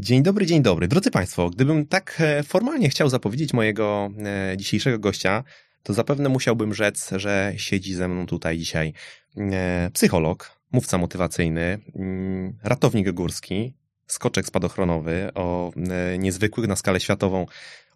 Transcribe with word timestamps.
Dzień 0.00 0.22
dobry, 0.22 0.46
dzień 0.46 0.62
dobry. 0.62 0.88
Drodzy 0.88 1.10
Państwo, 1.10 1.50
gdybym 1.50 1.86
tak 1.86 2.16
e, 2.20 2.42
formalnie 2.42 2.88
chciał 2.88 3.08
zapowiedzieć 3.08 3.52
mojego 3.52 4.10
e, 4.18 4.56
dzisiejszego 4.56 4.98
gościa, 4.98 5.44
to 5.82 5.94
zapewne 5.94 6.28
musiałbym 6.28 6.74
rzec, 6.74 7.10
że 7.16 7.52
siedzi 7.56 7.94
ze 7.94 8.08
mną 8.08 8.26
tutaj 8.26 8.58
dzisiaj 8.58 8.92
e, 9.36 9.90
psycholog, 9.92 10.50
mówca 10.72 10.98
motywacyjny, 10.98 11.78
mm, 11.94 12.58
ratownik 12.62 13.10
górski, 13.10 13.74
skoczek 14.06 14.46
spadochronowy 14.46 15.30
o 15.34 15.72
niezwykłych 16.18 16.68
na 16.68 16.76
skalę 16.76 17.00
światową 17.00 17.46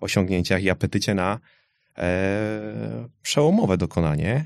osiągnięciach 0.00 0.62
i 0.62 0.70
apetycie 0.70 1.14
na 1.14 1.38
przełomowe 3.22 3.76
dokonanie. 3.76 4.44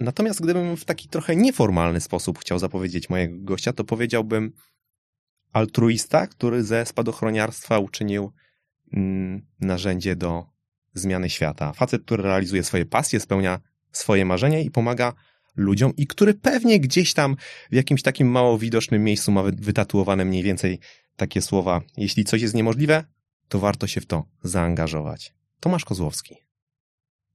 Natomiast 0.00 0.42
gdybym 0.42 0.76
w 0.76 0.84
taki 0.84 1.08
trochę 1.08 1.36
nieformalny 1.36 2.00
sposób 2.00 2.38
chciał 2.38 2.58
zapowiedzieć 2.58 3.08
mojego 3.08 3.36
gościa, 3.38 3.72
to 3.72 3.84
powiedziałbym 3.84 4.52
altruista, 5.54 6.26
który 6.26 6.64
ze 6.64 6.86
spadochroniarstwa 6.86 7.78
uczynił 7.78 8.32
mm, 8.92 9.46
narzędzie 9.60 10.16
do 10.16 10.46
zmiany 10.94 11.30
świata. 11.30 11.72
Facet, 11.72 12.02
który 12.04 12.22
realizuje 12.22 12.64
swoje 12.64 12.86
pasje, 12.86 13.20
spełnia 13.20 13.60
swoje 13.92 14.24
marzenia 14.24 14.60
i 14.60 14.70
pomaga 14.70 15.12
ludziom 15.56 15.96
i 15.96 16.06
który 16.06 16.34
pewnie 16.34 16.80
gdzieś 16.80 17.14
tam 17.14 17.36
w 17.70 17.74
jakimś 17.74 18.02
takim 18.02 18.28
mało 18.28 18.58
widocznym 18.58 19.04
miejscu 19.04 19.32
ma 19.32 19.42
wytatuowane 19.42 20.24
mniej 20.24 20.42
więcej 20.42 20.78
takie 21.16 21.42
słowa. 21.42 21.80
Jeśli 21.96 22.24
coś 22.24 22.42
jest 22.42 22.54
niemożliwe, 22.54 23.04
to 23.48 23.58
warto 23.58 23.86
się 23.86 24.00
w 24.00 24.06
to 24.06 24.24
zaangażować. 24.42 25.34
Tomasz 25.60 25.84
Kozłowski. 25.84 26.34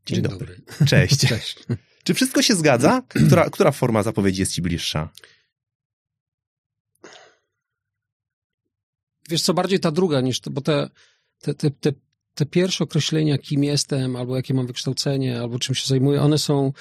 Dzień, 0.05 0.16
Dzień 0.16 0.22
dobry. 0.22 0.61
dobry. 0.67 0.86
Cześć. 0.88 1.20
Cześć. 1.30 1.63
Czy 2.03 2.13
wszystko 2.13 2.41
się 2.41 2.55
zgadza? 2.55 3.02
Która, 3.27 3.49
która 3.49 3.72
forma 3.72 4.03
zapowiedzi 4.03 4.39
jest 4.39 4.53
ci 4.53 4.61
bliższa? 4.61 5.09
Wiesz 9.29 9.41
co, 9.41 9.53
bardziej 9.53 9.79
ta 9.79 9.91
druga 9.91 10.21
niż 10.21 10.39
to, 10.39 10.51
bo 10.51 10.61
te, 10.61 10.89
te, 11.41 11.53
te, 11.53 11.71
te, 11.71 11.91
te 12.33 12.45
pierwsze 12.45 12.83
określenia, 12.83 13.38
kim 13.38 13.63
jestem, 13.63 14.16
albo 14.16 14.36
jakie 14.36 14.53
mam 14.53 14.67
wykształcenie, 14.67 15.41
albo 15.41 15.59
czym 15.59 15.75
się 15.75 15.88
zajmuję, 15.88 16.21
one 16.21 16.38
są 16.38 16.73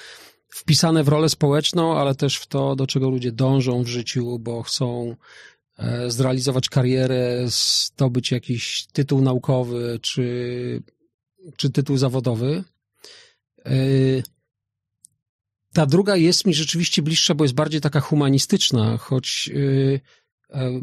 wpisane 0.49 1.03
w 1.03 1.07
rolę 1.07 1.29
społeczną, 1.29 1.97
ale 1.97 2.15
też 2.15 2.37
w 2.37 2.47
to, 2.47 2.75
do 2.75 2.87
czego 2.87 3.09
ludzie 3.09 3.31
dążą 3.31 3.83
w 3.83 3.87
życiu, 3.87 4.39
bo 4.39 4.63
chcą 4.63 5.15
e, 5.77 6.11
zrealizować 6.11 6.69
karierę, 6.69 7.45
zdobyć 7.47 8.31
jakiś 8.31 8.87
tytuł 8.93 9.21
naukowy 9.21 9.99
czy, 10.01 10.83
czy 11.57 11.69
tytuł 11.69 11.97
zawodowy. 11.97 12.63
E, 13.65 13.71
ta 15.73 15.85
druga 15.85 16.15
jest 16.15 16.45
mi 16.45 16.53
rzeczywiście 16.53 17.01
bliższa, 17.01 17.35
bo 17.35 17.43
jest 17.43 17.55
bardziej 17.55 17.81
taka 17.81 17.99
humanistyczna, 17.99 18.97
choć 18.97 19.49
e, 20.49 20.79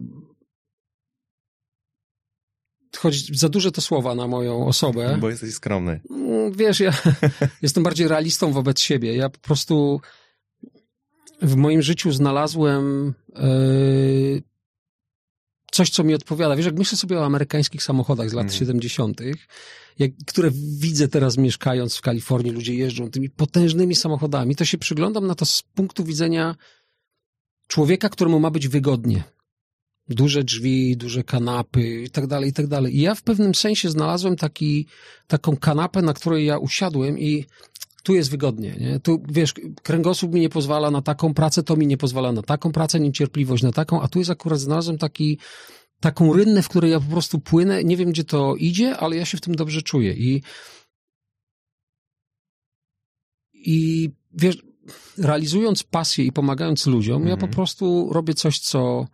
choć 2.97 3.39
za 3.39 3.48
duże 3.48 3.72
to 3.72 3.80
słowa 3.80 4.14
na 4.14 4.27
moją 4.27 4.66
osobę. 4.66 5.19
Bo 5.20 5.30
jesteś 5.30 5.55
skromny. 5.55 6.00
Mm, 6.11 6.52
wiesz, 6.52 6.80
ja 6.80 6.92
jestem 7.62 7.83
bardziej 7.83 8.08
realistą 8.08 8.52
wobec 8.52 8.80
siebie. 8.80 9.16
Ja 9.16 9.30
po 9.30 9.39
prostu 9.39 10.00
w 11.42 11.56
moim 11.56 11.83
życiu 11.83 12.12
znalazłem 12.12 13.14
yy, 13.34 14.42
coś, 15.72 15.91
co 15.91 16.05
mi 16.05 16.14
odpowiada. 16.14 16.56
Wiesz, 16.56 16.67
jak 16.67 16.78
myślę 16.78 16.98
sobie 16.98 17.19
o 17.19 17.24
amerykańskich 17.24 17.83
samochodach 17.83 18.30
z 18.30 18.33
lat 18.33 18.47
mm. 18.47 18.55
70., 18.55 19.20
jak, 19.98 20.11
które 20.27 20.50
widzę 20.78 21.08
teraz 21.08 21.36
mieszkając 21.36 21.97
w 21.97 22.00
Kalifornii, 22.00 22.52
ludzie 22.52 22.74
jeżdżą 22.74 23.11
tymi 23.11 23.30
potężnymi 23.30 23.94
samochodami, 23.94 24.56
to 24.56 24.64
się 24.64 24.78
przyglądam 24.78 25.27
na 25.27 25.34
to 25.34 25.44
z 25.44 25.62
punktu 25.62 26.05
widzenia 26.05 26.55
człowieka, 27.67 28.08
któremu 28.08 28.41
ma 28.41 28.50
być 28.50 28.69
wygodnie 28.69 29.24
duże 30.09 30.45
drzwi, 30.45 30.97
duże 30.97 31.25
kanapy 31.25 32.03
i 32.03 32.11
tak 32.11 32.27
dalej, 32.27 32.51
i 32.51 32.53
tak 32.53 32.67
dalej. 32.67 32.97
I 32.97 33.01
ja 33.01 33.15
w 33.15 33.23
pewnym 33.23 33.55
sensie 33.55 33.91
znalazłem 33.91 34.37
taki, 34.37 34.87
taką 35.27 35.57
kanapę, 35.57 36.03
na 36.03 36.15
której 36.15 36.47
ja 36.47 36.59
usiadłem 36.59 37.19
i 37.19 37.45
tu 38.03 38.15
jest 38.15 38.31
wygodnie, 38.31 38.77
nie? 38.81 39.01
Tu, 39.01 39.23
wiesz, 39.29 39.55
kręgosłup 39.83 40.33
mi 40.33 40.41
nie 40.41 40.48
pozwala 40.48 40.91
na 40.91 41.03
taką 41.03 41.35
pracę, 41.35 41.63
to 41.63 41.77
mi 41.77 41.86
nie 41.86 41.97
pozwala 41.97 42.33
na 42.33 42.42
taką 42.42 42.73
pracę, 42.73 43.01
niecierpliwość 43.01 43.63
na 43.63 43.73
taką, 43.73 44.03
a 44.03 44.08
tu 44.08 44.19
jest 44.19 44.30
akurat 44.30 44.61
znalazłem 44.61 44.98
taki, 44.98 45.39
taką 46.01 46.33
rynnę, 46.33 46.63
w 46.63 46.69
której 46.69 46.91
ja 46.91 47.01
po 47.01 47.11
prostu 47.11 47.39
płynę, 47.39 47.85
nie 47.85 47.97
wiem, 47.97 48.11
gdzie 48.11 48.25
to 48.25 48.57
idzie, 48.57 48.97
ale 48.97 49.17
ja 49.17 49.25
się 49.25 49.39
w 49.39 49.41
tym 49.41 49.55
dobrze 49.55 49.83
czuję 49.83 50.13
i 50.13 50.42
i 53.55 54.11
wiesz, 54.33 54.63
realizując 55.19 55.83
pasję 55.83 56.25
i 56.25 56.33
pomagając 56.33 56.86
ludziom, 56.86 57.23
ja 57.23 57.36
po 57.36 57.47
mhm. 57.47 57.53
prostu 57.53 58.09
robię 58.13 58.35
coś, 58.35 58.59
co 58.59 59.07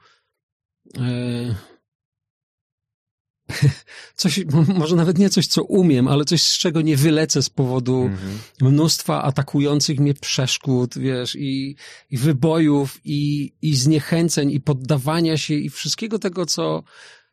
coś, 4.15 4.41
może 4.77 4.97
nawet 4.97 5.19
nie 5.19 5.31
coś, 5.31 5.47
co 5.47 5.65
umiem, 5.65 6.09
ale 6.09 6.25
coś, 6.25 6.43
z 6.43 6.59
czego 6.59 6.81
nie 6.81 6.97
wylecę 6.97 7.43
z 7.43 7.51
powodu 7.51 8.03
mhm. 8.03 8.39
mnóstwa 8.61 9.23
atakujących 9.23 10.01
mnie 10.01 10.15
przeszkód, 10.15 10.99
wiesz, 10.99 11.37
i, 11.37 11.77
i 12.11 12.19
wybojów, 12.19 13.01
i, 13.05 13.53
i 13.63 13.75
zniechęceń, 13.77 14.51
i 14.51 14.61
poddawania 14.61 15.37
się, 15.37 15.55
i 15.55 15.71
wszystkiego 15.71 16.19
tego, 16.19 16.47
co, 16.47 16.83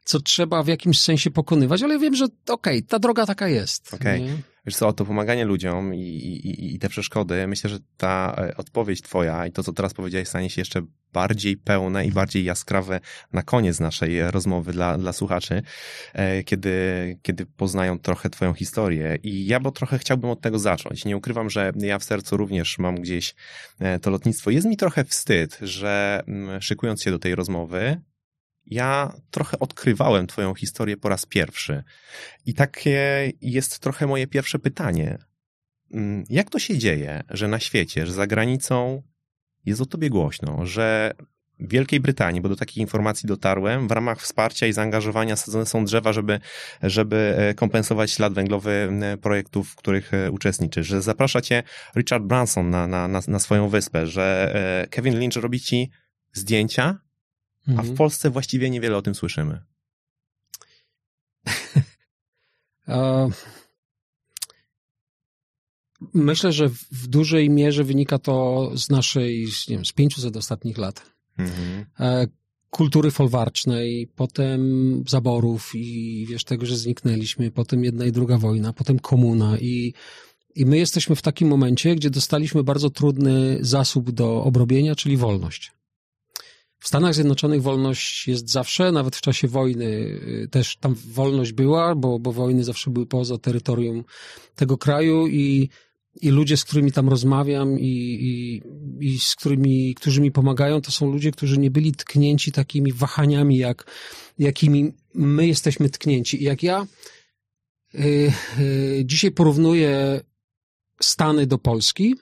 co 0.04 0.20
trzeba 0.20 0.64
w 0.64 0.68
jakimś 0.68 1.00
sensie 1.00 1.32
pokonywać, 1.32 1.84
ale 1.84 2.00
wiem, 2.00 2.16
że 2.16 2.26
okej, 2.26 2.78
okay, 2.78 2.82
ta 2.82 3.00
droga 3.00 3.26
taka 3.26 3.48
jest. 3.48 3.94
Okej. 3.94 4.24
Okay. 4.24 4.38
Wiesz 4.66 4.76
co, 4.76 4.94
to 4.94 5.06
pomaganie 5.06 5.46
ludziom 5.46 5.96
i, 5.96 6.00
i, 6.00 6.76
i 6.76 6.80
te 6.80 6.90
przeszkody, 6.90 7.48
myślę, 7.48 7.70
że 7.70 7.80
ta 7.98 8.36
e, 8.38 8.58
odpowiedź 8.58 9.02
twoja 9.02 9.48
i 9.48 9.52
to, 9.52 9.64
co 9.64 9.74
teraz 9.74 9.94
powiedziałeś, 9.94 10.28
stanie 10.28 10.50
się 10.50 10.62
jeszcze 10.62 10.82
bardziej 11.14 11.58
pełne 11.58 12.06
i 12.06 12.12
bardziej 12.12 12.44
jaskrawe 12.44 13.00
na 13.34 13.44
koniec 13.44 13.80
naszej 13.80 14.32
rozmowy 14.32 14.72
dla, 14.72 14.98
dla 14.98 15.14
słuchaczy, 15.14 15.62
e, 16.14 16.44
kiedy, 16.44 17.18
kiedy 17.22 17.46
poznają 17.46 18.00
trochę 18.00 18.30
twoją 18.30 18.54
historię. 18.54 19.18
I 19.24 19.46
ja 19.46 19.60
bo 19.60 19.72
trochę 19.72 19.98
chciałbym 19.98 20.30
od 20.30 20.42
tego 20.42 20.60
zacząć. 20.60 21.06
Nie 21.06 21.18
ukrywam, 21.18 21.50
że 21.50 21.72
ja 21.76 22.00
w 22.00 22.04
sercu 22.04 22.38
również 22.38 22.78
mam 22.78 22.96
gdzieś 22.96 23.36
e, 23.80 24.00
to 24.00 24.10
lotnictwo. 24.10 24.52
Jest 24.52 24.68
mi 24.68 24.78
trochę 24.78 25.04
wstyd, 25.04 25.58
że 25.62 26.24
mm, 26.28 26.62
szykując 26.62 27.04
się 27.04 27.12
do 27.12 27.20
tej 27.20 27.36
rozmowy, 27.36 28.02
ja 28.66 29.14
trochę 29.32 29.60
odkrywałem 29.60 30.28
Twoją 30.28 30.54
historię 30.54 30.98
po 30.98 31.10
raz 31.10 31.26
pierwszy. 31.26 31.84
I 32.46 32.54
takie 32.54 33.32
jest 33.42 33.80
trochę 33.80 34.08
moje 34.08 34.28
pierwsze 34.28 34.60
pytanie. 34.60 35.18
Mm, 35.94 36.24
jak 36.30 36.50
to 36.50 36.60
się 36.60 36.78
dzieje, 36.78 37.24
że 37.30 37.48
na 37.48 37.60
świecie, 37.60 38.06
że 38.06 38.14
za 38.14 38.28
granicą 38.28 39.04
jest 39.66 39.82
o 39.82 39.86
Tobie 39.86 40.10
głośno, 40.10 40.66
że 40.66 41.14
w 41.60 41.72
Wielkiej 41.72 42.00
Brytanii, 42.00 42.42
bo 42.42 42.50
do 42.50 42.56
takich 42.56 42.78
informacji 42.78 43.28
dotarłem, 43.28 43.88
w 43.88 43.92
ramach 43.92 44.22
wsparcia 44.22 44.68
i 44.68 44.74
zaangażowania 44.74 45.36
sadzone 45.36 45.66
są 45.66 45.86
drzewa, 45.86 46.14
żeby, 46.14 46.40
żeby 46.84 47.36
e, 47.38 47.54
kompensować 47.54 48.12
ślad 48.12 48.34
węglowy 48.34 48.90
projektów, 49.22 49.70
w 49.70 49.76
których 49.76 50.14
e, 50.14 50.32
uczestniczysz, 50.32 50.88
że 50.88 51.02
zaprasza 51.02 51.42
cię 51.42 51.64
Richard 51.96 52.24
Branson 52.24 52.70
na, 52.70 52.88
na, 52.88 53.08
na, 53.28 53.40
swoją 53.40 53.70
wyspę, 53.70 54.08
że 54.08 54.52
e, 54.84 54.88
Kevin 54.88 55.20
Lynch 55.20 55.36
robi 55.36 55.60
ci 55.60 55.92
zdjęcia 56.34 57.00
a 57.68 57.72
w 57.72 57.80
mhm. 57.80 57.96
Polsce 57.96 58.30
właściwie 58.30 58.70
niewiele 58.70 58.98
o 58.98 59.02
tym 59.02 59.16
słyszymy. 59.16 59.62
Myślę, 66.14 66.52
że 66.54 66.70
w 66.92 67.08
dużej 67.08 67.50
mierze 67.50 67.84
wynika 67.84 68.20
to 68.20 68.72
z 68.76 68.90
naszej, 68.90 69.48
nie 69.68 69.76
wiem, 69.76 69.86
z 69.86 69.94
500 69.94 70.38
ostatnich 70.38 70.78
lat. 70.78 71.06
Mhm. 71.38 71.86
E, 72.00 72.28
kultury 72.70 73.12
folwarcznej, 73.12 74.08
potem 74.16 75.04
zaborów 75.08 75.72
i 75.76 76.26
wiesz, 76.30 76.44
tego, 76.44 76.66
że 76.66 76.78
zniknęliśmy, 76.78 77.52
potem 77.52 77.84
jedna 77.84 78.06
i 78.06 78.12
druga 78.12 78.38
wojna, 78.38 78.74
potem 78.74 79.00
komuna 79.00 79.58
i, 79.58 79.94
i 80.56 80.66
my 80.66 80.78
jesteśmy 80.78 81.16
w 81.16 81.22
takim 81.22 81.48
momencie, 81.48 81.96
gdzie 81.96 82.10
dostaliśmy 82.10 82.64
bardzo 82.64 82.90
trudny 82.90 83.58
zasób 83.62 84.12
do 84.12 84.44
obrobienia, 84.44 84.96
czyli 84.96 85.18
wolność. 85.18 85.72
W 86.80 86.88
Stanach 86.88 87.14
Zjednoczonych 87.14 87.62
wolność 87.62 88.28
jest 88.28 88.50
zawsze, 88.50 88.92
nawet 88.92 89.16
w 89.16 89.22
czasie 89.22 89.48
wojny 89.48 89.86
y, 89.86 90.48
też 90.52 90.78
tam 90.78 90.96
wolność 90.96 91.52
była, 91.52 91.96
bo, 91.96 92.20
bo 92.20 92.32
wojny 92.32 92.64
zawsze 92.64 92.92
były 92.92 93.06
poza 93.06 93.38
terytorium 93.38 94.04
tego 94.56 94.78
kraju 94.78 95.28
i, 95.28 95.70
i 96.22 96.30
ludzie, 96.30 96.58
z 96.58 96.64
którymi 96.64 96.92
tam 96.92 97.10
rozmawiam 97.10 97.80
i, 97.80 97.88
i, 98.22 98.62
i 99.06 99.20
z 99.20 99.36
którymi, 99.36 99.96
którzy 99.96 100.22
mi 100.22 100.32
pomagają, 100.32 100.82
to 100.82 100.92
są 100.92 101.12
ludzie, 101.12 101.32
którzy 101.32 101.58
nie 101.58 101.72
byli 101.72 101.92
tknięci 101.92 102.52
takimi 102.52 102.94
wahaniami, 102.94 103.58
jak, 103.58 103.92
jakimi 104.38 104.94
my 105.14 105.48
jesteśmy 105.48 105.90
tknięci. 105.90 106.42
I 106.42 106.46
jak 106.46 106.64
ja 106.64 106.88
y, 107.96 108.32
y, 108.60 109.02
dzisiaj 109.06 109.32
porównuję 109.32 110.22
Stany 111.02 111.48
do 111.48 111.58
Polski, 111.58 112.16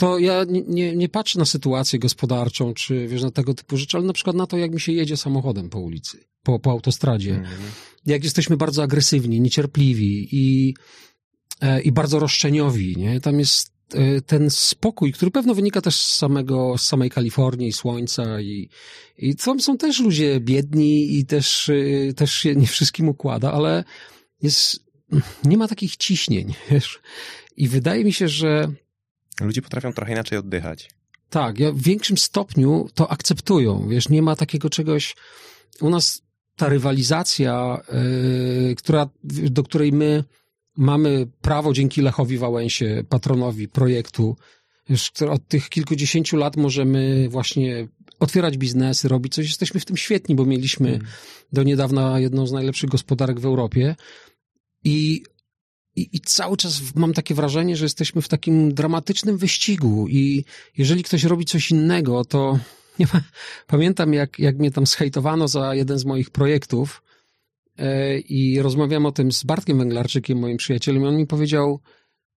to 0.00 0.18
ja 0.18 0.44
nie, 0.44 0.62
nie, 0.62 0.96
nie, 0.96 1.08
patrzę 1.08 1.38
na 1.38 1.44
sytuację 1.44 1.98
gospodarczą, 1.98 2.74
czy 2.74 3.08
wiesz, 3.08 3.22
na 3.22 3.30
tego 3.30 3.54
typu 3.54 3.76
rzeczy, 3.76 3.96
ale 3.96 4.06
na 4.06 4.12
przykład 4.12 4.36
na 4.36 4.46
to, 4.46 4.56
jak 4.56 4.72
mi 4.72 4.80
się 4.80 4.92
jedzie 4.92 5.16
samochodem 5.16 5.70
po 5.70 5.80
ulicy, 5.80 6.24
po, 6.42 6.58
po 6.58 6.70
autostradzie. 6.70 7.34
Mm. 7.34 7.46
Jak 8.06 8.24
jesteśmy 8.24 8.56
bardzo 8.56 8.82
agresywni, 8.82 9.40
niecierpliwi 9.40 10.28
i, 10.32 10.74
e, 11.60 11.80
i 11.82 11.92
bardzo 11.92 12.18
roszczeniowi, 12.18 12.96
nie? 12.96 13.20
Tam 13.20 13.38
jest 13.38 13.72
e, 13.94 14.20
ten 14.20 14.50
spokój, 14.50 15.12
który 15.12 15.30
pewno 15.30 15.54
wynika 15.54 15.80
też 15.80 15.96
z 15.96 16.16
samego, 16.16 16.78
z 16.78 16.82
samej 16.82 17.10
Kalifornii, 17.10 17.72
słońca 17.72 18.40
i, 18.40 18.68
i 19.18 19.36
tam 19.36 19.60
są 19.60 19.78
też 19.78 20.00
ludzie 20.00 20.40
biedni 20.40 21.18
i 21.18 21.26
też, 21.26 21.68
e, 21.68 22.12
też 22.14 22.32
się 22.32 22.54
nie 22.54 22.66
wszystkim 22.66 23.08
układa, 23.08 23.52
ale 23.52 23.84
jest, 24.42 24.84
nie 25.44 25.56
ma 25.56 25.68
takich 25.68 25.96
ciśnień, 25.96 26.54
wiesz. 26.70 27.00
I 27.56 27.68
wydaje 27.68 28.04
mi 28.04 28.12
się, 28.12 28.28
że... 28.28 28.72
Ludzie 29.40 29.62
potrafią 29.62 29.92
trochę 29.92 30.12
inaczej 30.12 30.38
oddychać. 30.38 30.90
Tak, 31.30 31.58
ja 31.58 31.72
w 31.72 31.82
większym 31.82 32.18
stopniu 32.18 32.88
to 32.94 33.10
akceptują, 33.10 33.88
wiesz, 33.88 34.08
nie 34.08 34.22
ma 34.22 34.36
takiego 34.36 34.70
czegoś... 34.70 35.16
U 35.80 35.90
nas 35.90 36.22
ta 36.56 36.68
rywalizacja, 36.68 37.80
yy, 38.68 38.74
która, 38.74 39.08
do 39.24 39.62
której 39.62 39.92
my 39.92 40.24
mamy 40.76 41.26
prawo 41.40 41.72
dzięki 41.72 42.02
Lechowi 42.02 42.38
Wałęsie, 42.38 43.04
patronowi 43.08 43.68
projektu, 43.68 44.36
już 44.88 45.12
od 45.30 45.48
tych 45.48 45.68
kilkudziesięciu 45.68 46.36
lat 46.36 46.56
możemy 46.56 47.28
właśnie 47.28 47.88
otwierać 48.20 48.58
biznesy, 48.58 49.08
robić 49.08 49.34
coś. 49.34 49.46
Jesteśmy 49.46 49.80
w 49.80 49.84
tym 49.84 49.96
świetni, 49.96 50.34
bo 50.34 50.44
mieliśmy 50.44 50.88
hmm. 50.88 51.06
do 51.52 51.62
niedawna 51.62 52.20
jedną 52.20 52.46
z 52.46 52.52
najlepszych 52.52 52.90
gospodarek 52.90 53.40
w 53.40 53.44
Europie 53.44 53.96
i, 54.84 55.22
i, 56.00 56.16
i 56.16 56.20
cały 56.20 56.56
czas 56.56 56.80
mam 56.94 57.12
takie 57.12 57.34
wrażenie, 57.34 57.76
że 57.76 57.84
jesteśmy 57.84 58.22
w 58.22 58.28
takim 58.28 58.74
dramatycznym 58.74 59.38
wyścigu 59.38 60.08
i 60.08 60.44
jeżeli 60.78 61.02
ktoś 61.02 61.24
robi 61.24 61.44
coś 61.44 61.70
innego, 61.70 62.24
to 62.24 62.58
nie 62.98 63.06
ma, 63.14 63.20
pamiętam 63.66 64.14
jak, 64.14 64.38
jak 64.38 64.58
mnie 64.58 64.70
tam 64.70 64.86
zhejtowano 64.86 65.48
za 65.48 65.74
jeden 65.74 65.98
z 65.98 66.04
moich 66.04 66.30
projektów, 66.30 67.02
E, 67.80 68.18
i 68.18 68.62
rozmawiam 68.62 69.06
o 69.06 69.12
tym 69.12 69.32
z 69.32 69.44
Bartkiem 69.44 69.78
Węglarczykiem, 69.78 70.38
moim 70.38 70.56
przyjacielem, 70.56 71.02
i 71.02 71.06
on 71.06 71.16
mi 71.16 71.26
powiedział, 71.26 71.80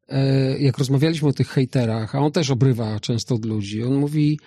e, 0.08 0.58
jak 0.58 0.78
rozmawialiśmy 0.78 1.28
o 1.28 1.32
tych 1.32 1.48
hejterach, 1.48 2.14
a 2.14 2.18
on 2.18 2.32
też 2.32 2.50
obrywa 2.50 3.00
często 3.00 3.34
od 3.34 3.44
ludzi, 3.44 3.82
on 3.82 3.94
mówi, 3.94 4.38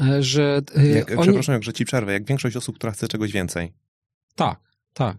e, 0.00 0.22
że... 0.22 0.62
Jak, 0.94 1.10
oni... 1.10 1.22
Przepraszam, 1.22 1.62
że 1.62 1.72
ci 1.72 1.84
przerwę, 1.84 2.12
jak 2.12 2.24
większość 2.24 2.56
osób, 2.56 2.76
która 2.76 2.92
chce 2.92 3.08
czegoś 3.08 3.32
więcej. 3.32 3.72
Tak, 4.34 4.60
tak. 4.92 5.16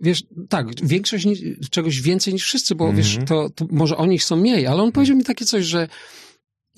Wiesz, 0.00 0.22
tak, 0.48 0.66
większość 0.86 1.26
czegoś 1.70 2.00
więcej 2.00 2.34
niż 2.34 2.44
wszyscy, 2.44 2.74
bo 2.74 2.84
mm 2.84 2.94
-hmm. 2.94 2.98
wiesz, 2.98 3.16
mhm. 3.16 3.26
to, 3.26 3.50
to 3.50 3.66
może 3.70 3.96
oni 3.96 4.18
chcą 4.18 4.36
mniej, 4.36 4.66
ale 4.66 4.82
on 4.82 4.92
powiedział 4.92 5.16
mi 5.16 5.24
takie 5.24 5.44
coś, 5.44 5.64
że 5.64 5.88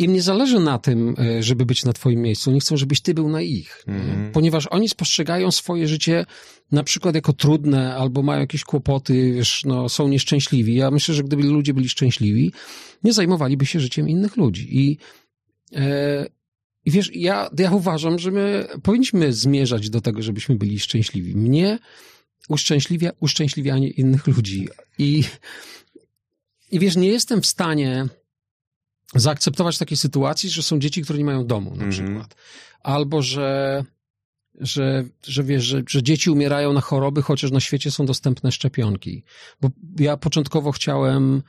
im 0.01 0.13
nie 0.13 0.23
zależy 0.23 0.61
na 0.61 0.79
tym, 0.79 1.15
e, 1.19 1.43
żeby 1.43 1.67
być 1.67 1.85
na 1.85 1.93
twoim 1.93 2.21
miejscu. 2.21 2.51
Oni 2.51 2.61
chcą, 2.61 2.77
żebyś 2.77 3.01
ty 3.01 3.15
był 3.15 3.29
na 3.29 3.43
ich. 3.43 3.85
Mm. 3.87 4.33
Ponieważ 4.33 4.67
oni 4.67 4.89
spostrzegają 4.89 5.51
swoje 5.51 5.89
życie 5.89 6.27
na 6.73 6.83
przykład 6.83 7.15
jako 7.15 7.33
trudne, 7.33 7.95
albo 7.95 8.23
mają 8.23 8.41
jakieś 8.41 8.65
kłopoty, 8.65 9.33
wiesz, 9.33 9.63
no, 9.65 9.89
są 9.89 10.09
nieszczęśliwi. 10.09 10.75
Ja 10.75 10.91
myślę, 10.91 11.15
że 11.15 11.23
gdyby 11.23 11.43
ludzie 11.43 11.75
byli 11.75 11.89
szczęśliwi, 11.89 12.53
nie 13.05 13.13
zajmowaliby 13.13 13.67
się 13.67 13.81
życiem 13.81 14.09
innych 14.09 14.37
ludzi. 14.37 14.69
I, 14.79 14.99
e, 15.75 16.27
i 16.85 16.91
wiesz, 16.91 17.11
ja, 17.15 17.51
ja 17.59 17.71
uważam, 17.71 18.19
że 18.19 18.31
my 18.31 18.67
powinniśmy 18.83 19.33
zmierzać 19.33 19.91
do 19.91 20.01
tego, 20.01 20.23
żebyśmy 20.23 20.55
byli 20.55 20.79
szczęśliwi. 20.79 21.37
Mnie 21.37 21.79
uszczęśliwia 22.51 23.11
uszczęśliwianie 23.21 23.89
innych 23.91 24.27
ludzi. 24.27 24.69
I, 24.99 25.25
i 26.71 26.79
wiesz, 26.79 26.97
nie 26.97 27.09
jestem 27.09 27.43
w 27.43 27.47
stanie 27.47 28.07
zaakceptować 29.15 29.79
takiej 29.79 29.97
sytuacji, 29.97 30.51
że 30.51 30.63
są 30.63 30.79
dzieci, 30.79 31.03
które 31.03 31.19
nie 31.19 31.25
mają 31.25 31.47
domu 31.47 31.71
na 31.71 31.77
mm 31.77 31.91
-hmm. 31.91 31.93
przykład. 31.93 32.35
Albo, 32.83 33.23
że, 33.23 33.85
że, 34.61 35.05
że 35.27 35.45
wiesz, 35.45 35.65
że, 35.65 35.83
że 35.89 36.03
dzieci 36.03 36.31
umierają 36.31 36.73
na 36.73 36.81
choroby, 36.81 37.23
chociaż 37.23 37.51
na 37.51 37.61
świecie 37.61 37.91
są 37.91 38.07
dostępne 38.07 38.53
szczepionki. 38.53 39.23
Bo 39.61 39.71
ja 39.99 40.17
początkowo 40.17 40.73
chciałem 40.73 41.43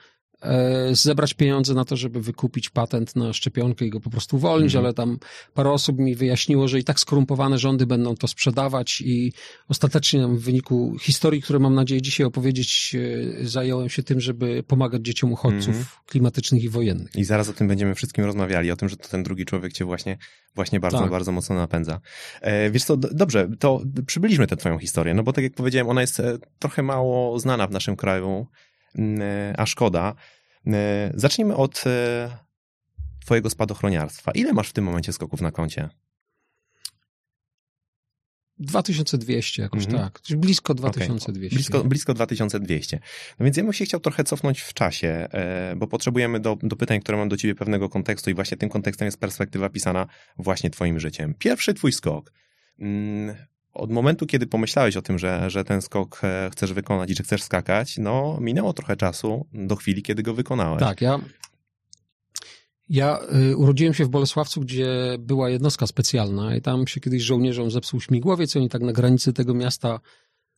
zebrać 0.91 1.33
pieniądze 1.33 1.73
na 1.73 1.85
to, 1.85 1.95
żeby 1.95 2.21
wykupić 2.21 2.69
patent 2.69 3.15
na 3.15 3.33
szczepionkę 3.33 3.85
i 3.85 3.89
go 3.89 3.99
po 3.99 4.09
prostu 4.09 4.35
uwolnić, 4.35 4.75
mhm. 4.75 4.85
ale 4.85 4.93
tam 4.93 5.17
parę 5.53 5.71
osób 5.71 5.99
mi 5.99 6.15
wyjaśniło, 6.15 6.67
że 6.67 6.79
i 6.79 6.83
tak 6.83 6.99
skorumpowane 6.99 7.59
rządy 7.59 7.85
będą 7.85 8.15
to 8.15 8.27
sprzedawać 8.27 9.01
i 9.01 9.33
ostatecznie 9.67 10.27
w 10.27 10.39
wyniku 10.39 10.97
historii, 11.01 11.41
które 11.41 11.59
mam 11.59 11.75
nadzieję 11.75 12.01
dzisiaj 12.01 12.25
opowiedzieć, 12.25 12.95
e, 13.41 13.47
zająłem 13.47 13.89
się 13.89 14.03
tym, 14.03 14.21
żeby 14.21 14.63
pomagać 14.63 15.01
dzieciom 15.01 15.33
uchodźców 15.33 15.67
mhm. 15.67 15.85
klimatycznych 16.05 16.63
i 16.63 16.69
wojennych. 16.69 17.15
I 17.15 17.23
zaraz 17.23 17.49
o 17.49 17.53
tym 17.53 17.67
będziemy 17.67 17.95
wszystkim 17.95 18.25
rozmawiali, 18.25 18.71
o 18.71 18.75
tym, 18.75 18.89
że 18.89 18.97
to 18.97 19.09
ten 19.09 19.23
drugi 19.23 19.45
człowiek 19.45 19.73
cię 19.73 19.85
właśnie, 19.85 20.17
właśnie 20.55 20.79
bardzo, 20.79 20.99
tak. 20.99 21.11
bardzo 21.11 21.31
mocno 21.31 21.55
napędza. 21.55 21.99
E, 22.41 22.71
wiesz 22.71 22.83
co, 22.83 22.97
dobrze, 22.97 23.49
to 23.59 23.81
przybyliśmy 24.07 24.47
tę 24.47 24.57
twoją 24.57 24.79
historię, 24.79 25.13
no 25.13 25.23
bo 25.23 25.33
tak 25.33 25.43
jak 25.43 25.53
powiedziałem, 25.53 25.89
ona 25.89 26.01
jest 26.01 26.21
trochę 26.59 26.83
mało 26.83 27.39
znana 27.39 27.67
w 27.67 27.71
naszym 27.71 27.95
kraju, 27.95 28.47
e, 28.47 28.70
a 29.57 29.65
szkoda. 29.65 30.15
E, 30.67 31.11
zacznijmy 31.15 31.55
od 31.55 31.83
e, 31.87 32.37
twojego 33.25 33.49
spadochroniarstwa. 33.49 34.31
Ile 34.31 34.53
masz 34.53 34.69
w 34.69 34.73
tym 34.73 34.85
momencie 34.85 35.13
skoków 35.13 35.41
na 35.41 35.51
koncie? 35.51 35.89
2200 38.61 39.61
jakoś 39.61 39.85
mhm. 39.85 40.03
tak. 40.03 40.37
Blisko 40.37 40.73
2200. 40.73 41.47
Okay. 41.47 41.57
Blisko, 41.57 41.83
blisko 41.83 42.13
2200. 42.13 42.99
No 43.39 43.43
więc 43.43 43.57
ja 43.57 43.63
bym 43.63 43.73
się 43.73 43.85
chciał 43.85 43.99
trochę 43.99 44.23
cofnąć 44.23 44.61
w 44.61 44.73
czasie, 44.73 45.27
bo 45.75 45.87
potrzebujemy 45.87 46.39
do, 46.39 46.57
do 46.63 46.75
pytań, 46.75 46.99
które 46.99 47.17
mam 47.17 47.29
do 47.29 47.37
ciebie 47.37 47.55
pewnego 47.55 47.89
kontekstu 47.89 48.29
i 48.29 48.33
właśnie 48.33 48.57
tym 48.57 48.69
kontekstem 48.69 49.05
jest 49.05 49.17
perspektywa 49.17 49.69
pisana 49.69 50.07
właśnie 50.37 50.69
twoim 50.69 50.99
życiem. 50.99 51.33
Pierwszy 51.39 51.73
twój 51.73 51.91
skok. 51.91 52.31
Od 53.73 53.91
momentu, 53.91 54.25
kiedy 54.25 54.47
pomyślałeś 54.47 54.97
o 54.97 55.01
tym, 55.01 55.19
że, 55.19 55.49
że 55.49 55.63
ten 55.63 55.81
skok 55.81 56.21
e, 56.23 56.49
chcesz 56.51 56.73
wykonać 56.73 57.11
i 57.11 57.15
że 57.15 57.23
chcesz 57.23 57.43
skakać, 57.43 57.97
no 57.97 58.37
minęło 58.41 58.73
trochę 58.73 58.97
czasu 58.97 59.45
do 59.53 59.75
chwili, 59.75 60.03
kiedy 60.03 60.23
go 60.23 60.33
wykonałeś. 60.33 60.79
Tak, 60.79 61.01
ja, 61.01 61.19
ja 62.91 63.19
y, 63.51 63.57
urodziłem 63.57 63.93
się 63.93 64.05
w 64.05 64.09
Bolesławcu, 64.09 64.61
gdzie 64.61 65.15
była 65.19 65.49
jednostka 65.49 65.87
specjalna 65.87 66.55
i 66.55 66.61
tam 66.61 66.87
się 66.87 66.99
kiedyś 66.99 67.23
żołnierzom 67.23 67.71
zepsuł 67.71 68.01
śmigłowiec 68.01 68.55
i 68.55 68.59
oni 68.59 68.69
tak 68.69 68.81
na 68.81 68.91
granicy 68.91 69.33
tego 69.33 69.53
miasta 69.53 69.99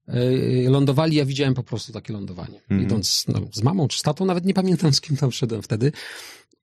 y, 0.09 0.65
lądowali. 0.69 1.15
Ja 1.15 1.25
widziałem 1.25 1.53
po 1.53 1.63
prostu 1.63 1.93
takie 1.93 2.13
lądowanie. 2.13 2.61
Mm. 2.69 2.83
Idąc 2.83 3.25
no, 3.27 3.39
z 3.51 3.63
mamą 3.63 3.87
czy 3.87 3.99
z 3.99 4.01
tatą, 4.01 4.25
nawet 4.25 4.45
nie 4.45 4.53
pamiętam 4.53 4.93
z 4.93 5.01
kim 5.01 5.17
tam 5.17 5.31
szedłem 5.31 5.61
wtedy. 5.61 5.91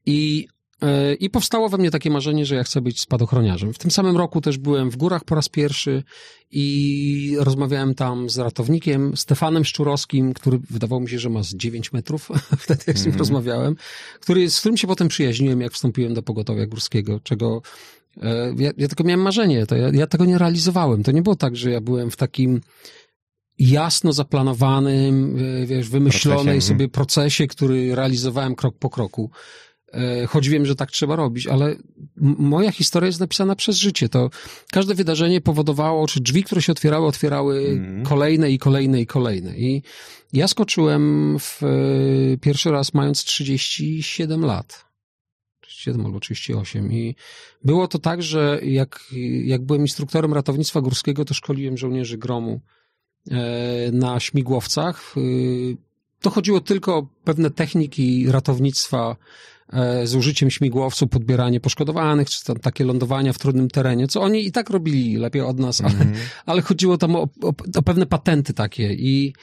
I 0.06 0.49
i 1.21 1.31
powstało 1.31 1.69
we 1.69 1.79
mnie 1.79 1.91
takie 1.91 2.11
marzenie, 2.11 2.47
że 2.47 2.55
ja 2.55 2.65
chcę 2.65 2.81
być 2.81 3.00
spadochroniarzem. 3.00 3.73
W 3.73 3.79
tym 3.79 3.91
samym 3.91 4.17
roku 4.17 4.41
też 4.41 4.59
byłem 4.59 4.91
w 4.91 4.97
górach 4.97 5.25
po 5.25 5.35
raz 5.35 5.49
pierwszy 5.49 6.03
i 6.50 7.37
rozmawiałem 7.38 7.94
tam 7.94 8.31
z 8.31 8.38
ratownikiem 8.38 9.17
Stefanem 9.17 9.65
Szczurowskim, 9.65 10.35
który 10.35 10.59
wydawało 10.71 11.00
mi 11.00 11.09
się, 11.09 11.19
że 11.19 11.31
ma 11.31 11.43
z 11.43 11.55
9 11.55 11.93
metrów, 11.93 12.29
wtedy 12.65 12.85
jak 12.87 12.99
z 12.99 13.00
nim 13.00 13.11
mm. 13.11 13.19
rozmawiałem, 13.19 13.77
który, 14.21 14.50
z 14.50 14.61
którym 14.61 14.77
się 14.77 14.87
potem 14.87 15.09
przyjaźniłem, 15.09 15.61
jak 15.61 15.73
wstąpiłem 15.73 16.15
do 16.15 16.23
pogotowia 16.23 16.67
górskiego, 16.67 17.21
czego 17.23 17.62
e, 18.23 18.55
ja, 18.59 18.71
ja 18.77 18.88
tylko 18.88 19.05
miałem 19.05 19.21
marzenie, 19.23 19.67
to 19.67 19.77
ja, 19.77 19.91
ja 19.93 20.06
tego 20.06 20.25
nie 20.25 20.38
realizowałem. 20.38 21.03
To 21.03 21.12
nie 21.12 21.23
było 21.23 21.37
tak, 21.37 21.56
że 21.56 21.71
ja 21.71 21.81
byłem 21.81 22.11
w 22.11 22.17
takim 22.17 22.61
jasno 23.59 24.12
zaplanowanym, 24.12 25.37
e, 25.63 25.67
wiesz, 25.67 25.89
wymyślonej 25.89 26.44
procesie, 26.44 26.60
sobie 26.60 26.89
procesie, 26.89 27.46
który 27.46 27.94
realizowałem 27.94 28.55
krok 28.55 28.79
po 28.79 28.91
kroku. 28.91 29.31
E, 29.93 30.27
choć 30.27 30.49
wiem, 30.49 30.67
że 30.67 30.75
tak 30.75 30.91
trzeba 30.91 31.17
robić, 31.17 31.47
ale 31.47 31.77
moja 32.39 32.73
historia 32.73 33.06
jest 33.06 33.20
napisana 33.20 33.56
przez 33.56 33.77
życie. 33.77 34.09
To 34.09 34.31
każde 34.73 34.94
wydarzenie 34.94 35.41
powodowało, 35.41 36.06
czy 36.06 36.20
drzwi, 36.20 36.44
które 36.44 36.63
się 36.63 36.73
otwierały, 36.73 37.06
otwierały 37.06 37.61
mm. 37.69 38.05
kolejne 38.05 38.51
i 38.51 38.59
kolejne 38.59 39.01
i 39.01 39.06
kolejne. 39.06 39.56
I 39.56 39.82
ja 40.32 40.49
skoczyłem 40.49 41.37
w 41.39 41.63
e, 41.63 41.67
pierwszy 42.37 42.70
raz 42.70 42.94
mając 42.94 43.25
37 43.25 44.44
lat. 44.44 44.85
37 45.61 46.06
albo 46.06 46.20
38. 46.20 46.93
I 46.93 47.17
było 47.65 47.89
to 47.89 47.99
tak, 47.99 48.23
że 48.23 48.61
jak, 48.63 49.05
jak 49.44 49.63
byłem 49.63 49.82
instruktorem 49.82 50.35
ratownictwa 50.35 50.81
górskiego, 50.81 51.25
to 51.25 51.35
szkoliłem 51.35 51.79
żołnierzy 51.79 52.19
gromu 52.19 52.61
e, 53.31 53.93
na 53.93 54.20
śmigłowcach. 54.20 55.15
To 56.20 56.31
chodziło 56.31 56.61
tylko 56.61 56.97
o 56.97 57.06
pewne 57.25 57.51
techniki 57.51 58.31
ratownictwa 58.31 59.17
z 60.05 60.15
użyciem 60.15 60.50
śmigłowców, 60.50 61.10
podbieranie 61.10 61.60
poszkodowanych, 61.60 62.31
czy 62.31 62.44
tam 62.44 62.56
takie 62.56 62.84
lądowania 62.84 63.32
w 63.32 63.39
trudnym 63.39 63.69
terenie, 63.69 64.08
co 64.08 64.20
oni 64.20 64.46
i 64.46 64.53
tak 64.53 64.70
robili 64.70 65.17
lepiej 65.17 65.43
od 65.43 65.58
nas, 65.58 65.81
ale, 65.81 65.94
mm. 65.94 66.15
ale 66.46 66.62
chodziło 66.62 66.98
tam 66.98 67.17
o, 67.17 67.22
o, 67.43 67.53
o, 67.77 67.82
pewne 67.82 68.06
patenty 68.06 68.55
takie 68.55 68.93
i, 68.93 69.34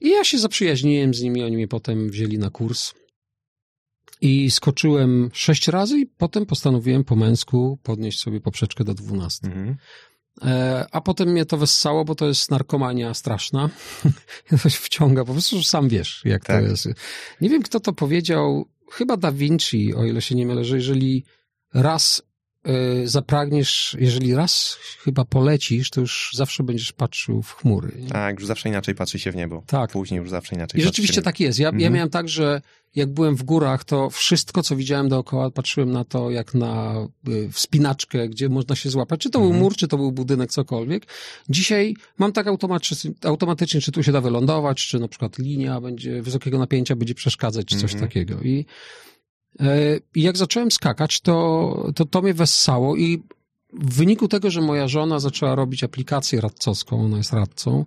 i 0.00 0.08
ja 0.10 0.24
się 0.24 0.38
zaprzyjaźniłem 0.38 1.14
z 1.14 1.22
nimi, 1.22 1.42
oni 1.42 1.56
mnie 1.56 1.68
potem 1.68 2.10
wzięli 2.10 2.38
na 2.38 2.50
kurs 2.50 2.94
i 4.20 4.50
skoczyłem 4.50 5.30
sześć 5.32 5.68
razy 5.68 5.98
i 5.98 6.06
potem 6.06 6.46
postanowiłem 6.46 7.04
po 7.04 7.16
męsku 7.16 7.78
podnieść 7.82 8.20
sobie 8.20 8.40
poprzeczkę 8.40 8.84
do 8.84 8.94
dwunastu. 8.94 9.46
Mm. 9.46 9.76
A 10.92 11.00
potem 11.00 11.28
mnie 11.28 11.46
to 11.46 11.56
wessało, 11.56 12.04
bo 12.04 12.14
to 12.14 12.26
jest 12.26 12.50
narkomania 12.50 13.14
straszna. 13.14 13.70
to 14.62 14.68
się 14.68 14.78
wciąga, 14.78 15.24
po 15.24 15.32
prostu 15.32 15.62
sam 15.62 15.88
wiesz, 15.88 16.22
jak 16.24 16.44
tak. 16.44 16.64
to 16.64 16.70
jest. 16.70 16.88
Nie 17.40 17.48
wiem, 17.48 17.62
kto 17.62 17.80
to 17.80 17.92
powiedział 17.92 18.68
chyba 18.90 19.16
Da 19.16 19.32
Vinci, 19.32 19.94
o 19.94 20.04
ile 20.04 20.22
się 20.22 20.34
nie 20.34 20.46
mylę, 20.46 20.64
że 20.64 20.76
jeżeli 20.76 21.24
raz 21.74 22.22
zapragniesz, 23.04 23.96
jeżeli 24.00 24.34
raz 24.34 24.78
chyba 25.04 25.24
polecisz, 25.24 25.90
to 25.90 26.00
już 26.00 26.30
zawsze 26.34 26.62
będziesz 26.62 26.92
patrzył 26.92 27.42
w 27.42 27.52
chmury. 27.52 27.92
Nie? 27.98 28.08
Tak, 28.08 28.38
już 28.38 28.46
zawsze 28.46 28.68
inaczej 28.68 28.94
patrzy 28.94 29.18
się 29.18 29.32
w 29.32 29.36
niebo. 29.36 29.62
Tak. 29.66 29.90
Później 29.90 30.18
już 30.18 30.30
zawsze 30.30 30.54
inaczej 30.54 30.80
I 30.80 30.84
rzeczywiście 30.84 31.22
tak 31.22 31.40
jest. 31.40 31.58
Ja, 31.58 31.68
mhm. 31.68 31.82
ja 31.82 31.90
miałem 31.90 32.10
tak, 32.10 32.28
że 32.28 32.60
jak 32.94 33.08
byłem 33.08 33.36
w 33.36 33.42
górach, 33.42 33.84
to 33.84 34.10
wszystko, 34.10 34.62
co 34.62 34.76
widziałem 34.76 35.08
dookoła, 35.08 35.50
patrzyłem 35.50 35.92
na 35.92 36.04
to 36.04 36.30
jak 36.30 36.54
na 36.54 36.94
y, 37.28 37.48
wspinaczkę, 37.52 38.28
gdzie 38.28 38.48
można 38.48 38.76
się 38.76 38.90
złapać. 38.90 39.20
Czy 39.20 39.30
to 39.30 39.38
mhm. 39.38 39.52
był 39.52 39.62
mur, 39.62 39.76
czy 39.76 39.88
to 39.88 39.96
był 39.96 40.12
budynek, 40.12 40.50
cokolwiek. 40.50 41.06
Dzisiaj 41.48 41.94
mam 42.18 42.32
tak 42.32 42.46
automatycznie, 42.46 43.10
automatycznie, 43.24 43.80
czy 43.80 43.92
tu 43.92 44.02
się 44.02 44.12
da 44.12 44.20
wylądować, 44.20 44.86
czy 44.86 44.98
na 44.98 45.08
przykład 45.08 45.38
linia 45.38 45.80
będzie 45.80 46.22
wysokiego 46.22 46.58
napięcia 46.58 46.96
będzie 46.96 47.14
przeszkadzać, 47.14 47.66
czy 47.66 47.76
coś 47.76 47.92
mhm. 47.92 48.10
takiego. 48.10 48.40
I 48.42 48.58
E, 48.60 48.64
I 50.14 50.22
jak 50.22 50.36
zacząłem 50.36 50.70
skakać, 50.70 51.20
to, 51.20 51.90
to 51.94 52.04
to 52.04 52.22
mnie 52.22 52.34
wessało 52.34 52.96
i 52.96 53.22
w 53.72 53.94
wyniku 53.94 54.28
tego, 54.28 54.50
że 54.50 54.60
moja 54.60 54.88
żona 54.88 55.20
zaczęła 55.20 55.54
robić 55.54 55.84
aplikację 55.84 56.40
radcowską, 56.40 57.04
ona 57.04 57.16
jest 57.16 57.32
radcą, 57.32 57.84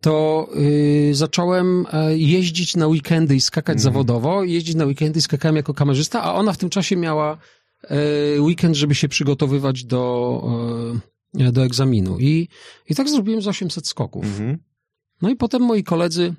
to 0.00 0.48
y, 0.56 1.14
zacząłem 1.14 1.86
e, 1.92 2.18
jeździć 2.18 2.76
na 2.76 2.86
weekendy 2.86 3.36
i 3.36 3.40
skakać 3.40 3.74
mm. 3.74 3.82
zawodowo. 3.82 4.44
Jeździć 4.44 4.74
na 4.74 4.84
weekendy 4.84 5.18
i 5.18 5.22
skakałem 5.22 5.56
jako 5.56 5.74
kamerzysta, 5.74 6.22
a 6.22 6.34
ona 6.34 6.52
w 6.52 6.56
tym 6.56 6.70
czasie 6.70 6.96
miała 6.96 7.38
y, 8.36 8.40
weekend, 8.40 8.76
żeby 8.76 8.94
się 8.94 9.08
przygotowywać 9.08 9.84
do, 9.84 10.42
do 11.34 11.64
egzaminu. 11.64 12.18
I, 12.18 12.48
I 12.88 12.94
tak 12.94 13.08
zrobiłem 13.08 13.42
z 13.42 13.48
800 13.48 13.86
skoków. 13.86 14.24
Mm 14.24 14.38
-hmm. 14.38 14.58
No 15.22 15.30
i 15.30 15.36
potem 15.36 15.62
moi 15.62 15.84
koledzy 15.84 16.34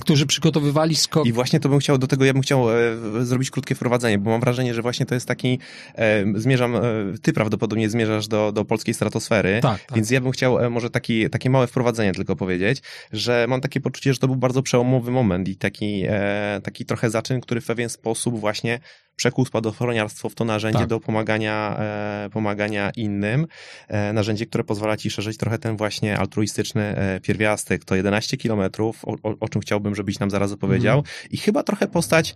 którzy 0.00 0.26
przygotowywali 0.26 0.96
skok. 0.96 1.26
I 1.26 1.32
właśnie 1.32 1.60
to 1.60 1.68
bym 1.68 1.78
chciał, 1.78 1.98
do 1.98 2.06
tego 2.06 2.24
ja 2.24 2.32
bym 2.32 2.42
chciał 2.42 2.70
e, 2.70 2.74
zrobić 3.20 3.50
krótkie 3.50 3.74
wprowadzenie, 3.74 4.18
bo 4.18 4.30
mam 4.30 4.40
wrażenie, 4.40 4.74
że 4.74 4.82
właśnie 4.82 5.06
to 5.06 5.14
jest 5.14 5.28
taki, 5.28 5.58
e, 5.94 6.24
zmierzam, 6.34 6.76
e, 6.76 6.80
ty 7.22 7.32
prawdopodobnie 7.32 7.90
zmierzasz 7.90 8.28
do, 8.28 8.52
do 8.52 8.64
polskiej 8.64 8.94
stratosfery, 8.94 9.58
tak, 9.62 9.84
tak. 9.84 9.96
więc 9.96 10.10
ja 10.10 10.20
bym 10.20 10.32
chciał 10.32 10.58
e, 10.58 10.70
może 10.70 10.90
taki, 10.90 11.30
takie 11.30 11.50
małe 11.50 11.66
wprowadzenie 11.66 12.12
tylko 12.12 12.36
powiedzieć, 12.36 12.82
że 13.12 13.46
mam 13.48 13.60
takie 13.60 13.80
poczucie, 13.80 14.12
że 14.12 14.18
to 14.18 14.26
był 14.26 14.36
bardzo 14.36 14.62
przełomowy 14.62 15.10
moment 15.10 15.48
i 15.48 15.56
taki, 15.56 16.04
e, 16.08 16.60
taki 16.62 16.84
trochę 16.84 17.10
zaczyn, 17.10 17.40
który 17.40 17.60
w 17.60 17.66
pewien 17.66 17.88
sposób 17.88 18.40
właśnie 18.40 18.80
przekuł 19.16 19.44
spadochroniarstwo 19.44 20.28
w 20.28 20.34
to 20.34 20.44
narzędzie 20.44 20.78
tak. 20.78 20.88
do 20.88 21.00
pomagania, 21.00 21.76
e, 21.78 22.28
pomagania 22.32 22.90
innym. 22.90 23.46
E, 23.88 24.12
narzędzie, 24.12 24.46
które 24.46 24.64
pozwala 24.64 24.96
ci 24.96 25.10
szerzyć 25.10 25.36
trochę 25.36 25.58
ten 25.58 25.76
właśnie 25.76 26.18
altruistyczny 26.18 26.82
e, 26.82 27.20
pierwiastek. 27.20 27.84
To 27.84 27.94
11 27.94 28.36
kilometrów, 28.36 29.04
o, 29.04 29.16
o, 29.40 29.48
czym 29.48 29.62
chciałbym, 29.62 29.94
żebyś 29.94 30.18
nam 30.18 30.30
zaraz 30.30 30.52
opowiedział. 30.52 30.98
Mm. 30.98 31.10
I 31.30 31.36
chyba 31.36 31.62
trochę 31.62 31.88
postać 31.88 32.34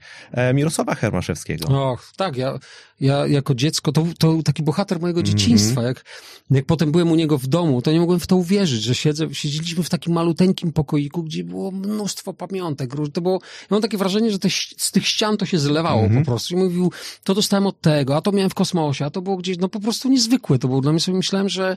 Mirosława 0.54 0.94
Hermaszewskiego. 0.94 1.90
Och, 1.92 2.12
tak, 2.16 2.36
ja, 2.36 2.58
ja 3.00 3.26
jako 3.26 3.54
dziecko, 3.54 3.92
to, 3.92 4.06
to 4.18 4.42
taki 4.42 4.62
bohater 4.62 5.00
mojego 5.00 5.20
mhm. 5.20 5.38
dzieciństwa. 5.38 5.80
Mm. 5.80 5.88
Jak, 5.88 6.04
jak 6.50 6.66
potem 6.66 6.92
byłem 6.92 7.12
u 7.12 7.14
niego 7.14 7.38
w 7.38 7.46
domu, 7.46 7.82
to 7.82 7.92
nie 7.92 8.00
mogłem 8.00 8.20
w 8.20 8.26
to 8.26 8.36
uwierzyć, 8.36 8.82
że 8.82 8.94
siedzę, 8.94 9.34
siedzieliśmy 9.34 9.82
w 9.82 9.88
takim 9.88 10.12
maluteńkim 10.12 10.72
pokoiku, 10.72 11.22
gdzie 11.22 11.44
było 11.44 11.70
mnóstwo 11.70 12.32
pamiątek. 12.32 12.90
To 13.12 13.20
było, 13.20 13.40
ja 13.42 13.66
mam 13.70 13.82
takie 13.82 13.98
wrażenie, 13.98 14.30
że 14.30 14.38
te, 14.38 14.48
z 14.76 14.90
tych 14.90 15.06
ścian 15.06 15.36
to 15.36 15.46
się 15.46 15.58
zlewało 15.58 16.02
mm. 16.02 16.18
po 16.18 16.30
prostu. 16.30 16.54
I 16.54 16.56
mówił, 16.70 16.92
to 17.24 17.34
dostałem 17.34 17.66
od 17.66 17.80
tego, 17.80 18.16
a 18.16 18.20
to 18.20 18.32
miałem 18.32 18.50
w 18.50 18.54
kosmosie, 18.54 19.04
a 19.04 19.10
to 19.10 19.22
było 19.22 19.36
gdzieś, 19.36 19.58
no 19.58 19.68
po 19.68 19.80
prostu 19.80 20.08
niezwykłe 20.08 20.58
to 20.58 20.68
było. 20.68 20.80
Dla 20.80 20.92
mnie 20.92 21.00
sobie 21.00 21.16
myślałem, 21.16 21.48
że 21.48 21.76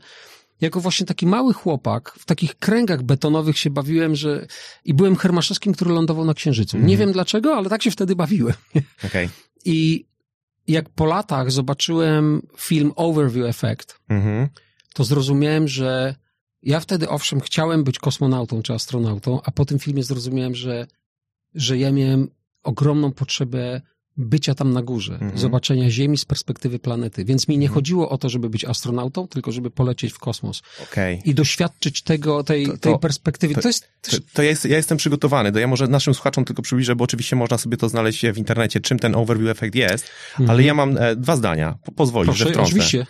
jako 0.62 0.80
właśnie 0.80 1.06
taki 1.06 1.28
mały 1.28 1.54
chłopak, 1.54 2.16
w 2.20 2.26
takich 2.26 2.56
kręgach 2.56 3.04
betonowych 3.04 3.58
się 3.58 3.70
bawiłem, 3.70 4.16
że 4.16 4.48
i 4.86 4.94
byłem 4.94 5.16
Hermaszewskim, 5.16 5.74
który 5.74 5.92
lądował 5.92 6.26
na 6.26 6.34
Księżycu. 6.34 6.78
Nie 6.78 6.82
mhm. 6.82 7.00
wiem 7.00 7.12
dlaczego, 7.12 7.56
ale 7.56 7.70
tak 7.70 7.84
się 7.84 7.92
wtedy 7.92 8.16
bawiłem. 8.16 8.56
Okay. 9.08 9.30
I 9.66 10.06
jak 10.68 10.90
po 10.90 11.06
latach 11.06 11.52
zobaczyłem 11.52 12.42
film 12.58 12.92
Overview 12.96 13.46
Effect, 13.46 14.00
mhm. 14.10 14.50
to 14.94 15.04
zrozumiałem, 15.04 15.68
że 15.68 16.16
ja 16.62 16.80
wtedy 16.80 17.10
owszem 17.10 17.42
chciałem 17.42 17.84
być 17.84 18.00
kosmonautą 18.00 18.62
czy 18.62 18.74
astronautą, 18.74 19.42
a 19.44 19.52
po 19.52 19.66
tym 19.66 19.80
filmie 19.80 20.04
zrozumiałem, 20.04 20.56
że, 20.56 20.88
że 21.56 21.78
ja 21.78 21.92
miałem 21.92 22.28
ogromną 22.64 23.12
potrzebę 23.12 23.82
bycia 24.18 24.56
tam 24.56 24.74
na 24.74 24.82
górze, 24.82 25.14
mhm. 25.14 25.38
zobaczenia 25.38 25.90
Ziemi 25.90 26.18
z 26.18 26.26
perspektywy 26.26 26.80
planety. 26.80 27.26
Więc 27.26 27.48
mi 27.48 27.58
nie 27.58 27.66
mhm. 27.66 27.76
chodziło 27.76 28.10
o 28.10 28.18
to, 28.18 28.30
żeby 28.30 28.50
być 28.50 28.66
astronautą, 28.66 29.28
tylko 29.28 29.52
żeby 29.52 29.72
polecieć 29.72 30.14
w 30.14 30.20
kosmos. 30.20 30.62
Okay. 30.84 31.22
I 31.26 31.34
doświadczyć 31.34 32.02
tego, 32.02 32.44
tej, 32.44 32.68
to, 32.68 32.78
tej 32.78 33.00
perspektywy. 33.00 33.54
To, 33.54 33.62
to 33.62 33.68
jest... 33.68 33.88
To, 34.02 34.18
to 34.34 34.44
ja, 34.44 34.50
jest, 34.50 34.66
ja 34.66 34.78
jestem 34.78 34.98
przygotowany. 34.98 35.52
To 35.52 35.60
ja 35.60 35.68
może 35.68 35.88
naszym 35.88 36.14
słuchaczom 36.14 36.46
tylko 36.46 36.62
przybliżę, 36.62 36.96
bo 36.96 37.04
oczywiście 37.04 37.36
można 37.36 37.58
sobie 37.58 37.78
to 37.78 37.90
znaleźć 37.90 38.26
w 38.34 38.38
internecie, 38.38 38.80
czym 38.80 39.00
ten 39.00 39.16
overview 39.16 39.50
efekt 39.50 39.76
jest, 39.76 40.10
mhm. 40.32 40.50
ale 40.50 40.64
ja 40.64 40.74
mam 40.74 40.98
e, 40.98 41.16
dwa 41.16 41.36
zdania. 41.36 41.78
Po, 41.86 41.92
pozwolisz, 41.92 42.28
Proszę, 42.28 42.44
że 42.44 42.50
wtrącę. 42.50 42.68
oczywiście. 42.68 43.06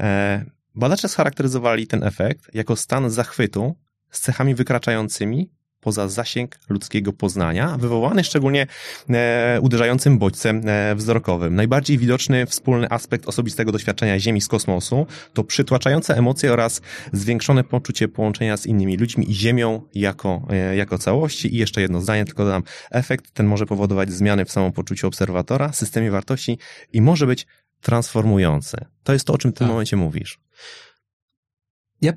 E, 0.00 0.44
badacze 0.74 1.08
scharakteryzowali 1.08 1.86
ten 1.86 2.04
efekt 2.04 2.54
jako 2.54 2.76
stan 2.76 3.10
zachwytu 3.10 3.76
z 4.10 4.20
cechami 4.20 4.54
wykraczającymi 4.54 5.50
poza 5.84 6.08
zasięg 6.08 6.58
ludzkiego 6.68 7.12
poznania, 7.12 7.76
wywołany 7.78 8.24
szczególnie 8.24 8.66
e, 9.10 9.58
uderzającym 9.62 10.18
bodźcem 10.18 10.62
e, 10.66 10.94
wzrokowym. 10.94 11.54
Najbardziej 11.54 11.98
widoczny 11.98 12.46
wspólny 12.46 12.90
aspekt 12.90 13.28
osobistego 13.28 13.72
doświadczenia 13.72 14.18
Ziemi 14.18 14.40
z 14.40 14.48
kosmosu 14.48 15.06
to 15.32 15.44
przytłaczające 15.44 16.16
emocje 16.16 16.52
oraz 16.52 16.80
zwiększone 17.12 17.64
poczucie 17.64 18.08
połączenia 18.08 18.56
z 18.56 18.66
innymi 18.66 18.96
ludźmi 18.96 19.30
i 19.30 19.34
Ziemią 19.34 19.82
jako, 19.94 20.42
e, 20.50 20.76
jako 20.76 20.98
całości. 20.98 21.54
I 21.54 21.58
jeszcze 21.58 21.80
jedno 21.80 22.00
zdanie, 22.00 22.24
tylko 22.24 22.44
dodam. 22.44 22.62
Efekt 22.90 23.30
ten 23.30 23.46
może 23.46 23.66
powodować 23.66 24.12
zmiany 24.12 24.44
w 24.44 24.52
samopoczuciu 24.52 25.06
obserwatora, 25.06 25.72
systemie 25.72 26.10
wartości 26.10 26.58
i 26.92 27.00
może 27.00 27.26
być 27.26 27.46
transformujący. 27.80 28.76
To 29.02 29.12
jest 29.12 29.26
to, 29.26 29.32
o 29.32 29.38
czym 29.38 29.50
w 29.50 29.54
tym 29.54 29.66
tak. 29.66 29.68
momencie 29.68 29.96
mówisz. 29.96 30.38
Ja 32.00 32.12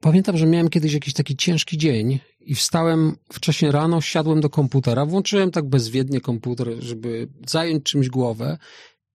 pamiętam, 0.00 0.36
że 0.36 0.46
miałem 0.46 0.68
kiedyś 0.68 0.92
jakiś 0.92 1.14
taki 1.14 1.36
ciężki 1.36 1.78
dzień 1.78 2.20
i 2.40 2.54
wstałem 2.54 3.16
wcześniej 3.32 3.72
rano, 3.72 4.00
siadłem 4.00 4.40
do 4.40 4.50
komputera, 4.50 5.06
włączyłem 5.06 5.50
tak 5.50 5.68
bezwiednie 5.68 6.20
komputer, 6.20 6.68
żeby 6.78 7.28
zająć 7.46 7.84
czymś 7.84 8.08
głowę 8.08 8.58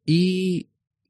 i, 0.07 0.65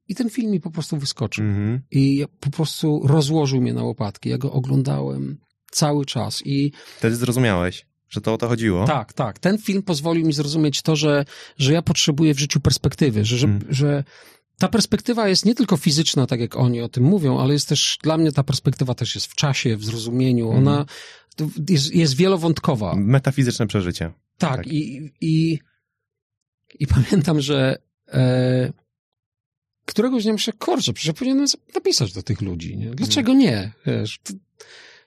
i 0.08 0.14
ten 0.14 0.30
film 0.30 0.50
mi 0.50 0.60
po 0.60 0.70
prostu 0.70 0.96
wyskoczył. 0.96 1.44
Mm 1.44 1.56
-hmm. 1.56 1.80
I 1.90 2.24
po 2.40 2.50
prostu 2.50 3.00
rozłożył 3.04 3.60
mnie 3.60 3.74
na 3.74 3.82
łopatki. 3.82 4.28
Ja 4.28 4.38
go 4.38 4.52
oglądałem 4.52 5.38
cały 5.70 6.06
czas 6.06 6.42
i... 6.44 6.72
Wtedy 6.98 7.16
zrozumiałeś, 7.16 7.86
że 8.08 8.20
to 8.20 8.34
o 8.34 8.38
to 8.38 8.48
chodziło? 8.48 8.86
Tak, 8.86 9.12
tak. 9.12 9.38
Ten 9.38 9.58
film 9.58 9.82
pozwolił 9.82 10.26
mi 10.26 10.32
zrozumieć 10.32 10.82
to, 10.82 10.96
że, 10.96 11.24
że 11.58 11.72
ja 11.72 11.82
potrzebuję 11.82 12.34
w 12.34 12.38
życiu 12.38 12.60
perspektywy, 12.60 13.24
że, 13.24 13.38
że, 13.38 13.46
mm. 13.46 13.60
że 13.68 14.04
ta 14.58 14.68
perspektywa 14.68 15.28
jest 15.28 15.44
nie 15.44 15.54
tylko 15.54 15.76
fizyczna, 15.76 16.26
tak 16.26 16.40
jak 16.40 16.56
oni 16.56 16.80
o 16.80 16.88
tym 16.88 17.04
mówią, 17.04 17.38
ale 17.38 17.52
jest 17.52 17.68
też, 17.68 17.98
dla 18.02 18.18
mnie 18.18 18.32
ta 18.32 18.42
perspektywa 18.42 18.94
też 18.94 19.14
jest 19.14 19.26
w 19.26 19.34
czasie, 19.34 19.76
w 19.76 19.84
zrozumieniu. 19.84 20.50
Ona 20.50 20.86
mhm. 21.40 21.66
jest, 21.68 21.94
jest 21.94 22.16
wielowątkowa. 22.16 22.94
Metafizyczne 22.96 23.66
przeżycie. 23.66 24.12
Tak, 24.38 24.56
tak. 24.56 24.66
I, 24.66 25.12
i, 25.20 25.58
i 26.78 26.86
pamiętam, 26.86 27.40
że 27.40 27.78
e, 28.08 28.72
któregoś 29.84 30.22
dnia 30.22 30.32
myślę, 30.32 30.52
kurczę, 30.52 30.92
przecież 30.92 31.14
powinienem 31.14 31.46
napisać 31.74 32.12
do 32.12 32.22
tych 32.22 32.40
ludzi. 32.40 32.76
Nie? 32.76 32.90
Dlaczego 32.90 33.32
mhm. 33.32 33.38
nie? 33.38 33.72
Wiesz, 33.86 34.20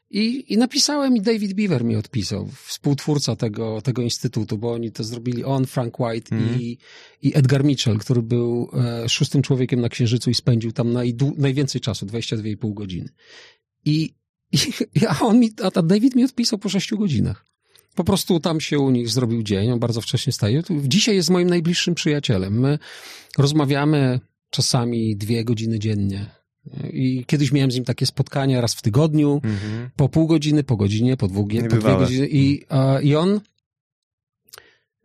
i, 0.09 0.53
I 0.53 0.57
napisałem 0.57 1.17
i 1.17 1.21
David 1.21 1.53
Beaver 1.53 1.85
mi 1.85 1.95
odpisał, 1.95 2.49
współtwórca 2.65 3.35
tego, 3.35 3.81
tego 3.81 4.01
instytutu, 4.01 4.57
bo 4.57 4.71
oni 4.71 4.91
to 4.91 5.03
zrobili 5.03 5.43
on, 5.43 5.65
Frank 5.65 5.99
White 5.99 6.35
mm. 6.35 6.61
i, 6.61 6.77
i 7.21 7.37
Edgar 7.37 7.63
Mitchell, 7.63 7.97
który 7.97 8.21
był 8.21 8.69
e, 8.73 9.09
szóstym 9.09 9.41
człowiekiem 9.41 9.81
na 9.81 9.89
Księżycu 9.89 10.29
i 10.29 10.33
spędził 10.33 10.71
tam 10.71 10.93
najdu, 10.93 11.33
najwięcej 11.37 11.81
czasu, 11.81 12.05
22,5 12.05 12.73
godziny. 12.73 13.09
I, 13.85 14.13
i 14.95 15.05
a 15.09 15.19
on 15.19 15.39
mi, 15.39 15.51
a 15.75 15.81
David 15.81 16.15
mi 16.15 16.23
odpisał 16.23 16.59
po 16.59 16.69
sześciu 16.69 16.97
godzinach. 16.97 17.45
Po 17.95 18.03
prostu 18.03 18.39
tam 18.39 18.61
się 18.61 18.79
u 18.79 18.89
nich 18.89 19.09
zrobił 19.09 19.43
dzień, 19.43 19.71
on 19.71 19.79
bardzo 19.79 20.01
wcześnie 20.01 20.33
staje. 20.33 20.63
Dzisiaj 20.83 21.15
jest 21.15 21.29
moim 21.29 21.49
najbliższym 21.49 21.95
przyjacielem. 21.95 22.59
My 22.59 22.79
rozmawiamy 23.37 24.19
czasami 24.49 25.15
dwie 25.15 25.43
godziny 25.43 25.79
dziennie 25.79 26.36
i 26.93 27.25
kiedyś 27.27 27.51
miałem 27.51 27.71
z 27.71 27.75
nim 27.75 27.85
takie 27.85 28.05
spotkania 28.05 28.61
raz 28.61 28.75
w 28.75 28.81
tygodniu, 28.81 29.41
mhm. 29.43 29.89
po 29.95 30.09
pół 30.09 30.27
godziny, 30.27 30.63
po 30.63 30.77
godzinie, 30.77 31.17
po, 31.17 31.27
dwóch, 31.27 31.47
po 31.69 31.75
dwie 31.75 31.97
godziny. 31.97 32.27
I, 32.31 32.63
a, 32.69 32.99
i 32.99 33.15
on. 33.15 33.41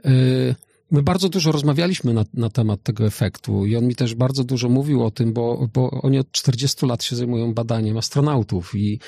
Y, 0.07 0.55
my 0.91 1.03
bardzo 1.03 1.29
dużo 1.29 1.53
rozmawialiśmy 1.53 2.15
na, 2.15 2.25
na 2.35 2.51
temat 2.51 2.83
tego 2.83 3.07
efektu 3.07 3.67
i 3.67 3.77
on 3.77 3.87
mi 3.87 3.95
też 3.95 4.15
bardzo 4.15 4.45
dużo 4.45 4.69
mówił 4.69 5.05
o 5.05 5.11
tym, 5.11 5.33
bo, 5.33 5.69
bo 5.73 5.91
oni 5.91 6.19
od 6.19 6.31
40 6.31 6.87
lat 6.87 7.05
się 7.05 7.17
zajmują 7.17 7.55
badaniem 7.55 7.97
astronautów 7.97 8.75
i 8.75 9.01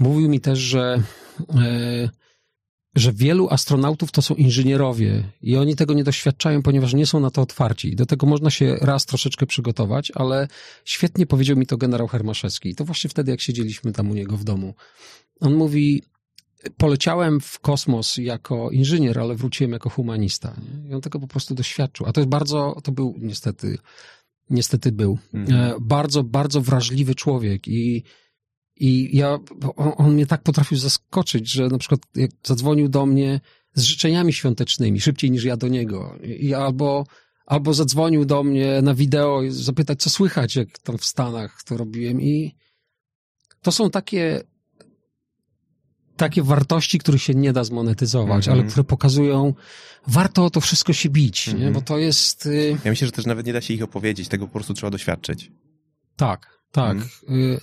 mówił 0.00 0.28
mi 0.28 0.40
też, 0.40 0.58
że. 0.58 1.02
Y, 1.40 2.27
że 2.98 3.12
wielu 3.12 3.48
astronautów 3.50 4.12
to 4.12 4.22
są 4.22 4.34
inżynierowie 4.34 5.24
i 5.42 5.56
oni 5.56 5.76
tego 5.76 5.94
nie 5.94 6.04
doświadczają, 6.04 6.62
ponieważ 6.62 6.94
nie 6.94 7.06
są 7.06 7.20
na 7.20 7.30
to 7.30 7.42
otwarci. 7.42 7.96
Do 7.96 8.06
tego 8.06 8.26
można 8.26 8.50
się 8.50 8.76
raz 8.80 9.06
troszeczkę 9.06 9.46
przygotować, 9.46 10.12
ale 10.14 10.48
świetnie 10.84 11.26
powiedział 11.26 11.56
mi 11.56 11.66
to 11.66 11.76
generał 11.76 12.08
Hermaszewski. 12.08 12.68
I 12.68 12.74
to 12.74 12.84
właśnie 12.84 13.10
wtedy, 13.10 13.30
jak 13.30 13.40
siedzieliśmy 13.40 13.92
tam 13.92 14.10
u 14.10 14.14
niego 14.14 14.36
w 14.36 14.44
domu. 14.44 14.74
On 15.40 15.54
mówi, 15.54 16.02
poleciałem 16.76 17.40
w 17.40 17.58
kosmos 17.58 18.16
jako 18.16 18.70
inżynier, 18.70 19.18
ale 19.18 19.34
wróciłem 19.34 19.72
jako 19.72 19.90
humanista. 19.90 20.56
Nie? 20.84 20.90
I 20.90 20.94
on 20.94 21.00
tego 21.00 21.20
po 21.20 21.26
prostu 21.26 21.54
doświadczył. 21.54 22.06
A 22.06 22.12
to 22.12 22.20
jest 22.20 22.30
bardzo, 22.30 22.80
to 22.84 22.92
był 22.92 23.14
niestety 23.18 23.78
niestety 24.50 24.92
był. 24.92 25.18
Mhm. 25.34 25.74
Bardzo, 25.80 26.24
bardzo 26.24 26.60
wrażliwy 26.60 27.14
człowiek 27.14 27.68
i 27.68 28.02
i 28.80 29.16
ja, 29.16 29.38
on, 29.76 29.92
on, 29.96 30.12
mnie 30.12 30.26
tak 30.26 30.42
potrafił 30.42 30.78
zaskoczyć, 30.78 31.50
że 31.50 31.68
na 31.68 31.78
przykład 31.78 32.00
jak 32.14 32.30
zadzwonił 32.44 32.88
do 32.88 33.06
mnie 33.06 33.40
z 33.74 33.82
życzeniami 33.82 34.32
świątecznymi, 34.32 35.00
szybciej 35.00 35.30
niż 35.30 35.44
ja 35.44 35.56
do 35.56 35.68
niego. 35.68 36.18
I 36.22 36.54
albo, 36.54 37.06
albo 37.46 37.74
zadzwonił 37.74 38.24
do 38.24 38.42
mnie 38.42 38.82
na 38.82 38.94
wideo 38.94 39.42
i 39.42 39.50
zapytać, 39.50 40.02
co 40.02 40.10
słychać, 40.10 40.56
jak 40.56 40.78
tam 40.78 40.98
w 40.98 41.04
Stanach 41.04 41.62
to 41.62 41.76
robiłem. 41.76 42.22
I 42.22 42.54
to 43.62 43.72
są 43.72 43.90
takie, 43.90 44.40
takie 46.16 46.42
wartości, 46.42 46.98
których 46.98 47.22
się 47.22 47.34
nie 47.34 47.52
da 47.52 47.64
zmonetyzować, 47.64 48.48
mm 48.48 48.58
-hmm. 48.58 48.62
ale 48.62 48.70
które 48.70 48.84
pokazują, 48.84 49.54
warto 50.06 50.44
o 50.44 50.50
to 50.50 50.60
wszystko 50.60 50.92
się 50.92 51.08
bić, 51.08 51.48
mm 51.48 51.60
-hmm. 51.60 51.64
nie? 51.64 51.70
bo 51.70 51.80
to 51.80 51.98
jest... 51.98 52.46
Y, 52.46 52.78
ja 52.84 52.90
myślę, 52.90 53.06
że 53.06 53.12
też 53.12 53.26
nawet 53.26 53.46
nie 53.46 53.52
da 53.52 53.60
się 53.60 53.74
ich 53.74 53.82
opowiedzieć, 53.82 54.28
tego 54.28 54.46
po 54.46 54.52
prostu 54.52 54.74
trzeba 54.74 54.90
doświadczyć. 54.90 55.52
Tak, 56.16 56.58
tak. 56.72 56.96
Mm. 57.28 57.58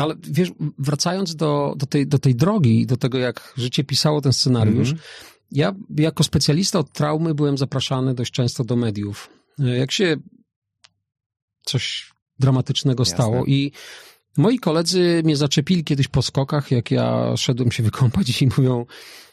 Ale 0.00 0.14
wiesz, 0.22 0.50
wracając 0.78 1.36
do, 1.36 1.74
do, 1.76 1.86
tej, 1.86 2.06
do 2.06 2.18
tej 2.18 2.34
drogi, 2.34 2.86
do 2.86 2.96
tego, 2.96 3.18
jak 3.18 3.54
życie 3.56 3.84
pisało 3.84 4.20
ten 4.20 4.32
scenariusz, 4.32 4.94
mm-hmm. 4.94 4.98
ja 5.52 5.74
jako 5.96 6.24
specjalista 6.24 6.78
od 6.78 6.92
traumy 6.92 7.34
byłem 7.34 7.58
zapraszany 7.58 8.14
dość 8.14 8.32
często 8.32 8.64
do 8.64 8.76
mediów. 8.76 9.30
Jak 9.58 9.92
się 9.92 10.16
coś 11.64 12.12
dramatycznego 12.38 13.00
Jasne. 13.00 13.14
stało 13.14 13.44
i 13.46 13.72
moi 14.36 14.58
koledzy 14.58 15.22
mnie 15.24 15.36
zaczepili 15.36 15.84
kiedyś 15.84 16.08
po 16.08 16.22
skokach, 16.22 16.70
jak 16.70 16.90
ja 16.90 17.36
szedłem 17.36 17.72
się 17.72 17.82
wykąpać 17.90 18.42
i 18.42 18.46
mówią, 18.58 18.86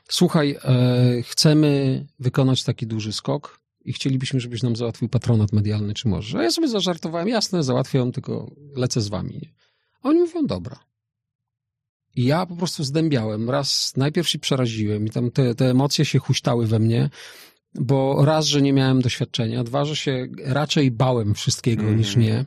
słuchaj, 0.09 0.57
e, 0.63 1.21
chcemy 1.23 2.05
wykonać 2.19 2.63
taki 2.63 2.87
duży 2.87 3.13
skok 3.13 3.59
i 3.85 3.93
chcielibyśmy, 3.93 4.39
żebyś 4.39 4.63
nam 4.63 4.75
załatwił 4.75 5.09
patronat 5.09 5.53
medialny, 5.53 5.93
czy 5.93 6.07
może. 6.07 6.39
A 6.39 6.43
ja 6.43 6.51
sobie 6.51 6.67
zażartowałem, 6.67 7.27
jasne, 7.27 7.63
załatwiam, 7.63 8.11
tylko 8.11 8.51
lecę 8.75 9.01
z 9.01 9.07
wami. 9.07 9.53
Oni 10.03 10.19
mówią, 10.19 10.45
dobra. 10.45 10.79
I 12.15 12.25
ja 12.25 12.45
po 12.45 12.55
prostu 12.55 12.83
zdębiałem. 12.83 13.49
Raz 13.49 13.93
najpierw 13.97 14.29
się 14.29 14.39
przeraziłem 14.39 15.05
i 15.05 15.09
tam 15.09 15.31
te, 15.31 15.55
te 15.55 15.69
emocje 15.69 16.05
się 16.05 16.19
huśtały 16.19 16.67
we 16.67 16.79
mnie, 16.79 17.09
bo 17.75 18.25
raz, 18.25 18.45
że 18.45 18.61
nie 18.61 18.73
miałem 18.73 19.01
doświadczenia, 19.01 19.63
dwa, 19.63 19.85
że 19.85 19.95
się 19.95 20.27
raczej 20.45 20.91
bałem 20.91 21.33
wszystkiego 21.33 21.83
mm. 21.83 21.97
niż 21.97 22.15
nie, 22.15 22.45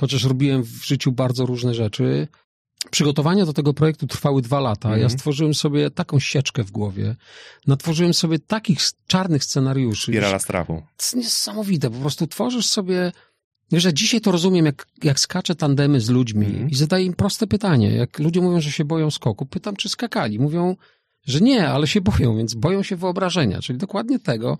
chociaż 0.00 0.24
robiłem 0.24 0.62
w 0.62 0.86
życiu 0.86 1.12
bardzo 1.12 1.46
różne 1.46 1.74
rzeczy. 1.74 2.28
Przygotowania 2.90 3.46
do 3.46 3.52
tego 3.52 3.74
projektu 3.74 4.06
trwały 4.06 4.42
dwa 4.42 4.60
lata. 4.60 4.88
Mm. 4.88 5.00
Ja 5.00 5.04
mhm. 5.04 5.18
stworzyłem 5.18 5.54
sobie 5.54 5.90
taką 5.90 6.18
sieczkę 6.20 6.64
w 6.64 6.70
głowie. 6.70 7.16
Natworzyłem 7.66 8.14
sobie 8.14 8.38
takich 8.38 8.80
czarnych 9.06 9.44
scenariuszy. 9.44 10.12
Spirala 10.12 10.38
strachu. 10.38 10.82
To 10.96 11.04
jest 11.04 11.16
niesamowite. 11.16 11.90
Po 11.90 11.98
prostu 11.98 12.26
tworzysz 12.26 12.66
sobie 12.66 13.12
Wiesz, 13.72 13.82
że 13.82 13.94
dzisiaj 13.94 14.20
to 14.20 14.32
rozumiem, 14.32 14.66
jak, 14.66 14.86
jak 15.02 15.20
skaczę 15.20 15.54
tandemy 15.54 16.00
z 16.00 16.10
ludźmi 16.10 16.46
mm. 16.46 16.70
i 16.70 16.74
zadaję 16.74 17.04
im 17.04 17.14
proste 17.14 17.46
pytanie. 17.46 17.90
Jak 17.90 18.18
ludzie 18.18 18.40
mówią, 18.40 18.60
że 18.60 18.72
się 18.72 18.84
boją 18.84 19.10
skoku, 19.10 19.46
pytam, 19.46 19.76
czy 19.76 19.88
skakali. 19.88 20.38
Mówią, 20.38 20.76
że 21.26 21.40
nie, 21.40 21.68
ale 21.68 21.86
się 21.86 22.00
boją, 22.10 22.36
więc 22.36 22.54
boją 22.54 22.82
się 22.82 22.96
wyobrażenia, 22.96 23.60
czyli 23.60 23.78
dokładnie 23.78 24.18
tego. 24.18 24.58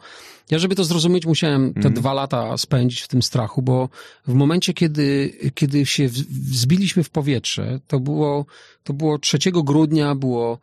Ja, 0.50 0.58
żeby 0.58 0.74
to 0.74 0.84
zrozumieć, 0.84 1.26
musiałem 1.26 1.74
te 1.74 1.80
mm. 1.80 1.94
dwa 1.94 2.12
lata 2.12 2.56
spędzić 2.56 3.00
w 3.00 3.08
tym 3.08 3.22
strachu, 3.22 3.62
bo 3.62 3.88
w 4.26 4.34
momencie, 4.34 4.74
kiedy, 4.74 5.36
kiedy 5.54 5.86
się 5.86 6.08
wzbiliśmy 6.08 7.04
w 7.04 7.10
powietrze, 7.10 7.80
to 7.86 8.00
było, 8.00 8.46
to 8.84 8.92
było 8.92 9.18
3 9.18 9.38
grudnia, 9.52 10.14
było, 10.14 10.58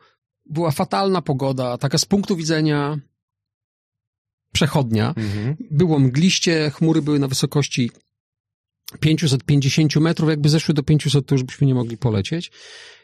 była 0.46 0.72
fatalna 0.72 1.22
pogoda, 1.22 1.78
taka 1.78 1.98
z 1.98 2.06
punktu 2.06 2.36
widzenia 2.36 3.00
przechodnia. 4.52 5.14
Mm 5.18 5.30
-hmm. 5.30 5.56
Było 5.72 6.00
mgliście, 6.00 6.72
chmury 6.76 7.02
były 7.02 7.20
na 7.20 7.28
wysokości 7.28 7.92
550 9.00 9.96
metrów, 9.96 10.30
jakby 10.30 10.50
zeszły 10.50 10.74
do 10.74 10.84
500, 10.84 11.26
to 11.26 11.36
już 11.36 11.44
byśmy 11.44 11.68
nie 11.68 11.76
mogli 11.76 11.98
polecieć. 11.98 12.52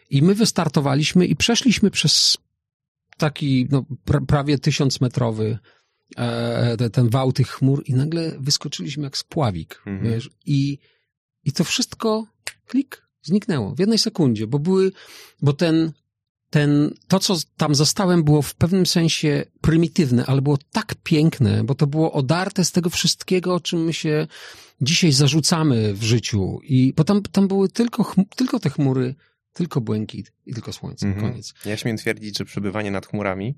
I 0.10 0.22
my 0.22 0.36
wystartowaliśmy 0.36 1.26
i 1.26 1.36
przeszliśmy 1.36 1.92
przez 1.92 2.38
taki 3.18 3.68
no, 3.72 3.86
pra, 4.06 4.22
prawie 4.22 4.58
tysiącmetrowy 4.58 5.60
e, 6.18 6.90
ten 6.90 7.10
wał 7.10 7.34
tych 7.34 7.48
chmur 7.48 7.84
i 7.86 7.94
nagle 7.94 8.32
wyskoczyliśmy 8.40 9.04
jak 9.04 9.18
spławik. 9.18 9.82
Mhm. 9.86 10.14
Wiesz, 10.14 10.30
i, 10.46 10.78
I 11.44 11.52
to 11.52 11.64
wszystko, 11.64 12.28
klik, 12.68 13.08
zniknęło 13.22 13.76
w 13.76 13.80
jednej 13.80 13.98
sekundzie, 13.98 14.48
bo 14.48 14.60
były, 14.60 14.92
bo 15.42 15.54
ten, 15.54 15.92
ten, 16.52 16.94
to 17.08 17.20
co 17.20 17.36
tam 17.58 17.76
zostałem 17.76 18.24
było 18.24 18.42
w 18.42 18.56
pewnym 18.56 18.86
sensie 18.86 19.46
prymitywne, 19.62 20.26
ale 20.26 20.42
było 20.42 20.58
tak 20.72 20.96
piękne, 21.04 21.64
bo 21.64 21.76
to 21.76 21.88
było 21.88 22.12
odarte 22.12 22.66
z 22.66 22.72
tego 22.72 22.90
wszystkiego, 22.90 23.56
o 23.56 23.60
czym 23.60 23.84
my 23.84 23.94
się 23.94 24.28
dzisiaj 24.82 25.12
zarzucamy 25.12 25.94
w 25.94 26.04
życiu. 26.04 26.60
I, 26.64 26.94
bo 26.98 27.04
tam, 27.04 27.22
tam 27.22 27.48
były 27.48 27.70
tylko, 27.70 28.14
tylko 28.36 28.60
te 28.60 28.70
chmury, 28.70 29.16
tylko 29.54 29.82
błękit 29.82 30.32
i 30.46 30.54
tylko 30.54 30.74
słońce. 30.74 31.08
Mhm. 31.08 31.30
Koniec. 31.30 31.54
Ja 31.66 31.78
śmiem 31.78 31.98
twierdzić, 31.98 32.38
że 32.38 32.46
przebywanie 32.46 32.92
nad 32.92 33.08
chmurami 33.08 33.58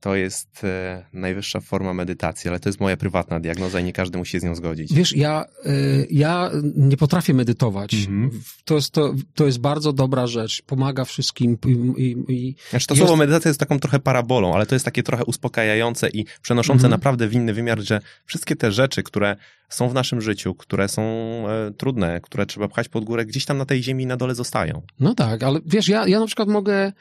to 0.00 0.14
jest 0.14 0.64
e, 0.64 1.06
najwyższa 1.12 1.60
forma 1.60 1.94
medytacji, 1.94 2.48
ale 2.48 2.60
to 2.60 2.68
jest 2.68 2.80
moja 2.80 2.96
prywatna 2.96 3.40
diagnoza 3.40 3.80
i 3.80 3.84
nie 3.84 3.92
każdy 3.92 4.18
musi 4.18 4.32
się 4.32 4.40
z 4.40 4.42
nią 4.42 4.54
zgodzić. 4.54 4.94
Wiesz, 4.94 5.16
ja, 5.16 5.44
e, 5.64 5.70
ja 6.10 6.50
nie 6.76 6.96
potrafię 6.96 7.34
medytować. 7.34 7.94
Mhm. 7.94 8.30
To, 8.64 8.74
jest, 8.74 8.90
to, 8.90 9.14
to 9.34 9.46
jest 9.46 9.58
bardzo 9.58 9.92
dobra 9.92 10.26
rzecz. 10.26 10.62
Pomaga 10.62 11.04
wszystkim. 11.04 11.58
I, 11.66 12.02
i, 12.02 12.32
i 12.32 12.54
znaczy 12.70 12.86
to 12.86 12.94
jest... 12.94 13.00
słowo 13.00 13.16
medytacja 13.16 13.48
jest 13.48 13.60
taką 13.60 13.78
trochę 13.80 13.98
parabolą, 13.98 14.54
ale 14.54 14.66
to 14.66 14.74
jest 14.74 14.84
takie 14.84 15.02
trochę 15.02 15.24
uspokajające 15.24 16.08
i 16.08 16.24
przenoszące 16.42 16.86
mhm. 16.86 16.90
naprawdę 16.90 17.28
w 17.28 17.32
inny 17.32 17.54
wymiar, 17.54 17.80
że 17.80 18.00
wszystkie 18.26 18.56
te 18.56 18.72
rzeczy, 18.72 19.02
które 19.02 19.36
są 19.68 19.88
w 19.88 19.94
naszym 19.94 20.20
życiu, 20.20 20.54
które 20.54 20.88
są 20.88 21.02
e, 21.02 21.72
trudne, 21.76 22.20
które 22.20 22.46
trzeba 22.46 22.68
pchać 22.68 22.88
pod 22.88 23.04
górę, 23.04 23.26
gdzieś 23.26 23.44
tam 23.44 23.58
na 23.58 23.64
tej 23.64 23.82
ziemi 23.82 24.06
na 24.06 24.16
dole 24.16 24.34
zostają. 24.34 24.82
No 25.00 25.14
tak, 25.14 25.42
ale 25.42 25.60
wiesz, 25.66 25.88
ja, 25.88 26.08
ja 26.08 26.20
na 26.20 26.26
przykład 26.26 26.48
mogę 26.48 26.92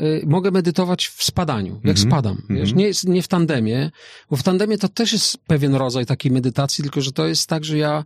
Y, 0.00 0.22
mogę 0.26 0.50
medytować 0.50 1.06
w 1.06 1.24
spadaniu, 1.24 1.74
jak 1.74 1.84
mm 1.84 1.96
-hmm. 1.96 2.08
spadam, 2.08 2.42
wiesz, 2.50 2.70
mhm. 2.72 2.78
nie, 2.78 3.14
nie 3.14 3.22
w 3.22 3.28
tandemie, 3.28 3.90
bo 4.30 4.36
w 4.36 4.42
tandemie 4.42 4.78
to 4.78 4.88
też 4.88 5.12
jest 5.12 5.38
pewien 5.38 5.74
rodzaj 5.74 6.06
takiej 6.06 6.32
medytacji, 6.32 6.82
tylko 6.82 7.00
że 7.00 7.12
to 7.12 7.26
jest 7.26 7.48
tak, 7.48 7.64
że 7.64 7.78
ja 7.78 8.04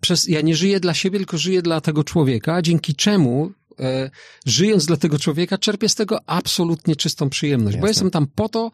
przez, 0.00 0.28
ja 0.28 0.40
nie 0.40 0.56
żyję 0.56 0.80
dla 0.80 0.94
siebie, 0.94 1.18
tylko 1.18 1.38
żyję 1.38 1.62
dla 1.62 1.80
tego 1.80 2.04
człowieka, 2.04 2.62
dzięki 2.62 2.94
czemu 2.94 3.52
e, 3.80 4.10
żyjąc 4.46 4.86
dla 4.86 4.96
tego 4.96 5.18
człowieka, 5.18 5.58
czerpię 5.58 5.88
z 5.88 5.94
tego 5.94 6.18
absolutnie 6.26 6.96
czystą 6.96 7.30
przyjemność, 7.30 7.74
Jasne. 7.74 7.80
bo 7.80 7.88
jestem 7.88 8.10
tam 8.10 8.26
po 8.26 8.48
to, 8.48 8.70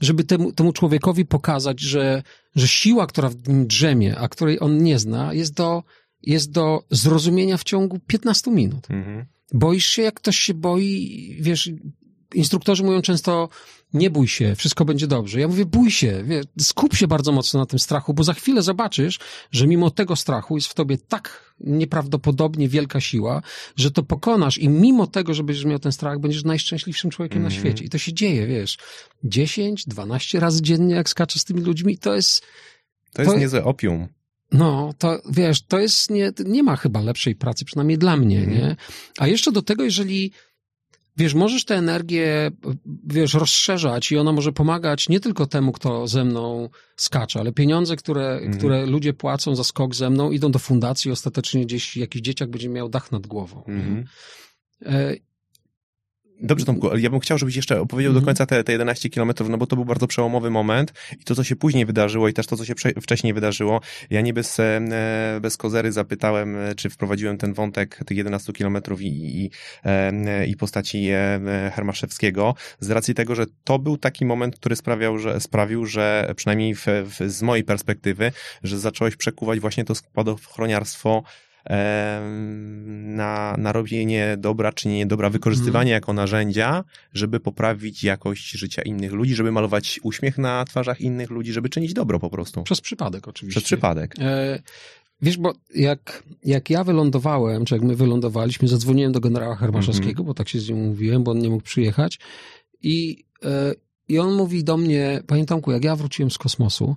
żeby 0.00 0.24
temu, 0.24 0.52
temu 0.52 0.72
człowiekowi 0.72 1.24
pokazać, 1.24 1.80
że, 1.80 2.22
że 2.56 2.68
siła, 2.68 3.06
która 3.06 3.28
w 3.28 3.48
nim 3.48 3.66
drzemie, 3.66 4.18
a 4.18 4.28
której 4.28 4.60
on 4.60 4.82
nie 4.82 4.98
zna, 4.98 5.34
jest 5.34 5.54
do, 5.54 5.82
jest 6.22 6.50
do 6.50 6.84
zrozumienia 6.90 7.56
w 7.56 7.64
ciągu 7.64 7.98
15 8.06 8.50
minut. 8.50 8.90
Mm 8.90 9.04
-hmm. 9.04 9.31
Boisz 9.52 9.86
się, 9.86 10.02
jak 10.02 10.14
ktoś 10.14 10.36
się 10.36 10.54
boi, 10.54 11.36
wiesz, 11.40 11.70
instruktorzy 12.34 12.84
mówią 12.84 13.02
często, 13.02 13.48
nie 13.94 14.10
bój 14.10 14.28
się, 14.28 14.54
wszystko 14.54 14.84
będzie 14.84 15.06
dobrze. 15.06 15.40
Ja 15.40 15.48
mówię, 15.48 15.66
bój 15.66 15.90
się, 15.90 16.24
wiesz, 16.26 16.44
skup 16.60 16.94
się 16.94 17.06
bardzo 17.06 17.32
mocno 17.32 17.60
na 17.60 17.66
tym 17.66 17.78
strachu, 17.78 18.14
bo 18.14 18.24
za 18.24 18.34
chwilę 18.34 18.62
zobaczysz, 18.62 19.18
że 19.50 19.66
mimo 19.66 19.90
tego 19.90 20.16
strachu 20.16 20.56
jest 20.56 20.68
w 20.68 20.74
tobie 20.74 20.98
tak 20.98 21.54
nieprawdopodobnie 21.60 22.68
wielka 22.68 23.00
siła, 23.00 23.42
że 23.76 23.90
to 23.90 24.02
pokonasz 24.02 24.58
i 24.58 24.68
mimo 24.68 25.06
tego, 25.06 25.34
że 25.34 25.44
będziesz 25.44 25.64
miał 25.64 25.78
ten 25.78 25.92
strach, 25.92 26.18
będziesz 26.18 26.44
najszczęśliwszym 26.44 27.10
człowiekiem 27.10 27.38
mm 27.38 27.50
-hmm. 27.50 27.52
na 27.52 27.56
mhm. 27.56 27.74
świecie. 27.74 27.84
I 27.84 27.88
to 27.88 27.98
się 27.98 28.12
dzieje, 28.12 28.46
wiesz, 28.46 28.78
10, 29.24 29.84
12 29.86 30.40
razy 30.40 30.62
dziennie, 30.62 30.94
jak 30.94 31.08
skaczę 31.08 31.38
z 31.38 31.44
tymi 31.44 31.60
ludźmi, 31.60 31.98
to 31.98 32.14
jest... 32.14 32.42
To 33.12 33.22
jest 33.22 33.34
to... 33.34 33.40
niezłe 33.40 33.64
opium. 33.64 34.08
No, 34.52 34.94
to 34.98 35.22
wiesz, 35.30 35.62
to 35.62 35.78
jest 35.78 36.10
nie, 36.10 36.32
nie 36.44 36.62
ma 36.62 36.76
chyba 36.76 37.00
lepszej 37.00 37.34
pracy, 37.34 37.64
przynajmniej 37.64 37.98
dla 37.98 38.16
mnie, 38.16 38.38
mm. 38.38 38.50
nie? 38.50 38.76
A 39.18 39.26
jeszcze 39.26 39.52
do 39.52 39.62
tego, 39.62 39.84
jeżeli 39.84 40.32
wiesz, 41.16 41.34
możesz 41.34 41.64
tę 41.64 41.74
energię, 41.74 42.50
wiesz, 43.06 43.34
rozszerzać 43.34 44.12
i 44.12 44.18
ona 44.18 44.32
może 44.32 44.52
pomagać 44.52 45.08
nie 45.08 45.20
tylko 45.20 45.46
temu, 45.46 45.72
kto 45.72 46.06
ze 46.06 46.24
mną 46.24 46.68
skacze, 46.96 47.40
ale 47.40 47.52
pieniądze, 47.52 47.96
które, 47.96 48.28
mm. 48.28 48.58
które 48.58 48.86
ludzie 48.86 49.12
płacą 49.12 49.56
za 49.56 49.64
skok 49.64 49.94
ze 49.94 50.10
mną, 50.10 50.30
idą 50.30 50.50
do 50.50 50.58
fundacji, 50.58 51.10
ostatecznie 51.10 51.66
gdzieś 51.66 51.96
jakiś 51.96 52.22
dzieciak 52.22 52.50
będzie 52.50 52.68
miał 52.68 52.88
dach 52.88 53.12
nad 53.12 53.26
głową. 53.26 53.64
Mm. 53.64 54.04
Dobrze, 56.44 56.66
Tomku, 56.66 56.90
ale 56.90 57.00
ja 57.00 57.10
bym 57.10 57.20
chciał, 57.20 57.38
żebyś 57.38 57.56
jeszcze 57.56 57.80
opowiedział 57.80 58.10
mm. 58.10 58.14
do 58.14 58.18
mhm. 58.18 58.36
końca 58.36 58.46
te, 58.46 58.64
te 58.64 58.72
11 58.72 59.10
kilometrów, 59.10 59.48
no 59.48 59.58
bo 59.58 59.66
to 59.66 59.76
był 59.76 59.84
bardzo 59.84 60.06
przełomowy 60.06 60.50
moment 60.50 60.92
i 61.20 61.24
to, 61.24 61.34
co 61.34 61.44
się 61.44 61.56
później 61.56 61.86
wydarzyło 61.86 62.28
i 62.28 62.32
też 62.32 62.46
to, 62.46 62.56
co 62.56 62.64
się 62.64 62.74
wcześniej 63.02 63.34
wydarzyło. 63.34 63.80
Ja 64.10 64.20
nie 64.20 64.32
bez, 64.32 64.60
e, 64.60 64.80
bez 65.40 65.56
kozery 65.56 65.92
zapytałem, 65.92 66.56
e, 66.56 66.74
czy 66.74 66.90
wprowadziłem 66.90 67.38
ten 67.38 67.52
wątek 67.52 68.00
tych 68.06 68.16
11 68.16 68.52
kilometrów 68.52 69.02
i, 69.02 69.44
i, 69.44 69.50
e, 69.84 70.46
i 70.46 70.56
postaci 70.56 71.08
Hermaszewskiego 71.72 72.54
z 72.80 72.90
racji 72.90 73.14
tego, 73.14 73.34
że 73.34 73.46
to 73.64 73.78
był 73.78 73.96
taki 73.96 74.24
moment, 74.24 74.56
który 74.56 74.76
sprawiał, 74.76 75.18
że, 75.18 75.40
sprawił, 75.40 75.86
że 75.86 76.32
przynajmniej 76.36 76.74
w, 76.74 76.86
w, 76.86 77.30
z 77.30 77.42
mojej 77.42 77.64
perspektywy, 77.64 78.32
że 78.62 78.78
zacząłeś 78.78 79.16
przekuwać 79.16 79.60
właśnie 79.60 79.84
to 79.84 79.94
spadochroniarstwo 79.94 81.22
na, 82.88 83.54
na 83.58 83.72
robienie 83.72 84.36
dobra, 84.38 84.72
czynienie 84.72 85.06
dobra, 85.06 85.30
wykorzystywanie 85.30 85.90
mm. 85.90 85.96
jako 85.96 86.12
narzędzia, 86.12 86.84
żeby 87.12 87.40
poprawić 87.40 88.04
jakość 88.04 88.50
życia 88.50 88.82
innych 88.82 89.12
ludzi, 89.12 89.34
żeby 89.34 89.52
malować 89.52 90.00
uśmiech 90.02 90.38
na 90.38 90.64
twarzach 90.64 91.00
innych 91.00 91.30
ludzi, 91.30 91.52
żeby 91.52 91.68
czynić 91.68 91.94
dobro 91.94 92.20
po 92.20 92.30
prostu. 92.30 92.62
Przez 92.62 92.80
przypadek 92.80 93.28
oczywiście. 93.28 93.60
Przez 93.60 93.64
przypadek. 93.64 94.14
E, 94.18 94.62
Wiesz, 95.22 95.36
bo 95.36 95.52
jak, 95.74 96.22
jak 96.44 96.70
ja 96.70 96.84
wylądowałem, 96.84 97.64
czy 97.64 97.74
jak 97.74 97.82
my 97.82 97.96
wylądowaliśmy, 97.96 98.68
zadzwoniłem 98.68 99.12
do 99.12 99.20
generała 99.20 99.56
Hermaszewskiego, 99.56 100.10
mm 100.10 100.22
-hmm. 100.22 100.26
bo 100.26 100.34
tak 100.34 100.48
się 100.48 100.60
z 100.60 100.68
nim 100.68 100.84
mówiłem, 100.86 101.24
bo 101.24 101.30
on 101.30 101.38
nie 101.38 101.50
mógł 101.50 101.62
przyjechać 101.62 102.18
i, 102.82 103.24
e, 103.44 103.74
i 104.08 104.18
on 104.18 104.34
mówi 104.34 104.64
do 104.64 104.76
mnie, 104.76 105.22
panie 105.26 105.46
Tomku, 105.46 105.72
jak 105.72 105.84
ja 105.84 105.96
wróciłem 105.96 106.30
z 106.30 106.38
kosmosu, 106.38 106.96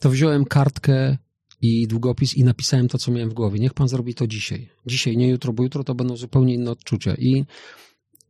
to 0.00 0.10
wziąłem 0.10 0.44
kartkę 0.44 1.16
i 1.62 1.86
długopis 1.86 2.34
i 2.34 2.44
napisałem 2.44 2.88
to, 2.88 2.98
co 2.98 3.12
miałem 3.12 3.30
w 3.30 3.34
głowie. 3.34 3.58
Niech 3.58 3.74
pan 3.74 3.88
zrobi 3.88 4.14
to 4.14 4.26
dzisiaj. 4.26 4.68
Dzisiaj, 4.86 5.16
nie 5.16 5.28
jutro, 5.28 5.52
bo 5.52 5.62
jutro 5.62 5.84
to 5.84 5.94
będą 5.94 6.16
zupełnie 6.16 6.54
inne 6.54 6.70
odczucia. 6.70 7.14
I 7.14 7.44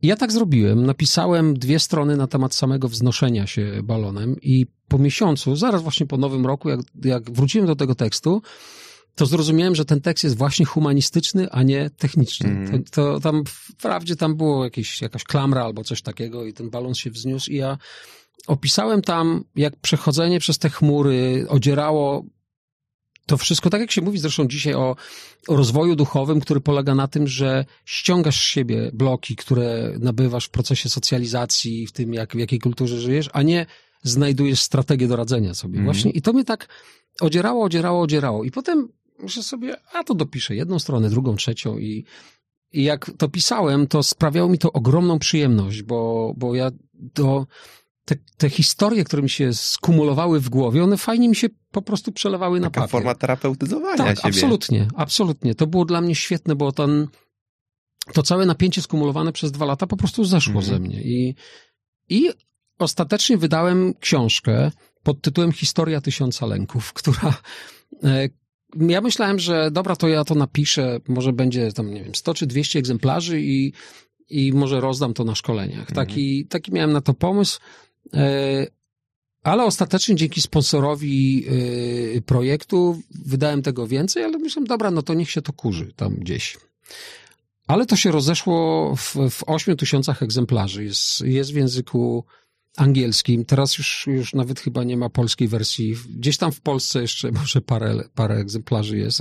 ja 0.01 0.15
tak 0.15 0.31
zrobiłem. 0.31 0.85
Napisałem 0.85 1.53
dwie 1.53 1.79
strony 1.79 2.17
na 2.17 2.27
temat 2.27 2.55
samego 2.55 2.87
wznoszenia 2.87 3.47
się 3.47 3.81
balonem 3.83 4.35
i 4.41 4.67
po 4.87 4.97
miesiącu, 4.97 5.55
zaraz 5.55 5.81
właśnie 5.81 6.05
po 6.05 6.17
nowym 6.17 6.45
roku, 6.45 6.69
jak, 6.69 6.79
jak 7.05 7.31
wróciłem 7.31 7.67
do 7.67 7.75
tego 7.75 7.95
tekstu, 7.95 8.41
to 9.15 9.25
zrozumiałem, 9.25 9.75
że 9.75 9.85
ten 9.85 10.01
tekst 10.01 10.23
jest 10.23 10.37
właśnie 10.37 10.65
humanistyczny, 10.65 11.49
a 11.51 11.63
nie 11.63 11.89
techniczny. 11.89 12.49
Mm. 12.49 12.83
To, 12.83 12.91
to, 12.91 13.19
tam 13.19 13.43
wprawdzie 13.47 14.15
tam 14.15 14.35
było 14.35 14.63
jakieś, 14.63 15.01
jakaś 15.01 15.23
klamra 15.23 15.63
albo 15.63 15.83
coś 15.83 16.01
takiego 16.01 16.45
i 16.45 16.53
ten 16.53 16.69
balon 16.69 16.95
się 16.95 17.11
wzniósł 17.11 17.51
i 17.51 17.55
ja 17.55 17.77
opisałem 18.47 19.01
tam, 19.01 19.43
jak 19.55 19.75
przechodzenie 19.75 20.39
przez 20.39 20.57
te 20.57 20.69
chmury 20.69 21.45
odzierało 21.49 22.25
to 23.25 23.37
wszystko, 23.37 23.69
tak 23.69 23.81
jak 23.81 23.91
się 23.91 24.01
mówi 24.01 24.19
zresztą 24.19 24.47
dzisiaj 24.47 24.73
o, 24.73 24.95
o 25.47 25.55
rozwoju 25.55 25.95
duchowym, 25.95 26.39
który 26.39 26.61
polega 26.61 26.95
na 26.95 27.07
tym, 27.07 27.27
że 27.27 27.65
ściągasz 27.85 28.41
z 28.41 28.43
siebie 28.43 28.91
bloki, 28.93 29.35
które 29.35 29.93
nabywasz 29.99 30.45
w 30.45 30.49
procesie 30.49 30.89
socjalizacji, 30.89 31.87
w 31.87 31.91
tym, 31.91 32.13
jak, 32.13 32.35
w 32.35 32.39
jakiej 32.39 32.59
kulturze 32.59 32.99
żyjesz, 32.99 33.29
a 33.33 33.41
nie 33.41 33.65
znajdujesz 34.03 34.61
strategię 34.61 35.07
do 35.07 35.15
radzenia 35.15 35.53
sobie. 35.53 35.73
Mm. 35.73 35.85
Właśnie 35.85 36.11
i 36.11 36.21
to 36.21 36.33
mnie 36.33 36.43
tak 36.43 36.67
odzierało, 37.21 37.63
odzierało, 37.63 38.01
odzierało. 38.01 38.43
I 38.43 38.51
potem 38.51 38.89
myślę 39.19 39.43
sobie, 39.43 39.75
a 39.93 40.03
to 40.03 40.13
dopiszę 40.13 40.55
jedną 40.55 40.79
stronę, 40.79 41.09
drugą, 41.09 41.35
trzecią 41.35 41.77
i, 41.77 42.05
i 42.71 42.83
jak 42.83 43.11
to 43.17 43.29
pisałem, 43.29 43.87
to 43.87 44.03
sprawiało 44.03 44.49
mi 44.49 44.57
to 44.57 44.71
ogromną 44.71 45.19
przyjemność, 45.19 45.83
bo, 45.83 46.33
bo 46.37 46.55
ja 46.55 46.71
do 46.93 47.47
te, 48.05 48.15
te 48.37 48.49
historie, 48.49 49.03
które 49.03 49.21
mi 49.23 49.29
się 49.29 49.53
skumulowały 49.53 50.39
w 50.39 50.49
głowie, 50.49 50.83
one 50.83 50.97
fajnie 50.97 51.29
mi 51.29 51.35
się 51.35 51.47
po 51.71 51.81
prostu 51.81 52.11
przelewały 52.11 52.59
Taka 52.59 52.67
na 52.67 52.71
papier. 52.71 52.89
forma 52.89 53.15
terapeutyzowania 53.15 53.97
tak, 53.97 54.17
siebie. 54.17 54.29
absolutnie, 54.29 54.87
absolutnie. 54.95 55.55
To 55.55 55.67
było 55.67 55.85
dla 55.85 56.01
mnie 56.01 56.15
świetne, 56.15 56.55
bo 56.55 56.71
ten, 56.71 57.07
to 58.13 58.23
całe 58.23 58.45
napięcie 58.45 58.81
skumulowane 58.81 59.31
przez 59.31 59.51
dwa 59.51 59.65
lata 59.65 59.87
po 59.87 59.97
prostu 59.97 60.25
zeszło 60.25 60.61
mhm. 60.61 60.65
ze 60.65 60.79
mnie. 60.79 61.01
I, 61.01 61.35
I 62.09 62.29
ostatecznie 62.79 63.37
wydałem 63.37 63.93
książkę 63.99 64.71
pod 65.03 65.21
tytułem 65.21 65.51
Historia 65.51 66.01
Tysiąca 66.01 66.45
Lęków, 66.45 66.93
która 66.99 67.41
e, 68.03 68.29
ja 68.75 69.01
myślałem, 69.01 69.39
że 69.39 69.71
dobra, 69.71 69.95
to 69.95 70.07
ja 70.07 70.23
to 70.23 70.35
napiszę, 70.35 70.99
może 71.07 71.33
będzie 71.33 71.71
tam, 71.71 71.93
nie 71.93 72.03
wiem, 72.03 72.15
100 72.15 72.33
czy 72.33 72.47
200 72.47 72.79
egzemplarzy 72.79 73.41
i, 73.41 73.73
i 74.29 74.53
może 74.53 74.81
rozdam 74.81 75.13
to 75.13 75.23
na 75.23 75.35
szkoleniach. 75.35 75.89
Mhm. 75.89 75.95
Taki, 75.95 76.45
taki 76.45 76.71
miałem 76.71 76.91
na 76.91 77.01
to 77.01 77.13
pomysł. 77.13 77.59
E, 78.13 78.67
ale 79.43 79.63
ostatecznie 79.63 80.15
dzięki 80.15 80.41
sponsorowi 80.41 81.45
e, 82.17 82.21
projektu 82.21 83.01
wydałem 83.25 83.61
tego 83.61 83.87
więcej, 83.87 84.23
ale 84.23 84.37
myślałem, 84.37 84.67
dobra, 84.67 84.91
no 84.91 85.01
to 85.01 85.13
niech 85.13 85.31
się 85.31 85.41
to 85.41 85.53
kurzy 85.53 85.93
tam 85.95 86.15
gdzieś. 86.15 86.57
Ale 87.67 87.85
to 87.85 87.95
się 87.95 88.11
rozeszło 88.11 88.95
w, 88.95 89.15
w 89.29 89.43
8 89.47 89.77
tysiącach 89.77 90.23
egzemplarzy. 90.23 90.83
Jest, 90.83 91.21
jest 91.21 91.53
w 91.53 91.55
języku 91.55 92.25
angielskim. 92.77 93.45
Teraz 93.45 93.77
już, 93.77 94.07
już 94.07 94.33
nawet 94.33 94.59
chyba 94.59 94.83
nie 94.83 94.97
ma 94.97 95.09
polskiej 95.09 95.47
wersji. 95.47 95.95
Gdzieś 96.09 96.37
tam 96.37 96.51
w 96.51 96.61
Polsce 96.61 97.01
jeszcze 97.01 97.31
może 97.41 97.61
parę, 97.61 98.03
parę 98.15 98.35
egzemplarzy 98.35 98.97
jest. 98.97 99.19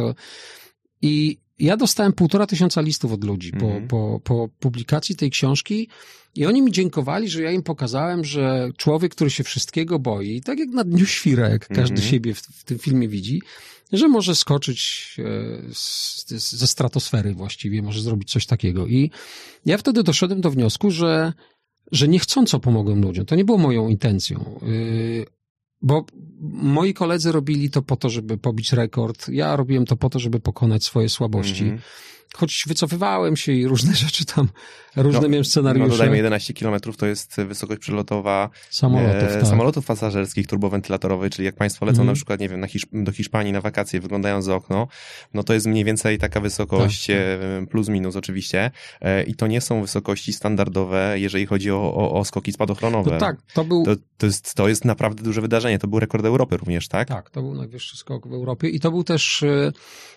I 1.02 1.38
ja 1.62 1.76
dostałem 1.76 2.12
półtora 2.12 2.46
tysiąca 2.46 2.80
listów 2.80 3.12
od 3.12 3.24
ludzi 3.24 3.52
po, 3.52 3.66
mm. 3.66 3.88
po, 3.88 4.20
po 4.24 4.48
publikacji 4.58 5.16
tej 5.16 5.30
książki 5.30 5.88
i 6.34 6.46
oni 6.46 6.62
mi 6.62 6.72
dziękowali, 6.72 7.28
że 7.28 7.42
ja 7.42 7.50
im 7.50 7.62
pokazałem, 7.62 8.24
że 8.24 8.70
człowiek, 8.76 9.14
który 9.14 9.30
się 9.30 9.44
wszystkiego 9.44 9.98
boi, 9.98 10.40
tak 10.40 10.58
jak 10.58 10.68
na 10.68 10.84
dniu 10.84 11.06
świrek, 11.06 11.68
każdy 11.68 11.96
mm. 11.96 12.10
siebie 12.10 12.34
w, 12.34 12.40
w, 12.40 12.64
tym 12.64 12.78
filmie 12.78 13.08
widzi, 13.08 13.42
że 13.92 14.08
może 14.08 14.34
skoczyć 14.34 15.10
e, 15.18 15.22
z, 15.74 16.26
ze 16.58 16.66
stratosfery 16.66 17.34
właściwie, 17.34 17.82
może 17.82 18.02
zrobić 18.02 18.30
coś 18.30 18.46
takiego. 18.46 18.86
I 18.86 19.10
ja 19.66 19.78
wtedy 19.78 20.02
doszedłem 20.02 20.40
do 20.40 20.50
wniosku, 20.50 20.90
że, 20.90 21.32
że 21.92 22.08
niechcąco 22.08 22.60
pomogłem 22.60 23.02
ludziom. 23.02 23.26
To 23.26 23.34
nie 23.34 23.44
było 23.44 23.58
moją 23.58 23.88
intencją. 23.88 24.60
Bo 25.82 26.06
moi 26.40 26.94
koledzy 26.94 27.32
robili 27.32 27.70
to 27.70 27.82
po 27.82 27.96
to, 27.96 28.10
żeby 28.10 28.38
pobić 28.38 28.72
rekord. 28.72 29.28
Ja 29.28 29.56
robiłem 29.56 29.86
to 29.86 29.96
po 29.96 30.10
to, 30.10 30.18
żeby 30.18 30.40
pokonać 30.40 30.84
swoje 30.84 31.08
słabości. 31.08 31.64
Mm 31.64 31.76
-hmm 31.78 32.12
choć 32.36 32.64
wycofywałem 32.66 33.36
się 33.36 33.52
i 33.52 33.66
różne 33.66 33.94
rzeczy 34.04 34.24
tam, 34.24 34.48
różne 34.96 35.20
no, 35.20 35.28
miałem 35.28 35.44
scenariusze. 35.44 35.88
No 35.88 35.92
dodajmy 35.92 36.16
11 36.16 36.54
km 36.54 36.80
to 36.98 37.06
jest 37.06 37.36
wysokość 37.36 37.80
przelotowa 37.80 38.50
samolotów, 38.70 39.30
e, 39.30 39.38
tak. 39.38 39.46
samolotów 39.46 39.86
pasażerskich 39.86 40.46
turbowentylatorowej, 40.46 41.30
czyli 41.30 41.46
jak 41.46 41.54
państwo 41.54 41.86
lecą 41.86 41.96
mm. 41.96 42.06
na 42.06 42.14
przykład, 42.14 42.40
nie 42.40 42.48
wiem, 42.48 42.60
na 42.60 42.66
Hiszp 42.66 42.88
do 42.92 43.12
Hiszpanii 43.12 43.52
na 43.52 43.60
wakacje, 43.60 44.00
wyglądają 44.00 44.42
za 44.42 44.54
okno, 44.54 44.88
no 45.34 45.42
to 45.42 45.54
jest 45.54 45.66
mniej 45.66 45.84
więcej 45.84 46.18
taka 46.18 46.40
wysokość, 46.40 47.06
tak, 47.06 47.16
tak. 47.60 47.70
plus 47.70 47.88
minus 47.88 48.16
oczywiście 48.16 48.70
e, 49.00 49.22
i 49.22 49.34
to 49.34 49.46
nie 49.46 49.60
są 49.60 49.80
wysokości 49.80 50.32
standardowe, 50.32 51.14
jeżeli 51.16 51.46
chodzi 51.46 51.70
o, 51.70 51.94
o, 51.94 52.12
o 52.12 52.24
skoki 52.24 52.52
spadochronowe. 52.52 53.10
No 53.10 53.18
tak, 53.18 53.36
to 53.54 53.64
był... 53.64 53.84
To, 53.84 53.96
to, 54.18 54.26
jest, 54.26 54.54
to 54.54 54.68
jest 54.68 54.84
naprawdę 54.84 55.22
duże 55.22 55.40
wydarzenie, 55.40 55.78
to 55.78 55.88
był 55.88 56.00
rekord 56.00 56.24
Europy 56.24 56.56
również, 56.56 56.88
tak? 56.88 57.08
Tak, 57.08 57.30
to 57.30 57.42
był 57.42 57.54
najwyższy 57.54 57.96
skok 57.96 58.28
w 58.28 58.32
Europie 58.32 58.68
i 58.68 58.80
to 58.80 58.90
był 58.90 59.04
też 59.04 59.42
e, 59.42 59.72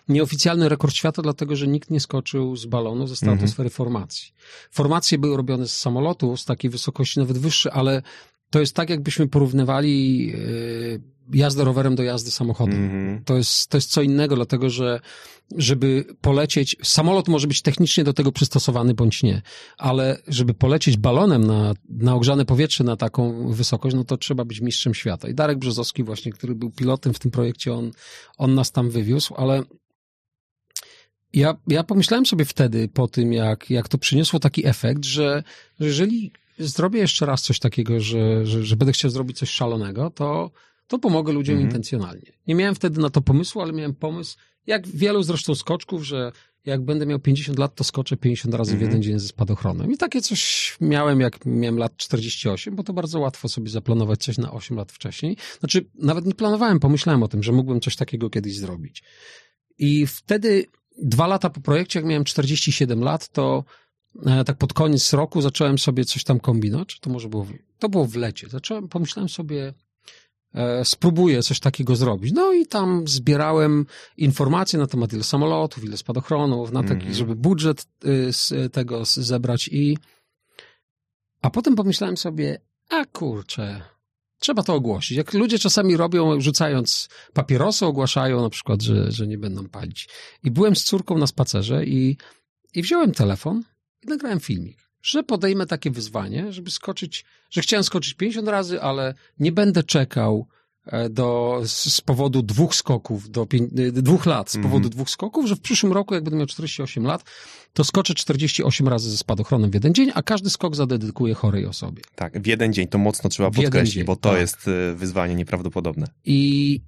nieoficjalny 0.10 0.69
rekord 0.69 0.95
świata, 0.95 1.21
dlatego, 1.21 1.56
że 1.56 1.67
nikt 1.67 1.89
nie 1.89 1.99
skoczył 2.05 2.55
z 2.55 2.65
balonu 2.65 3.07
ze 3.07 3.15
stratosfery 3.15 3.67
mhm. 3.67 3.77
formacji. 3.77 4.33
Formacje 4.71 5.17
były 5.17 5.37
robione 5.37 5.67
z 5.67 5.77
samolotu, 5.77 6.37
z 6.37 6.45
takiej 6.45 6.71
wysokości 6.71 7.19
nawet 7.19 7.37
wyższej, 7.37 7.71
ale 7.75 8.01
to 8.49 8.59
jest 8.59 8.75
tak, 8.75 8.89
jakbyśmy 8.89 9.27
porównywali 9.27 10.27
yy, 10.27 11.01
jazdę 11.33 11.63
rowerem 11.63 11.95
do 11.95 12.03
jazdy 12.03 12.31
samochodem. 12.31 12.75
Mm 12.75 13.19
-hmm. 13.19 13.23
To, 13.25 13.37
jest, 13.37 13.67
to 13.67 13.77
jest 13.77 13.91
co 13.91 14.01
innego, 14.01 14.35
dlatego 14.35 14.69
że 14.69 14.99
żeby 15.57 16.05
polecieć, 16.21 16.75
samolot 16.83 17.27
może 17.27 17.47
być 17.47 17.61
technicznie 17.61 18.03
do 18.03 18.13
tego 18.13 18.31
przystosowany 18.31 18.93
bądź 18.93 19.23
nie, 19.23 19.41
ale 19.77 20.17
żeby 20.27 20.53
polecieć 20.53 20.97
balonem 20.97 21.43
na, 21.43 21.73
na 21.89 22.15
ogrzane 22.15 22.45
powietrze 22.45 22.83
na 22.83 22.97
taką 22.97 23.51
wysokość, 23.53 23.95
no 23.95 24.03
to 24.03 24.17
trzeba 24.17 24.45
być 24.45 24.61
mistrzem 24.61 24.93
świata. 24.93 25.27
I 25.29 25.33
Darek 25.33 25.57
Brzozowski 25.57 26.03
właśnie, 26.03 26.31
który 26.31 26.55
był 26.55 26.71
pilotem 26.71 27.13
w 27.13 27.19
tym 27.19 27.31
projekcie, 27.31 27.73
on, 27.73 27.91
on 28.37 28.55
nas 28.55 28.71
tam 28.71 28.89
wywiózł, 28.89 29.33
ale 29.37 29.63
ja, 31.35 31.57
ja 31.67 31.83
pomyślałem 31.83 32.25
sobie 32.25 32.45
wtedy, 32.45 32.87
po 32.87 33.07
tym, 33.07 33.33
jak, 33.33 33.69
jak 33.69 33.89
to 33.89 33.97
przyniosło 33.97 34.39
taki 34.39 34.67
efekt, 34.67 35.05
że, 35.05 35.43
że 35.79 35.85
jeżeli 35.85 36.31
zrobię 36.59 36.99
jeszcze 36.99 37.25
raz 37.25 37.41
coś 37.41 37.59
takiego, 37.59 37.99
że, 37.99 38.45
że, 38.45 38.63
że 38.63 38.75
będę 38.75 38.91
chciał 38.91 39.11
zrobić 39.11 39.37
coś 39.37 39.49
szalonego, 39.49 40.09
to, 40.09 40.51
to 40.87 40.99
pomogę 40.99 41.33
ludziom 41.33 41.55
mhm. 41.55 41.69
intencjonalnie. 41.69 42.31
Nie 42.47 42.55
miałem 42.55 42.75
wtedy 42.75 43.01
na 43.01 43.09
to 43.09 43.21
pomysłu, 43.21 43.61
ale 43.61 43.73
miałem 43.73 43.95
pomysł, 43.95 44.37
jak 44.67 44.87
wielu 44.87 45.23
zresztą 45.23 45.55
skoczków, 45.55 46.03
że 46.03 46.31
jak 46.65 46.81
będę 46.81 47.05
miał 47.05 47.19
50 47.19 47.59
lat, 47.59 47.75
to 47.75 47.83
skoczę 47.83 48.17
50 48.17 48.55
razy 48.55 48.71
mhm. 48.71 48.79
w 48.79 48.91
jeden 48.91 49.03
dzień 49.03 49.19
ze 49.19 49.27
spadochronem. 49.27 49.91
I 49.91 49.97
takie 49.97 50.21
coś 50.21 50.77
miałem, 50.81 51.19
jak 51.19 51.45
miałem 51.45 51.77
lat 51.77 51.97
48, 51.97 52.75
bo 52.75 52.83
to 52.83 52.93
bardzo 52.93 53.19
łatwo 53.19 53.49
sobie 53.49 53.69
zaplanować 53.69 54.23
coś 54.23 54.37
na 54.37 54.51
8 54.51 54.77
lat 54.77 54.91
wcześniej. 54.91 55.37
Znaczy, 55.59 55.85
nawet 55.95 56.25
nie 56.25 56.33
planowałem, 56.33 56.79
pomyślałem 56.79 57.23
o 57.23 57.27
tym, 57.27 57.43
że 57.43 57.51
mógłbym 57.51 57.81
coś 57.81 57.95
takiego 57.95 58.29
kiedyś 58.29 58.57
zrobić. 58.57 59.03
I 59.77 60.07
wtedy 60.07 60.65
dwa 60.97 61.27
lata 61.27 61.49
po 61.49 61.62
projekcie, 61.62 61.99
jak 61.99 62.05
miałem 62.05 62.23
47 62.23 63.03
lat, 63.03 63.29
to 63.29 63.63
e, 64.25 64.43
tak 64.43 64.58
pod 64.58 64.73
koniec 64.73 65.13
roku 65.13 65.41
zacząłem 65.41 65.79
sobie 65.79 66.05
coś 66.05 66.23
tam 66.23 66.39
kombinować. 66.39 66.99
To 66.99 67.10
może 67.10 67.29
było, 67.29 67.43
w, 67.43 67.53
to 67.79 67.89
było 67.89 68.05
w 68.05 68.15
lecie. 68.15 68.49
Zacząłem, 68.49 68.88
pomyślałem 68.88 69.29
sobie, 69.29 69.73
e, 70.53 70.86
spróbuję 70.86 71.43
coś 71.43 71.60
takiego 71.60 71.95
zrobić. 71.95 72.34
No 72.34 72.53
i 72.53 72.65
tam 72.65 73.08
zbierałem 73.08 73.86
informacje 74.17 74.79
na 74.79 74.88
temat 74.88 75.13
ile 75.13 75.23
samolotów, 75.23 75.84
ile 75.84 75.97
spadochronów, 75.97 76.71
na 76.71 76.84
taki, 76.84 77.01
mm 77.01 77.13
-hmm. 77.13 77.17
żeby 77.17 77.36
budżet 77.36 77.88
y, 78.05 78.34
z 78.34 78.73
tego 78.73 79.05
zebrać 79.05 79.67
i 79.67 79.97
a 81.41 81.49
potem 81.49 81.75
pomyślałem 81.75 82.17
sobie, 82.17 82.62
a 82.89 83.05
kurczę, 83.05 83.81
Trzeba 84.45 84.63
to 84.63 84.73
ogłosić. 84.73 85.17
Jak 85.17 85.34
ludzie 85.34 85.60
czasami 85.60 85.97
robią, 85.97 86.41
rzucając 86.41 87.10
papierosy, 87.34 87.86
ogłaszają 87.86 88.41
na 88.41 88.49
przykład, 88.49 88.81
że, 88.81 89.12
że 89.12 89.27
nie 89.27 89.38
będą 89.38 89.69
palić. 89.69 90.10
I 90.43 90.51
byłem 90.51 90.75
z 90.75 90.84
córką 90.84 91.17
na 91.17 91.27
spacerze 91.27 91.86
i, 91.86 92.17
i 92.73 92.81
wziąłem 92.81 93.12
telefon 93.12 93.63
i 94.03 94.08
nagrałem 94.08 94.39
filmik, 94.39 94.77
że 95.01 95.23
podejmę 95.23 95.65
takie 95.65 95.91
wyzwanie, 95.91 96.53
żeby 96.53 96.71
skoczyć, 96.71 97.25
że 97.49 97.62
chciałem 97.62 97.84
skoczyć 97.84 98.13
50 98.13 98.47
razy, 98.47 98.81
ale 98.81 99.13
nie 99.39 99.51
będę 99.51 99.84
czekał 99.84 100.47
do, 101.09 101.61
z 101.65 102.01
powodu 102.01 102.41
dwóch 102.41 102.75
skoków, 102.75 103.29
do 103.29 103.45
pięć, 103.45 103.71
e, 103.79 103.91
dwóch 103.91 104.25
lat, 104.25 104.49
z 104.49 104.55
powodu 104.55 104.77
mm. 104.77 104.89
dwóch 104.89 105.09
skoków, 105.09 105.45
że 105.45 105.55
w 105.55 105.59
przyszłym 105.59 105.93
roku, 105.93 106.13
jak 106.13 106.23
będę 106.23 106.37
miał 106.37 106.47
48 106.47 107.03
lat, 107.03 107.23
to 107.73 107.83
skoczę 107.83 108.13
48 108.13 108.87
razy 108.87 109.11
ze 109.11 109.17
spadochronem 109.17 109.71
w 109.71 109.73
jeden 109.73 109.93
dzień, 109.93 110.11
a 110.13 110.23
każdy 110.23 110.49
skok 110.49 110.75
zadedykuję 110.75 111.33
chorej 111.33 111.65
osobie. 111.65 112.01
Tak, 112.15 112.41
w 112.41 112.47
jeden 112.47 112.73
dzień, 112.73 112.87
to 112.87 112.97
mocno 112.97 113.29
trzeba 113.29 113.51
podkreślić, 113.51 113.93
dzień, 113.93 114.03
bo 114.03 114.15
to 114.15 114.29
tak. 114.29 114.39
jest 114.39 114.67
e, 114.67 114.95
wyzwanie 114.95 115.35
nieprawdopodobne. 115.35 116.07
I, 116.25 116.81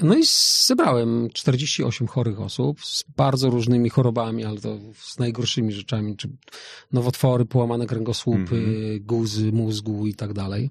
no 0.00 0.14
i 0.14 0.22
zebrałem 0.66 1.28
48 1.32 2.06
chorych 2.06 2.40
osób 2.40 2.84
z 2.84 3.04
bardzo 3.16 3.50
różnymi 3.50 3.90
chorobami, 3.90 4.44
ale 4.44 4.60
to 4.60 4.78
z 4.98 5.18
najgorszymi 5.18 5.72
rzeczami, 5.72 6.16
czy 6.16 6.28
nowotwory, 6.92 7.44
połamane 7.44 7.86
kręgosłupy, 7.86 8.56
mm 8.56 8.70
-hmm. 8.70 9.00
guzy 9.00 9.52
mózgu 9.52 10.06
i 10.06 10.14
tak 10.14 10.32
dalej. 10.32 10.70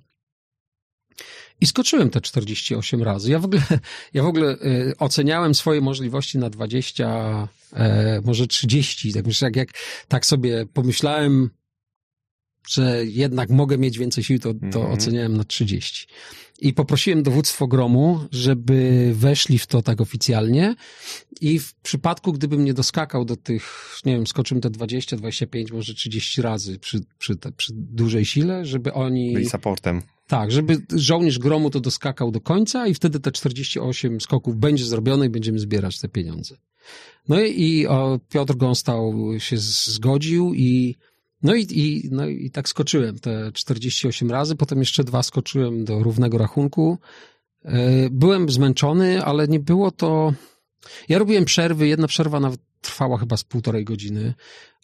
I 1.62 1.66
skoczyłem 1.66 2.10
te 2.10 2.22
48 2.22 3.04
razy. 3.04 3.32
Ja 3.32 3.40
w 3.40 3.46
ogóle, 3.46 3.62
ja 4.14 4.24
w 4.24 4.28
ogóle 4.28 4.54
y, 4.54 4.94
oceniałem 5.00 5.56
swoje 5.56 5.82
możliwości 5.82 6.38
na 6.38 6.50
20, 6.50 7.48
e, 7.74 8.22
może 8.26 8.48
30. 8.48 9.14
Tak, 9.14 9.26
jak, 9.42 9.56
jak 9.56 9.70
tak 10.08 10.26
sobie 10.26 10.66
pomyślałem, 10.74 11.50
że 12.68 13.06
jednak 13.06 13.50
mogę 13.50 13.78
mieć 13.78 13.98
więcej 13.98 14.24
sił, 14.24 14.40
to, 14.40 14.54
to 14.54 14.60
mm 14.60 14.72
-hmm. 14.72 14.94
oceniałem 14.94 15.38
na 15.38 15.44
30. 15.44 16.08
I 16.60 16.74
poprosiłem 16.74 17.24
dowództwo 17.24 17.68
gromu, 17.68 18.20
żeby 18.32 19.12
weszli 19.16 19.60
w 19.60 19.68
to 19.68 19.82
tak 19.82 20.02
oficjalnie. 20.02 20.76
I 21.42 21.60
w 21.60 21.74
przypadku, 21.76 22.34
gdybym 22.34 22.66
nie 22.66 22.74
doskakał 22.74 23.26
do 23.26 23.36
tych, 23.36 23.96
nie 24.06 24.14
wiem, 24.14 24.28
skoczyłem 24.28 24.62
te 24.62 24.70
20, 24.70 25.18
25, 25.18 25.72
może 25.72 25.94
30 25.94 26.42
razy 26.42 26.80
przy, 26.80 27.00
przy, 27.18 27.36
te, 27.36 27.52
przy 27.52 27.74
dużej 27.76 28.26
sile, 28.26 28.66
żeby 28.66 28.94
oni. 28.94 29.34
Byli 29.34 29.50
supportem. 29.50 30.02
Tak, 30.34 30.52
żeby 30.52 30.86
żołnierz 30.96 31.40
gromu 31.40 31.70
to 31.70 31.80
doskakał 31.80 32.32
do 32.32 32.42
końca 32.42 32.88
i 32.88 32.94
wtedy 32.94 33.20
te 33.20 33.32
48 33.32 34.22
skoków 34.22 34.56
będzie 34.56 34.86
zrobione 34.86 35.26
i 35.26 35.30
będziemy 35.30 35.60
zbierać 35.60 36.00
te 36.00 36.10
pieniądze. 36.10 36.56
No 37.30 37.42
i, 37.42 37.88
o, 37.88 38.20
Piotr 38.30 38.56
Gąstał 38.56 39.14
się 39.38 39.58
zgodził 39.58 40.54
i 40.54 40.96
no 41.44 41.56
i, 41.56 41.68
i, 41.72 42.10
no 42.12 42.28
i 42.28 42.52
tak 42.52 42.70
skoczyłem 42.70 43.20
te 43.20 43.52
48 43.52 44.32
razy, 44.32 44.56
potem 44.56 44.80
jeszcze 44.80 45.04
dwa 45.04 45.24
skoczyłem 45.24 45.86
do 45.86 46.04
równego 46.04 46.38
rachunku. 46.38 46.98
E, 47.66 48.10
byłem 48.10 48.50
zmęczony, 48.50 49.24
ale 49.24 49.48
nie 49.48 49.60
było 49.60 49.92
to. 49.92 50.34
Ja 51.10 51.20
robiłem 51.20 51.46
przerwy, 51.46 51.88
jedna 51.88 52.08
przerwa 52.08 52.40
nawet 52.40 52.60
trwała 52.82 53.18
chyba 53.18 53.38
z 53.38 53.44
półtorej 53.44 53.86
godziny, 53.86 54.34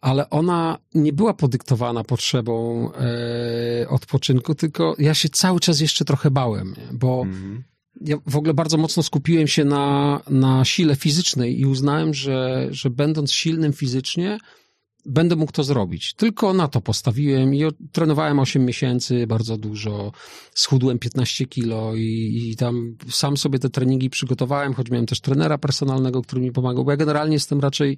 ale 0.02 0.30
ona 0.30 0.78
nie 0.94 1.14
była 1.14 1.34
podyktowana 1.34 2.04
potrzebą 2.04 2.90
e, 2.94 3.90
odpoczynku, 3.90 4.56
tylko 4.56 4.96
ja 5.00 5.14
się 5.14 5.30
cały 5.30 5.60
czas 5.60 5.80
jeszcze 5.80 6.06
trochę 6.06 6.32
bałem, 6.32 6.76
bo 6.94 7.24
-hmm. 7.24 7.62
ja 8.02 8.18
w 8.28 8.36
ogóle 8.36 8.54
bardzo 8.54 8.78
mocno 8.78 9.04
skupiłem 9.04 9.48
się 9.48 9.66
na, 9.66 10.22
na 10.30 10.66
sile 10.66 10.96
fizycznej 10.96 11.60
i 11.60 11.66
uznałem, 11.66 12.14
że, 12.14 12.68
że 12.72 12.90
będąc 12.90 13.34
silnym 13.34 13.74
fizycznie, 13.74 14.38
będę 15.06 15.36
mógł 15.36 15.52
to 15.52 15.64
zrobić. 15.64 16.14
Tylko 16.14 16.54
na 16.54 16.68
to 16.68 16.82
postawiłem 16.82 17.56
i 17.56 17.64
trenowałem 17.92 18.40
8 18.40 18.66
miesięcy, 18.66 19.28
bardzo 19.28 19.58
dużo, 19.58 20.12
schudłem 20.54 21.00
15 21.00 21.46
kilo 21.46 21.96
i, 21.96 22.50
i 22.52 22.56
tam 22.56 22.96
sam 23.10 23.38
sobie 23.38 23.60
te 23.60 23.70
treningi 23.70 24.10
przygotowałem, 24.10 24.74
choć 24.74 24.90
miałem 24.90 25.06
też 25.06 25.22
trenera 25.22 25.58
personalnego, 25.58 26.22
który 26.22 26.42
mi 26.42 26.52
pomagał, 26.52 26.86
bo 26.86 26.92
ja 26.92 26.98
generalnie 26.98 27.34
jestem 27.34 27.60
raczej 27.60 27.98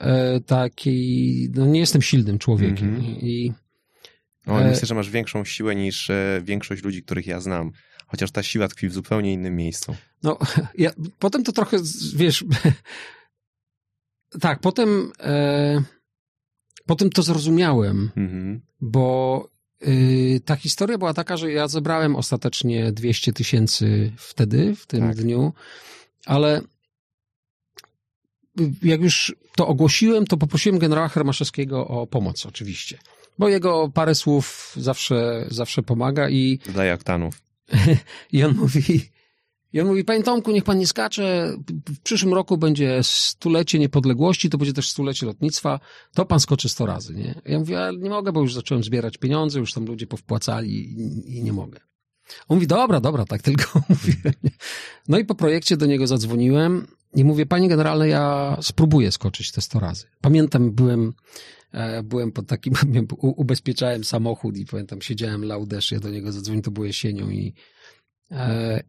e, 0.00 0.40
taki, 0.40 1.48
no 1.54 1.66
nie 1.66 1.80
jestem 1.80 2.02
silnym 2.02 2.38
człowiekiem 2.38 2.88
mm 2.88 3.00
-hmm. 3.00 3.18
i 3.22 3.52
o, 4.46 4.60
e... 4.60 4.70
Myślę, 4.70 4.86
że 4.86 4.94
masz 4.94 5.10
większą 5.10 5.44
siłę 5.44 5.76
niż 5.76 6.10
e, 6.10 6.40
większość 6.44 6.82
ludzi, 6.84 7.02
których 7.02 7.26
ja 7.26 7.40
znam. 7.40 7.70
Chociaż 8.06 8.30
ta 8.30 8.42
siła 8.42 8.68
tkwi 8.68 8.88
w 8.88 8.92
zupełnie 8.92 9.32
innym 9.32 9.56
miejscu. 9.56 9.96
No, 10.22 10.38
ja, 10.78 10.90
potem 11.18 11.44
to 11.44 11.52
trochę, 11.52 11.76
wiesz, 12.16 12.44
tak, 14.40 14.60
potem 14.60 15.12
e, 15.20 15.82
Potem 16.88 17.10
to 17.10 17.22
zrozumiałem, 17.22 18.10
mhm. 18.16 18.60
bo 18.80 19.48
y, 19.88 20.40
ta 20.44 20.56
historia 20.56 20.98
była 20.98 21.14
taka, 21.14 21.36
że 21.36 21.52
ja 21.52 21.68
zebrałem 21.68 22.16
ostatecznie 22.16 22.92
200 22.92 23.32
tysięcy 23.32 24.12
wtedy, 24.16 24.76
w 24.76 24.86
tym 24.86 25.00
tak. 25.00 25.16
dniu, 25.16 25.52
ale 26.26 26.60
jak 28.82 29.02
już 29.02 29.36
to 29.56 29.66
ogłosiłem, 29.66 30.26
to 30.26 30.36
poprosiłem 30.36 30.78
generała 30.78 31.08
Hermaszewskiego 31.08 31.88
o 31.88 32.06
pomoc, 32.06 32.46
oczywiście. 32.46 32.98
Bo 33.38 33.48
jego 33.48 33.88
parę 33.94 34.14
słów 34.14 34.72
zawsze, 34.76 35.46
zawsze 35.50 35.82
pomaga 35.82 36.30
i. 36.30 36.58
Daje 36.74 36.92
aktanów. 36.92 37.42
I 38.32 38.44
on 38.44 38.56
mówi, 38.56 39.10
i 39.72 39.80
on 39.80 39.86
mówi, 39.86 40.04
panie 40.04 40.22
Tomku, 40.22 40.50
niech 40.50 40.64
pan 40.64 40.78
nie 40.78 40.86
skacze, 40.86 41.56
w 41.88 42.00
przyszłym 42.00 42.34
roku 42.34 42.58
będzie 42.58 42.98
stulecie 43.02 43.78
niepodległości, 43.78 44.50
to 44.50 44.58
będzie 44.58 44.72
też 44.72 44.90
stulecie 44.90 45.26
lotnictwa, 45.26 45.80
to 46.14 46.26
pan 46.26 46.40
skoczy 46.40 46.68
sto 46.68 46.86
razy, 46.86 47.14
nie? 47.14 47.40
Ja 47.44 47.58
mówię, 47.58 47.80
ale 47.80 47.98
nie 47.98 48.10
mogę, 48.10 48.32
bo 48.32 48.40
już 48.40 48.54
zacząłem 48.54 48.84
zbierać 48.84 49.18
pieniądze, 49.18 49.58
już 49.58 49.72
tam 49.72 49.84
ludzie 49.84 50.06
powpłacali 50.06 50.70
i, 50.70 51.38
i 51.38 51.42
nie 51.42 51.52
mogę. 51.52 51.80
On 52.48 52.56
mówi, 52.56 52.66
dobra, 52.66 53.00
dobra, 53.00 53.24
tak 53.24 53.42
tylko 53.42 53.80
mówię. 53.88 54.32
No 55.08 55.18
i 55.18 55.24
po 55.24 55.34
projekcie 55.34 55.76
do 55.76 55.86
niego 55.86 56.06
zadzwoniłem 56.06 56.86
i 57.14 57.24
mówię, 57.24 57.46
panie 57.46 57.68
generalne, 57.68 58.08
ja 58.08 58.56
spróbuję 58.62 59.12
skoczyć 59.12 59.52
te 59.52 59.60
sto 59.60 59.80
razy. 59.80 60.06
Pamiętam, 60.20 60.70
byłem, 60.70 61.12
e, 61.72 62.02
byłem 62.02 62.32
pod 62.32 62.46
takim, 62.46 62.74
ubezpieczałem 63.22 64.04
samochód 64.04 64.56
i 64.56 64.66
pamiętam, 64.66 65.02
siedziałem 65.02 65.44
laudesz, 65.44 65.92
ja 65.92 66.00
do 66.00 66.10
niego 66.10 66.32
zadzwoniłem, 66.32 66.62
to 66.62 66.70
było 66.70 66.86
jesienią 66.86 67.30
i 67.30 67.54
e, 68.30 68.82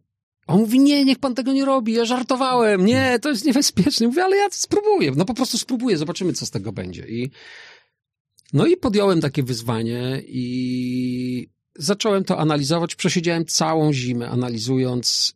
on 0.46 0.60
mówi, 0.60 0.80
nie, 0.80 1.04
niech 1.04 1.18
pan 1.18 1.34
tego 1.34 1.52
nie 1.52 1.64
robi, 1.64 1.92
ja 1.92 2.04
żartowałem, 2.04 2.86
nie, 2.86 3.18
to 3.22 3.28
jest 3.28 3.44
niebezpieczne. 3.44 4.06
Mówię, 4.06 4.24
ale 4.24 4.36
ja 4.36 4.46
spróbuję, 4.50 5.12
no 5.16 5.24
po 5.24 5.34
prostu 5.34 5.58
spróbuję, 5.58 5.96
zobaczymy, 5.96 6.32
co 6.32 6.46
z 6.46 6.50
tego 6.50 6.72
będzie. 6.72 7.08
I, 7.08 7.30
no 8.52 8.66
i 8.66 8.76
podjąłem 8.76 9.20
takie 9.20 9.42
wyzwanie 9.42 10.22
i 10.26 11.48
zacząłem 11.76 12.24
to 12.24 12.38
analizować. 12.38 12.94
Przesiedziałem 12.94 13.46
całą 13.46 13.92
zimę, 13.92 14.28
analizując 14.28 15.34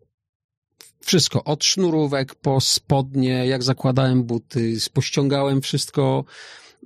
wszystko, 1.05 1.45
od 1.45 1.65
sznurówek 1.65 2.35
po 2.35 2.61
spodnie, 2.61 3.47
jak 3.47 3.63
zakładałem 3.63 4.25
buty, 4.25 4.77
pościągałem 4.93 5.61
wszystko 5.61 6.25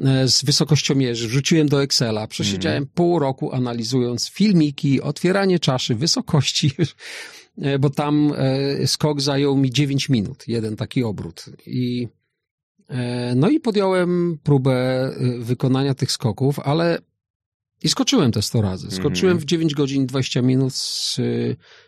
e, 0.00 0.28
z 0.28 0.44
wysokościomierzy, 0.44 1.28
wrzuciłem 1.28 1.68
do 1.68 1.82
Excela, 1.82 2.26
przesiedziałem 2.26 2.78
mm. 2.78 2.88
pół 2.94 3.18
roku 3.18 3.52
analizując 3.52 4.30
filmiki, 4.30 5.02
otwieranie 5.02 5.58
czaszy, 5.58 5.94
wysokości, 5.94 6.70
E, 7.62 7.78
bo 7.78 7.90
tam 7.90 8.32
e, 8.36 8.86
skok 8.86 9.20
zajął 9.20 9.56
mi 9.56 9.70
9 9.70 10.08
minut, 10.08 10.48
jeden 10.48 10.76
taki 10.76 11.04
obrót. 11.04 11.44
I, 11.66 12.08
no 13.36 13.50
i 13.50 13.60
podjąłem 13.60 14.38
próbę 14.42 15.10
wykonania 15.38 15.94
tych 15.94 16.12
skoków, 16.12 16.58
ale 16.58 16.98
i 17.82 17.88
skoczyłem 17.88 18.32
te 18.32 18.42
100 18.42 18.62
razy. 18.62 18.90
Skoczyłem 18.90 19.38
-hmm. 19.38 19.40
w 19.40 19.44
9 19.44 19.74
godzin 19.74 20.06
20 20.06 20.42
minut 20.42 20.74
z, 20.74 21.14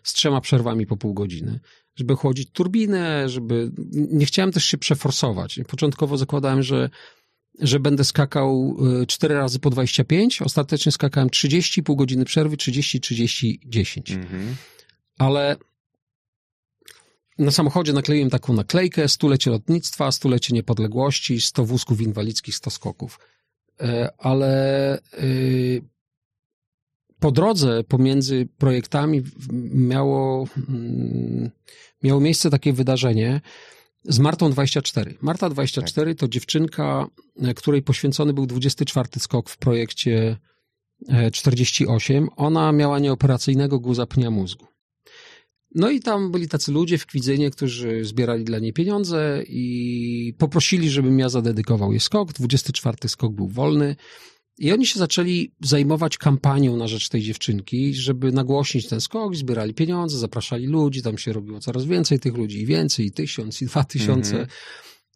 z 0.03 0.13
trzema 0.13 0.41
przerwami 0.41 0.87
po 0.87 0.97
pół 0.97 1.15
godziny. 1.15 1.61
Żeby 1.97 2.17
chłodzić 2.17 2.51
turbinę, 2.51 3.29
żeby... 3.29 3.71
Nie 3.93 4.27
chciałem 4.27 4.53
też 4.53 4.65
się 4.65 4.79
przeforsować. 4.79 5.61
Początkowo 5.69 6.17
zakładałem, 6.17 6.63
że 6.63 6.91
że 7.61 7.81
będę 7.81 8.05
skakał 8.05 8.77
4 9.09 9.35
razy 9.35 9.59
po 9.59 9.71
25. 9.71 10.43
Ostatecznie 10.43 10.93
skakałem 10.93 11.31
30, 11.31 11.83
pół 11.83 11.97
godziny 11.97 12.25
przerwy, 12.25 12.57
30, 12.57 13.01
30, 13.01 13.61
10. 13.67 14.11
Mm 14.11 14.27
-hmm 14.27 14.55
ale 15.21 15.57
na 17.39 17.51
samochodzie 17.51 17.93
nakleiłem 17.93 18.31
taką 18.31 18.53
naklejkę 18.53 19.09
stulecie 19.09 19.51
lotnictwa, 19.51 20.13
stulecie 20.13 20.55
niepodległości, 20.55 21.41
100 21.41 21.65
wózków 21.65 22.01
inwalidzkich, 22.01 22.55
100 22.55 22.71
skoków. 22.71 23.19
E, 23.81 24.11
ale 24.19 24.99
y, 24.99 25.83
po 27.21 27.31
drodze 27.31 27.85
pomiędzy 27.85 28.49
projektami 28.59 29.23
miało, 29.75 30.47
mm, 30.69 31.51
miało 32.03 32.21
miejsce 32.21 32.51
takie 32.51 32.73
wydarzenie 32.73 33.41
z 34.05 34.19
Martą 34.19 34.51
24. 34.51 35.15
Marta 35.21 35.51
24 35.51 36.15
to 36.15 36.29
dziewczynka, 36.29 37.07
e, 37.43 37.55
której 37.55 37.83
poświęcony 37.83 38.33
był 38.33 38.47
24 38.47 39.21
skok 39.21 39.51
w 39.51 39.59
projekcie 39.59 40.37
48. 41.33 42.25
E, 42.25 42.37
Ona 42.37 42.73
miała 42.73 42.99
nieoperacyjnego 42.99 43.81
guza 43.81 44.07
pnia 44.07 44.31
mózgu. 44.31 44.67
No 45.75 45.91
i 45.91 46.01
tam 46.01 46.31
byli 46.31 46.49
tacy 46.49 46.73
ludzie 46.73 46.99
w 46.99 47.07
Kwidzynie, 47.07 47.51
którzy 47.51 48.05
zbierali 48.05 48.45
dla 48.45 48.59
niej 48.59 48.73
pieniądze 48.73 49.43
i 49.49 50.35
poprosili, 50.39 50.91
żebym 50.91 51.19
ja 51.19 51.29
zadedykował 51.29 51.91
jej 51.91 52.01
skok. 52.01 52.33
24 52.33 53.09
skok 53.09 53.33
był 53.33 53.49
wolny. 53.49 53.97
I 54.61 54.73
oni 54.73 54.87
się 54.87 54.99
zaczęli 54.99 55.53
zajmować 55.61 56.19
kampanią 56.19 56.77
na 56.77 56.89
rzecz 56.89 57.09
tej 57.09 57.23
dziewczynki, 57.23 57.95
żeby 57.95 58.33
nagłośnić 58.33 58.89
ten 58.89 59.01
skok, 59.01 59.37
zbierali 59.37 59.75
pieniądze, 59.75 60.19
zapraszali 60.19 60.67
ludzi, 60.67 61.03
tam 61.03 61.19
się 61.19 61.33
robiło 61.33 61.61
coraz 61.61 61.85
więcej 61.85 62.21
tych 62.21 62.35
ludzi, 62.35 62.61
i 62.63 62.67
więcej, 62.67 63.07
i 63.07 63.13
tysiąc, 63.13 63.63
i 63.63 63.67
dwa 63.67 63.85
tysiące. 63.85 64.37
Mm 64.37 64.47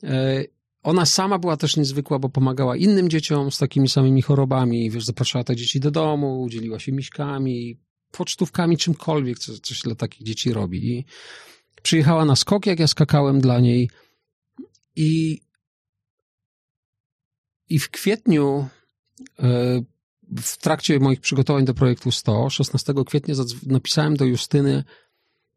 -hmm. 0.03 0.45
Ona 0.83 1.07
sama 1.07 1.39
była 1.39 1.57
też 1.57 1.77
niezwykła, 1.77 2.19
bo 2.19 2.29
pomagała 2.29 2.77
innym 2.77 3.09
dzieciom 3.11 3.53
z 3.53 3.59
takimi 3.59 3.89
samymi 3.89 4.23
chorobami, 4.23 4.91
wiesz, 4.91 5.05
zapraszała 5.05 5.45
te 5.45 5.57
dzieci 5.57 5.81
do 5.81 5.91
domu, 5.91 6.47
dzieliła 6.51 6.79
się 6.79 6.93
miśkami, 6.93 7.81
pocztówkami, 8.11 8.77
czymkolwiek, 8.77 9.39
co, 9.39 9.59
coś 9.59 9.81
dla 9.81 9.95
takich 9.95 10.23
dzieci 10.23 10.53
robi. 10.53 10.93
I 10.93 11.05
przyjechała 11.83 12.25
na 12.25 12.37
skok, 12.37 12.67
jak 12.67 12.79
ja 12.79 12.87
skakałem 12.87 13.41
dla 13.41 13.61
niej 13.61 13.91
i, 14.97 15.41
i 17.69 17.79
w 17.79 17.91
kwietniu 17.91 18.69
e, 18.69 18.84
w 20.43 20.57
trakcie 20.59 21.01
moich 21.01 21.21
przygotowań 21.21 21.65
do 21.65 21.75
projektu 21.75 22.11
100, 22.11 22.51
16 22.51 22.95
kwietnia 23.07 23.35
napisałem 23.67 24.17
do 24.17 24.25
Justyny, 24.25 24.85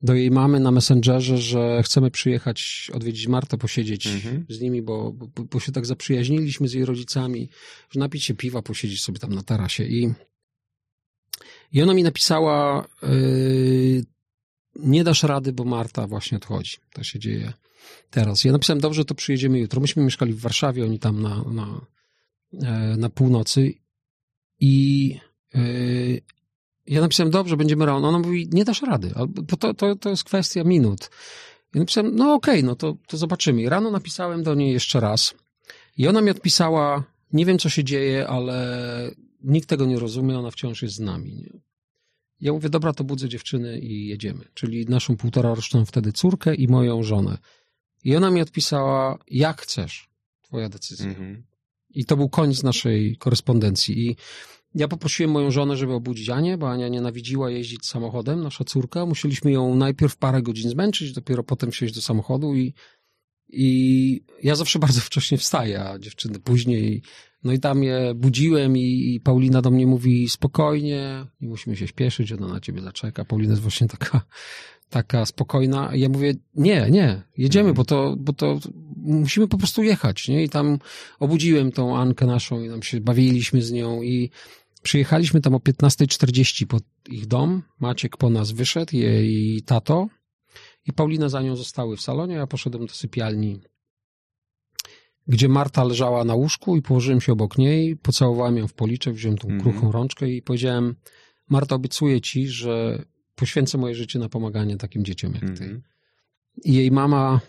do 0.01 0.13
jej 0.13 0.31
mamy 0.31 0.59
na 0.59 0.71
Messengerze, 0.71 1.37
że 1.37 1.83
chcemy 1.83 2.11
przyjechać, 2.11 2.91
odwiedzić 2.93 3.27
Martę, 3.27 3.57
posiedzieć 3.57 4.07
mhm. 4.07 4.45
z 4.49 4.61
nimi, 4.61 4.81
bo, 4.81 5.11
bo, 5.11 5.43
bo, 5.43 5.59
się 5.59 5.71
tak 5.71 5.85
zaprzyjaźniliśmy 5.85 6.67
z 6.67 6.73
jej 6.73 6.85
rodzicami, 6.85 7.49
że 7.89 7.99
napić 7.99 8.23
się 8.23 8.33
piwa, 8.33 8.61
posiedzieć 8.61 9.03
sobie 9.03 9.19
tam 9.19 9.33
na 9.33 9.43
tarasie. 9.43 9.83
I, 9.83 10.13
i 11.71 11.81
ona 11.81 11.93
mi 11.93 12.03
napisała, 12.03 12.87
yy, 13.03 14.03
nie 14.75 15.03
dasz 15.03 15.23
rady, 15.23 15.53
bo 15.53 15.63
Marta 15.63 16.07
właśnie 16.07 16.37
odchodzi. 16.37 16.77
To 16.93 17.03
się 17.03 17.19
dzieje 17.19 17.53
teraz. 18.09 18.43
Ja 18.43 18.51
napisałem, 18.51 18.81
dobrze, 18.81 19.05
to 19.05 19.15
przyjedziemy 19.15 19.59
jutro. 19.59 19.81
Myśmy 19.81 20.03
mieszkali 20.03 20.33
w 20.33 20.39
Warszawie, 20.39 20.83
oni 20.83 20.99
tam 20.99 21.21
na, 21.21 21.43
na, 21.43 21.63
e, 21.63 21.81
na 22.97 23.09
północy 23.09 23.73
i 24.59 25.07
yy, 25.53 26.21
ja 26.87 27.01
napisałem, 27.01 27.31
dobrze, 27.31 27.57
będziemy 27.57 27.85
rano. 27.85 28.07
Ona 28.07 28.19
mówi, 28.19 28.49
nie 28.51 28.65
dasz 28.65 28.81
rady, 28.81 29.11
bo 29.27 29.57
to, 29.57 29.73
to, 29.73 29.95
to 29.95 30.09
jest 30.09 30.23
kwestia 30.23 30.63
minut. 30.63 31.09
Ja 31.73 31.79
napisałem, 31.79 32.15
no 32.15 32.33
okej, 32.33 32.59
okay, 32.59 32.63
no 32.63 32.75
to, 32.75 32.97
to 33.07 33.17
zobaczymy. 33.17 33.61
I 33.61 33.69
rano 33.69 33.91
napisałem 33.91 34.43
do 34.43 34.55
niej 34.55 34.73
jeszcze 34.73 34.99
raz 34.99 35.33
i 35.97 36.07
ona 36.07 36.21
mi 36.21 36.29
odpisała, 36.29 37.03
nie 37.33 37.45
wiem 37.45 37.59
co 37.59 37.69
się 37.69 37.83
dzieje, 37.83 38.27
ale 38.27 39.11
nikt 39.43 39.69
tego 39.69 39.85
nie 39.85 39.99
rozumie, 39.99 40.39
ona 40.39 40.51
wciąż 40.51 40.81
jest 40.81 40.95
z 40.95 40.99
nami. 40.99 41.35
Nie? 41.35 41.59
Ja 42.41 42.53
mówię, 42.53 42.69
dobra, 42.69 42.93
to 42.93 43.03
budzę 43.03 43.29
dziewczyny 43.29 43.79
i 43.79 44.07
jedziemy. 44.07 44.45
Czyli 44.53 44.85
naszą 44.85 45.17
półtoraroczną 45.17 45.85
wtedy 45.85 46.11
córkę 46.11 46.55
i 46.55 46.67
moją 46.67 47.03
żonę. 47.03 47.37
I 48.03 48.15
ona 48.15 48.31
mi 48.31 48.41
odpisała, 48.41 49.17
jak 49.27 49.61
chcesz, 49.61 50.09
twoja 50.41 50.69
decyzja. 50.69 51.05
Mhm. 51.05 51.43
I 51.97 52.05
to 52.05 52.17
był 52.17 52.29
koniec 52.29 52.63
naszej 52.63 53.17
korespondencji. 53.17 54.07
I 54.07 54.15
ja 54.75 54.87
poprosiłem 54.87 55.31
moją 55.31 55.51
żonę, 55.51 55.77
żeby 55.77 55.93
obudzić 55.93 56.29
Anię, 56.29 56.57
bo 56.57 56.69
Ania 56.69 56.87
nienawidziła 56.87 57.51
jeździć 57.51 57.85
samochodem, 57.85 58.43
nasza 58.43 58.63
córka. 58.63 59.05
Musieliśmy 59.05 59.51
ją 59.51 59.75
najpierw 59.75 60.17
parę 60.17 60.41
godzin 60.41 60.69
zmęczyć, 60.69 61.13
dopiero 61.13 61.43
potem 61.43 61.71
wsiąść 61.71 61.93
do 61.93 62.01
samochodu 62.01 62.55
i, 62.55 62.73
i 63.49 64.21
ja 64.43 64.55
zawsze 64.55 64.79
bardzo 64.85 65.01
wcześnie 65.01 65.37
wstaję, 65.37 65.83
a 65.83 65.99
dziewczyny 65.99 66.39
później. 66.39 67.01
No 67.43 67.53
i 67.53 67.59
tam 67.59 67.83
je 67.83 68.13
budziłem 68.15 68.77
i, 68.77 69.15
i 69.15 69.19
Paulina 69.19 69.61
do 69.61 69.71
mnie 69.71 69.87
mówi 69.87 70.29
spokojnie, 70.29 71.25
nie 71.41 71.47
musimy 71.47 71.75
się 71.75 71.87
śpieszyć, 71.87 72.31
ona 72.31 72.47
na 72.47 72.59
ciebie 72.59 72.81
zaczeka. 72.81 73.25
Paulina 73.25 73.51
jest 73.51 73.61
właśnie 73.61 73.87
taka, 73.87 74.21
taka 74.89 75.25
spokojna. 75.25 75.91
Ja 75.93 76.09
mówię, 76.09 76.33
nie, 76.55 76.87
nie, 76.91 77.21
jedziemy, 77.37 77.73
bo 77.73 77.85
to, 77.85 78.15
bo 78.19 78.33
to 78.33 78.59
musimy 78.95 79.47
po 79.47 79.57
prostu 79.57 79.83
jechać, 79.83 80.27
nie? 80.27 80.43
I 80.43 80.49
tam 80.49 80.79
obudziłem 81.19 81.71
tą 81.71 81.97
Ankę 81.97 82.25
naszą 82.25 82.63
i 82.63 82.69
tam 82.69 82.83
się 82.83 83.01
bawiliśmy 83.01 83.61
z 83.61 83.71
nią 83.71 84.01
i 84.01 84.29
Przyjechaliśmy 84.87 85.41
tam 85.41 85.55
o 85.55 85.57
15.40 85.57 86.65
pod 86.65 86.83
ich 87.09 87.25
dom. 87.25 87.63
Maciek 87.79 88.17
po 88.17 88.29
nas 88.29 88.51
wyszedł, 88.51 88.95
jej 88.95 89.61
tato. 89.61 90.07
I 90.85 90.93
Paulina 90.93 91.29
za 91.29 91.41
nią 91.41 91.55
zostały 91.55 91.97
w 91.97 92.01
salonie. 92.01 92.35
Ja 92.35 92.47
poszedłem 92.47 92.85
do 92.85 92.93
sypialni, 92.93 93.61
gdzie 95.27 95.49
Marta 95.49 95.83
leżała 95.83 96.23
na 96.23 96.35
łóżku 96.35 96.75
i 96.75 96.81
położyłem 96.81 97.21
się 97.21 97.31
obok 97.31 97.57
niej. 97.57 97.95
Pocałowałem 97.97 98.57
ją 98.57 98.67
w 98.67 98.73
policzek, 98.73 99.13
wziąłem 99.13 99.37
tą 99.37 99.47
mm 99.47 99.59
-hmm. 99.59 99.63
kruchą 99.63 99.91
rączkę 99.91 100.29
i 100.29 100.41
powiedziałem: 100.41 100.95
Marta, 101.49 101.75
obiecuję 101.75 102.21
ci, 102.21 102.47
że 102.47 103.05
poświęcę 103.37 103.77
moje 103.77 103.95
życie 103.95 104.19
na 104.19 104.29
pomaganie 104.29 104.77
takim 104.77 105.05
dzieciom 105.05 105.33
jak 105.33 105.57
ty. 105.57 105.63
Mm 105.63 105.77
-hmm. 105.77 105.81
I 106.63 106.73
jej 106.73 106.91
mama 106.91 107.41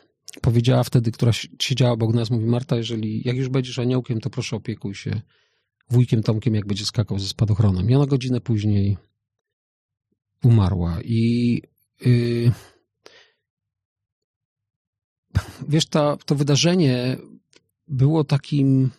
powiedziała 0.42 0.84
wtedy, 0.84 1.12
która 1.12 1.32
siedziała 1.62 1.92
obok 1.92 2.14
nas, 2.14 2.30
mówi: 2.30 2.46
Marta, 2.46 2.76
jeżeli 2.76 3.22
jak 3.24 3.36
już 3.36 3.48
będziesz 3.48 3.78
aniołkiem, 3.78 4.20
to 4.20 4.30
proszę 4.30 4.56
opiekuj 4.56 4.94
się 4.94 5.20
wujkiem 5.90 6.22
Tomkiem, 6.22 6.54
jak 6.54 6.66
będzie 6.66 6.84
skakał 6.84 7.18
ze 7.18 7.28
spadochronem. 7.28 7.90
Ja 7.90 7.98
na 7.98 8.06
godzinę 8.06 8.40
później 8.40 8.96
umarła 10.44 10.98
i 11.04 11.62
yy, 12.00 12.52
wiesz, 15.68 15.86
ta, 15.86 16.16
to 16.16 16.34
wydarzenie 16.34 17.16
było 17.88 18.24
takim 18.24 18.90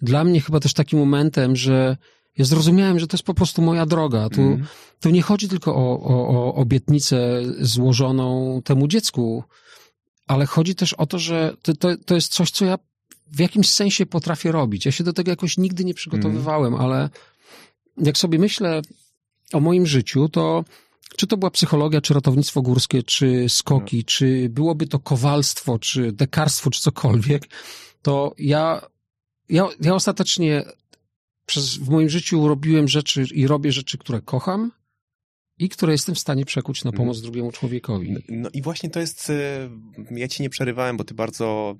dla 0.00 0.24
mnie 0.24 0.40
chyba 0.40 0.60
też 0.60 0.74
takim 0.74 0.98
momentem, 0.98 1.56
że 1.56 1.96
ja 2.38 2.44
zrozumiałem, 2.44 2.98
że 2.98 3.06
to 3.06 3.16
jest 3.16 3.24
po 3.24 3.34
prostu 3.34 3.62
moja 3.62 3.86
droga. 3.86 4.28
Tu, 4.28 4.40
mm. 4.40 4.66
tu 5.00 5.10
nie 5.10 5.22
chodzi 5.22 5.48
tylko 5.48 5.76
o, 5.76 6.00
o, 6.00 6.28
o 6.28 6.54
obietnicę 6.54 7.42
złożoną 7.60 8.60
temu 8.64 8.88
dziecku, 8.88 9.44
ale 10.26 10.46
chodzi 10.46 10.74
też 10.74 10.92
o 10.92 11.06
to, 11.06 11.18
że 11.18 11.56
to, 11.62 11.76
to, 11.76 11.96
to 11.96 12.14
jest 12.14 12.32
coś, 12.32 12.50
co 12.50 12.64
ja 12.64 12.78
w 13.32 13.40
jakimś 13.40 13.70
sensie 13.70 14.06
potrafię 14.06 14.52
robić. 14.52 14.86
Ja 14.86 14.92
się 14.92 15.04
do 15.04 15.12
tego 15.12 15.30
jakoś 15.30 15.58
nigdy 15.58 15.84
nie 15.84 15.94
przygotowywałem, 15.94 16.74
mm. 16.74 16.86
ale 16.86 17.10
jak 17.96 18.18
sobie 18.18 18.38
myślę 18.38 18.82
o 19.52 19.60
moim 19.60 19.86
życiu, 19.86 20.28
to 20.28 20.64
czy 21.16 21.26
to 21.26 21.36
była 21.36 21.50
psychologia, 21.50 22.00
czy 22.00 22.14
ratownictwo 22.14 22.62
górskie, 22.62 23.02
czy 23.02 23.48
skoki, 23.48 23.96
no. 23.96 24.02
czy 24.06 24.48
byłoby 24.48 24.86
to 24.86 24.98
kowalstwo, 24.98 25.78
czy 25.78 26.12
dekarstwo, 26.12 26.70
czy 26.70 26.80
cokolwiek, 26.80 27.48
to 28.02 28.34
ja, 28.38 28.80
ja, 29.48 29.68
ja 29.80 29.94
ostatecznie 29.94 30.64
przez, 31.46 31.76
w 31.76 31.88
moim 31.88 32.08
życiu 32.08 32.48
robiłem 32.48 32.88
rzeczy 32.88 33.24
i 33.34 33.46
robię 33.46 33.72
rzeczy, 33.72 33.98
które 33.98 34.20
kocham, 34.20 34.72
i 35.58 35.68
które 35.68 35.92
jestem 35.92 36.14
w 36.14 36.18
stanie 36.18 36.44
przekuć 36.44 36.84
na 36.84 36.92
pomoc 36.92 37.16
mhm. 37.16 37.22
drugiemu 37.22 37.52
człowiekowi. 37.52 38.12
No, 38.12 38.20
no, 38.28 38.48
i 38.52 38.62
właśnie 38.62 38.90
to 38.90 39.00
jest, 39.00 39.30
e, 39.30 39.68
ja 40.10 40.28
ci 40.28 40.42
nie 40.42 40.50
przerywałem, 40.50 40.96
bo 40.96 41.04
ty 41.04 41.14
bardzo 41.14 41.76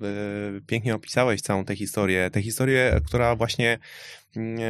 e, 0.56 0.60
pięknie 0.66 0.94
opisałeś 0.94 1.40
całą 1.40 1.64
tę 1.64 1.76
historię, 1.76 2.30
tę 2.32 2.42
historię, 2.42 3.00
która 3.06 3.36
właśnie 3.36 3.78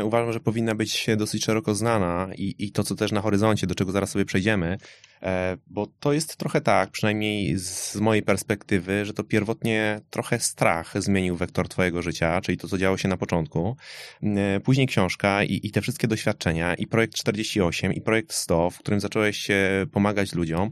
uważam, 0.05 0.33
że 0.33 0.41
powinna 0.41 0.75
być 0.75 1.07
dosyć 1.17 1.45
szeroko 1.45 1.75
znana 1.75 2.29
i, 2.37 2.55
i 2.59 2.73
to, 2.73 2.85
co 2.85 2.95
też 2.95 3.13
na 3.13 3.21
horyzoncie, 3.21 3.67
do 3.67 3.75
czego 3.75 3.93
zaraz 3.93 4.11
sobie 4.11 4.25
przejdziemy, 4.25 4.79
E, 5.23 5.57
bo 5.67 5.87
to 6.01 6.13
jest 6.13 6.37
trochę 6.37 6.61
tak, 6.61 6.91
przynajmniej 6.91 7.59
z 7.59 7.97
mojej 7.97 8.23
perspektywy, 8.23 9.05
że 9.05 9.15
to 9.15 9.25
pierwotnie 9.25 10.01
trochę 10.11 10.41
strach 10.41 11.03
zmienił 11.03 11.37
wektor 11.37 11.69
twojego 11.69 12.03
życia, 12.03 12.41
czyli 12.41 12.59
to, 12.59 12.69
co 12.69 12.79
działo 12.79 12.97
się 12.97 13.09
na 13.09 13.17
początku. 13.17 13.77
E, 14.23 14.61
później 14.61 14.87
książka 14.87 15.45
i, 15.45 15.61
i 15.63 15.71
te 15.71 15.81
wszystkie 15.81 16.09
doświadczenia 16.09 16.75
i 16.75 16.87
projekt 16.87 17.15
48 17.15 17.93
i 17.93 18.01
projekt 18.01 18.33
100, 18.33 18.71
w 18.71 18.79
którym 18.79 19.01
zacząłeś 19.01 19.49
pomagać 19.93 20.35
ludziom 20.35 20.71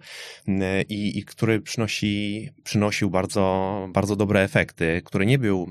e, 0.48 0.82
i, 0.82 1.18
i 1.18 1.24
który 1.24 1.60
przynosi, 1.60 2.48
przynosił 2.64 3.10
bardzo, 3.10 3.88
bardzo 3.92 4.16
dobre 4.16 4.42
efekty, 4.42 5.02
który 5.04 5.26
nie 5.26 5.38
był 5.38 5.68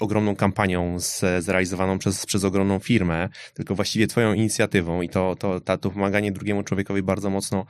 ogromną 0.00 0.36
kampanią 0.36 1.00
z, 1.00 1.44
zrealizowaną 1.44 1.98
przez, 1.98 2.23
przez 2.26 2.44
ogromną 2.44 2.78
firmę, 2.78 3.28
tylko 3.54 3.74
właściwie 3.74 4.06
twoją 4.06 4.32
inicjatywą 4.32 5.02
i 5.02 5.08
to, 5.08 5.36
to, 5.38 5.60
to, 5.60 5.78
to 5.78 5.90
pomaganie 5.90 6.32
drugiemu 6.32 6.62
człowiekowi 6.62 7.02
bardzo 7.02 7.30
mocno 7.30 7.66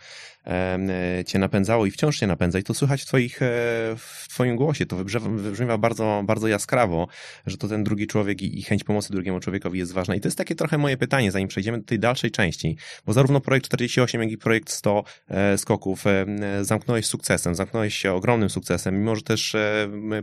cię 1.26 1.38
napędzało 1.38 1.86
i 1.86 1.90
wciąż 1.90 2.18
cię 2.18 2.26
napędza 2.26 2.58
i 2.58 2.62
to 2.62 2.74
słychać 2.74 3.02
w, 3.02 3.06
twoich, 3.06 3.42
e, 3.42 3.46
w 3.96 4.26
twoim 4.28 4.56
głosie, 4.56 4.86
to 4.86 4.96
wybrzmiewa 4.96 5.78
bardzo, 5.78 6.22
bardzo 6.26 6.48
jaskrawo, 6.48 7.08
że 7.46 7.56
to 7.56 7.68
ten 7.68 7.84
drugi 7.84 8.06
człowiek 8.06 8.42
i, 8.42 8.58
i 8.58 8.62
chęć 8.62 8.84
pomocy 8.84 9.12
drugiemu 9.12 9.40
człowiekowi 9.40 9.78
jest 9.78 9.92
ważna 9.92 10.14
i 10.14 10.20
to 10.20 10.28
jest 10.28 10.38
takie 10.38 10.54
trochę 10.54 10.78
moje 10.78 10.96
pytanie, 10.96 11.32
zanim 11.32 11.48
przejdziemy 11.48 11.78
do 11.78 11.84
tej 11.84 11.98
dalszej 11.98 12.30
części, 12.30 12.76
bo 13.06 13.12
zarówno 13.12 13.40
projekt 13.40 13.66
48, 13.66 14.22
jak 14.22 14.30
i 14.30 14.38
projekt 14.38 14.70
100 14.70 15.04
e, 15.28 15.58
skoków 15.58 16.04
zamknąłeś 16.62 17.06
sukcesem, 17.06 17.54
zamknąłeś 17.54 17.94
się 17.94 18.12
ogromnym 18.12 18.50
sukcesem, 18.50 18.98
mimo 18.98 19.16
że 19.16 19.22
też 19.22 19.56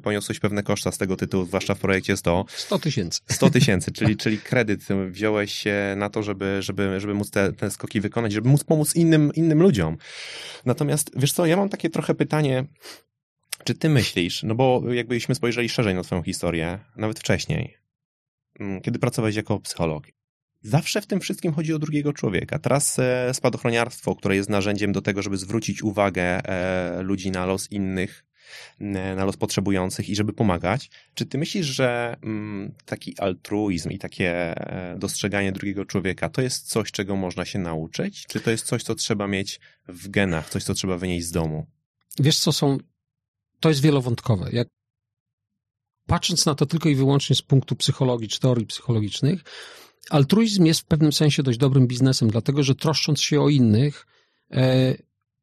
poniosłeś 0.04 0.40
pewne 0.40 0.64
koszta 0.64 0.92
z 0.92 0.98
tego 0.98 1.18
tytułu, 1.18 1.46
zwłaszcza 1.46 1.76
w 1.76 1.80
projekcie 1.80 2.18
100. 2.18 2.46
100 2.48 2.80
tysięcy. 2.80 3.22
100 3.28 3.50
tysięcy, 3.60 3.92
czyli, 3.92 4.18
czyli 4.18 4.38
kredyt 4.38 4.82
wziąłeś 5.10 5.64
na 5.96 6.10
to, 6.10 6.24
żeby, 6.24 6.58
żeby, 6.62 7.00
żeby 7.00 7.14
móc 7.14 7.32
te, 7.32 7.54
te 7.54 7.72
skoki 7.72 8.02
wykonać, 8.02 8.32
żeby 8.34 8.50
móc 8.50 8.64
pomóc 8.64 8.96
innym, 8.96 9.32
innym 9.36 9.62
ludziom. 9.62 9.98
Natomiast, 10.66 11.12
wiesz 11.16 11.34
co, 11.34 11.46
ja 11.46 11.58
mam 11.58 11.70
takie 11.70 11.90
trochę 11.90 12.16
pytanie, 12.16 12.66
czy 13.64 13.76
ty 13.76 13.90
myślisz, 13.90 14.44
no 14.44 14.56
bo 14.56 14.94
jakbyśmy 14.94 15.36
spojrzeli 15.36 15.70
szerzej 15.70 15.96
na 15.96 16.04
twoją 16.04 16.24
historię, 16.24 16.80
nawet 16.96 17.20
wcześniej, 17.20 17.78
mm, 18.60 18.82
kiedy 18.82 19.00
pracowałeś 19.00 19.36
jako 19.36 19.60
psycholog, 19.60 20.08
Zawsze 20.64 21.02
w 21.02 21.08
tym 21.08 21.20
wszystkim 21.20 21.54
chodzi 21.54 21.74
o 21.74 21.80
drugiego 21.80 22.14
człowieka. 22.14 22.60
Teraz 22.60 23.00
e, 23.00 23.34
spadochroniarstwo, 23.34 24.16
które 24.16 24.36
jest 24.36 24.50
narzędziem 24.50 24.92
do 24.92 25.02
tego, 25.02 25.22
żeby 25.22 25.38
zwrócić 25.38 25.84
uwagę 25.84 26.24
e, 26.24 27.02
ludzi 27.02 27.32
na 27.32 27.46
los 27.46 27.72
innych, 27.72 28.26
na 28.80 29.26
los 29.26 29.38
potrzebujących 29.38 30.10
i 30.10 30.16
żeby 30.16 30.34
pomagać. 30.34 30.90
Czy 31.14 31.26
ty 31.26 31.38
myślisz, 31.38 31.66
że 31.66 32.16
mm, 32.24 32.74
taki 32.86 33.20
altruizm 33.20 33.90
i 33.90 34.00
takie 34.00 34.30
e, 34.32 34.96
dostrzeganie 35.00 35.52
drugiego 35.52 35.86
człowieka 35.86 36.30
to 36.30 36.42
jest 36.42 36.70
coś, 36.70 36.92
czego 36.92 37.16
można 37.16 37.46
się 37.46 37.60
nauczyć? 37.60 38.26
Czy 38.28 38.40
to 38.40 38.52
jest 38.52 38.66
coś, 38.66 38.84
co 38.84 38.96
trzeba 38.96 39.28
mieć 39.28 39.60
w 39.88 40.08
genach, 40.10 40.50
coś, 40.50 40.64
co 40.64 40.74
trzeba 40.74 40.98
wynieść 40.98 41.28
z 41.28 41.32
domu? 41.32 41.68
Wiesz, 42.20 42.40
co 42.40 42.52
są. 42.52 42.78
To 43.60 43.70
jest 43.70 43.82
wielowątkowe. 43.82 44.50
Jak 44.52 44.68
patrząc 46.08 46.46
na 46.46 46.56
to 46.56 46.66
tylko 46.66 46.90
i 46.90 46.96
wyłącznie 46.96 47.36
z 47.36 47.42
punktu 47.42 47.76
psychologii 47.76 48.28
czy 48.28 48.40
teorii 48.40 48.66
psychologicznych, 48.66 49.44
altruizm 50.10 50.66
jest 50.66 50.80
w 50.80 50.86
pewnym 50.86 51.14
sensie 51.14 51.44
dość 51.44 51.58
dobrym 51.58 51.88
biznesem, 51.88 52.30
dlatego 52.30 52.64
że 52.64 52.76
troszcząc 52.76 53.22
się 53.22 53.42
o 53.42 53.50
innych, 53.50 54.08
e, 54.52 54.96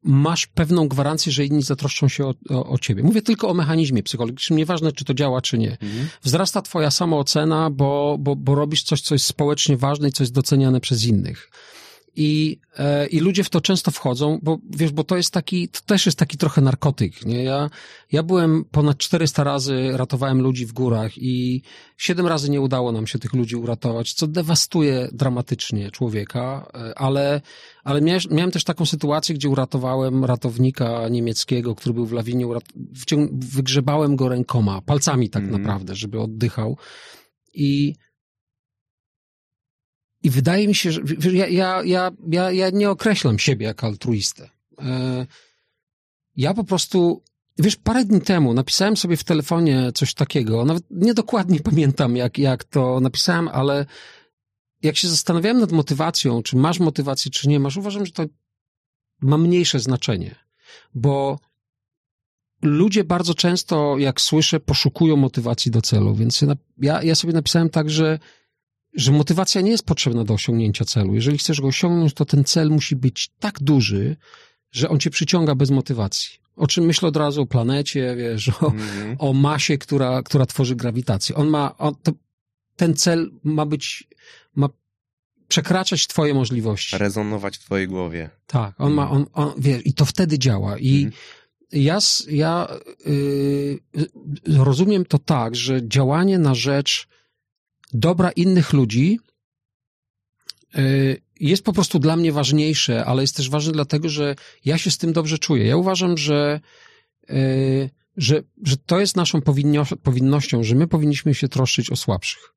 masz 0.03 0.47
pewną 0.47 0.87
gwarancję, 0.87 1.31
że 1.31 1.45
inni 1.45 1.61
zatroszczą 1.61 2.07
się 2.07 2.25
o, 2.25 2.33
o, 2.49 2.69
o, 2.69 2.77
ciebie. 2.77 3.03
Mówię 3.03 3.21
tylko 3.21 3.49
o 3.49 3.53
mechanizmie 3.53 4.03
psychologicznym, 4.03 4.57
nieważne 4.57 4.91
czy 4.91 5.05
to 5.05 5.13
działa, 5.13 5.41
czy 5.41 5.57
nie. 5.57 5.71
Mhm. 5.71 6.07
Wzrasta 6.23 6.61
twoja 6.61 6.91
samoocena, 6.91 7.69
bo, 7.69 8.17
bo, 8.19 8.35
bo 8.35 8.55
robisz 8.55 8.83
coś, 8.83 9.01
co 9.01 9.15
jest 9.15 9.25
społecznie 9.25 9.77
ważne 9.77 10.09
i 10.09 10.11
co 10.11 10.23
jest 10.23 10.33
doceniane 10.33 10.81
przez 10.81 11.05
innych. 11.05 11.51
I, 12.21 12.59
e, 12.77 13.07
I 13.07 13.19
ludzie 13.19 13.43
w 13.43 13.49
to 13.49 13.61
często 13.61 13.91
wchodzą, 13.91 14.39
bo 14.41 14.57
wiesz, 14.69 14.91
bo 14.91 15.03
to 15.03 15.17
jest 15.17 15.31
taki, 15.31 15.69
to 15.69 15.79
też 15.85 16.05
jest 16.05 16.17
taki 16.17 16.37
trochę 16.37 16.61
narkotyk, 16.61 17.25
nie? 17.25 17.43
Ja, 17.43 17.69
ja 18.11 18.23
byłem 18.23 18.65
ponad 18.71 18.97
400 18.97 19.43
razy, 19.43 19.89
ratowałem 19.93 20.41
ludzi 20.41 20.65
w 20.65 20.73
górach 20.73 21.17
i 21.17 21.61
7 21.97 22.27
razy 22.27 22.49
nie 22.49 22.61
udało 22.61 22.91
nam 22.91 23.07
się 23.07 23.19
tych 23.19 23.33
ludzi 23.33 23.55
uratować, 23.55 24.13
co 24.13 24.27
dewastuje 24.27 25.09
dramatycznie 25.11 25.91
człowieka, 25.91 26.71
e, 26.73 26.99
ale, 26.99 27.41
ale 27.83 28.01
miałem, 28.01 28.21
miałem 28.31 28.51
też 28.51 28.63
taką 28.63 28.85
sytuację, 28.85 29.35
gdzie 29.35 29.49
uratowałem 29.49 30.25
ratownika 30.25 31.09
niemieckiego, 31.09 31.75
który 31.75 31.93
był 31.93 32.05
w 32.05 32.11
lawinie, 32.11 32.45
wygrzebałem 33.31 34.15
go 34.15 34.29
rękoma, 34.29 34.81
palcami 34.81 35.29
tak 35.29 35.43
mm. 35.43 35.61
naprawdę, 35.61 35.95
żeby 35.95 36.19
oddychał 36.19 36.77
i 37.53 37.95
i 40.23 40.29
wydaje 40.29 40.67
mi 40.67 40.75
się, 40.75 40.91
że 40.91 41.01
ja, 41.33 41.47
ja, 41.47 41.83
ja, 41.83 42.11
ja, 42.29 42.51
ja 42.51 42.69
nie 42.69 42.89
określam 42.89 43.39
siebie 43.39 43.65
jako 43.65 43.87
altruistę. 43.87 44.49
E, 44.81 45.25
ja 46.35 46.53
po 46.53 46.63
prostu, 46.63 47.23
wiesz, 47.57 47.75
parę 47.75 48.05
dni 48.05 48.21
temu 48.21 48.53
napisałem 48.53 48.97
sobie 48.97 49.17
w 49.17 49.23
telefonie 49.23 49.91
coś 49.95 50.13
takiego, 50.13 50.65
nawet 50.65 50.83
niedokładnie 50.91 51.59
pamiętam, 51.69 52.15
jak, 52.15 52.37
jak 52.37 52.63
to 52.63 52.99
napisałem, 52.99 53.47
ale 53.47 53.85
jak 54.81 54.97
się 54.97 55.07
zastanawiałem 55.07 55.59
nad 55.59 55.71
motywacją, 55.71 56.43
czy 56.43 56.57
masz 56.57 56.79
motywację, 56.79 57.31
czy 57.31 57.49
nie 57.49 57.59
masz, 57.59 57.77
uważam, 57.77 58.05
że 58.05 58.11
to 58.11 58.25
ma 59.21 59.37
mniejsze 59.37 59.79
znaczenie, 59.79 60.35
bo 60.95 61.39
ludzie 62.61 63.03
bardzo 63.03 63.33
często, 63.33 63.97
jak 63.97 64.21
słyszę, 64.21 64.59
poszukują 64.59 65.15
motywacji 65.15 65.71
do 65.71 65.81
celu, 65.81 66.15
więc 66.15 66.45
ja, 66.77 67.03
ja 67.03 67.15
sobie 67.15 67.33
napisałem 67.33 67.69
tak, 67.69 67.89
że 67.89 68.19
że 68.99 69.11
motywacja 69.11 69.61
nie 69.61 69.71
jest 69.71 69.85
potrzebna 69.85 70.23
do 70.23 70.33
osiągnięcia 70.33 70.85
celu. 70.85 71.15
Jeżeli 71.15 71.37
chcesz 71.37 71.61
go 71.61 71.67
osiągnąć, 71.67 72.13
to 72.13 72.25
ten 72.25 72.43
cel 72.43 72.69
musi 72.69 72.95
być 72.95 73.29
tak 73.39 73.59
duży, 73.63 74.15
że 74.71 74.89
on 74.89 74.99
cię 74.99 75.09
przyciąga 75.09 75.55
bez 75.55 75.71
motywacji. 75.71 76.39
O 76.55 76.67
czym 76.67 76.85
myślę 76.85 77.09
od 77.09 77.17
razu 77.17 77.41
o 77.41 77.45
planecie, 77.45 78.15
wiesz, 78.17 78.49
o, 78.49 78.71
mm. 78.71 79.15
o 79.19 79.33
masie, 79.33 79.77
która, 79.77 80.23
która 80.23 80.45
tworzy 80.45 80.75
grawitację. 80.75 81.35
On 81.35 81.47
ma, 81.47 81.77
on, 81.77 81.95
to, 82.03 82.11
ten 82.75 82.95
cel 82.95 83.31
ma 83.43 83.65
być, 83.65 84.07
ma 84.55 84.69
przekraczać 85.47 86.07
twoje 86.07 86.33
możliwości. 86.33 86.97
Rezonować 86.97 87.57
w 87.57 87.59
twojej 87.59 87.87
głowie. 87.87 88.29
Tak, 88.47 88.81
on 88.81 88.91
mm. 88.91 88.95
ma, 88.95 89.09
on, 89.09 89.25
on, 89.33 89.53
wiesz, 89.57 89.81
i 89.85 89.93
to 89.93 90.05
wtedy 90.05 90.39
działa. 90.39 90.77
I 90.77 91.01
mm. 91.01 91.13
ja, 91.71 91.99
ja 92.29 92.67
yy, 93.05 94.63
rozumiem 94.63 95.05
to 95.05 95.19
tak, 95.19 95.55
że 95.55 95.87
działanie 95.87 96.39
na 96.39 96.55
rzecz 96.55 97.08
dobra 97.93 98.31
innych 98.31 98.73
ludzi 98.73 99.19
y, 100.77 101.21
jest 101.39 101.63
po 101.63 101.73
prostu 101.73 101.99
dla 101.99 102.15
mnie 102.15 102.31
ważniejsze, 102.31 103.05
ale 103.05 103.23
jest 103.23 103.35
też 103.35 103.49
ważne 103.49 103.71
dlatego, 103.73 104.09
że 104.09 104.35
ja 104.65 104.77
się 104.77 104.91
z 104.91 104.97
tym 104.97 105.13
dobrze 105.13 105.37
czuję. 105.37 105.65
Ja 105.65 105.77
uważam, 105.77 106.17
że, 106.17 106.59
y, 107.29 107.89
że, 108.17 108.43
że 108.63 108.77
to 108.77 108.99
jest 108.99 109.15
naszą 109.15 109.41
powinnością, 110.03 110.63
że 110.63 110.75
my 110.75 110.87
powinniśmy 110.87 111.33
się 111.33 111.49
troszczyć 111.49 111.89
o 111.89 111.95
słabszych. 111.95 112.53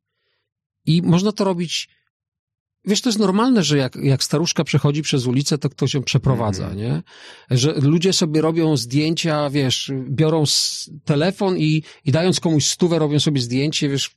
I 0.86 1.02
można 1.02 1.32
to 1.32 1.44
robić 1.44 1.88
Wiesz, 2.84 3.00
to 3.00 3.08
jest 3.08 3.18
normalne, 3.18 3.62
że 3.62 3.78
jak, 3.78 3.96
jak 3.96 4.24
staruszka 4.24 4.64
przechodzi 4.64 5.02
przez 5.02 5.26
ulicę, 5.26 5.58
to 5.58 5.68
ktoś 5.68 5.94
ją 5.94 6.02
przeprowadza, 6.02 6.64
mm. 6.64 6.78
nie? 6.78 7.02
Że 7.50 7.72
ludzie 7.72 8.12
sobie 8.12 8.40
robią 8.40 8.76
zdjęcia, 8.76 9.50
wiesz, 9.50 9.92
biorą 10.08 10.44
telefon 11.04 11.58
i, 11.58 11.82
i 12.04 12.12
dając 12.12 12.40
komuś 12.40 12.66
stówę 12.66 12.98
robią 12.98 13.20
sobie 13.20 13.40
zdjęcie, 13.40 13.88
wiesz, 13.88 14.16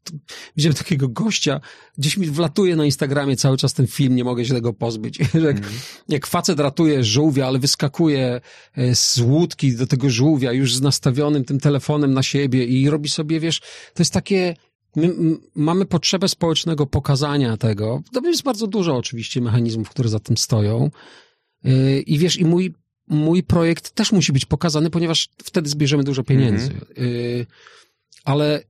widziałem 0.57 0.76
takiego 0.76 1.09
gościa, 1.09 1.61
gdzieś 1.97 2.18
mi 2.18 2.28
wlatuje 2.28 2.76
na 2.76 2.86
Instagramie 2.86 3.36
cały 3.36 3.57
czas 3.57 3.74
ten 3.74 3.88
film, 3.88 4.16
nie 4.16 4.24
mogę 4.24 4.45
się 4.45 4.53
tego 4.53 4.74
pozbyć. 4.74 5.20
jak, 5.34 5.57
mm. 5.57 5.63
jak 6.09 6.28
facet 6.28 6.59
ratuje 6.59 7.03
żółwia, 7.03 7.47
ale 7.47 7.59
wyskakuje 7.59 8.41
e, 8.76 8.95
z 8.95 9.20
łódki 9.20 9.76
do 9.76 9.88
tego 9.88 10.09
żółwia 10.09 10.51
już 10.51 10.76
z 10.76 10.82
nastawionym 10.82 11.45
tym 11.45 11.59
telefonem 11.59 12.13
na 12.13 12.24
siebie 12.24 12.66
i 12.66 12.89
robi 12.89 13.09
sobie, 13.09 13.39
wiesz, 13.39 13.59
to 13.93 13.99
jest 13.99 14.13
takie 14.13 14.55
My 14.95 15.13
mamy 15.55 15.85
potrzebę 15.85 16.27
społecznego 16.27 16.85
pokazania 16.85 17.57
tego. 17.57 18.01
To 18.13 18.29
jest 18.29 18.43
bardzo 18.43 18.67
dużo 18.67 18.95
oczywiście 18.95 19.41
mechanizmów, 19.41 19.89
które 19.89 20.09
za 20.09 20.19
tym 20.19 20.37
stoją. 20.37 20.91
Y, 21.65 22.03
I 22.07 22.19
wiesz, 22.19 22.37
i 22.37 22.45
mój, 22.45 22.73
mój 23.07 23.43
projekt 23.43 23.91
też 23.91 24.11
musi 24.11 24.33
być 24.33 24.45
pokazany, 24.45 24.89
ponieważ 24.89 25.29
wtedy 25.43 25.69
zbierzemy 25.69 26.03
dużo 26.03 26.23
pieniędzy. 26.23 26.71
Mm 26.71 26.83
-hmm. 26.83 27.45
Ale 28.23 28.63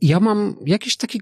ja 0.00 0.20
mam 0.20 0.56
jakieś 0.66 0.96
takie. 0.96 1.18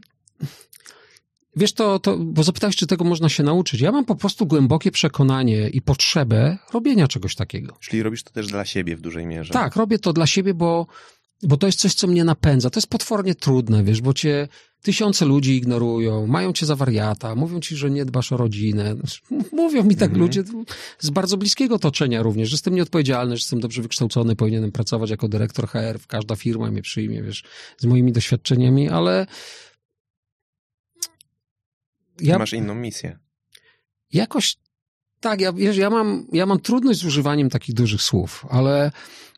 Wiesz, 1.56 1.72
to, 1.72 1.98
to, 1.98 2.18
bo 2.18 2.42
zapytałeś, 2.42 2.76
czy 2.76 2.86
tego 2.86 3.04
można 3.04 3.28
się 3.28 3.42
nauczyć. 3.42 3.80
Ja 3.80 3.92
mam 3.92 4.04
po 4.04 4.14
prostu 4.16 4.46
głębokie 4.46 4.90
przekonanie 4.90 5.68
i 5.68 5.82
potrzebę 5.82 6.58
robienia 6.72 7.08
czegoś 7.08 7.34
takiego. 7.34 7.76
Czyli 7.80 8.02
robisz 8.02 8.22
to 8.22 8.30
też 8.30 8.46
dla 8.46 8.64
siebie 8.64 8.96
w 8.96 9.00
dużej 9.00 9.26
mierze. 9.26 9.52
Tak, 9.52 9.76
robię 9.76 9.98
to 9.98 10.12
dla 10.12 10.26
siebie, 10.26 10.54
bo 10.54 10.86
bo 11.42 11.56
to 11.56 11.66
jest 11.66 11.80
coś, 11.80 11.94
co 11.94 12.06
mnie 12.06 12.24
napędza. 12.24 12.70
To 12.70 12.80
jest 12.80 12.88
potwornie 12.88 13.34
trudne, 13.34 13.84
wiesz, 13.84 14.00
bo 14.00 14.14
cię 14.14 14.48
tysiące 14.82 15.24
ludzi 15.24 15.56
ignorują, 15.56 16.26
mają 16.26 16.52
cię 16.52 16.66
za 16.66 16.76
wariata, 16.76 17.34
mówią 17.34 17.60
ci, 17.60 17.76
że 17.76 17.90
nie 17.90 18.04
dbasz 18.04 18.32
o 18.32 18.36
rodzinę. 18.36 18.94
Mówią 19.52 19.84
mi 19.84 19.96
tak 19.96 20.12
-hmm. 20.12 20.16
ludzie 20.16 20.44
z 20.98 21.10
bardzo 21.10 21.36
bliskiego 21.36 21.74
otoczenia 21.74 22.22
również, 22.22 22.48
że 22.48 22.54
jestem 22.54 22.74
nieodpowiedzialny, 22.74 23.36
że 23.36 23.40
jestem 23.40 23.60
dobrze 23.60 23.82
wykształcony, 23.82 24.36
powinienem 24.36 24.72
pracować 24.72 25.10
jako 25.10 25.28
dyrektor 25.28 25.68
HR, 25.68 25.98
każda 26.08 26.36
firma 26.36 26.70
mnie 26.70 26.82
przyjmie, 26.82 27.22
wiesz, 27.22 27.44
z 27.78 27.84
moimi 27.84 28.12
doświadczeniami, 28.12 28.88
ale 28.88 29.26
ja... 32.20 32.38
masz 32.38 32.52
inną 32.52 32.74
misję. 32.74 33.18
Jakoś 34.12 34.56
tak, 35.20 35.40
ja, 35.40 35.52
wiesz, 35.52 35.76
ja 35.76 35.90
mam, 35.90 36.26
ja 36.32 36.46
mam 36.46 36.60
trudność 36.60 37.00
z 37.00 37.04
używaniem 37.04 37.50
takich 37.50 37.74
dużych 37.74 38.02
słów, 38.02 38.46
ale 38.50 38.90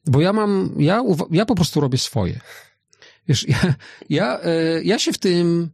bo 0.08 0.20
ja 0.20 0.32
mam, 0.32 0.74
ja, 0.78 1.02
ja 1.30 1.46
po 1.46 1.54
prostu 1.54 1.80
robię 1.80 1.98
swoje. 1.98 2.40
Wiesz, 3.28 3.48
ja, 3.48 3.74
ja, 4.08 4.40
e, 4.42 4.82
ja 4.82 4.98
się 4.98 5.12
w 5.12 5.18
tym 5.18 5.70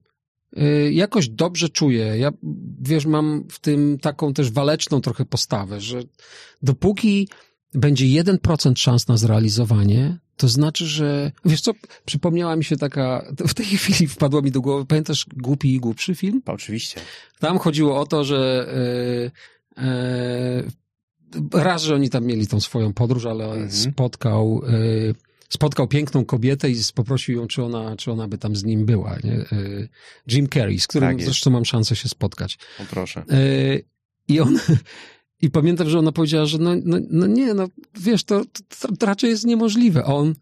e, 0.56 0.92
jakoś 0.92 1.28
dobrze 1.28 1.68
czuję. 1.68 2.18
Ja, 2.18 2.32
wiesz, 2.80 3.06
mam 3.06 3.44
w 3.50 3.60
tym 3.60 3.98
taką 3.98 4.34
też 4.34 4.50
waleczną 4.50 5.00
trochę 5.00 5.24
postawę, 5.24 5.80
że 5.80 6.02
dopóki 6.62 7.28
będzie 7.74 8.22
1% 8.22 8.76
szans 8.76 9.08
na 9.08 9.16
zrealizowanie, 9.16 10.18
to 10.36 10.48
znaczy, 10.48 10.86
że, 10.86 11.32
wiesz 11.44 11.60
co, 11.60 11.72
przypomniała 12.04 12.56
mi 12.56 12.64
się 12.64 12.76
taka, 12.76 13.32
w 13.48 13.54
tej 13.54 13.66
chwili 13.66 14.08
wpadła 14.08 14.42
mi 14.42 14.50
do 14.50 14.60
głowy, 14.60 14.86
pamiętasz 14.86 15.26
Głupi 15.36 15.74
i 15.74 15.80
Głupszy 15.80 16.14
film? 16.14 16.42
Oczywiście. 16.46 17.00
Tam 17.38 17.58
chodziło 17.58 18.00
o 18.00 18.06
to, 18.06 18.24
że 18.24 18.68
e, 19.76 20.83
raz, 21.52 21.82
że 21.82 21.94
oni 21.94 22.10
tam 22.10 22.24
mieli 22.24 22.46
tą 22.46 22.60
swoją 22.60 22.92
podróż, 22.92 23.26
ale 23.26 23.44
mhm. 23.44 23.70
spotkał, 23.70 24.62
y, 24.68 25.14
spotkał 25.48 25.88
piękną 25.88 26.24
kobietę 26.24 26.70
i 26.70 26.76
poprosił 26.94 27.36
ją, 27.40 27.46
czy 27.46 27.62
ona, 27.62 27.96
czy 27.96 28.12
ona 28.12 28.28
by 28.28 28.38
tam 28.38 28.56
z 28.56 28.64
nim 28.64 28.86
była. 28.86 29.16
Nie? 29.24 29.58
Y, 29.58 29.88
Jim 30.28 30.48
Carrey, 30.48 30.80
z 30.80 30.86
którym 30.86 31.08
tak 31.08 31.24
zresztą 31.24 31.50
mam 31.50 31.64
szansę 31.64 31.96
się 31.96 32.08
spotkać. 32.08 32.58
O 32.80 32.84
proszę. 32.90 33.24
Y, 33.32 33.84
I 34.28 34.40
on... 34.40 34.58
I 35.42 35.50
pamiętam, 35.50 35.90
że 35.90 35.98
ona 35.98 36.12
powiedziała, 36.12 36.46
że 36.46 36.58
no, 36.58 36.70
no, 36.84 36.96
no 37.10 37.26
nie, 37.26 37.54
no 37.54 37.68
wiesz, 38.00 38.24
to, 38.24 38.44
to, 38.80 38.96
to 38.96 39.06
raczej 39.06 39.30
jest 39.30 39.44
niemożliwe. 39.44 40.02
A 40.04 40.14
on 40.14 40.34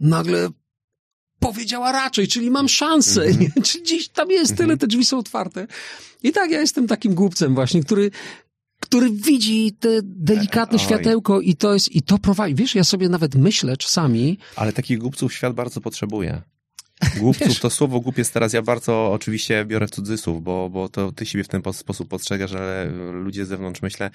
nagle 0.00 0.48
powiedziała 1.38 1.92
raczej, 1.92 2.28
czyli 2.28 2.50
mam 2.50 2.68
szansę, 2.68 3.22
mm 3.26 3.36
-hmm. 3.36 3.62
czy 3.62 3.80
gdzieś 3.80 4.08
tam 4.08 4.30
jest, 4.30 4.50
mm 4.50 4.54
-hmm. 4.54 4.58
tyle 4.58 4.76
te 4.76 4.86
drzwi 4.86 5.04
są 5.04 5.18
otwarte. 5.18 5.66
I 6.22 6.32
tak 6.32 6.50
ja 6.50 6.60
jestem 6.60 6.86
takim 6.86 7.14
głupcem 7.14 7.54
właśnie, 7.54 7.82
który 7.82 8.10
który 8.92 9.10
widzi 9.10 9.72
te 9.72 9.88
delikatne 10.02 10.78
Oj. 10.78 10.84
światełko 10.84 11.40
i 11.40 11.56
to 11.56 11.74
jest, 11.74 11.94
i 11.94 12.02
to 12.02 12.18
prowadzi. 12.18 12.54
Wiesz, 12.54 12.74
ja 12.74 12.84
sobie 12.84 13.08
nawet 13.08 13.34
myślę 13.34 13.76
czasami. 13.76 14.38
Ale 14.56 14.72
takich 14.72 14.98
głupców 14.98 15.34
świat 15.34 15.54
bardzo 15.54 15.80
potrzebuje. 15.80 16.42
Głupców, 17.16 17.48
Wiesz, 17.48 17.60
to 17.60 17.70
słowo 17.70 18.00
głupiec 18.00 18.30
teraz 18.30 18.52
ja 18.52 18.62
bardzo 18.62 19.12
oczywiście 19.12 19.64
biorę 19.64 19.86
w 19.86 19.90
cudzysłów, 19.90 20.42
bo, 20.42 20.70
bo 20.70 20.88
to 20.88 21.12
ty 21.12 21.26
siebie 21.26 21.44
w 21.44 21.48
ten 21.48 21.62
sposób 21.72 22.08
postrzegasz, 22.08 22.52
ale 22.52 22.90
ludzie 23.12 23.44
z 23.44 23.48
zewnątrz 23.48 23.82
myślę, 23.82 24.10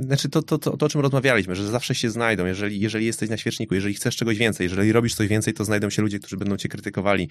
znaczy 0.00 0.28
to, 0.28 0.42
to, 0.42 0.58
to, 0.58 0.76
to 0.76 0.86
o 0.86 0.88
czym 0.88 1.00
rozmawialiśmy, 1.00 1.56
że 1.56 1.68
zawsze 1.68 1.94
się 1.94 2.10
znajdą, 2.10 2.46
jeżeli, 2.46 2.80
jeżeli 2.80 3.06
jesteś 3.06 3.30
na 3.30 3.36
świeczniku, 3.36 3.74
jeżeli 3.74 3.94
chcesz 3.94 4.16
czegoś 4.16 4.38
więcej, 4.38 4.64
jeżeli 4.64 4.92
robisz 4.92 5.14
coś 5.14 5.28
więcej, 5.28 5.54
to 5.54 5.64
znajdą 5.64 5.90
się 5.90 6.02
ludzie, 6.02 6.18
którzy 6.18 6.36
będą 6.36 6.56
cię 6.56 6.68
krytykowali, 6.68 7.28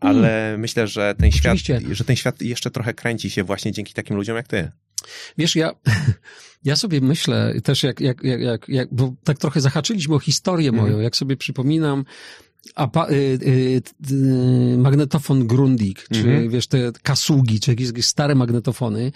ale 0.00 0.48
mm. 0.48 0.60
myślę, 0.60 0.86
że 0.86 1.14
ten 1.18 1.32
świat, 1.32 1.58
że 1.90 2.04
ten 2.04 2.16
świat 2.16 2.42
jeszcze 2.42 2.70
trochę 2.70 2.94
kręci 2.94 3.30
się 3.30 3.44
właśnie 3.44 3.72
dzięki 3.72 3.94
takim 3.94 4.16
ludziom 4.16 4.36
jak 4.36 4.48
ty. 4.48 4.70
Wiesz, 5.38 5.56
ja, 5.56 5.70
ja 6.64 6.76
sobie 6.76 7.00
myślę 7.00 7.54
też, 7.64 7.82
jak, 7.82 8.00
jak, 8.00 8.22
jak, 8.22 8.68
jak, 8.68 8.94
bo 8.94 9.14
tak 9.24 9.38
trochę 9.38 9.60
zahaczyliśmy 9.60 10.14
o 10.14 10.18
historię 10.18 10.72
moją, 10.72 10.92
mm. 10.92 11.02
jak 11.02 11.16
sobie 11.16 11.36
przypominam, 11.36 12.04
a, 12.74 13.08
y, 13.10 13.14
y, 13.14 13.82
y, 14.10 14.78
magnetofon 14.78 15.46
Grundig, 15.46 16.08
czy 16.12 16.22
-hmm. 16.22 16.50
wiesz, 16.50 16.66
te 16.66 16.92
kasugi, 17.02 17.60
czy 17.60 17.70
jakieś, 17.70 17.86
jakieś 17.86 18.06
stare 18.06 18.34
magnetofony. 18.34 19.12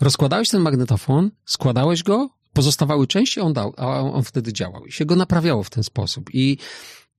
Rozkładałeś 0.00 0.48
ten 0.48 0.60
magnetofon, 0.60 1.30
składałeś 1.44 2.02
go, 2.02 2.30
pozostawały 2.52 3.06
części, 3.06 3.40
on 3.40 3.52
dał, 3.52 3.74
a 3.76 4.00
on 4.00 4.22
wtedy 4.22 4.52
działał 4.52 4.86
i 4.86 4.92
się 4.92 5.04
go 5.04 5.16
naprawiało 5.16 5.62
w 5.62 5.70
ten 5.70 5.82
sposób. 5.82 6.30
I 6.32 6.58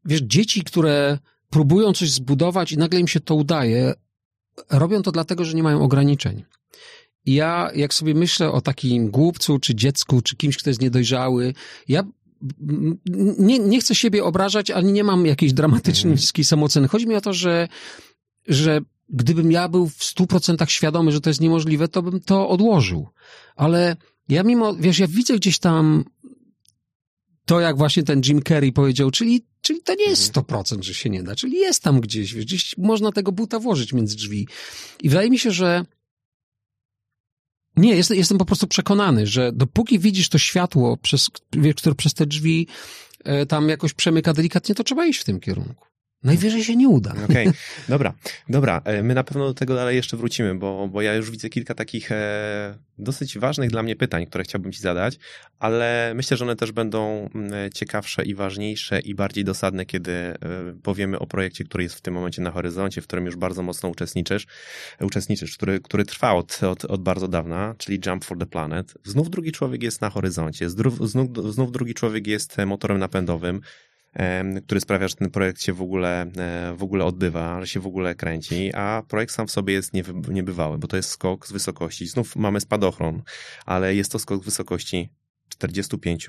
wiesz, 0.06 0.22
dzieci, 0.22 0.64
które 0.64 1.20
próbują 1.50 1.94
coś 1.94 2.12
zbudować 2.12 2.72
i 2.72 2.78
nagle 2.78 3.00
im 3.00 3.08
się 3.08 3.20
to 3.20 3.36
udaje, 3.36 3.94
robią 4.70 5.02
to 5.02 5.12
dlatego, 5.12 5.46
że 5.46 5.54
nie 5.54 5.64
mają 5.64 5.82
ograniczeń. 5.82 6.44
Ja, 7.34 7.72
jak 7.76 7.94
sobie 7.94 8.14
myślę 8.14 8.52
o 8.52 8.62
takim 8.62 9.10
głupcu, 9.10 9.60
czy 9.60 9.76
dziecku, 9.76 10.22
czy 10.22 10.36
kimś, 10.36 10.58
kto 10.58 10.70
jest 10.70 10.82
niedojrzały, 10.82 11.54
ja 11.88 12.04
nie, 13.40 13.60
nie 13.60 13.80
chcę 13.80 13.96
siebie 13.96 14.24
obrażać, 14.24 14.72
ani 14.72 14.92
nie 14.92 15.04
mam 15.04 15.26
jakiejś 15.26 15.54
dramatycznej 15.54 16.14
mhm. 16.14 16.44
samooceny. 16.44 16.88
Chodzi 16.88 17.08
mi 17.08 17.16
o 17.16 17.22
to, 17.22 17.34
że, 17.34 17.68
że 18.48 18.82
gdybym 19.10 19.52
ja 19.52 19.70
był 19.70 19.90
w 19.90 20.04
stu 20.04 20.28
procentach 20.28 20.72
świadomy, 20.72 21.12
że 21.12 21.22
to 21.22 21.30
jest 21.30 21.42
niemożliwe, 21.42 21.88
to 21.88 22.02
bym 22.02 22.20
to 22.20 22.50
odłożył. 22.50 23.08
Ale 23.56 23.96
ja 24.30 24.44
mimo, 24.44 24.76
wiesz, 24.76 25.00
ja 25.00 25.08
widzę 25.08 25.36
gdzieś 25.36 25.60
tam 25.60 26.04
to, 27.46 27.60
jak 27.60 27.78
właśnie 27.78 28.04
ten 28.04 28.22
Jim 28.26 28.42
Carrey 28.42 28.72
powiedział, 28.72 29.12
czyli, 29.12 29.46
czyli 29.62 29.82
to 29.82 29.96
nie 29.96 30.10
jest 30.10 30.34
100%, 30.34 30.60
mhm. 30.60 30.84
że 30.84 30.94
się 30.94 31.10
nie 31.10 31.24
da, 31.24 31.36
czyli 31.36 31.58
jest 31.58 31.84
tam 31.84 32.02
gdzieś, 32.02 32.34
wiesz, 32.34 32.46
gdzieś 32.46 32.78
można 32.78 33.12
tego 33.12 33.32
buta 33.32 33.60
włożyć 33.60 33.94
między 33.94 34.16
drzwi. 34.16 34.48
I 35.02 35.10
wydaje 35.10 35.30
mi 35.30 35.40
się, 35.40 35.52
że 35.52 35.86
nie, 37.80 37.96
jestem, 37.96 38.18
jestem 38.18 38.38
po 38.38 38.46
prostu 38.46 38.68
przekonany, 38.68 39.28
że 39.28 39.52
dopóki 39.52 40.00
widzisz 40.00 40.30
to 40.30 40.38
światło, 40.38 40.98
przez, 40.98 41.30
które 41.78 41.96
przez 41.96 42.14
te 42.14 42.26
drzwi 42.26 42.68
e, 43.24 43.46
tam 43.46 43.70
jakoś 43.70 43.94
przemyka 43.94 44.34
delikatnie, 44.34 44.76
to 44.76 44.84
trzeba 44.84 45.06
iść 45.06 45.20
w 45.20 45.24
tym 45.24 45.40
kierunku. 45.40 45.89
Najwyżej 46.24 46.64
się 46.64 46.76
nie 46.76 46.90
uda. 46.90 47.12
Okej, 47.12 47.48
okay. 47.48 47.60
dobra, 47.90 48.14
dobra. 48.50 48.82
E, 48.86 49.04
my 49.04 49.14
na 49.14 49.24
pewno 49.24 49.46
do 49.46 49.54
tego 49.54 49.76
dalej 49.76 49.96
jeszcze 49.96 50.18
wrócimy, 50.18 50.56
bo, 50.56 50.88
bo 50.88 51.02
ja 51.02 51.16
już 51.16 51.32
widzę 51.32 51.50
kilka 51.50 51.76
takich 51.76 52.12
e, 52.12 52.78
dosyć 52.98 53.38
ważnych 53.38 53.70
dla 53.70 53.84
mnie 53.84 53.96
pytań, 53.96 54.26
które 54.26 54.44
chciałbym 54.44 54.72
Ci 54.72 54.82
zadać, 54.82 55.20
ale 55.60 56.12
myślę, 56.16 56.38
że 56.38 56.46
one 56.46 56.56
też 56.56 56.72
będą 56.72 57.30
mm, 57.36 57.72
ciekawsze 57.72 58.24
i 58.26 58.36
ważniejsze 58.36 59.00
i 59.00 59.16
bardziej 59.16 59.44
dosadne, 59.44 59.86
kiedy 59.86 60.12
e, 60.12 60.36
powiemy 60.84 61.20
o 61.20 61.28
projekcie, 61.28 61.64
który 61.64 61.84
jest 61.84 61.96
w 61.96 62.02
tym 62.02 62.14
momencie 62.14 62.42
na 62.42 62.52
horyzoncie, 62.52 63.02
w 63.02 63.08
którym 63.08 63.26
już 63.26 63.36
bardzo 63.36 63.64
mocno 63.64 63.90
uczestniczysz, 63.90 64.48
uczestniczysz 65.02 65.58
który, 65.58 65.80
który 65.80 66.06
trwa 66.06 66.34
od, 66.34 66.64
od, 66.64 66.86
od 66.86 67.02
bardzo 67.04 67.28
dawna, 67.28 67.76
czyli 67.78 68.00
Jump 68.06 68.26
for 68.26 68.38
the 68.38 68.46
Planet. 68.46 68.94
Znów 69.04 69.30
drugi 69.30 69.52
człowiek 69.52 69.84
jest 69.84 70.02
na 70.02 70.10
horyzoncie, 70.10 70.70
znów, 70.70 71.10
znów, 71.10 71.54
znów 71.54 71.72
drugi 71.72 71.94
człowiek 71.94 72.28
jest 72.28 72.58
motorem 72.66 73.00
napędowym 73.00 73.62
który 74.66 74.82
sprawia, 74.82 75.08
że 75.08 75.16
ten 75.16 75.32
projekt 75.32 75.62
się 75.62 75.74
w 75.74 75.82
ogóle, 75.82 76.22
e, 76.22 76.74
w 76.76 76.84
ogóle 76.84 77.06
odbywa, 77.06 77.62
że 77.62 77.68
się 77.68 77.80
w 77.80 77.88
ogóle 77.88 78.16
kręci, 78.16 78.74
a 78.76 79.04
projekt 79.08 79.34
sam 79.34 79.48
w 79.48 79.52
sobie 79.52 79.74
jest 79.74 79.92
niebywały, 80.30 80.78
bo 80.78 80.88
to 80.88 80.98
jest 80.98 81.10
skok 81.10 81.48
z 81.48 81.52
wysokości. 81.52 82.08
Znów 82.08 82.36
mamy 82.36 82.62
spadochron, 82.62 83.22
ale 83.66 83.96
jest 83.96 84.12
to 84.12 84.20
skok 84.20 84.42
z 84.42 84.46
wysokości 84.46 85.10
45 85.50 86.28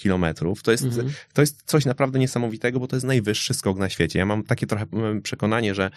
kilometrów. 0.00 0.62
To 0.62 0.70
jest, 0.70 0.84
mhm. 0.84 1.10
to 1.32 1.42
jest 1.42 1.62
coś 1.66 1.84
naprawdę 1.84 2.18
niesamowitego, 2.18 2.80
bo 2.80 2.86
to 2.86 2.96
jest 2.96 3.06
najwyższy 3.06 3.54
skok 3.54 3.78
na 3.78 3.88
świecie. 3.88 4.18
Ja 4.18 4.26
mam 4.26 4.42
takie 4.42 4.66
trochę 4.66 4.86
przekonanie, 5.22 5.74
że 5.74 5.90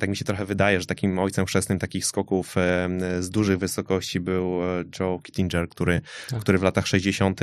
tak 0.00 0.10
mi 0.10 0.16
się 0.16 0.24
trochę 0.24 0.44
wydaje, 0.44 0.80
że 0.80 0.86
takim 0.86 1.18
ojcem 1.18 1.46
chrzestnym 1.46 1.78
takich 1.78 2.06
skoków 2.06 2.54
z 3.20 3.30
dużych 3.30 3.58
wysokości 3.58 4.20
był 4.20 4.62
e, 4.62 4.84
Joe 5.00 5.20
Kittinger, 5.22 5.68
który, 5.68 6.00
tak. 6.28 6.40
który 6.40 6.58
w 6.58 6.62
latach 6.62 6.86
60. 6.86 7.40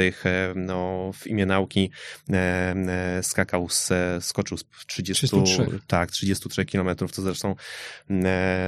no, 0.56 1.12
w 1.14 1.28
imię 1.28 1.46
nauki 1.46 1.92
e, 2.30 3.20
skakał 3.24 3.70
z, 3.70 3.90
skoczył 4.20 4.58
z 4.58 4.66
30, 4.88 5.28
33. 5.28 5.80
tak, 5.88 6.12
33 6.12 6.66
kilometrów, 6.66 7.12
co 7.12 7.22
zresztą 7.22 7.56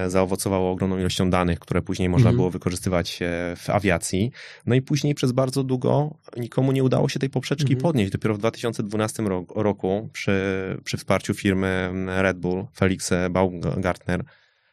zaowocowało 0.07 0.71
ogromną 0.71 0.97
ilością 0.97 1.29
danych, 1.29 1.59
które 1.59 1.81
później 1.81 2.09
można 2.09 2.29
mhm. 2.29 2.35
było 2.35 2.49
wykorzystywać 2.49 3.21
e, 3.21 3.55
w 3.55 3.69
awiacji. 3.69 4.31
No 4.65 4.75
i 4.75 4.81
później 4.81 5.15
przez 5.15 5.31
bardzo 5.31 5.63
długo 5.63 6.17
nikomu 6.37 6.71
nie 6.71 6.83
udało 6.83 7.09
się 7.09 7.19
tej 7.23 7.29
poprzeczki 7.29 7.73
mhm. 7.73 7.81
podnieść. 7.81 8.11
Dopiero 8.11 8.35
w 8.35 8.37
2012 8.37 9.23
roku 9.55 10.09
przy, 10.13 10.33
przy 10.83 10.97
wsparciu 10.97 11.33
firmy 11.33 11.91
Red 12.07 12.37
Bull, 12.37 12.65
Felix 12.75 13.11
Baumgartner, 13.29 14.23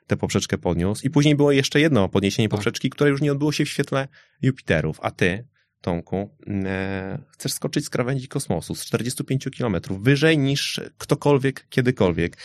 tę 0.06 0.16
poprzeczkę 0.16 0.58
podniósł. 0.58 1.06
I 1.06 1.10
później 1.10 1.36
było 1.36 1.52
jeszcze 1.52 1.80
jedno 1.80 2.08
podniesienie 2.08 2.48
tak. 2.48 2.58
poprzeczki, 2.58 2.90
które 2.90 3.10
już 3.10 3.20
nie 3.20 3.32
odbyło 3.32 3.52
się 3.52 3.64
w 3.64 3.68
świetle 3.68 4.08
Jupiterów. 4.42 4.98
A 5.02 5.10
ty, 5.10 5.44
Tomku, 5.80 6.30
e, 6.48 7.18
chcesz 7.28 7.52
skoczyć 7.52 7.84
z 7.84 7.90
krawędzi 7.90 8.28
kosmosu 8.28 8.74
z 8.74 8.84
45 8.84 9.48
km, 9.58 9.76
wyżej 9.90 10.38
niż 10.38 10.80
ktokolwiek, 10.98 11.66
kiedykolwiek. 11.68 12.36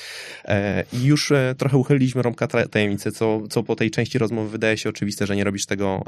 E, 0.45 0.83
I 0.93 1.03
już 1.03 1.31
e, 1.31 1.55
trochę 1.57 1.77
uchyliliśmy 1.77 2.21
rąbka 2.21 2.47
tajemnicy, 2.47 3.11
co, 3.11 3.47
co 3.47 3.63
po 3.63 3.75
tej 3.75 3.91
części 3.91 4.17
rozmowy 4.17 4.49
wydaje 4.49 4.77
się 4.77 4.89
oczywiste, 4.89 5.27
że 5.27 5.35
nie 5.35 5.43
robisz 5.43 5.65
tego 5.65 6.03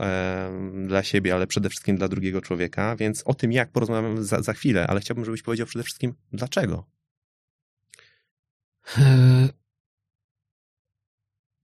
dla 0.87 1.03
siebie, 1.03 1.35
ale 1.35 1.47
przede 1.47 1.69
wszystkim 1.69 1.97
dla 1.97 2.07
drugiego 2.07 2.41
człowieka, 2.41 2.95
więc 2.95 3.23
o 3.25 3.33
tym 3.33 3.51
jak 3.51 3.71
porozmawiamy 3.71 4.23
za, 4.23 4.41
za 4.41 4.53
chwilę, 4.53 4.87
ale 4.87 4.99
chciałbym, 4.99 5.25
żebyś 5.25 5.41
powiedział 5.41 5.67
przede 5.67 5.83
wszystkim 5.83 6.13
dlaczego. 6.33 6.85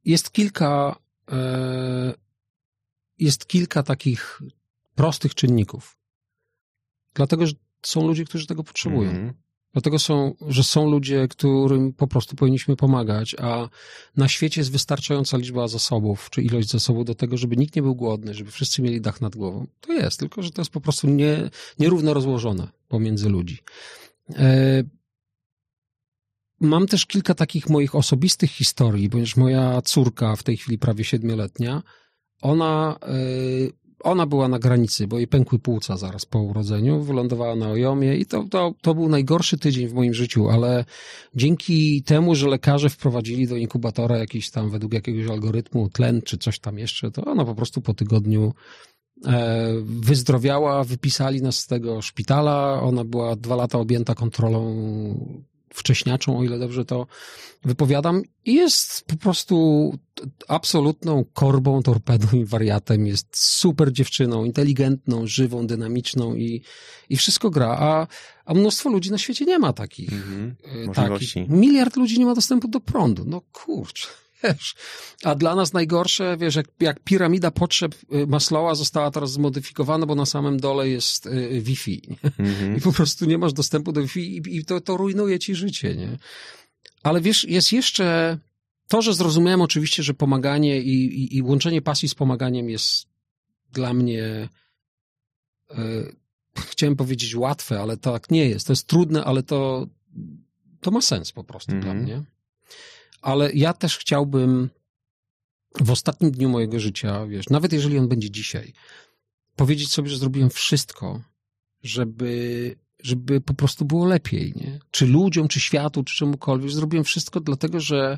Jest 0.05 0.31
kilka 0.31 0.95
jest 3.19 3.45
kilka 3.45 3.83
takich 3.83 4.41
prostych 4.95 5.35
czynników. 5.35 5.97
Dlatego, 7.13 7.47
że 7.47 7.53
są 7.85 8.07
ludzie, 8.07 8.25
którzy 8.25 8.47
tego 8.47 8.63
potrzebują. 8.63 9.09
Mm. 9.09 9.33
Dlatego 9.73 9.99
są, 9.99 10.35
że 10.47 10.63
są 10.63 10.91
ludzie, 10.91 11.27
którym 11.27 11.93
po 11.93 12.07
prostu 12.07 12.35
powinniśmy 12.35 12.75
pomagać, 12.75 13.35
a 13.39 13.69
na 14.17 14.27
świecie 14.27 14.61
jest 14.61 14.71
wystarczająca 14.71 15.37
liczba 15.37 15.67
zasobów, 15.67 16.29
czy 16.29 16.41
ilość 16.41 16.69
zasobów 16.69 17.05
do 17.05 17.15
tego, 17.15 17.37
żeby 17.37 17.57
nikt 17.57 17.75
nie 17.75 17.81
był 17.81 17.95
głodny, 17.95 18.33
żeby 18.33 18.51
wszyscy 18.51 18.81
mieli 18.81 19.01
dach 19.01 19.21
nad 19.21 19.35
głową. 19.35 19.67
To 19.81 19.93
jest, 19.93 20.19
tylko 20.19 20.41
że 20.41 20.51
to 20.51 20.61
jest 20.61 20.71
po 20.71 20.81
prostu 20.81 21.07
nie, 21.09 21.49
nierówno 21.79 22.13
rozłożone 22.13 22.67
pomiędzy 22.87 23.29
ludzi. 23.29 23.57
E, 24.35 24.83
mam 26.59 26.87
też 26.87 27.05
kilka 27.05 27.33
takich 27.33 27.69
moich 27.69 27.95
osobistych 27.95 28.51
historii, 28.51 29.09
ponieważ 29.09 29.35
moja 29.35 29.81
córka, 29.81 30.35
w 30.35 30.43
tej 30.43 30.57
chwili 30.57 30.77
prawie 30.77 31.03
siedmioletnia, 31.03 31.83
ona 32.41 32.95
e, 33.01 33.13
ona 34.03 34.25
była 34.25 34.47
na 34.47 34.59
granicy, 34.59 35.07
bo 35.07 35.17
jej 35.17 35.27
pękły 35.27 35.59
płuca 35.59 35.97
zaraz 35.97 36.25
po 36.25 36.39
urodzeniu, 36.39 37.01
wylądowała 37.01 37.55
na 37.55 37.69
ojomie 37.69 38.15
i 38.15 38.25
to, 38.25 38.43
to, 38.43 38.73
to 38.81 38.95
był 38.95 39.09
najgorszy 39.09 39.57
tydzień 39.57 39.87
w 39.87 39.93
moim 39.93 40.13
życiu, 40.13 40.49
ale 40.49 40.85
dzięki 41.35 42.03
temu, 42.03 42.35
że 42.35 42.47
lekarze 42.47 42.89
wprowadzili 42.89 43.47
do 43.47 43.55
inkubatora 43.55 44.17
jakiś 44.17 44.51
tam 44.51 44.69
według 44.69 44.93
jakiegoś 44.93 45.27
algorytmu 45.27 45.89
tlen 45.89 46.21
czy 46.21 46.37
coś 46.37 46.59
tam 46.59 46.79
jeszcze, 46.79 47.11
to 47.11 47.25
ona 47.25 47.45
po 47.45 47.55
prostu 47.55 47.81
po 47.81 47.93
tygodniu 47.93 48.53
e, 49.25 49.73
wyzdrowiała, 49.83 50.83
wypisali 50.83 51.41
nas 51.41 51.59
z 51.59 51.67
tego 51.67 52.01
szpitala, 52.01 52.81
ona 52.81 53.03
była 53.03 53.35
dwa 53.35 53.55
lata 53.55 53.79
objęta 53.79 54.15
kontrolą 54.15 55.43
wcześniaczą, 55.73 56.39
o 56.39 56.43
ile 56.43 56.59
dobrze 56.59 56.85
to 56.85 57.07
wypowiadam, 57.63 58.23
i 58.45 58.53
jest 58.53 59.05
po 59.05 59.15
prostu 59.15 59.97
absolutną 60.47 61.25
korbą, 61.33 61.83
torpedą 61.83 62.27
i 62.37 62.45
wariatem. 62.45 63.07
Jest 63.07 63.27
super 63.37 63.91
dziewczyną, 63.91 64.45
inteligentną, 64.45 65.27
żywą, 65.27 65.67
dynamiczną 65.67 66.35
i, 66.35 66.61
i 67.09 67.17
wszystko 67.17 67.49
gra. 67.49 67.77
A, 67.79 68.07
a 68.45 68.53
mnóstwo 68.53 68.89
ludzi 68.89 69.11
na 69.11 69.17
świecie 69.17 69.45
nie 69.45 69.59
ma 69.59 69.73
takich. 69.73 70.13
Mm 70.13 70.55
-hmm. 70.63 70.93
takich. 70.93 71.49
Miliard 71.49 71.95
ludzi 71.95 72.19
nie 72.19 72.25
ma 72.25 72.35
dostępu 72.35 72.67
do 72.67 72.79
prądu. 72.79 73.25
No 73.25 73.41
kurczę 73.51 74.07
wiesz. 74.43 74.75
A 75.23 75.35
dla 75.35 75.55
nas 75.55 75.73
najgorsze, 75.73 76.37
wiesz, 76.37 76.55
jak, 76.55 76.67
jak 76.79 76.99
piramida 76.99 77.51
potrzeb 77.51 77.95
y, 78.13 78.27
Maslowa 78.27 78.75
została 78.75 79.11
teraz 79.11 79.31
zmodyfikowana, 79.31 80.05
bo 80.05 80.15
na 80.15 80.25
samym 80.25 80.59
dole 80.59 80.89
jest 80.89 81.25
y, 81.25 81.61
Wi-Fi. 81.61 82.01
Mm-hmm. 82.23 82.77
I 82.77 82.81
po 82.81 82.91
prostu 82.91 83.25
nie 83.25 83.37
masz 83.37 83.53
dostępu 83.53 83.91
do 83.91 84.01
Wi-Fi 84.01 84.37
i, 84.37 84.57
i 84.57 84.65
to, 84.65 84.81
to 84.81 84.97
rujnuje 84.97 85.39
ci 85.39 85.55
życie, 85.55 85.95
nie? 85.95 86.17
Ale 87.03 87.21
wiesz, 87.21 87.43
jest 87.43 87.71
jeszcze 87.71 88.37
to, 88.87 89.01
że 89.01 89.13
zrozumiałem 89.13 89.61
oczywiście, 89.61 90.03
że 90.03 90.13
pomaganie 90.13 90.81
i, 90.81 91.23
i, 91.23 91.37
i 91.37 91.41
łączenie 91.41 91.81
pasji 91.81 92.09
z 92.09 92.15
pomaganiem 92.15 92.69
jest 92.69 93.07
dla 93.71 93.93
mnie 93.93 94.49
e, 95.71 95.77
chciałem 96.57 96.95
powiedzieć 96.95 97.35
łatwe, 97.35 97.79
ale 97.79 97.97
tak 97.97 98.31
nie 98.31 98.49
jest. 98.49 98.67
To 98.67 98.73
jest 98.73 98.87
trudne, 98.87 99.23
ale 99.23 99.43
to, 99.43 99.87
to 100.81 100.91
ma 100.91 101.01
sens 101.01 101.31
po 101.31 101.43
prostu 101.43 101.71
mm-hmm. 101.71 101.81
dla 101.81 101.91
mhm. 101.91 102.03
mnie 102.03 102.32
ale 103.23 103.51
ja 103.51 103.73
też 103.73 103.97
chciałbym 103.97 104.69
w 105.81 105.91
ostatnim 105.91 106.31
dniu 106.31 106.49
mojego 106.49 106.79
życia, 106.79 107.25
wiesz, 107.25 107.49
nawet 107.49 107.73
jeżeli 107.73 107.97
on 107.97 108.07
będzie 108.07 108.31
dzisiaj, 108.31 108.73
powiedzieć 109.55 109.91
sobie, 109.91 110.09
że 110.09 110.17
zrobiłem 110.17 110.49
wszystko, 110.49 111.21
żeby, 111.83 112.75
żeby 113.03 113.41
po 113.41 113.53
prostu 113.53 113.85
było 113.85 114.05
lepiej, 114.05 114.53
nie? 114.55 114.79
Czy 114.91 115.07
ludziom, 115.07 115.47
czy 115.47 115.59
światu, 115.59 116.03
czy 116.03 116.15
czemukolwiek. 116.15 116.71
Zrobiłem 116.71 117.03
wszystko 117.03 117.39
dlatego, 117.39 117.79
że 117.79 118.17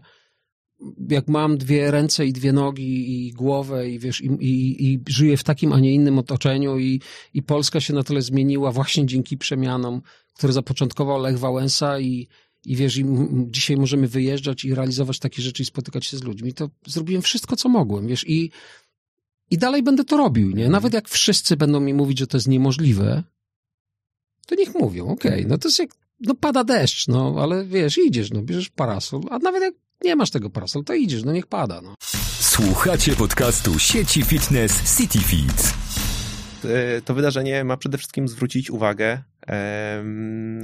jak 1.09 1.27
mam 1.27 1.57
dwie 1.57 1.91
ręce 1.91 2.25
i 2.25 2.33
dwie 2.33 2.53
nogi 2.53 3.27
i 3.27 3.31
głowę 3.31 3.89
i 3.89 3.99
wiesz, 3.99 4.21
i, 4.21 4.27
i, 4.27 4.85
i 4.93 4.99
żyję 5.07 5.37
w 5.37 5.43
takim, 5.43 5.73
a 5.73 5.79
nie 5.79 5.93
innym 5.93 6.19
otoczeniu 6.19 6.79
i, 6.79 7.01
i 7.33 7.43
Polska 7.43 7.81
się 7.81 7.93
na 7.93 8.03
tyle 8.03 8.21
zmieniła 8.21 8.71
właśnie 8.71 9.05
dzięki 9.05 9.37
przemianom, 9.37 10.01
które 10.33 10.53
zapoczątkował 10.53 11.21
Lech 11.21 11.39
Wałęsa 11.39 11.99
i, 11.99 12.27
i 12.65 12.75
wiesz, 12.75 12.97
i 12.97 13.05
dzisiaj 13.47 13.77
możemy 13.77 14.07
wyjeżdżać 14.07 14.65
i 14.65 14.75
realizować 14.75 15.19
takie 15.19 15.41
rzeczy 15.41 15.63
i 15.63 15.65
spotykać 15.65 16.05
się 16.05 16.17
z 16.17 16.23
ludźmi, 16.23 16.53
to 16.53 16.69
zrobiłem 16.87 17.21
wszystko, 17.21 17.55
co 17.55 17.69
mogłem, 17.69 18.07
wiesz, 18.07 18.27
i, 18.27 18.51
i 19.51 19.57
dalej 19.57 19.83
będę 19.83 20.03
to 20.03 20.17
robił, 20.17 20.51
nie? 20.51 20.69
Nawet 20.69 20.93
jak 20.93 21.09
wszyscy 21.09 21.57
będą 21.57 21.79
mi 21.79 21.93
mówić, 21.93 22.19
że 22.19 22.27
to 22.27 22.37
jest 22.37 22.47
niemożliwe, 22.47 23.23
to 24.45 24.55
niech 24.55 24.73
mówią, 24.73 25.07
okej, 25.07 25.31
okay, 25.31 25.45
no 25.45 25.57
to 25.57 25.67
jest 25.67 25.79
jak, 25.79 25.89
no 26.19 26.35
pada 26.35 26.63
deszcz, 26.63 27.07
no, 27.07 27.35
ale 27.39 27.65
wiesz, 27.65 27.97
idziesz, 27.97 28.31
no, 28.31 28.41
bierzesz 28.41 28.69
parasol, 28.69 29.21
a 29.29 29.39
nawet 29.39 29.61
jak 29.61 29.73
nie 30.03 30.15
masz 30.15 30.31
tego 30.31 30.49
parasola, 30.49 30.85
to 30.85 30.93
idziesz, 30.93 31.23
no 31.23 31.33
niech 31.33 31.47
pada. 31.47 31.81
No. 31.81 31.95
Słuchacie 32.39 33.15
podcastu 33.15 33.79
sieci 33.79 34.23
fitness 34.23 34.97
City 34.97 35.19
E, 36.65 37.01
to 37.01 37.13
wydarzenie 37.13 37.63
ma 37.63 37.77
przede 37.77 37.97
wszystkim 37.97 38.27
zwrócić 38.27 38.71
uwagę 38.71 39.21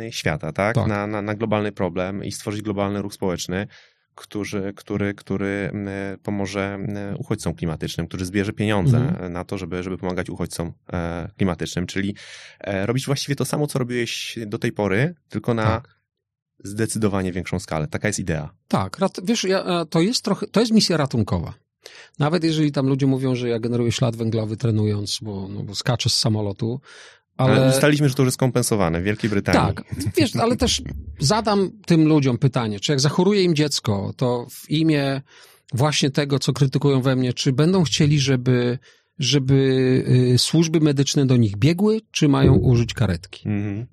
świata, 0.10 0.52
tak? 0.52 0.76
tak. 0.76 0.88
Na, 0.88 1.08
na, 1.08 1.22
na 1.22 1.36
globalny 1.36 1.72
problem 1.72 2.24
i 2.24 2.32
stworzyć 2.32 2.62
globalny 2.62 3.02
ruch 3.02 3.14
społeczny 3.14 3.68
który, 4.16 4.74
który, 4.74 5.14
który 5.14 5.72
pomoże 6.24 6.80
uchodźcom 7.18 7.54
klimatycznym, 7.54 8.08
który 8.08 8.26
zbierze 8.26 8.54
pieniądze 8.54 8.98
mhm. 8.98 9.34
na 9.34 9.44
to, 9.44 9.58
żeby, 9.58 9.84
żeby 9.84 9.98
pomagać 9.98 10.30
uchodźcom 10.30 10.74
e, 10.94 11.30
klimatycznym, 11.38 11.88
czyli 11.88 12.16
e, 12.60 12.86
robić 12.86 13.06
właściwie 13.06 13.36
to 13.36 13.46
samo, 13.46 13.68
co 13.68 13.80
robiłeś 13.80 14.40
do 14.46 14.58
tej 14.58 14.72
pory, 14.72 15.16
tylko 15.30 15.54
na 15.54 15.66
tak. 15.66 15.96
zdecydowanie 16.64 17.32
większą 17.32 17.60
skalę. 17.60 17.88
Taka 17.88 18.08
jest 18.08 18.20
idea. 18.20 18.50
Tak, 18.68 18.98
wiesz, 19.24 19.48
to 19.90 20.02
jest 20.02 20.26
trochę, 20.26 20.48
to 20.48 20.60
jest 20.60 20.72
misja 20.72 20.98
ratunkowa. 20.98 21.54
Nawet 22.20 22.44
jeżeli 22.44 22.72
tam 22.72 22.88
ludzie 22.88 23.08
mówią, 23.08 23.36
że 23.36 23.50
ja 23.50 23.60
generuję 23.60 23.92
ślad 23.92 24.16
węglowy 24.16 24.58
trenując, 24.58 25.20
bo, 25.22 25.48
no, 25.48 25.64
bo 25.64 25.76
skaczę 25.76 26.10
z 26.10 26.14
samolotu, 26.14 26.80
ale... 27.38 27.62
ale 27.62 27.70
ustaliśmy, 27.70 28.10
że 28.10 28.16
to 28.16 28.24
już 28.24 28.28
jest 28.28 28.38
kompensowane 28.38 29.02
w 29.02 29.04
Wielkiej 29.04 29.30
Brytanii. 29.30 29.76
Tak, 29.76 29.84
wiesz, 30.18 30.36
ale 30.36 30.58
też 30.58 30.82
zadam 31.20 31.72
tym 31.86 32.08
ludziom 32.08 32.38
pytanie, 32.38 32.80
czy 32.80 32.92
jak 32.92 33.00
zachoruje 33.00 33.44
im 33.44 33.56
dziecko, 33.56 34.14
to 34.18 34.48
w 34.50 34.70
imię 34.70 35.22
właśnie 35.74 36.12
tego, 36.12 36.40
co 36.40 36.54
krytykują 36.54 37.02
we 37.02 37.16
mnie, 37.16 37.34
czy 37.34 37.54
będą 37.54 37.84
chcieli, 37.84 38.20
żeby, 38.20 38.80
żeby 39.20 39.56
y, 40.34 40.38
służby 40.38 40.80
medyczne 40.80 41.26
do 41.26 41.38
nich 41.38 41.58
biegły, 41.58 42.02
czy 42.12 42.28
mają 42.28 42.56
użyć 42.56 42.94
karetki? 42.94 43.50
Mhm. 43.50 43.88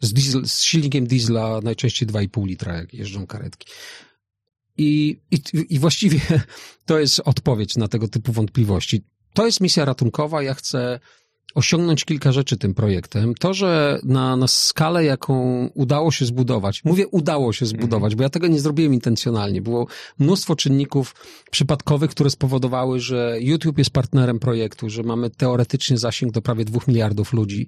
Z, 0.00 0.12
diesel, 0.12 0.46
z 0.46 0.62
silnikiem 0.62 1.06
diesla 1.06 1.60
najczęściej 1.62 2.08
2,5 2.08 2.46
litra, 2.46 2.74
jak 2.74 2.94
jeżdżą 2.94 3.26
karetki. 3.26 3.68
I, 4.78 5.20
i, 5.30 5.38
I 5.68 5.78
właściwie 5.78 6.20
to 6.86 6.98
jest 6.98 7.20
odpowiedź 7.24 7.76
na 7.76 7.88
tego 7.88 8.08
typu 8.08 8.32
wątpliwości. 8.32 9.04
To 9.34 9.46
jest 9.46 9.60
misja 9.60 9.84
ratunkowa. 9.84 10.42
Ja 10.42 10.54
chcę 10.54 11.00
osiągnąć 11.54 12.04
kilka 12.04 12.32
rzeczy 12.32 12.56
tym 12.56 12.74
projektem. 12.74 13.34
To, 13.34 13.54
że 13.54 14.00
na, 14.02 14.36
na 14.36 14.46
skalę, 14.46 15.04
jaką 15.04 15.66
udało 15.74 16.10
się 16.10 16.26
zbudować, 16.26 16.84
mówię 16.84 17.08
udało 17.08 17.52
się 17.52 17.66
zbudować, 17.66 18.14
bo 18.14 18.22
ja 18.22 18.28
tego 18.28 18.46
nie 18.46 18.60
zrobiłem 18.60 18.94
intencjonalnie. 18.94 19.62
Było 19.62 19.86
mnóstwo 20.18 20.56
czynników 20.56 21.14
przypadkowych, 21.50 22.10
które 22.10 22.30
spowodowały, 22.30 23.00
że 23.00 23.36
YouTube 23.40 23.78
jest 23.78 23.90
partnerem 23.90 24.38
projektu, 24.38 24.90
że 24.90 25.02
mamy 25.02 25.30
teoretycznie 25.30 25.98
zasięg 25.98 26.32
do 26.32 26.42
prawie 26.42 26.64
dwóch 26.64 26.88
miliardów 26.88 27.32
ludzi 27.32 27.66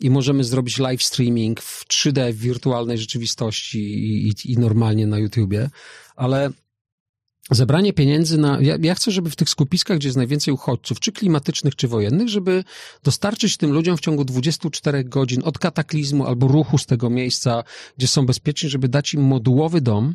i 0.00 0.10
możemy 0.10 0.44
zrobić 0.44 0.78
live 0.78 1.02
streaming 1.02 1.60
w 1.60 1.84
3D 1.88 2.32
w 2.32 2.36
wirtualnej 2.36 2.98
rzeczywistości 2.98 3.78
i, 3.78 4.28
i, 4.28 4.52
i 4.52 4.58
normalnie 4.58 5.06
na 5.06 5.18
YouTubie, 5.18 5.70
ale 6.16 6.50
zebranie 7.50 7.92
pieniędzy 7.92 8.38
na. 8.38 8.58
Ja, 8.60 8.76
ja, 8.82 8.94
chcę, 8.94 9.10
żeby 9.10 9.30
w 9.30 9.36
tych 9.36 9.50
skupiskach, 9.50 9.98
gdzie 9.98 10.08
jest 10.08 10.16
najwięcej 10.16 10.54
uchodźców, 10.54 11.00
czy 11.00 11.12
klimatycznych, 11.12 11.76
czy 11.76 11.88
wojennych, 11.88 12.28
żeby 12.28 12.64
dostarczyć 13.02 13.56
tym 13.56 13.72
ludziom 13.72 13.96
w 13.96 14.00
ciągu 14.00 14.24
24 14.24 15.04
godzin 15.04 15.42
od 15.44 15.58
kataklizmu 15.58 16.26
albo 16.26 16.48
ruchu 16.48 16.78
z 16.78 16.86
tego 16.86 17.10
miejsca, 17.10 17.64
gdzie 17.98 18.08
są 18.08 18.26
bezpieczni, 18.26 18.68
żeby 18.68 18.88
dać 18.88 19.14
im 19.14 19.22
modułowy 19.22 19.80
dom. 19.80 20.14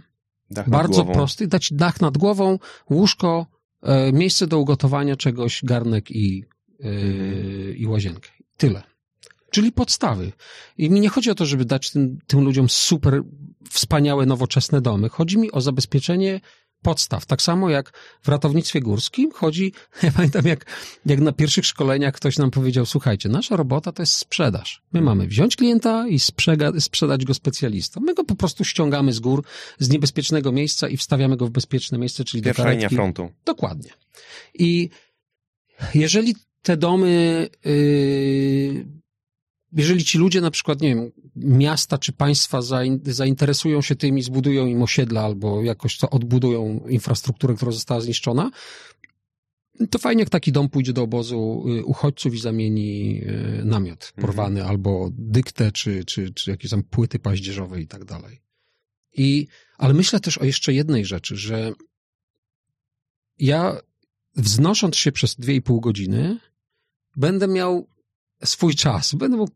Dach 0.51 0.69
bardzo 0.69 1.05
prosty, 1.05 1.47
dać 1.47 1.73
dach 1.73 2.01
nad 2.01 2.17
głową, 2.17 2.59
łóżko, 2.89 3.45
e, 3.81 4.11
miejsce 4.11 4.47
do 4.47 4.59
ugotowania 4.59 5.15
czegoś, 5.15 5.61
garnek 5.63 6.11
i, 6.11 6.45
e, 6.79 6.91
i 7.73 7.87
łazienkę. 7.87 8.29
Tyle. 8.57 8.83
Czyli 9.51 9.71
podstawy. 9.71 10.31
I 10.77 10.89
mi 10.89 10.99
nie 10.99 11.09
chodzi 11.09 11.31
o 11.31 11.35
to, 11.35 11.45
żeby 11.45 11.65
dać 11.65 11.91
tym, 11.91 12.19
tym 12.27 12.41
ludziom 12.41 12.69
super 12.69 13.23
wspaniałe, 13.69 14.25
nowoczesne 14.25 14.81
domy. 14.81 15.09
Chodzi 15.09 15.37
mi 15.37 15.51
o 15.51 15.61
zabezpieczenie 15.61 16.41
podstaw. 16.81 17.25
Tak 17.25 17.41
samo 17.41 17.69
jak 17.69 17.91
w 18.23 18.27
ratownictwie 18.27 18.81
górskim 18.81 19.31
chodzi, 19.31 19.73
ja 20.03 20.11
pamiętam 20.11 20.45
jak, 20.45 20.65
jak 21.05 21.19
na 21.19 21.31
pierwszych 21.31 21.65
szkoleniach 21.65 22.13
ktoś 22.13 22.37
nam 22.37 22.51
powiedział, 22.51 22.85
słuchajcie, 22.85 23.29
nasza 23.29 23.55
robota 23.55 23.91
to 23.91 24.01
jest 24.01 24.13
sprzedaż. 24.13 24.81
My 24.93 25.01
mamy 25.01 25.27
wziąć 25.27 25.55
klienta 25.55 26.07
i 26.07 26.19
sprzega, 26.19 26.71
sprzedać 26.79 27.25
go 27.25 27.33
specjalistom. 27.33 28.03
My 28.03 28.13
go 28.13 28.23
po 28.23 28.35
prostu 28.35 28.63
ściągamy 28.63 29.13
z 29.13 29.19
gór, 29.19 29.43
z 29.79 29.89
niebezpiecznego 29.89 30.51
miejsca 30.51 30.89
i 30.89 30.97
wstawiamy 30.97 31.37
go 31.37 31.47
w 31.47 31.49
bezpieczne 31.49 31.97
miejsce, 31.97 32.23
czyli 32.23 32.43
Pierwsza 32.43 32.63
do 32.63 32.71
linia 32.71 32.89
frontu. 32.89 33.29
Dokładnie. 33.45 33.91
I 34.53 34.89
jeżeli 35.95 36.35
te 36.61 36.77
domy 36.77 37.49
yy, 37.65 39.00
jeżeli 39.73 40.03
ci 40.03 40.17
ludzie 40.17 40.41
na 40.41 40.51
przykład, 40.51 40.81
nie 40.81 40.89
wiem, 40.89 41.11
miasta 41.35 41.97
czy 41.97 42.13
państwa 42.13 42.59
zainteresują 43.03 43.81
się 43.81 43.95
tym 43.95 44.17
i 44.17 44.21
zbudują 44.21 44.67
im 44.67 44.81
osiedla 44.81 45.21
albo 45.21 45.63
jakoś 45.63 45.97
to 45.97 46.09
odbudują 46.09 46.79
infrastrukturę, 46.89 47.55
która 47.55 47.71
została 47.71 48.01
zniszczona, 48.01 48.51
to 49.89 49.99
fajnie 49.99 50.19
jak 50.19 50.29
taki 50.29 50.51
dom 50.51 50.69
pójdzie 50.69 50.93
do 50.93 51.03
obozu 51.03 51.65
y, 51.79 51.85
uchodźców 51.85 52.33
i 52.33 52.39
zamieni 52.39 53.21
y, 53.23 53.65
namiot 53.65 54.03
mhm. 54.03 54.27
porwany 54.27 54.59
mhm. 54.59 54.69
albo 54.69 55.09
dyktę, 55.13 55.71
czy, 55.71 56.05
czy, 56.05 56.33
czy 56.33 56.51
jakieś 56.51 56.71
tam 56.71 56.83
płyty 56.83 57.19
paździerzowe 57.19 57.81
i 57.81 57.87
tak 57.87 58.05
dalej. 58.05 58.41
I, 59.13 59.47
ale 59.77 59.93
myślę 59.93 60.19
też 60.19 60.37
o 60.37 60.45
jeszcze 60.45 60.73
jednej 60.73 61.05
rzeczy, 61.05 61.35
że 61.35 61.71
ja 63.39 63.77
wznosząc 64.35 64.97
się 64.97 65.11
przez 65.11 65.35
dwie 65.35 65.55
i 65.55 65.61
pół 65.61 65.81
godziny 65.81 66.39
będę 67.15 67.47
miał 67.47 67.87
swój 68.43 68.75
czas. 68.75 69.15
Będę 69.15 69.37
mógł 69.37 69.51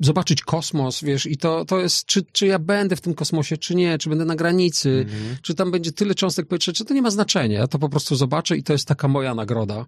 zobaczyć 0.00 0.42
kosmos, 0.42 1.02
wiesz, 1.02 1.26
i 1.26 1.36
to, 1.36 1.64
to 1.64 1.80
jest, 1.80 2.04
czy, 2.06 2.22
czy 2.32 2.46
ja 2.46 2.58
będę 2.58 2.96
w 2.96 3.00
tym 3.00 3.14
kosmosie, 3.14 3.56
czy 3.56 3.74
nie, 3.74 3.98
czy 3.98 4.08
będę 4.08 4.24
na 4.24 4.36
granicy, 4.36 5.06
mhm. 5.08 5.36
czy 5.42 5.54
tam 5.54 5.70
będzie 5.70 5.92
tyle 5.92 6.14
cząstek 6.14 6.46
powietrza, 6.46 6.72
czy 6.72 6.84
to 6.84 6.94
nie 6.94 7.02
ma 7.02 7.10
znaczenia. 7.10 7.58
Ja 7.58 7.66
to 7.66 7.78
po 7.78 7.88
prostu 7.88 8.16
zobaczę 8.16 8.56
i 8.56 8.62
to 8.62 8.72
jest 8.72 8.88
taka 8.88 9.08
moja 9.08 9.34
nagroda. 9.34 9.86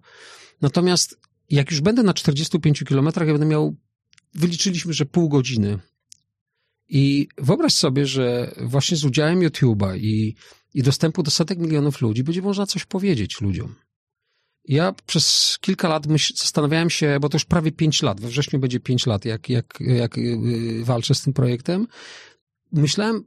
Natomiast 0.61 1.19
jak 1.49 1.71
już 1.71 1.81
będę 1.81 2.03
na 2.03 2.13
45 2.13 2.83
kilometrach, 2.87 3.27
ja 3.27 3.33
będę 3.33 3.47
miał, 3.47 3.75
wyliczyliśmy, 4.35 4.93
że 4.93 5.05
pół 5.05 5.29
godziny. 5.29 5.79
I 6.89 7.27
wyobraź 7.37 7.73
sobie, 7.73 8.05
że 8.05 8.55
właśnie 8.61 8.97
z 8.97 9.05
udziałem 9.05 9.39
YouTube'a 9.39 9.97
i, 9.97 10.35
i 10.73 10.83
dostępu 10.83 11.23
do 11.23 11.31
setek 11.31 11.59
milionów 11.59 12.01
ludzi 12.01 12.23
będzie 12.23 12.41
można 12.41 12.65
coś 12.65 12.85
powiedzieć 12.85 13.41
ludziom. 13.41 13.75
Ja 14.65 14.93
przez 15.05 15.57
kilka 15.61 15.89
lat 15.89 16.07
myśl, 16.07 16.33
zastanawiałem 16.35 16.89
się, 16.89 17.17
bo 17.21 17.29
to 17.29 17.35
już 17.35 17.45
prawie 17.45 17.71
pięć 17.71 18.01
lat, 18.01 18.21
we 18.21 18.27
wrześniu 18.27 18.59
będzie 18.59 18.79
pięć 18.79 19.05
lat, 19.05 19.25
jak, 19.25 19.49
jak, 19.49 19.77
jak 19.79 20.17
y, 20.17 20.81
walczę 20.83 21.15
z 21.15 21.21
tym 21.21 21.33
projektem. 21.33 21.87
Myślałem, 22.71 23.23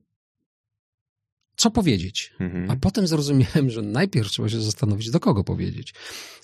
co 1.57 1.71
powiedzieć. 1.71 2.35
Mhm. 2.41 2.71
A 2.71 2.77
potem 2.77 3.07
zrozumiałem, 3.07 3.71
że 3.71 3.83
najpierw 3.83 4.31
trzeba 4.31 4.49
się 4.49 4.61
zastanowić, 4.61 5.11
do 5.11 5.21
kogo 5.21 5.45
powiedzieć. 5.45 5.95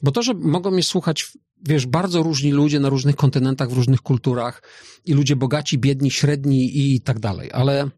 Bo 0.03 0.13
to, 0.13 0.23
że 0.23 0.35
mogą 0.35 0.71
mnie 0.71 0.83
słuchać, 0.83 1.33
wiesz, 1.63 1.87
bardzo 1.87 2.23
różni 2.23 2.53
ludzie 2.53 2.81
na 2.81 2.89
różnych 2.89 3.17
kontynentach, 3.17 3.71
w 3.71 3.73
różnych 3.73 4.01
kulturach 4.01 4.63
i 5.05 5.13
ludzie 5.13 5.37
bogaci, 5.37 5.79
biedni, 5.79 6.11
średni 6.11 6.95
i 6.95 7.01
tak 7.01 7.21
dalej, 7.21 7.51
ale 7.53 7.91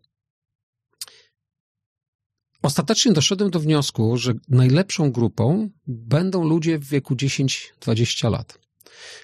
Ostatecznie 2.64 3.12
doszedłem 3.12 3.50
do 3.50 3.60
wniosku, 3.60 4.16
że 4.16 4.34
najlepszą 4.48 5.12
grupą 5.12 5.70
będą 5.86 6.44
ludzie 6.44 6.78
w 6.78 6.88
wieku 6.88 7.14
10-20 7.14 8.30
lat, 8.30 8.58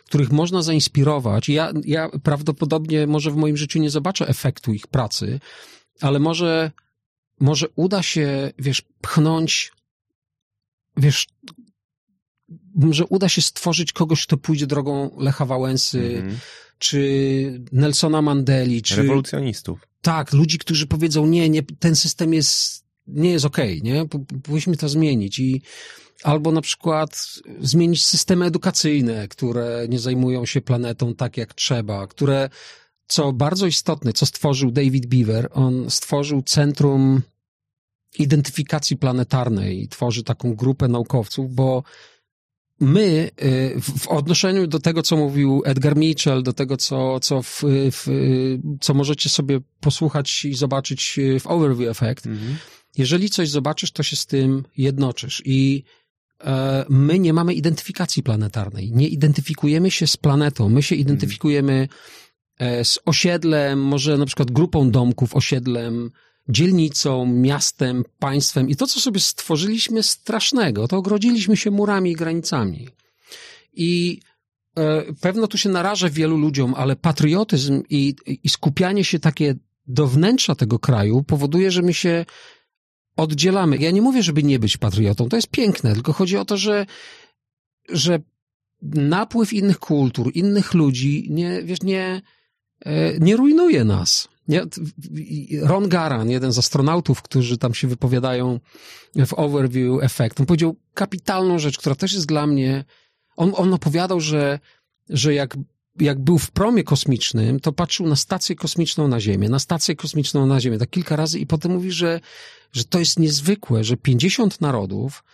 których 0.04 0.32
można 0.32 0.62
zainspirować. 0.62 1.48
Ja, 1.48 1.72
ja 1.84 2.08
prawdopodobnie 2.22 3.06
może 3.06 3.30
w 3.30 3.36
moim 3.36 3.56
życiu 3.56 3.78
nie 3.78 3.90
zobaczę 3.90 4.28
efektu 4.28 4.72
ich 4.72 4.86
pracy, 4.86 5.40
ale 6.00 6.18
może, 6.18 6.70
może 7.40 7.66
uda 7.76 8.02
się, 8.02 8.52
wiesz, 8.58 8.82
pchnąć, 9.00 9.72
wiesz, 10.96 11.26
może 12.74 13.06
uda 13.06 13.28
się 13.28 13.42
stworzyć 13.42 13.92
kogoś, 13.92 14.26
kto 14.26 14.36
pójdzie 14.36 14.66
drogą 14.66 15.10
Lecha 15.18 15.44
Wałęsy, 15.44 16.16
mm 16.18 16.30
-hmm. 16.30 16.38
czy 16.78 17.64
Nelsona 17.72 18.22
Mandeli, 18.22 18.82
czy... 18.82 18.96
Rewolucjonistów. 18.96 19.80
Tak, 20.02 20.32
ludzi, 20.32 20.58
którzy 20.58 20.86
powiedzą, 20.86 21.26
nie, 21.26 21.50
nie, 21.50 21.62
ten 21.62 21.96
system 21.96 22.34
jest 22.34 22.89
nie 23.12 23.30
jest 23.30 23.44
okej, 23.44 23.80
okay, 23.80 23.92
nie? 23.92 24.06
Powinniśmy 24.42 24.76
to 24.76 24.88
zmienić 24.88 25.38
i 25.38 25.62
albo 26.22 26.52
na 26.52 26.60
przykład 26.60 27.40
zmienić 27.60 28.06
systemy 28.06 28.44
edukacyjne, 28.44 29.28
które 29.28 29.86
nie 29.88 29.98
zajmują 29.98 30.46
się 30.46 30.60
planetą 30.60 31.14
tak 31.14 31.36
jak 31.36 31.54
trzeba, 31.54 32.06
które, 32.06 32.50
co 33.06 33.32
bardzo 33.32 33.66
istotne, 33.66 34.12
co 34.12 34.26
stworzył 34.26 34.70
David 34.70 35.06
Beaver, 35.06 35.48
on 35.52 35.90
stworzył 35.90 36.42
centrum 36.42 37.22
identyfikacji 38.18 38.96
planetarnej, 38.96 39.88
tworzy 39.88 40.24
taką 40.24 40.54
grupę 40.54 40.88
naukowców, 40.88 41.54
bo 41.54 41.82
my 42.80 43.30
y, 43.42 43.80
w 43.80 44.08
odnoszeniu 44.08 44.66
do 44.66 44.78
tego, 44.78 45.02
co 45.02 45.16
mówił 45.16 45.62
Edgar 45.64 45.96
Mitchell, 45.96 46.42
do 46.42 46.52
tego, 46.52 46.76
co, 46.76 47.20
co, 47.20 47.42
w, 47.42 47.62
w, 47.92 48.06
co 48.80 48.94
możecie 48.94 49.28
sobie 49.28 49.60
posłuchać 49.80 50.44
i 50.44 50.54
zobaczyć 50.54 51.20
w 51.40 51.46
Overview 51.46 51.90
Effect, 51.90 52.26
-hmm 52.26 52.79
jeżeli 53.00 53.30
coś 53.30 53.48
zobaczysz, 53.48 53.92
to 53.92 54.02
się 54.02 54.16
z 54.16 54.26
tym 54.26 54.64
jednoczysz. 54.76 55.42
I 55.44 55.84
e, 56.40 56.84
my 56.88 57.18
nie 57.18 57.32
mamy 57.32 57.54
identyfikacji 57.54 58.22
planetarnej. 58.22 58.92
Nie 58.92 59.08
identyfikujemy 59.08 59.90
się 59.90 60.06
z 60.06 60.16
planetą. 60.16 60.68
My 60.68 60.82
się 60.82 60.94
identyfikujemy 60.94 61.88
e, 62.58 62.84
z 62.84 62.98
osiedlem, 63.04 63.82
może 63.82 64.18
na 64.18 64.26
przykład 64.26 64.50
grupą 64.50 64.90
domków, 64.90 65.36
osiedlem, 65.36 66.10
dzielnicą, 66.48 67.26
miastem, 67.26 68.04
państwem 68.18 68.68
i 68.68 68.76
to, 68.76 68.86
co 68.86 69.00
sobie 69.00 69.20
stworzyliśmy 69.20 70.02
strasznego, 70.02 70.88
to 70.88 70.96
ogrodziliśmy 70.96 71.56
się 71.56 71.70
murami 71.70 72.10
i 72.10 72.16
granicami. 72.16 72.88
I 73.72 74.20
e, 74.76 75.02
pewno 75.20 75.46
tu 75.46 75.58
się 75.58 75.68
narażę 75.68 76.10
wielu 76.10 76.36
ludziom, 76.36 76.74
ale 76.76 76.96
patriotyzm 76.96 77.82
i, 77.90 78.14
i 78.44 78.48
skupianie 78.48 79.04
się 79.04 79.18
takie 79.18 79.54
do 79.86 80.06
wnętrza 80.06 80.54
tego 80.54 80.78
kraju 80.78 81.22
powoduje, 81.22 81.70
że 81.70 81.82
my 81.82 81.94
się 81.94 82.24
oddzielamy. 83.20 83.76
Ja 83.76 83.90
nie 83.90 84.02
mówię, 84.02 84.22
żeby 84.22 84.42
nie 84.42 84.58
być 84.58 84.76
patriotą, 84.76 85.28
to 85.28 85.36
jest 85.36 85.48
piękne, 85.48 85.94
tylko 85.94 86.12
chodzi 86.12 86.36
o 86.36 86.44
to, 86.44 86.56
że, 86.56 86.86
że 87.88 88.20
napływ 88.82 89.52
innych 89.52 89.78
kultur, 89.78 90.30
innych 90.34 90.74
ludzi 90.74 91.26
nie, 91.30 91.62
wiesz, 91.62 91.82
nie, 91.82 92.22
e, 92.80 93.18
nie 93.18 93.36
rujnuje 93.36 93.84
nas. 93.84 94.28
Ron 95.62 95.88
Garan, 95.88 96.30
jeden 96.30 96.52
z 96.52 96.58
astronautów, 96.58 97.22
którzy 97.22 97.58
tam 97.58 97.74
się 97.74 97.88
wypowiadają 97.88 98.60
w 99.26 99.34
Overview 99.34 100.02
Effect, 100.02 100.40
on 100.40 100.46
powiedział 100.46 100.76
kapitalną 100.94 101.58
rzecz, 101.58 101.78
która 101.78 101.94
też 101.94 102.12
jest 102.12 102.26
dla 102.26 102.46
mnie, 102.46 102.84
on, 103.36 103.52
on 103.56 103.74
opowiadał, 103.74 104.20
że, 104.20 104.58
że 105.08 105.34
jak, 105.34 105.56
jak 105.98 106.18
był 106.18 106.38
w 106.38 106.50
promie 106.50 106.84
kosmicznym, 106.84 107.60
to 107.60 107.72
patrzył 107.72 108.06
na 108.06 108.16
stację 108.16 108.56
kosmiczną 108.56 109.08
na 109.08 109.20
Ziemię, 109.20 109.48
na 109.48 109.58
stację 109.58 109.96
kosmiczną 109.96 110.46
na 110.46 110.60
Ziemię, 110.60 110.78
tak 110.78 110.90
kilka 110.90 111.16
razy 111.16 111.38
i 111.38 111.46
potem 111.46 111.72
mówi, 111.72 111.92
że, 111.92 112.20
że 112.72 112.84
to 112.84 112.98
jest 112.98 113.18
niezwykłe, 113.18 113.84
że 113.84 113.96
50 113.96 114.60
narodów 114.60 115.24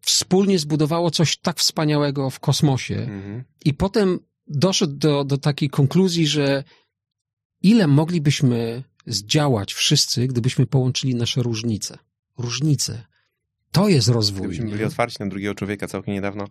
wspólnie 0.00 0.58
zbudowało 0.58 1.10
coś 1.10 1.36
tak 1.36 1.58
wspaniałego 1.58 2.30
w 2.30 2.40
kosmosie 2.40 2.96
mhm. 2.96 3.44
i 3.64 3.74
potem 3.74 4.18
doszedł 4.46 4.96
do, 4.96 5.24
do 5.24 5.38
takiej 5.38 5.70
konkluzji, 5.70 6.26
że 6.26 6.64
ile 7.62 7.86
moglibyśmy 7.86 8.82
zdziałać 9.06 9.74
wszyscy, 9.74 10.26
gdybyśmy 10.26 10.66
połączyli 10.66 11.14
nasze 11.14 11.42
różnice. 11.42 11.98
Różnice. 12.38 13.04
To 13.72 13.88
jest 13.88 14.08
rozwój. 14.08 14.40
Gdybyśmy 14.40 14.70
byli 14.70 14.84
otwarci 14.84 15.16
na 15.20 15.26
drugiego 15.26 15.54
człowieka. 15.54 15.88
Całkiem 15.88 16.14
niedawno 16.14 16.46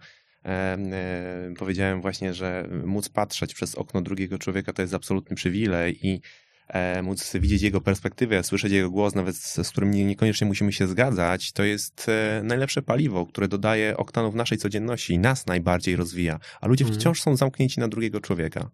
powiedziałem 1.57 2.01
właśnie, 2.01 2.33
że 2.33 2.69
móc 2.85 3.09
patrzeć 3.09 3.53
przez 3.53 3.75
okno 3.75 4.01
drugiego 4.01 4.37
człowieka 4.37 4.73
to 4.73 4.81
jest 4.81 4.93
absolutny 4.93 5.35
przywilej 5.35 6.07
i 6.07 6.21
e, 6.67 7.01
móc 7.01 7.33
widzieć 7.33 7.61
jego 7.61 7.81
perspektywę, 7.81 8.43
słyszeć 8.43 8.71
jego 8.71 8.89
głos, 8.89 9.15
nawet 9.15 9.35
z, 9.35 9.67
z 9.67 9.69
którym 9.69 9.91
nie, 9.91 10.05
niekoniecznie 10.05 10.47
musimy 10.47 10.73
się 10.73 10.87
zgadzać, 10.87 11.51
to 11.51 11.63
jest 11.63 12.09
e, 12.09 12.41
najlepsze 12.43 12.81
paliwo, 12.81 13.25
które 13.25 13.47
dodaje 13.47 13.97
oktanów 13.97 14.35
naszej 14.35 14.57
codzienności 14.57 15.13
i 15.13 15.19
nas 15.19 15.45
najbardziej 15.45 15.95
rozwija. 15.95 16.39
A 16.61 16.67
ludzie 16.67 16.85
mhm. 16.85 16.99
wciąż 16.99 17.21
są 17.21 17.35
zamknięci 17.35 17.79
na 17.79 17.87
drugiego 17.87 18.21
człowieka. 18.21 18.69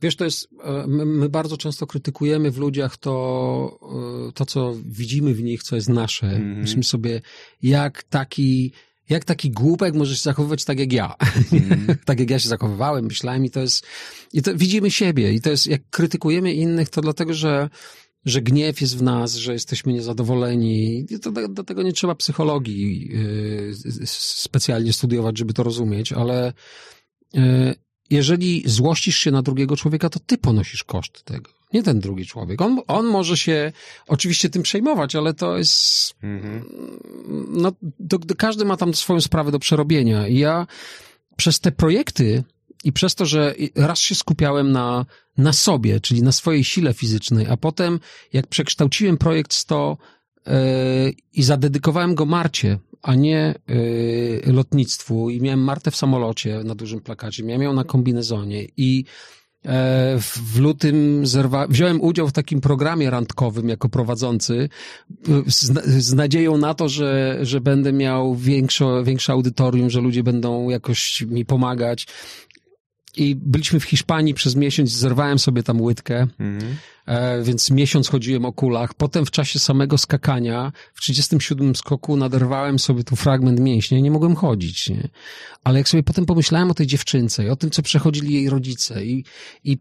Wiesz, 0.00 0.16
to 0.16 0.24
jest, 0.24 0.48
e, 0.64 0.86
my, 0.88 1.06
my, 1.06 1.28
bardzo 1.28 1.56
często 1.56 1.86
krytykujemy 1.86 2.50
w 2.50 2.58
ludziach 2.58 2.96
to, 2.96 3.78
to, 4.34 4.46
co 4.46 4.74
widzimy 4.86 5.34
w 5.34 5.42
nich, 5.42 5.62
co 5.62 5.76
jest 5.76 5.88
nasze. 5.88 6.26
Mm. 6.26 6.58
Myślimy 6.58 6.84
sobie, 6.84 7.20
jak 7.62 8.02
taki, 8.02 8.72
jak 9.08 9.24
taki 9.24 9.50
głupek 9.50 9.94
może 9.94 10.16
się 10.16 10.22
zachowywać 10.22 10.64
tak 10.64 10.78
jak 10.78 10.92
ja. 10.92 11.14
Mm. 11.52 11.96
tak 12.06 12.20
jak 12.20 12.30
ja 12.30 12.38
się 12.38 12.48
zachowywałem, 12.48 13.04
myślałem 13.04 13.44
i 13.44 13.50
to 13.50 13.60
jest, 13.60 13.86
i 14.32 14.42
to 14.42 14.56
widzimy 14.56 14.90
siebie 14.90 15.32
i 15.32 15.40
to 15.40 15.50
jest, 15.50 15.66
jak 15.66 15.82
krytykujemy 15.90 16.54
innych, 16.54 16.88
to 16.88 17.00
dlatego, 17.00 17.34
że 17.34 17.68
że 18.24 18.42
gniew 18.42 18.80
jest 18.80 18.96
w 18.96 19.02
nas, 19.02 19.34
że 19.34 19.52
jesteśmy 19.52 19.92
niezadowoleni. 19.92 21.06
To, 21.22 21.32
do, 21.32 21.48
do 21.48 21.64
tego 21.64 21.82
nie 21.82 21.92
trzeba 21.92 22.14
psychologii 22.14 23.08
yy, 23.08 24.06
specjalnie 24.06 24.92
studiować, 24.92 25.38
żeby 25.38 25.52
to 25.52 25.62
rozumieć, 25.62 26.12
ale 26.12 26.52
yy, 27.34 27.74
jeżeli 28.10 28.62
złościsz 28.66 29.18
się 29.18 29.30
na 29.30 29.42
drugiego 29.42 29.76
człowieka, 29.76 30.10
to 30.10 30.20
ty 30.20 30.38
ponosisz 30.38 30.84
koszt 30.84 31.24
tego, 31.24 31.50
nie 31.74 31.82
ten 31.82 32.00
drugi 32.00 32.26
człowiek. 32.26 32.62
On, 32.62 32.80
on 32.86 33.06
może 33.06 33.36
się 33.36 33.72
oczywiście 34.08 34.50
tym 34.50 34.62
przejmować, 34.62 35.16
ale 35.16 35.34
to 35.34 35.58
jest. 35.58 36.14
Mhm. 36.22 36.64
No, 37.48 37.72
każdy 38.38 38.64
ma 38.64 38.76
tam 38.76 38.94
swoją 38.94 39.20
sprawę 39.20 39.52
do 39.52 39.58
przerobienia. 39.58 40.28
I 40.28 40.38
ja 40.38 40.66
przez 41.36 41.60
te 41.60 41.72
projekty 41.72 42.44
i 42.84 42.92
przez 42.92 43.14
to, 43.14 43.26
że 43.26 43.54
raz 43.74 43.98
się 43.98 44.14
skupiałem 44.14 44.72
na, 44.72 45.06
na 45.38 45.52
sobie, 45.52 46.00
czyli 46.00 46.22
na 46.22 46.32
swojej 46.32 46.64
sile 46.64 46.94
fizycznej, 46.94 47.46
a 47.46 47.56
potem, 47.56 48.00
jak 48.32 48.46
przekształciłem 48.46 49.18
projekt 49.18 49.52
100 49.52 49.98
yy, 50.46 50.52
e, 50.54 51.10
i 51.32 51.42
zadedykowałem 51.42 52.14
go 52.14 52.26
Marcie, 52.26 52.78
a 53.04 53.14
nie 53.14 53.54
y, 53.70 54.42
lotnictwu 54.46 55.30
i 55.30 55.40
miałem 55.40 55.60
Martę 55.60 55.90
w 55.90 55.96
samolocie 55.96 56.60
na 56.64 56.74
dużym 56.74 57.00
plakacie, 57.00 57.42
miałem 57.42 57.62
ją 57.62 57.72
na 57.72 57.84
kombinezonie 57.84 58.66
i 58.76 59.04
w 60.18 60.58
lutym 60.58 61.26
zerwa... 61.26 61.66
wziąłem 61.66 62.00
udział 62.00 62.28
w 62.28 62.32
takim 62.32 62.60
programie 62.60 63.10
randkowym 63.10 63.68
jako 63.68 63.88
prowadzący 63.88 64.68
z, 65.46 65.86
z 66.04 66.14
nadzieją 66.14 66.56
na 66.56 66.74
to, 66.74 66.88
że, 66.88 67.38
że 67.42 67.60
będę 67.60 67.92
miał 67.92 68.34
większe, 68.34 69.02
większe 69.04 69.32
audytorium, 69.32 69.90
że 69.90 70.00
ludzie 70.00 70.22
będą 70.22 70.68
jakoś 70.68 71.22
mi 71.22 71.44
pomagać. 71.44 72.06
I 73.16 73.36
byliśmy 73.36 73.80
w 73.80 73.84
Hiszpanii 73.84 74.34
przez 74.34 74.56
miesiąc, 74.56 74.90
zerwałem 74.90 75.38
sobie 75.38 75.62
tam 75.62 75.80
łydkę, 75.80 76.26
mhm. 76.38 76.76
e, 77.06 77.42
więc 77.42 77.70
miesiąc 77.70 78.08
chodziłem 78.08 78.44
o 78.44 78.52
kulach. 78.52 78.94
Potem 78.94 79.26
w 79.26 79.30
czasie 79.30 79.58
samego 79.58 79.98
skakania, 79.98 80.72
w 80.94 81.00
37 81.00 81.76
skoku 81.76 82.16
naderwałem 82.16 82.78
sobie 82.78 83.04
tu 83.04 83.16
fragment 83.16 83.60
mięśnia 83.60 83.98
i 83.98 84.02
nie 84.02 84.10
mogłem 84.10 84.36
chodzić. 84.36 84.90
Nie? 84.90 85.08
Ale 85.64 85.78
jak 85.78 85.88
sobie 85.88 86.02
potem 86.02 86.26
pomyślałem 86.26 86.70
o 86.70 86.74
tej 86.74 86.86
dziewczynce 86.86 87.44
i 87.44 87.48
o 87.48 87.56
tym, 87.56 87.70
co 87.70 87.82
przechodzili 87.82 88.34
jej 88.34 88.50
rodzice 88.50 89.06
i, 89.06 89.24
i 89.64 89.78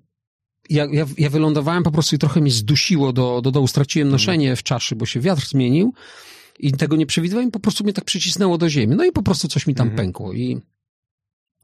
ja, 0.69 0.88
ja, 0.91 1.05
ja 1.17 1.29
wylądowałem 1.29 1.84
po 1.84 1.91
prostu 1.91 2.15
i 2.15 2.19
trochę 2.19 2.41
mnie 2.41 2.51
zdusiło 2.51 3.13
do, 3.13 3.41
do 3.41 3.51
dołu. 3.51 3.67
Straciłem 3.67 4.07
mhm. 4.07 4.11
noszenie 4.11 4.55
w 4.55 4.63
czaszy, 4.63 4.95
bo 4.95 5.05
się 5.05 5.19
wiatr 5.19 5.47
zmienił 5.47 5.93
i 6.59 6.71
tego 6.71 6.95
nie 6.95 7.05
przewidywałem. 7.05 7.51
Po 7.51 7.59
prostu 7.59 7.84
mnie 7.84 7.93
tak 7.93 8.05
przycisnęło 8.05 8.57
do 8.57 8.69
ziemi. 8.69 8.95
No 8.95 9.05
i 9.05 9.11
po 9.11 9.23
prostu 9.23 9.47
coś 9.47 9.67
mi 9.67 9.75
tam 9.75 9.88
mhm. 9.88 10.05
pękło. 10.05 10.34
I, 10.34 10.61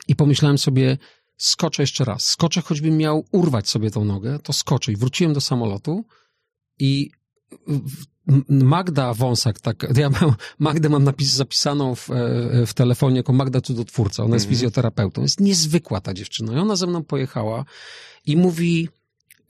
I 0.07 0.15
pomyślałem 0.15 0.57
sobie, 0.57 0.97
skoczę 1.39 1.83
jeszcze 1.83 2.05
raz. 2.05 2.25
Skoczę, 2.25 2.61
choćbym 2.61 2.97
miał 2.97 3.25
urwać 3.31 3.69
sobie 3.69 3.91
tą 3.91 4.05
nogę, 4.05 4.39
to 4.43 4.53
skoczę. 4.53 4.91
I 4.91 4.95
wróciłem 4.95 5.33
do 5.33 5.41
samolotu 5.41 6.05
i 6.79 7.11
Magda 8.49 9.13
Wąsak, 9.13 9.59
tak, 9.59 9.87
ja 9.97 10.09
mam, 10.09 10.35
Magdę 10.59 10.89
mam 10.89 11.03
napis, 11.03 11.29
zapisaną 11.29 11.95
w, 11.95 12.09
e, 12.11 12.65
w 12.65 12.73
telefonie 12.73 13.17
jako 13.17 13.33
Magda 13.33 13.61
Cudotwórca, 13.61 14.23
ona 14.23 14.35
jest 14.35 14.45
-hmm. 14.45 14.49
fizjoterapeutą, 14.49 15.21
jest 15.21 15.39
niezwykła 15.39 16.01
ta 16.01 16.13
dziewczyna 16.13 16.53
i 16.53 16.57
ona 16.57 16.75
ze 16.75 16.87
mną 16.87 17.03
pojechała 17.03 17.65
i 18.25 18.37
mówi, 18.37 18.89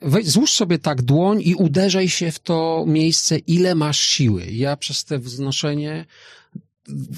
weź, 0.01 0.29
złóż 0.29 0.53
sobie 0.53 0.79
tak 0.79 1.01
dłoń 1.01 1.41
i 1.45 1.55
uderzaj 1.55 2.09
się 2.09 2.31
w 2.31 2.39
to 2.39 2.83
miejsce, 2.87 3.37
ile 3.37 3.75
masz 3.75 3.99
siły. 3.99 4.45
Ja 4.45 4.77
przez 4.77 5.03
te 5.03 5.19
wznoszenie 5.19 6.05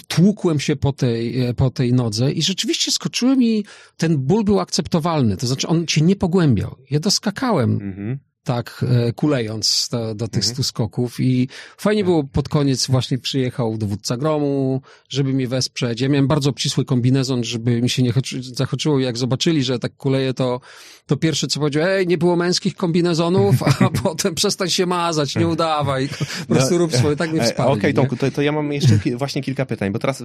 tłukłem 0.08 0.60
się 0.60 0.76
po 0.76 0.94
tej, 0.94 1.46
e, 1.46 1.54
po 1.54 1.70
tej 1.70 1.94
nodze 1.94 2.32
i 2.32 2.42
rzeczywiście 2.42 2.92
skoczyłem 2.92 3.44
i 3.44 3.66
ten 3.98 4.18
ból 4.18 4.44
był 4.44 4.60
akceptowalny. 4.60 5.38
To 5.38 5.48
znaczy 5.48 5.68
on 5.68 5.88
cię 5.88 6.02
nie 6.02 6.16
pogłębiał. 6.16 6.76
Ja 6.90 7.00
doskakałem. 7.00 7.72
Mhm 7.72 8.20
tak 8.44 8.86
e, 9.08 9.14
kulejąc 9.14 9.90
do, 9.92 10.16
do 10.16 10.28
tych 10.28 10.44
mhm. 10.44 10.54
stu 10.54 10.64
skoków 10.64 11.20
i 11.20 11.48
fajnie 11.78 12.04
było 12.04 12.24
pod 12.24 12.50
koniec 12.50 12.88
właśnie 12.88 13.18
przyjechał 13.18 13.78
dowódca 13.78 14.18
gromu, 14.18 14.82
żeby 15.10 15.34
mnie 15.34 15.48
wesprzeć. 15.48 16.02
Ja 16.02 16.10
miałem 16.10 16.28
bardzo 16.28 16.50
obcisły 16.50 16.86
kombinezon, 16.86 17.44
żeby 17.44 17.82
mi 17.82 17.90
się 17.90 18.04
nie 18.04 18.14
zachoczyło 18.42 19.00
jak 19.00 19.18
zobaczyli, 19.18 19.64
że 19.64 19.80
tak 19.80 19.96
kuleję, 19.96 20.34
to, 20.34 20.60
to 21.06 21.18
pierwsze 21.18 21.48
co 21.48 21.60
powiedział, 21.60 21.84
ej, 21.88 22.08
nie 22.08 22.18
było 22.18 22.36
męskich 22.36 22.76
kombinezonów, 22.76 23.56
a 23.64 23.90
potem 24.04 24.36
przestań 24.36 24.70
się 24.70 24.86
mazać, 24.86 25.36
nie 25.36 25.48
udawaj, 25.48 26.10
po 26.48 26.56
prostu 26.56 26.78
rób 26.78 26.96
swoje, 26.96 27.16
tak 27.16 27.32
mnie 27.32 27.42
e, 27.42 27.46
wsparli. 27.46 27.74
Okej, 27.74 27.96
okay, 27.96 28.18
to, 28.18 28.32
to 28.32 28.42
ja 28.42 28.52
mam 28.52 28.74
jeszcze 28.74 29.00
właśnie 29.16 29.42
kilka 29.42 29.66
pytań, 29.66 29.92
bo 29.92 30.00
teraz 30.00 30.24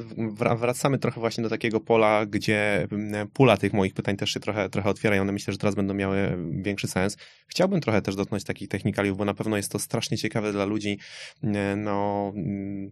wracamy 0.57 0.99
trochę 0.99 1.21
właśnie 1.21 1.45
do 1.45 1.51
takiego 1.51 1.81
pola, 1.81 2.27
gdzie 2.27 2.89
pula 3.33 3.57
tych 3.57 3.73
moich 3.73 3.95
pytań 3.95 4.17
też 4.17 4.31
się 4.31 4.41
trochę, 4.41 4.69
trochę 4.69 4.91
otwiera 4.91 5.17
i 5.17 5.19
one 5.19 5.33
myślę, 5.33 5.53
że 5.53 5.59
teraz 5.59 5.75
będą 5.75 5.95
miały 5.95 6.39
większy 6.51 6.89
sens. 6.89 7.17
Chciałbym 7.47 7.81
trochę 7.81 8.03
też 8.07 8.17
dotknąć 8.17 8.45
takich 8.45 8.69
technikaliów, 8.69 9.19
bo 9.19 9.25
na 9.25 9.35
pewno 9.35 9.57
jest 9.57 9.73
to 9.73 9.79
strasznie 9.79 10.19
ciekawe 10.19 10.53
dla 10.53 10.65
ludzi, 10.65 10.99
e, 11.43 11.77
no 11.77 12.33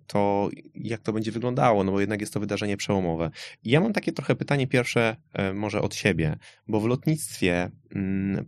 to 0.06 0.48
jak 0.74 1.00
to 1.00 1.12
będzie 1.12 1.32
wyglądało, 1.32 1.84
no 1.84 1.92
bo 1.92 2.00
jednak 2.00 2.20
jest 2.20 2.34
to 2.34 2.40
wydarzenie 2.40 2.76
przełomowe. 2.76 3.30
Ja 3.64 3.80
mam 3.80 3.92
takie 3.92 4.12
trochę 4.12 4.36
pytanie 4.36 4.66
pierwsze 4.66 5.16
e, 5.32 5.52
może 5.52 5.82
od 5.82 5.94
siebie, 5.94 6.36
bo 6.68 6.80
w 6.80 6.86
lotnictwie 6.86 7.70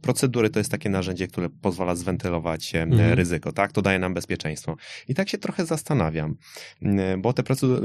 procedury 0.01 0.51
to 0.51 0.61
jest 0.61 0.71
takie 0.71 0.91
narzędzie, 0.91 1.29
które 1.29 1.49
pozwala 1.49 1.95
zwentylować 1.95 2.75
e, 2.75 2.83
mhm. 2.83 3.13
ryzyko, 3.13 3.53
tak? 3.53 3.73
To 3.73 3.83
daje 3.83 3.99
nam 3.99 4.15
bezpieczeństwo. 4.15 4.77
I 5.09 5.15
tak 5.15 5.29
się 5.29 5.39
trochę 5.39 5.67
zastanawiam, 5.67 6.37
bo 7.19 7.33
te 7.33 7.43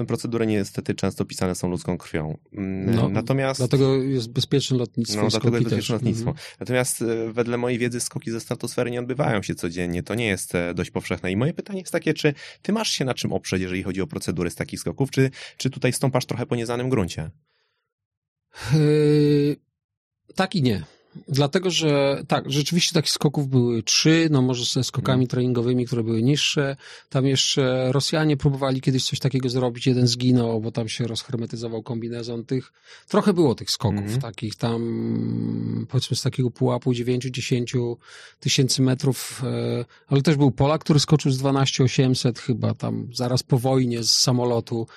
procedury 0.07 0.47
niestety 0.47 0.95
często 0.95 1.26
pisane 1.26 1.55
są 1.55 1.70
ludzką 1.70 1.97
krwią. 1.97 2.38
No, 2.51 3.09
Natomiast... 3.09 3.59
Dlatego 3.59 3.95
jest 3.95 4.32
bezpieczne 4.32 4.78
lotnictwo. 4.78 5.22
No, 5.22 5.30
dlatego 5.30 5.57
jest 5.57 5.64
bezpieczne 5.64 5.95
też. 5.95 6.01
lotnictwo. 6.01 6.30
Mhm. 6.30 6.47
Natomiast 6.59 7.03
wedle 7.32 7.57
mojej 7.57 7.80
wiedzy 7.80 7.99
skoki 7.99 8.32
ze 8.32 8.39
stratosfery 8.39 8.91
nie 8.91 8.99
odbywają 8.99 9.41
się 9.41 9.55
codziennie, 9.55 10.03
to 10.03 10.16
nie 10.16 10.28
jest 10.28 10.55
e, 10.55 10.74
dość 10.74 10.91
powszechne. 10.91 11.32
I 11.32 11.38
moje 11.38 11.53
pytanie 11.53 11.80
jest 11.80 11.91
takie, 11.91 12.14
czy 12.14 12.34
ty 12.62 12.74
masz 12.74 12.89
się 12.89 13.05
na 13.05 13.14
czym 13.14 13.34
oprzeć, 13.34 13.62
jeżeli 13.62 13.84
chodzi 13.84 14.01
o 14.01 14.07
procedury 14.07 14.49
z 14.49 14.55
takich 14.55 14.80
skoków, 14.80 15.12
czy, 15.12 15.32
czy 15.57 15.70
tutaj 15.70 15.93
stąpasz 15.93 16.26
trochę 16.26 16.45
po 16.45 16.55
nieznanym 16.55 16.89
gruncie? 16.89 17.30
Yy, 18.74 19.55
tak 20.36 20.55
i 20.55 20.62
nie. 20.62 20.84
Dlatego, 21.28 21.72
że 21.72 22.24
tak, 22.28 22.51
rzeczywiście 22.51 22.93
takich 22.93 23.12
skoków 23.12 23.47
były 23.47 23.84
trzy, 23.84 24.28
no 24.32 24.41
może 24.41 24.66
ze 24.66 24.84
skokami 24.84 25.20
mm. 25.20 25.28
treningowymi, 25.28 25.86
które 25.86 26.03
były 26.03 26.24
niższe. 26.24 26.76
Tam 27.09 27.26
jeszcze 27.26 27.91
Rosjanie 27.91 28.38
próbowali 28.38 28.82
kiedyś 28.82 29.05
coś 29.05 29.20
takiego 29.20 29.49
zrobić, 29.49 29.88
jeden 29.88 30.07
zginął, 30.07 30.62
bo 30.62 30.72
tam 30.72 30.89
się 30.89 31.07
rozhermetyzował 31.07 31.84
kombinezon 31.84 32.45
tych. 32.45 32.74
Trochę 33.07 33.34
było 33.34 33.55
tych 33.55 33.72
skoków, 33.72 34.07
mm. 34.07 34.22
takich 34.22 34.55
tam 34.55 35.86
powiedzmy 35.89 36.18
z 36.18 36.22
takiego 36.22 36.51
pułapu 36.51 36.91
9-10 36.91 37.95
tysięcy 38.39 38.82
metrów, 38.82 39.41
e, 39.43 39.86
ale 40.07 40.22
też 40.22 40.36
był 40.36 40.51
Polak, 40.51 40.84
który 40.84 40.99
skoczył 40.99 41.32
z 41.32 41.38
12800 41.38 42.39
chyba 42.39 42.74
tam 42.74 43.07
zaraz 43.14 43.43
po 43.43 43.57
wojnie 43.57 44.03
z 44.03 44.12
samolotu. 44.12 44.88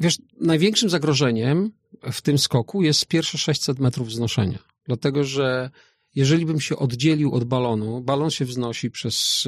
Wiesz, 0.00 0.18
największym 0.40 0.90
zagrożeniem 0.90 1.70
w 2.12 2.22
tym 2.22 2.38
skoku 2.38 2.82
jest 2.82 3.06
pierwsze 3.06 3.38
600 3.38 3.78
metrów 3.78 4.08
wznoszenia. 4.08 4.58
Dlatego, 4.86 5.24
że 5.24 5.70
jeżeli 6.14 6.46
bym 6.46 6.60
się 6.60 6.76
oddzielił 6.76 7.34
od 7.34 7.44
balonu, 7.44 8.00
balon 8.00 8.30
się 8.30 8.44
wznosi 8.44 8.90
przez 8.90 9.44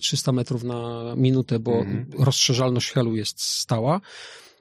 300 0.00 0.30
y, 0.30 0.34
metrów 0.34 0.64
na 0.64 1.14
minutę, 1.16 1.58
bo 1.58 1.72
-hmm. 1.72 2.04
rozszerzalność 2.18 2.92
helu 2.92 3.16
jest 3.16 3.42
stała. 3.42 4.00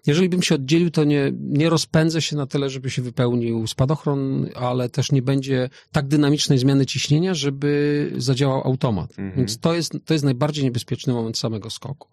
Jeżeli 0.07 0.29
bym 0.29 0.41
się 0.41 0.55
oddzielił, 0.55 0.91
to 0.91 1.03
nie, 1.03 1.31
nie 1.39 1.69
rozpędzę 1.69 2.21
się 2.21 2.35
na 2.35 2.45
tyle, 2.47 2.69
żeby 2.69 2.89
się 2.89 3.01
wypełnił 3.01 3.67
spadochron, 3.67 4.49
ale 4.55 4.89
też 4.89 5.11
nie 5.11 5.21
będzie 5.21 5.69
tak 5.91 6.07
dynamicznej 6.07 6.59
zmiany 6.59 6.85
ciśnienia, 6.85 7.33
żeby 7.33 8.13
zadziałał 8.17 8.61
automat. 8.67 9.13
-hmm. 9.13 9.35
Więc 9.37 9.59
to 9.59 9.73
jest, 9.73 9.93
to 10.05 10.13
jest 10.13 10.25
najbardziej 10.25 10.63
niebezpieczny 10.63 11.13
moment 11.13 11.37
samego 11.37 11.69
skoku. 11.69 12.09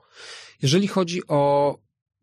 Jeżeli 0.63 0.87
chodzi 0.87 1.21
o 1.29 1.75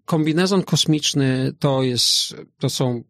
kombinezon 0.05 0.63
kosmiczny 0.63 1.53
to 1.59 1.83
jest, 1.83 2.35
to 2.59 2.69
są 2.69 3.03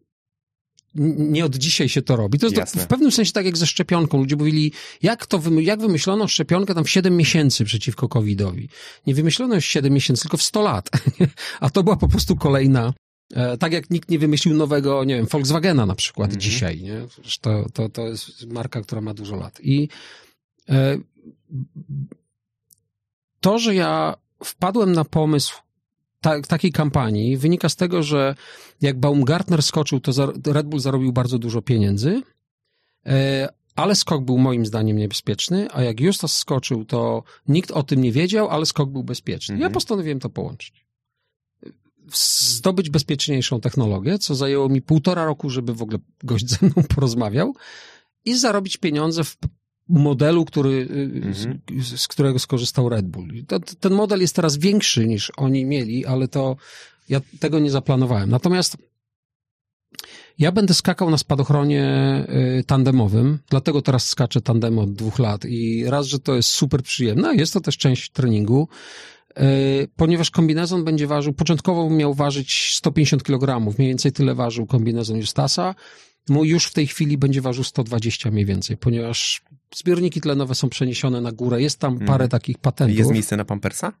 nie 1.18 1.44
od 1.44 1.56
dzisiaj 1.56 1.88
się 1.88 2.02
to 2.02 2.16
robi. 2.16 2.38
To 2.38 2.46
jest 2.46 2.80
w 2.80 2.86
pewnym 2.86 3.12
sensie 3.12 3.32
tak 3.32 3.44
jak 3.44 3.56
ze 3.56 3.66
szczepionką. 3.66 4.18
Ludzie 4.18 4.36
mówili, 4.36 4.72
jak 5.02 5.26
to, 5.26 5.40
jak 5.60 5.80
wymyślono 5.80 6.28
szczepionkę 6.28 6.74
tam 6.74 6.84
w 6.84 6.90
7 6.90 7.16
miesięcy 7.16 7.64
przeciwko 7.64 8.08
COVID-owi. 8.08 8.68
Nie 9.06 9.14
wymyślono 9.14 9.54
już 9.54 9.64
7 9.64 9.92
miesięcy, 9.92 10.22
tylko 10.22 10.36
w 10.36 10.42
100 10.42 10.62
lat. 10.62 10.90
A 11.60 11.70
to 11.70 11.82
była 11.82 11.96
po 11.96 12.08
prostu 12.08 12.36
kolejna, 12.36 12.92
e, 13.34 13.56
tak 13.56 13.72
jak 13.72 13.90
nikt 13.90 14.10
nie 14.10 14.18
wymyślił 14.18 14.54
nowego, 14.54 15.04
nie 15.04 15.16
wiem, 15.16 15.26
Volkswagena 15.26 15.86
na 15.86 15.94
przykład 15.94 16.30
mhm. 16.30 16.40
dzisiaj, 16.40 16.82
nie? 16.82 17.06
To, 17.40 17.64
to, 17.72 17.88
to 17.88 18.06
jest 18.08 18.46
marka, 18.46 18.80
która 18.80 19.00
ma 19.00 19.14
dużo 19.14 19.36
lat. 19.36 19.60
I 19.62 19.88
e, 20.68 20.98
to, 23.40 23.58
że 23.58 23.74
ja 23.74 24.14
wpadłem 24.44 24.92
na 24.92 25.04
pomysł 25.04 25.65
ta, 26.26 26.40
takiej 26.40 26.72
kampanii 26.72 27.36
wynika 27.36 27.68
z 27.68 27.76
tego, 27.76 28.02
że 28.02 28.34
jak 28.80 29.00
Baumgartner 29.00 29.62
skoczył, 29.62 30.00
to 30.00 30.32
Red 30.46 30.66
Bull 30.66 30.80
zarobił 30.80 31.12
bardzo 31.12 31.38
dużo 31.38 31.62
pieniędzy, 31.62 32.22
e, 33.06 33.48
ale 33.76 33.94
skok 33.94 34.24
był 34.24 34.38
moim 34.38 34.66
zdaniem 34.66 34.96
niebezpieczny, 34.96 35.68
a 35.72 35.82
jak 35.82 36.00
Justas 36.00 36.36
skoczył, 36.36 36.84
to 36.84 37.22
nikt 37.48 37.70
o 37.70 37.82
tym 37.82 38.02
nie 38.02 38.12
wiedział, 38.12 38.48
ale 38.48 38.66
skok 38.66 38.90
był 38.90 39.04
bezpieczny. 39.04 39.54
Mhm. 39.54 39.70
Ja 39.70 39.74
postanowiłem 39.74 40.20
to 40.20 40.30
połączyć. 40.30 40.86
Zdobyć 42.12 42.90
bezpieczniejszą 42.90 43.60
technologię, 43.60 44.18
co 44.18 44.34
zajęło 44.34 44.68
mi 44.68 44.82
półtora 44.82 45.24
roku, 45.24 45.50
żeby 45.50 45.74
w 45.74 45.82
ogóle 45.82 45.98
gość 46.24 46.50
ze 46.50 46.66
mną 46.66 46.82
porozmawiał 46.94 47.54
i 48.24 48.38
zarobić 48.38 48.76
pieniądze 48.76 49.24
w 49.24 49.36
modelu, 49.88 50.44
który, 50.44 50.70
y, 50.70 51.10
mhm. 51.26 51.34
z, 51.80 52.00
z, 52.00 52.08
którego 52.08 52.38
skorzystał 52.38 52.88
Red 52.88 53.06
Bull. 53.06 53.44
To, 53.46 53.60
ten 53.60 53.92
model 53.92 54.20
jest 54.20 54.36
teraz 54.36 54.56
większy 54.56 55.06
niż 55.06 55.32
oni 55.36 55.64
mieli, 55.64 56.06
ale 56.06 56.28
to 56.28 56.56
ja 57.08 57.20
tego 57.40 57.58
nie 57.58 57.70
zaplanowałem. 57.70 58.30
Natomiast 58.30 58.76
ja 60.38 60.52
będę 60.52 60.74
skakał 60.74 61.10
na 61.10 61.18
spadochronie 61.18 61.86
y, 62.58 62.64
tandemowym, 62.64 63.38
dlatego 63.50 63.82
teraz 63.82 64.08
skaczę 64.08 64.40
tandem 64.40 64.78
od 64.78 64.92
dwóch 64.92 65.18
lat 65.18 65.44
i 65.44 65.84
raz, 65.86 66.06
że 66.06 66.18
to 66.18 66.34
jest 66.34 66.48
super 66.48 66.82
przyjemne, 66.82 67.34
jest 67.34 67.52
to 67.52 67.60
też 67.60 67.78
część 67.78 68.10
treningu, 68.10 68.68
y, 69.38 69.88
ponieważ 69.96 70.30
kombinezon 70.30 70.84
będzie 70.84 71.06
ważył, 71.06 71.32
początkowo 71.32 71.90
miał 71.90 72.14
ważyć 72.14 72.74
150 72.74 73.22
kg, 73.22 73.74
mniej 73.78 73.88
więcej 73.88 74.12
tyle 74.12 74.34
ważył 74.34 74.66
kombinezon 74.66 75.16
Justasa, 75.16 75.74
Mój 76.28 76.48
już 76.48 76.66
w 76.66 76.72
tej 76.72 76.86
chwili 76.86 77.18
będzie 77.18 77.40
ważył 77.40 77.64
120 77.64 78.30
mniej 78.30 78.44
więcej, 78.44 78.76
ponieważ 78.76 79.42
zbiorniki 79.74 80.20
tlenowe 80.20 80.54
są 80.54 80.68
przeniesione 80.68 81.20
na 81.20 81.32
górę. 81.32 81.62
Jest 81.62 81.78
tam 81.78 81.98
parę 81.98 82.24
mm. 82.24 82.28
takich 82.28 82.58
patentów. 82.58 82.98
Jest 82.98 83.10
miejsce 83.10 83.36
na 83.36 83.44
pampersa? 83.44 83.92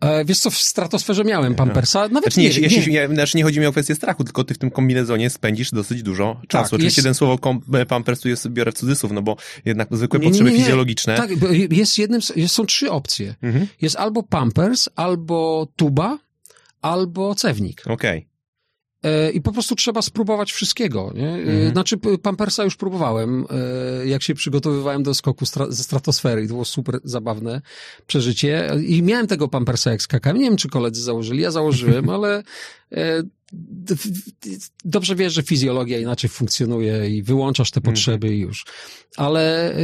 E, 0.00 0.24
wiesz 0.24 0.38
co, 0.38 0.50
w 0.50 0.58
stratosferze 0.58 1.24
miałem 1.24 1.54
pampersa, 1.54 2.08
nawet 2.08 2.34
znaczy, 2.34 2.40
nie, 2.40 2.68
nie, 2.68 2.86
nie. 2.86 2.86
nie, 2.86 3.14
znaczy 3.14 3.36
nie 3.36 3.44
chodzi 3.44 3.60
mi 3.60 3.66
o 3.66 3.72
kwestię 3.72 3.94
strachu, 3.94 4.24
tylko 4.24 4.44
ty 4.44 4.54
w 4.54 4.58
tym 4.58 4.70
kombinezonie 4.70 5.30
spędzisz 5.30 5.70
dosyć 5.70 6.02
dużo 6.02 6.34
tak, 6.34 6.46
czasu. 6.46 6.76
Oczywiście 6.76 6.86
jest... 6.86 6.98
jeden 6.98 7.14
słowo 7.14 7.38
kom, 7.38 7.60
e, 7.74 7.86
pampers 7.86 8.20
tu 8.20 8.28
jest, 8.28 8.48
biorę 8.48 8.72
w 8.72 8.74
cudzysłów, 8.74 9.12
no 9.12 9.22
bo 9.22 9.36
jednak 9.64 9.88
zwykłe 9.90 10.20
nie, 10.20 10.26
potrzeby 10.26 10.50
fizjologiczne. 10.50 11.16
Tak, 11.16 11.30
jest 11.70 11.98
jednym, 11.98 12.20
jest, 12.36 12.54
są 12.54 12.66
trzy 12.66 12.90
opcje. 12.90 13.34
Mhm. 13.42 13.66
Jest 13.80 13.96
albo 13.96 14.22
pampers, 14.22 14.88
albo 14.96 15.68
tuba, 15.76 16.18
albo 16.82 17.34
cewnik. 17.34 17.80
Okej. 17.86 18.18
Okay. 18.18 18.27
E, 19.02 19.30
I 19.30 19.40
po 19.40 19.52
prostu 19.52 19.74
trzeba 19.74 20.02
spróbować 20.02 20.52
wszystkiego. 20.52 21.12
Nie? 21.14 21.28
E, 21.28 21.34
mhm. 21.34 21.72
Znaczy, 21.72 21.96
Pampersa 22.22 22.64
już 22.64 22.76
próbowałem, 22.76 23.46
e, 23.50 24.06
jak 24.06 24.22
się 24.22 24.34
przygotowywałem 24.34 25.02
do 25.02 25.14
skoku 25.14 25.44
ze 25.68 25.84
stratosfery. 25.84 26.42
To 26.42 26.48
było 26.48 26.64
super 26.64 27.00
zabawne 27.04 27.60
przeżycie. 28.06 28.70
I 28.86 29.02
miałem 29.02 29.26
tego 29.26 29.48
Pampersa 29.48 29.90
jak 29.90 30.02
skakałem. 30.02 30.38
Nie 30.38 30.44
wiem, 30.44 30.56
czy 30.56 30.68
koledzy 30.68 31.02
założyli. 31.02 31.42
Ja 31.42 31.50
założyłem, 31.50 32.10
ale 32.16 32.42
dobrze 34.84 35.16
wiesz, 35.16 35.32
że 35.32 35.42
fizjologia 35.42 35.98
inaczej 35.98 36.30
funkcjonuje 36.30 37.10
i 37.10 37.22
wyłączasz 37.22 37.70
te 37.70 37.80
potrzeby 37.80 38.26
mhm. 38.26 38.42
już. 38.42 38.66
Ale 39.16 39.74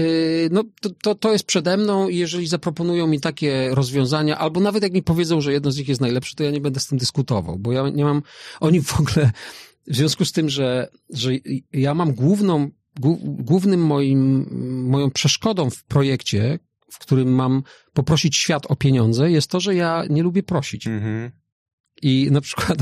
no, 0.50 0.64
to, 0.80 0.90
to, 0.90 1.14
to 1.14 1.32
jest 1.32 1.44
przede 1.44 1.76
mną 1.76 2.08
i 2.08 2.16
jeżeli 2.16 2.46
zaproponują 2.46 3.06
mi 3.06 3.20
takie 3.20 3.68
rozwiązania, 3.72 4.38
albo 4.38 4.60
nawet 4.60 4.82
jak 4.82 4.92
mi 4.92 5.02
powiedzą, 5.02 5.40
że 5.40 5.52
jedno 5.52 5.70
z 5.70 5.76
nich 5.76 5.88
jest 5.88 6.00
najlepsze, 6.00 6.36
to 6.36 6.44
ja 6.44 6.50
nie 6.50 6.60
będę 6.60 6.80
z 6.80 6.86
tym 6.86 6.98
dyskutował, 6.98 7.58
bo 7.58 7.72
ja 7.72 7.88
nie 7.88 8.04
mam, 8.04 8.22
oni 8.60 8.82
w 8.82 9.00
ogóle, 9.00 9.30
w 9.86 9.96
związku 9.96 10.24
z 10.24 10.32
tym, 10.32 10.48
że, 10.48 10.88
że 11.10 11.30
ja 11.72 11.94
mam 11.94 12.12
główną, 12.12 12.70
głównym 13.24 13.86
moim, 13.86 14.46
moją 14.88 15.10
przeszkodą 15.10 15.70
w 15.70 15.84
projekcie, 15.84 16.58
w 16.90 16.98
którym 16.98 17.34
mam 17.34 17.62
poprosić 17.92 18.36
świat 18.36 18.66
o 18.68 18.76
pieniądze, 18.76 19.30
jest 19.30 19.50
to, 19.50 19.60
że 19.60 19.74
ja 19.74 20.04
nie 20.10 20.22
lubię 20.22 20.42
prosić. 20.42 20.86
Mhm. 20.86 21.30
I 22.02 22.28
na 22.30 22.40
przykład 22.40 22.78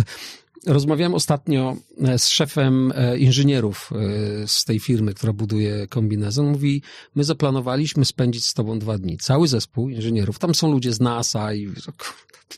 rozmawiałem 0.66 1.14
ostatnio 1.14 1.76
e, 2.00 2.18
z 2.18 2.28
szefem 2.28 2.92
e, 2.94 3.18
inżynierów 3.18 3.90
e, 3.92 4.48
z 4.48 4.64
tej 4.64 4.80
firmy, 4.80 5.14
która 5.14 5.32
buduje 5.32 5.86
kombinezon. 5.86 6.46
Mówi, 6.46 6.82
my 7.14 7.24
zaplanowaliśmy 7.24 8.04
spędzić 8.04 8.46
z 8.46 8.54
tobą 8.54 8.78
dwa 8.78 8.98
dni. 8.98 9.18
Cały 9.18 9.48
zespół 9.48 9.88
inżynierów. 9.88 10.38
Tam 10.38 10.54
są 10.54 10.72
ludzie 10.72 10.92
z 10.92 11.00
NASA 11.00 11.54
i 11.54 11.68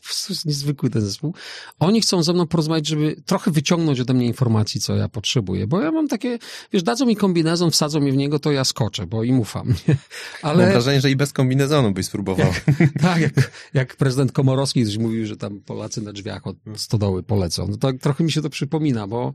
po 0.01 0.05
prostu 0.05 0.33
jest 0.33 0.45
niezwykły 0.45 0.89
ten 0.89 1.01
zespół. 1.01 1.33
Oni 1.79 2.01
chcą 2.01 2.23
ze 2.23 2.33
mną 2.33 2.47
porozmawiać, 2.47 2.87
żeby 2.87 3.15
trochę 3.25 3.51
wyciągnąć 3.51 3.99
ode 3.99 4.13
mnie 4.13 4.27
informacji, 4.27 4.81
co 4.81 4.95
ja 4.95 5.09
potrzebuję, 5.09 5.67
bo 5.67 5.81
ja 5.81 5.91
mam 5.91 6.07
takie, 6.07 6.39
wiesz, 6.73 6.83
dadzą 6.83 7.05
mi 7.05 7.15
kombinezon, 7.15 7.71
wsadzą 7.71 7.99
mi 7.99 8.11
w 8.11 8.15
niego, 8.15 8.39
to 8.39 8.51
ja 8.51 8.63
skoczę, 8.63 9.07
bo 9.07 9.23
im 9.23 9.39
ufam. 9.39 9.73
Nie? 9.87 9.97
Ale... 10.41 10.63
Mam 10.63 10.71
wrażenie, 10.71 11.01
że 11.01 11.11
i 11.11 11.15
bez 11.15 11.33
kombinezonu 11.33 11.91
byś 11.91 12.05
spróbował. 12.05 12.53
tak, 13.01 13.21
jak, 13.21 13.51
jak 13.73 13.95
prezydent 13.95 14.31
Komorowski 14.31 14.85
coś 14.85 14.97
mówił, 14.97 15.25
że 15.25 15.37
tam 15.37 15.59
Polacy 15.59 16.01
na 16.01 16.13
drzwiach 16.13 16.47
od 16.47 16.57
stodoły 16.75 17.23
polecą. 17.23 17.67
No 17.67 17.77
to 17.77 17.93
trochę 17.93 18.23
mi 18.23 18.31
się 18.31 18.41
to 18.41 18.49
przypomina, 18.49 19.07
bo 19.07 19.33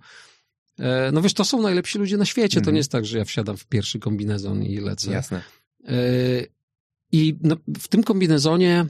e, 0.78 1.11
no 1.12 1.22
wiesz, 1.22 1.34
to 1.34 1.44
są 1.44 1.62
najlepsi 1.62 1.98
ludzie 1.98 2.16
na 2.16 2.24
świecie. 2.24 2.54
To 2.54 2.61
mhm. 2.61 2.74
nie 2.74 2.78
jest 2.78 2.92
tak, 2.92 3.06
że 3.06 3.18
ja 3.18 3.24
wsiadam 3.24 3.56
w 3.56 3.66
pierwszy 3.66 3.98
kombinezon 3.98 4.62
i 4.62 4.76
lecę. 4.76 5.11
Jasne. 5.11 5.42
E, 5.88 5.92
I 7.12 7.38
no, 7.42 7.56
w 7.80 7.88
tym 7.88 8.02
kombinezonie 8.02 8.86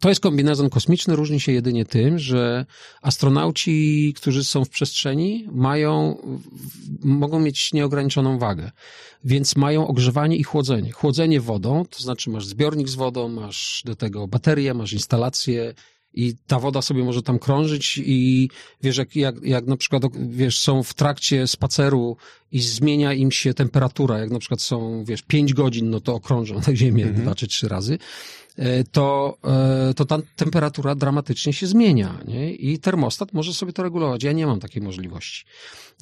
to 0.00 0.08
jest 0.08 0.20
kombinezon 0.20 0.70
kosmiczny, 0.70 1.16
różni 1.16 1.40
się 1.40 1.52
jedynie 1.52 1.84
tym, 1.84 2.18
że 2.18 2.66
astronauci, 3.02 4.14
którzy 4.16 4.44
są 4.44 4.64
w 4.64 4.68
przestrzeni, 4.68 5.48
mają, 5.52 6.16
mogą 7.02 7.40
mieć 7.40 7.72
nieograniczoną 7.72 8.38
wagę, 8.38 8.70
więc 9.24 9.56
mają 9.56 9.86
ogrzewanie 9.86 10.36
i 10.36 10.42
chłodzenie. 10.42 10.92
Chłodzenie 10.92 11.40
wodą, 11.40 11.84
to 11.90 12.02
znaczy 12.02 12.30
masz 12.30 12.46
zbiornik 12.46 12.88
z 12.88 12.94
wodą, 12.94 13.28
masz 13.28 13.82
do 13.84 13.96
tego 13.96 14.28
baterię, 14.28 14.74
masz 14.74 14.92
instalację, 14.92 15.74
i 16.14 16.34
ta 16.46 16.58
woda 16.58 16.82
sobie 16.82 17.04
może 17.04 17.22
tam 17.22 17.38
krążyć 17.38 18.00
i 18.04 18.50
wiesz, 18.82 18.96
jak, 18.96 19.16
jak, 19.16 19.42
jak 19.42 19.66
na 19.66 19.76
przykład, 19.76 20.02
wiesz, 20.28 20.60
są 20.60 20.82
w 20.82 20.94
trakcie 20.94 21.46
spaceru 21.46 22.16
i 22.52 22.60
zmienia 22.60 23.12
im 23.12 23.32
się 23.32 23.54
temperatura, 23.54 24.18
jak 24.18 24.30
na 24.30 24.38
przykład 24.38 24.60
są, 24.60 25.04
wiesz, 25.04 25.22
pięć 25.22 25.54
godzin, 25.54 25.90
no 25.90 26.00
to 26.00 26.14
okrążą 26.14 26.54
na 26.66 26.76
ziemię 26.76 27.02
mm 27.02 27.14
-hmm. 27.14 27.20
dwa 27.20 27.34
czy 27.34 27.46
trzy 27.46 27.68
razy, 27.68 27.98
to, 28.92 29.38
e, 29.90 29.94
to 29.94 30.04
ta 30.04 30.18
temperatura 30.36 30.94
dramatycznie 30.94 31.52
się 31.52 31.66
zmienia, 31.66 32.20
nie? 32.26 32.54
I 32.54 32.78
termostat 32.78 33.32
może 33.32 33.54
sobie 33.54 33.72
to 33.72 33.82
regulować. 33.82 34.22
Ja 34.22 34.32
nie 34.32 34.46
mam 34.46 34.60
takiej 34.60 34.82
możliwości. 34.82 35.44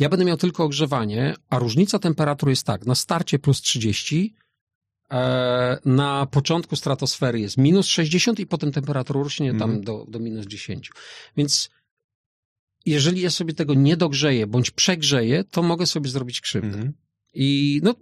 Ja 0.01 0.09
będę 0.09 0.25
miał 0.25 0.37
tylko 0.37 0.65
ogrzewanie, 0.65 1.35
a 1.51 1.59
różnica 1.59 1.99
temperatury 1.99 2.53
jest 2.53 2.67
tak, 2.67 2.87
na 2.87 2.95
starcie 2.95 3.39
plus 3.39 3.61
30, 3.61 4.35
E, 5.11 5.79
na 5.85 6.27
początku 6.27 6.77
stratosfery 6.77 7.41
jest 7.41 7.57
minus 7.57 7.87
60 7.87 8.41
i 8.41 8.47
potem 8.47 8.73
temperatura 8.73 9.23
rośnie 9.23 9.51
tam 9.51 9.71
mhm. 9.71 9.85
do, 9.85 10.05
do 10.09 10.19
minus 10.19 10.47
10. 10.47 10.91
Więc 11.37 11.71
jeżeli 12.87 13.21
ja 13.21 13.31
sobie 13.31 13.55
tego 13.55 13.75
nie 13.75 13.97
dogrzeję 13.97 14.47
bądź 14.47 14.71
przegrzeję, 14.71 15.45
to 15.45 15.63
mogę 15.63 15.87
sobie 15.87 16.11
zrobić 16.11 16.41
krzywdę. 16.41 16.69
Mhm. 16.69 16.93
I 17.39 17.81
no, 17.83 17.95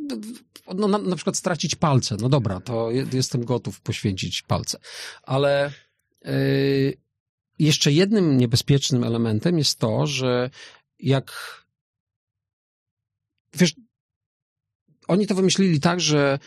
no 0.75 0.89
na, 0.89 0.99
na, 0.99 1.17
przykład 1.17 1.37
stracić 1.37 1.75
palce. 1.75 2.17
No 2.21 2.29
dobra, 2.29 2.61
to 2.61 2.91
jestem 3.13 3.45
gotów 3.45 3.81
poświęcić 3.81 4.43
palce. 4.43 4.79
Ale 5.23 5.73
yy, 6.25 6.95
jeszcze 7.59 7.93
jednym 7.93 8.37
niebezpiecznym 8.37 9.05
elementem 9.05 9.59
jest 9.59 9.79
to, 9.79 10.07
że 10.07 10.51
jak 10.99 11.33
wiesz, 13.55 13.75
oni 15.09 15.27
to 15.27 15.35
wymyślili 15.35 15.81
tak, 15.81 16.01
że 16.01 16.39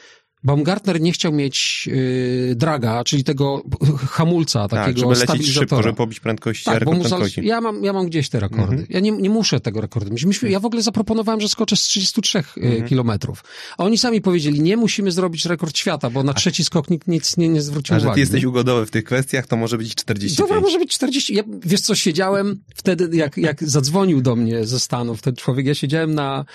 Baumgartner 0.43 1.01
nie 1.01 1.11
chciał 1.11 1.31
mieć 1.31 1.87
yy, 1.91 2.55
draga, 2.55 3.03
czyli 3.03 3.23
tego 3.23 3.63
hamulca, 4.09 4.67
tak, 4.67 4.85
takiego 4.85 5.13
żeby 5.13 5.25
lecieć 5.25 5.53
szybko, 5.53 5.83
żeby 5.83 5.95
pobić 5.95 6.19
prędkość, 6.19 6.63
tak, 6.63 6.79
rekord 6.79 6.99
prędkości. 6.99 7.45
Ja 7.45 7.61
mam, 7.61 7.83
ja 7.83 7.93
mam 7.93 8.05
gdzieś 8.05 8.29
te 8.29 8.39
rekordy. 8.39 8.63
Mhm. 8.63 8.85
Ja 8.89 8.99
nie, 8.99 9.11
nie 9.11 9.29
muszę 9.29 9.59
tego 9.59 9.81
rekordu 9.81 10.11
mieć. 10.11 10.25
Myśmy, 10.25 10.49
ja 10.49 10.59
w 10.59 10.65
ogóle 10.65 10.81
zaproponowałem, 10.81 11.41
że 11.41 11.49
skoczę 11.49 11.75
z 11.75 11.81
33 11.81 12.37
y, 12.37 12.41
mhm. 12.55 12.87
kilometrów. 12.87 13.43
A 13.77 13.83
oni 13.83 13.97
sami 13.97 14.21
powiedzieli, 14.21 14.61
nie 14.61 14.77
musimy 14.77 15.11
zrobić 15.11 15.45
rekord 15.45 15.77
świata, 15.77 16.09
bo 16.09 16.23
na 16.23 16.33
trzeci 16.33 16.63
skok 16.63 16.89
nikt 16.89 17.07
nic 17.07 17.37
nie, 17.37 17.49
nie 17.49 17.61
zwrócił 17.61 17.95
A 17.95 17.97
uwagi. 17.97 18.11
że 18.11 18.13
ty 18.13 18.19
jesteś 18.19 18.43
ugodowy 18.43 18.85
w 18.85 18.91
tych 18.91 19.03
kwestiach, 19.03 19.47
to 19.47 19.57
może 19.57 19.77
być 19.77 19.95
40. 19.95 20.37
Dobra, 20.37 20.61
może 20.61 20.79
być 20.79 20.93
40. 20.93 21.33
Ja, 21.33 21.43
wiesz 21.65 21.81
co, 21.81 21.95
siedziałem 21.95 22.59
wtedy, 22.75 23.17
jak, 23.17 23.37
jak 23.37 23.63
zadzwonił 23.63 24.21
do 24.21 24.35
mnie 24.35 24.65
ze 24.65 24.79
Stanów 24.79 25.21
ten 25.21 25.35
człowiek, 25.35 25.65
ja 25.65 25.75
siedziałem 25.75 26.15
na... 26.15 26.45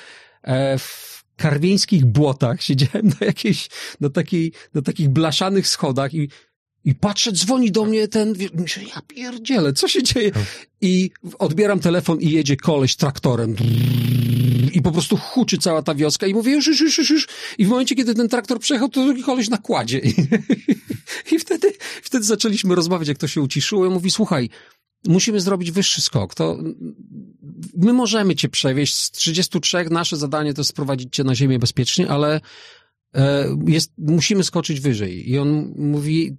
E, 0.43 0.79
w, 0.79 1.12
karwieńskich 1.43 2.05
błotach, 2.05 2.63
siedziałem 2.63 3.09
na 3.21 3.27
jakiejś, 3.27 3.69
na 4.01 4.11
takiej, 4.11 4.53
na 4.75 4.83
takich 4.83 5.09
blaszanych 5.09 5.69
schodach 5.69 6.15
i, 6.15 6.29
i 6.85 6.95
patrzę, 6.95 7.33
dzwoni 7.33 7.73
do 7.73 7.85
mnie 7.85 8.09
ten, 8.09 8.35
myślę, 8.55 8.83
ja 8.83 9.03
pierdzielę, 9.09 9.73
co 9.73 9.89
się 9.89 10.03
dzieje? 10.03 10.31
I 10.81 11.11
odbieram 11.39 11.81
telefon 11.81 12.21
i 12.21 12.31
jedzie 12.31 12.57
koleś 12.57 12.97
traktorem. 12.97 13.57
I 14.73 14.83
po 14.83 14.93
prostu 14.93 15.17
huczy 15.17 15.59
cała 15.59 15.83
ta 15.83 15.95
wioska 15.95 16.27
i 16.27 16.35
mówię, 16.35 16.53
już, 16.53 16.67
już, 16.67 16.81
już, 16.81 17.11
już. 17.11 17.29
I 17.59 17.67
w 17.67 17.69
momencie, 17.69 17.95
kiedy 17.95 18.15
ten 18.15 18.29
traktor 18.29 18.59
przejechał, 18.59 18.89
to 18.89 19.05
drugi 19.05 19.23
koleś 19.23 19.49
na 19.49 19.59
kładzie. 19.59 20.01
I 21.33 21.39
wtedy, 21.39 21.73
wtedy 22.03 22.25
zaczęliśmy 22.25 22.75
rozmawiać, 22.75 23.09
jak 23.09 23.19
to 23.19 23.29
się 23.29 23.41
uciszyło. 23.41 23.87
I 23.87 23.91
mówi, 23.91 24.11
słuchaj, 24.11 24.51
musimy 25.07 25.41
zrobić 25.41 25.71
wyższy 25.71 26.01
skok. 26.01 26.35
To 26.35 26.59
my 27.77 27.93
możemy 27.93 28.35
cię 28.35 28.49
przewieźć 28.49 28.97
z 28.97 29.11
33, 29.11 29.85
nasze 29.91 30.17
zadanie 30.17 30.55
to 30.55 30.65
sprowadzić 30.65 31.15
cię 31.17 31.25
na 31.25 31.35
ziemię 31.35 31.59
bezpiecznie, 31.59 32.09
ale 32.09 32.41
e, 33.15 33.57
jest, 33.67 33.93
musimy 33.99 34.45
skoczyć 34.45 34.81
wyżej. 34.81 35.31
I 35.31 35.39
on 35.39 35.75
mówi, 35.77 36.37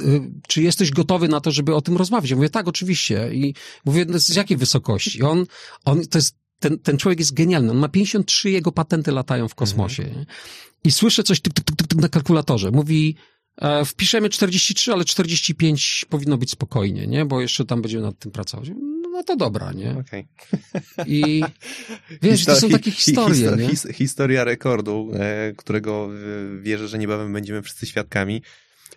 e, 0.00 0.04
czy 0.48 0.62
jesteś 0.62 0.90
gotowy 0.90 1.28
na 1.28 1.40
to, 1.40 1.50
żeby 1.50 1.74
o 1.74 1.80
tym 1.80 1.96
rozmawiać? 1.96 2.30
Ja 2.30 2.36
mówię, 2.36 2.50
tak, 2.50 2.68
oczywiście. 2.68 3.34
I 3.34 3.54
mówię, 3.84 4.06
no, 4.08 4.18
z 4.18 4.28
jakiej 4.28 4.56
wysokości? 4.56 5.22
On, 5.22 5.46
on, 5.84 6.06
to 6.06 6.18
jest, 6.18 6.36
ten, 6.58 6.78
ten 6.78 6.98
człowiek 6.98 7.18
jest 7.18 7.34
genialny. 7.34 7.70
On 7.70 7.78
ma 7.78 7.88
53 7.88 8.50
jego 8.50 8.72
patenty 8.72 9.12
latają 9.12 9.48
w 9.48 9.54
kosmosie. 9.54 10.02
Mhm. 10.02 10.26
I 10.84 10.90
słyszę 10.90 11.22
coś 11.22 11.40
tyk, 11.40 11.54
tyk, 11.54 11.64
tyk, 11.64 11.88
tyk 11.88 11.98
na 11.98 12.08
kalkulatorze. 12.08 12.70
Mówi, 12.70 13.16
wpiszemy 13.86 14.28
43, 14.28 14.92
ale 14.92 15.04
45 15.04 16.06
powinno 16.08 16.38
być 16.38 16.50
spokojnie, 16.50 17.06
nie? 17.06 17.24
Bo 17.24 17.40
jeszcze 17.40 17.64
tam 17.64 17.82
będziemy 17.82 18.02
nad 18.02 18.18
tym 18.18 18.32
pracować. 18.32 18.68
No, 18.68 19.08
no 19.12 19.22
to 19.22 19.36
dobra, 19.36 19.72
nie? 19.72 19.96
Okay. 19.98 20.24
I 21.06 21.42
wiesz, 22.22 22.44
to 22.44 22.56
są 22.56 22.68
takie 22.68 22.90
historie, 22.90 23.56
nie? 23.58 23.94
historia 23.94 24.44
rekordu, 24.44 25.10
e, 25.14 25.52
którego 25.56 26.08
wierzę, 26.60 26.88
że 26.88 26.98
niebawem 26.98 27.32
będziemy 27.32 27.62
wszyscy 27.62 27.86
świadkami. 27.86 28.42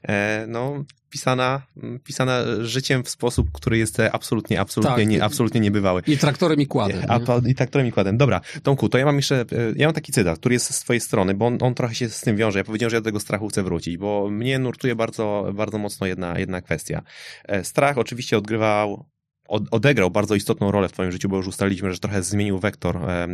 E, 0.08 0.45
no, 0.47 0.84
pisana, 1.10 1.62
pisana 2.03 2.43
życiem 2.62 3.03
w 3.03 3.10
sposób, 3.10 3.51
który 3.51 3.78
jest 3.78 3.99
absolutnie, 3.99 4.60
absolutnie, 4.60 5.03
tak. 5.03 5.08
nie, 5.08 5.24
absolutnie 5.24 5.62
niebywały. 5.62 6.01
I 6.08 6.18
traktorem 6.18 6.62
i 6.62 6.68
kładem. 6.68 7.01
A, 7.08 7.20
I 7.47 7.56
traktorem 7.56 7.88
i 7.88 7.91
kładem. 7.91 8.18
Dobra, 8.18 8.41
Tomku, 8.64 8.89
to 8.89 8.97
ja 8.97 9.06
mam 9.06 9.16
jeszcze, 9.16 9.41
e, 9.41 9.45
ja 9.76 9.88
mam 9.88 9.93
taki 9.93 10.12
cytat, 10.12 10.39
który 10.39 10.56
jest 10.56 10.74
z 10.74 10.80
twojej 10.80 10.99
strony, 10.99 11.34
bo 11.34 11.45
on, 11.45 11.58
on 11.62 11.76
trochę 11.76 11.95
się 11.95 12.10
z 12.10 12.22
tym 12.22 12.38
wiąże. 12.38 12.60
Ja 12.60 12.66
powiedziałem, 12.66 12.89
że 12.89 12.97
ja 12.97 13.01
do 13.01 13.06
tego 13.06 13.20
strachu 13.20 13.47
chcę 13.47 13.64
wrócić, 13.64 13.97
bo 13.97 14.30
mnie 14.30 14.60
nurtuje 14.60 14.95
bardzo, 14.95 15.51
bardzo 15.53 15.78
mocno 15.78 16.08
jedna, 16.08 16.39
jedna 16.39 16.62
kwestia. 16.62 17.01
E, 17.47 17.64
strach 17.64 17.97
oczywiście 17.97 18.38
odgrywał 18.38 19.06
odegrał 19.48 20.12
bardzo 20.12 20.36
istotną 20.36 20.72
rolę 20.72 20.88
w 20.88 20.91
twoim 20.91 21.12
życiu, 21.12 21.30
bo 21.30 21.38
już 21.38 21.48
ustaliliśmy, 21.48 21.93
że 21.93 22.00
trochę 22.00 22.24
zmienił 22.24 22.60
wektor 22.60 22.98
e, 22.98 23.28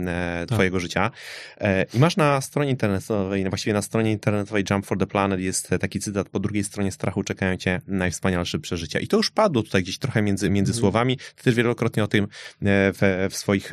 tak. 0.48 0.56
twojego 0.56 0.80
życia. 0.80 1.12
E, 1.58 1.86
I 1.94 2.00
masz 2.00 2.18
na 2.18 2.42
stronie 2.42 2.70
internetowej, 2.70 3.50
właściwie 3.50 3.74
na 3.74 3.82
stronie 3.82 4.12
internetowej 4.12 4.64
Jump 4.70 4.86
for 4.86 4.98
the 4.98 5.08
Planet 5.08 5.40
jest 5.40 5.70
taki 5.80 6.00
cytat, 6.00 6.30
po 6.30 6.40
drugiej 6.40 6.64
stronie 6.64 6.92
strachu 6.92 7.24
czekają 7.24 7.58
cię 7.58 7.82
najwspanialsze 7.88 8.60
przeżycia. 8.60 9.00
I 9.00 9.08
to 9.08 9.18
już 9.18 9.32
padło 9.32 9.64
tutaj 9.64 9.84
gdzieś 9.84 10.00
trochę 10.00 10.22
między, 10.22 10.50
między 10.50 10.72
mm. 10.72 10.80
słowami. 10.80 11.18
Ty 11.36 11.44
też 11.44 11.56
wielokrotnie 11.56 12.04
o 12.04 12.08
tym 12.08 12.24
e, 12.24 12.28
w, 12.62 13.28
w 13.30 13.38
swoich 13.38 13.72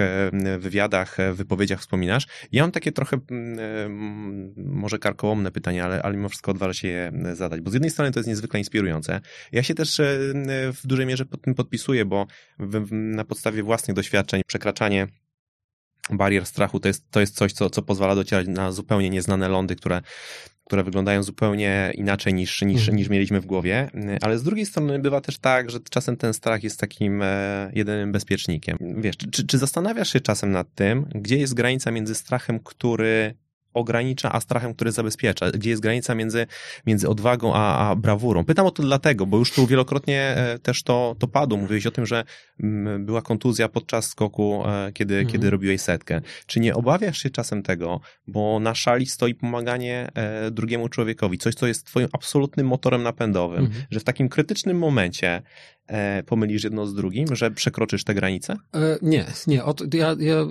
wywiadach, 0.58 1.16
wypowiedziach 1.32 1.80
wspominasz. 1.80 2.26
Ja 2.52 2.62
mam 2.62 2.72
takie 2.72 2.92
trochę 2.92 3.18
może 4.56 4.98
karkołomne 4.98 5.50
pytanie, 5.50 5.84
ale, 5.84 6.02
ale 6.02 6.16
mimo 6.16 6.28
wszystko 6.28 6.50
odważę 6.50 6.74
się 6.74 6.88
je 6.88 7.12
zadać, 7.32 7.60
bo 7.60 7.70
z 7.70 7.74
jednej 7.74 7.90
strony 7.90 8.12
to 8.12 8.18
jest 8.18 8.28
niezwykle 8.28 8.60
inspirujące. 8.60 9.20
Ja 9.52 9.62
się 9.62 9.74
też 9.74 10.00
w 10.72 10.80
dużej 10.84 11.06
mierze 11.06 11.24
pod 11.26 11.42
tym 11.42 11.54
podpisuję, 11.54 12.04
bo 12.04 12.26
w, 12.58 12.88
na 12.92 13.24
podstawie 13.24 13.62
własnych 13.62 13.94
doświadczeń 13.94 14.42
przekraczanie 14.46 15.06
barier 16.10 16.46
strachu 16.46 16.80
to 16.80 16.88
jest, 16.88 17.10
to 17.10 17.20
jest 17.20 17.36
coś, 17.36 17.52
co, 17.52 17.70
co 17.70 17.82
pozwala 17.82 18.14
docierać 18.14 18.46
na 18.48 18.72
zupełnie 18.72 19.10
nieznane 19.10 19.48
lądy, 19.48 19.76
które, 19.76 20.02
które 20.64 20.84
wyglądają 20.84 21.22
zupełnie 21.22 21.92
inaczej 21.94 22.34
niż, 22.34 22.62
niż, 22.62 22.80
mhm. 22.80 22.96
niż 22.96 23.08
mieliśmy 23.08 23.40
w 23.40 23.46
głowie. 23.46 23.90
Ale 24.22 24.38
z 24.38 24.42
drugiej 24.42 24.66
strony 24.66 24.98
bywa 24.98 25.20
też 25.20 25.38
tak, 25.38 25.70
że 25.70 25.78
czasem 25.90 26.16
ten 26.16 26.34
strach 26.34 26.64
jest 26.64 26.80
takim 26.80 27.22
e, 27.22 27.70
jedynym 27.74 28.12
bezpiecznikiem. 28.12 28.78
Wiesz, 28.80 29.16
czy, 29.16 29.46
czy 29.46 29.58
zastanawiasz 29.58 30.12
się 30.12 30.20
czasem 30.20 30.50
nad 30.50 30.74
tym, 30.74 31.06
gdzie 31.14 31.38
jest 31.38 31.54
granica 31.54 31.90
między 31.90 32.14
strachem, 32.14 32.60
który 32.60 33.34
ogranicza, 33.74 34.32
a 34.32 34.40
strachem, 34.40 34.74
który 34.74 34.92
zabezpiecza? 34.92 35.50
Gdzie 35.50 35.70
jest 35.70 35.82
granica 35.82 36.14
między, 36.14 36.46
między 36.86 37.08
odwagą 37.08 37.54
a, 37.54 37.88
a 37.88 37.96
brawurą? 37.96 38.44
Pytam 38.44 38.66
o 38.66 38.70
to 38.70 38.82
dlatego, 38.82 39.26
bo 39.26 39.38
już 39.38 39.52
tu 39.52 39.66
wielokrotnie 39.66 40.20
e, 40.20 40.58
też 40.58 40.82
to, 40.82 41.16
to 41.18 41.28
padło. 41.28 41.58
Mówiłeś 41.58 41.86
o 41.86 41.90
tym, 41.90 42.06
że 42.06 42.24
mm, 42.60 43.06
była 43.06 43.22
kontuzja 43.22 43.68
podczas 43.68 44.08
skoku, 44.08 44.62
e, 44.66 44.92
kiedy, 44.92 45.14
mhm. 45.14 45.32
kiedy 45.32 45.50
robiłeś 45.50 45.80
setkę. 45.80 46.20
Czy 46.46 46.60
nie 46.60 46.74
obawiasz 46.74 47.22
się 47.22 47.30
czasem 47.30 47.62
tego, 47.62 48.00
bo 48.26 48.60
na 48.60 48.74
szali 48.74 49.06
stoi 49.06 49.34
pomaganie 49.34 50.08
e, 50.14 50.50
drugiemu 50.50 50.88
człowiekowi, 50.88 51.38
coś, 51.38 51.54
co 51.54 51.66
jest 51.66 51.86
twoim 51.86 52.08
absolutnym 52.12 52.66
motorem 52.66 53.02
napędowym, 53.02 53.64
mhm. 53.64 53.84
że 53.90 54.00
w 54.00 54.04
takim 54.04 54.28
krytycznym 54.28 54.78
momencie 54.78 55.42
e, 55.88 56.22
pomylisz 56.22 56.64
jedno 56.64 56.86
z 56.86 56.94
drugim, 56.94 57.36
że 57.36 57.50
przekroczysz 57.50 58.04
te 58.04 58.14
granice? 58.14 58.56
E, 58.74 58.98
nie, 59.02 59.26
nie. 59.46 59.64
Od, 59.64 59.94
ja, 59.94 60.16
ja, 60.18 60.46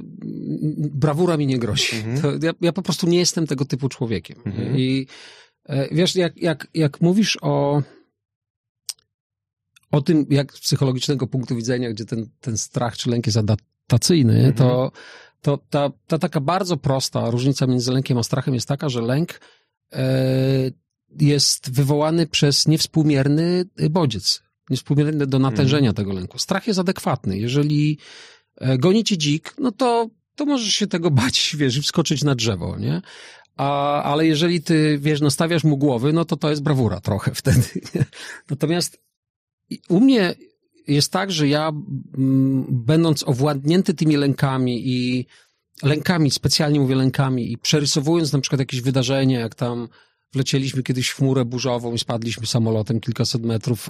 brawura 0.78 1.38
mi 1.38 1.48
nie 1.48 1.60
grozi. 1.60 1.96
Mhm. 1.96 2.40
Ja, 2.44 2.52
ja, 2.62 2.74
po 2.74 2.82
prostu 2.82 3.08
nie 3.08 3.20
jestem 3.20 3.48
tego 3.48 3.66
typu 3.66 3.90
człowiekiem. 3.90 4.38
Mhm. 4.46 4.78
I 4.78 5.08
e, 5.66 5.96
wiesz, 5.96 6.16
jak, 6.16 6.38
jak, 6.38 6.68
jak 6.74 7.02
mówisz 7.02 7.38
o 7.42 7.82
o 9.92 10.02
tym, 10.02 10.26
jak 10.30 10.54
z 10.54 10.60
psychologicznego 10.60 11.28
punktu 11.28 11.56
widzenia, 11.56 11.90
gdzie 11.90 12.06
ten, 12.06 12.30
ten 12.42 12.58
strach 12.58 12.98
czy 12.98 13.10
lęk 13.10 13.26
jest 13.26 13.38
adaptacyjny, 13.38 14.34
mhm. 14.34 14.54
to, 14.54 14.92
to 15.42 15.60
ta, 15.70 15.90
ta 16.08 16.20
taka 16.20 16.40
bardzo 16.40 16.78
prosta 16.78 17.30
różnica 17.30 17.68
między 17.68 17.92
lękiem 17.92 18.18
a 18.18 18.24
strachem 18.24 18.54
jest 18.54 18.68
taka, 18.68 18.90
że 18.90 19.02
lęk 19.02 19.40
e, 19.94 20.72
jest 21.20 21.72
wywołany 21.72 22.28
przez 22.28 22.68
niewspółmierny 22.68 23.66
bodziec 23.90 24.47
niewspółmierny 24.70 25.28
do 25.28 25.40
natężenia 25.40 25.90
mm. 25.90 25.96
tego 25.96 26.14
lęku. 26.14 26.40
Strach 26.40 26.68
jest 26.68 26.80
adekwatny. 26.80 27.38
Jeżeli 27.38 27.98
e, 28.58 28.78
goni 28.78 29.04
ci 29.04 29.18
dzik, 29.18 29.54
no 29.60 29.72
to, 29.72 30.10
to 30.36 30.46
możesz 30.46 30.74
się 30.74 30.88
tego 30.88 31.12
bać, 31.22 31.56
wiesz, 31.60 31.78
i 31.78 31.82
wskoczyć 31.82 32.24
na 32.24 32.36
drzewo, 32.36 32.78
nie? 32.80 33.02
A, 33.56 34.04
ale 34.04 34.28
jeżeli 34.28 34.62
ty, 34.62 35.00
wiesz, 35.02 35.22
nastawiasz 35.22 35.64
mu 35.64 35.78
głowy, 35.78 36.14
no 36.14 36.26
to 36.26 36.38
to 36.38 36.50
jest 36.50 36.64
brawura 36.64 37.00
trochę 37.00 37.36
wtedy. 37.42 37.68
Natomiast 38.50 39.02
u 39.90 40.00
mnie 40.00 40.36
jest 40.88 41.12
tak, 41.12 41.32
że 41.32 41.48
ja, 41.48 41.72
m, 42.18 42.66
będąc 42.70 43.28
owładnięty 43.28 43.94
tymi 43.94 44.18
lękami 44.18 44.82
i 44.86 45.26
lękami, 45.84 46.32
specjalnie 46.32 46.80
mówię 46.80 46.96
lękami 46.96 47.52
i 47.52 47.58
przerysowując 47.58 48.34
na 48.34 48.40
przykład 48.40 48.60
jakieś 48.60 48.82
wydarzenie, 48.82 49.36
jak 49.36 49.56
tam 49.56 49.88
wlecieliśmy 50.34 50.84
kiedyś 50.84 51.10
w 51.10 51.16
chmurę 51.16 51.46
burzową 51.46 51.94
i 51.94 52.00
spadliśmy 52.00 52.48
samolotem 52.48 53.00
kilkaset 53.00 53.44
metrów, 53.44 53.90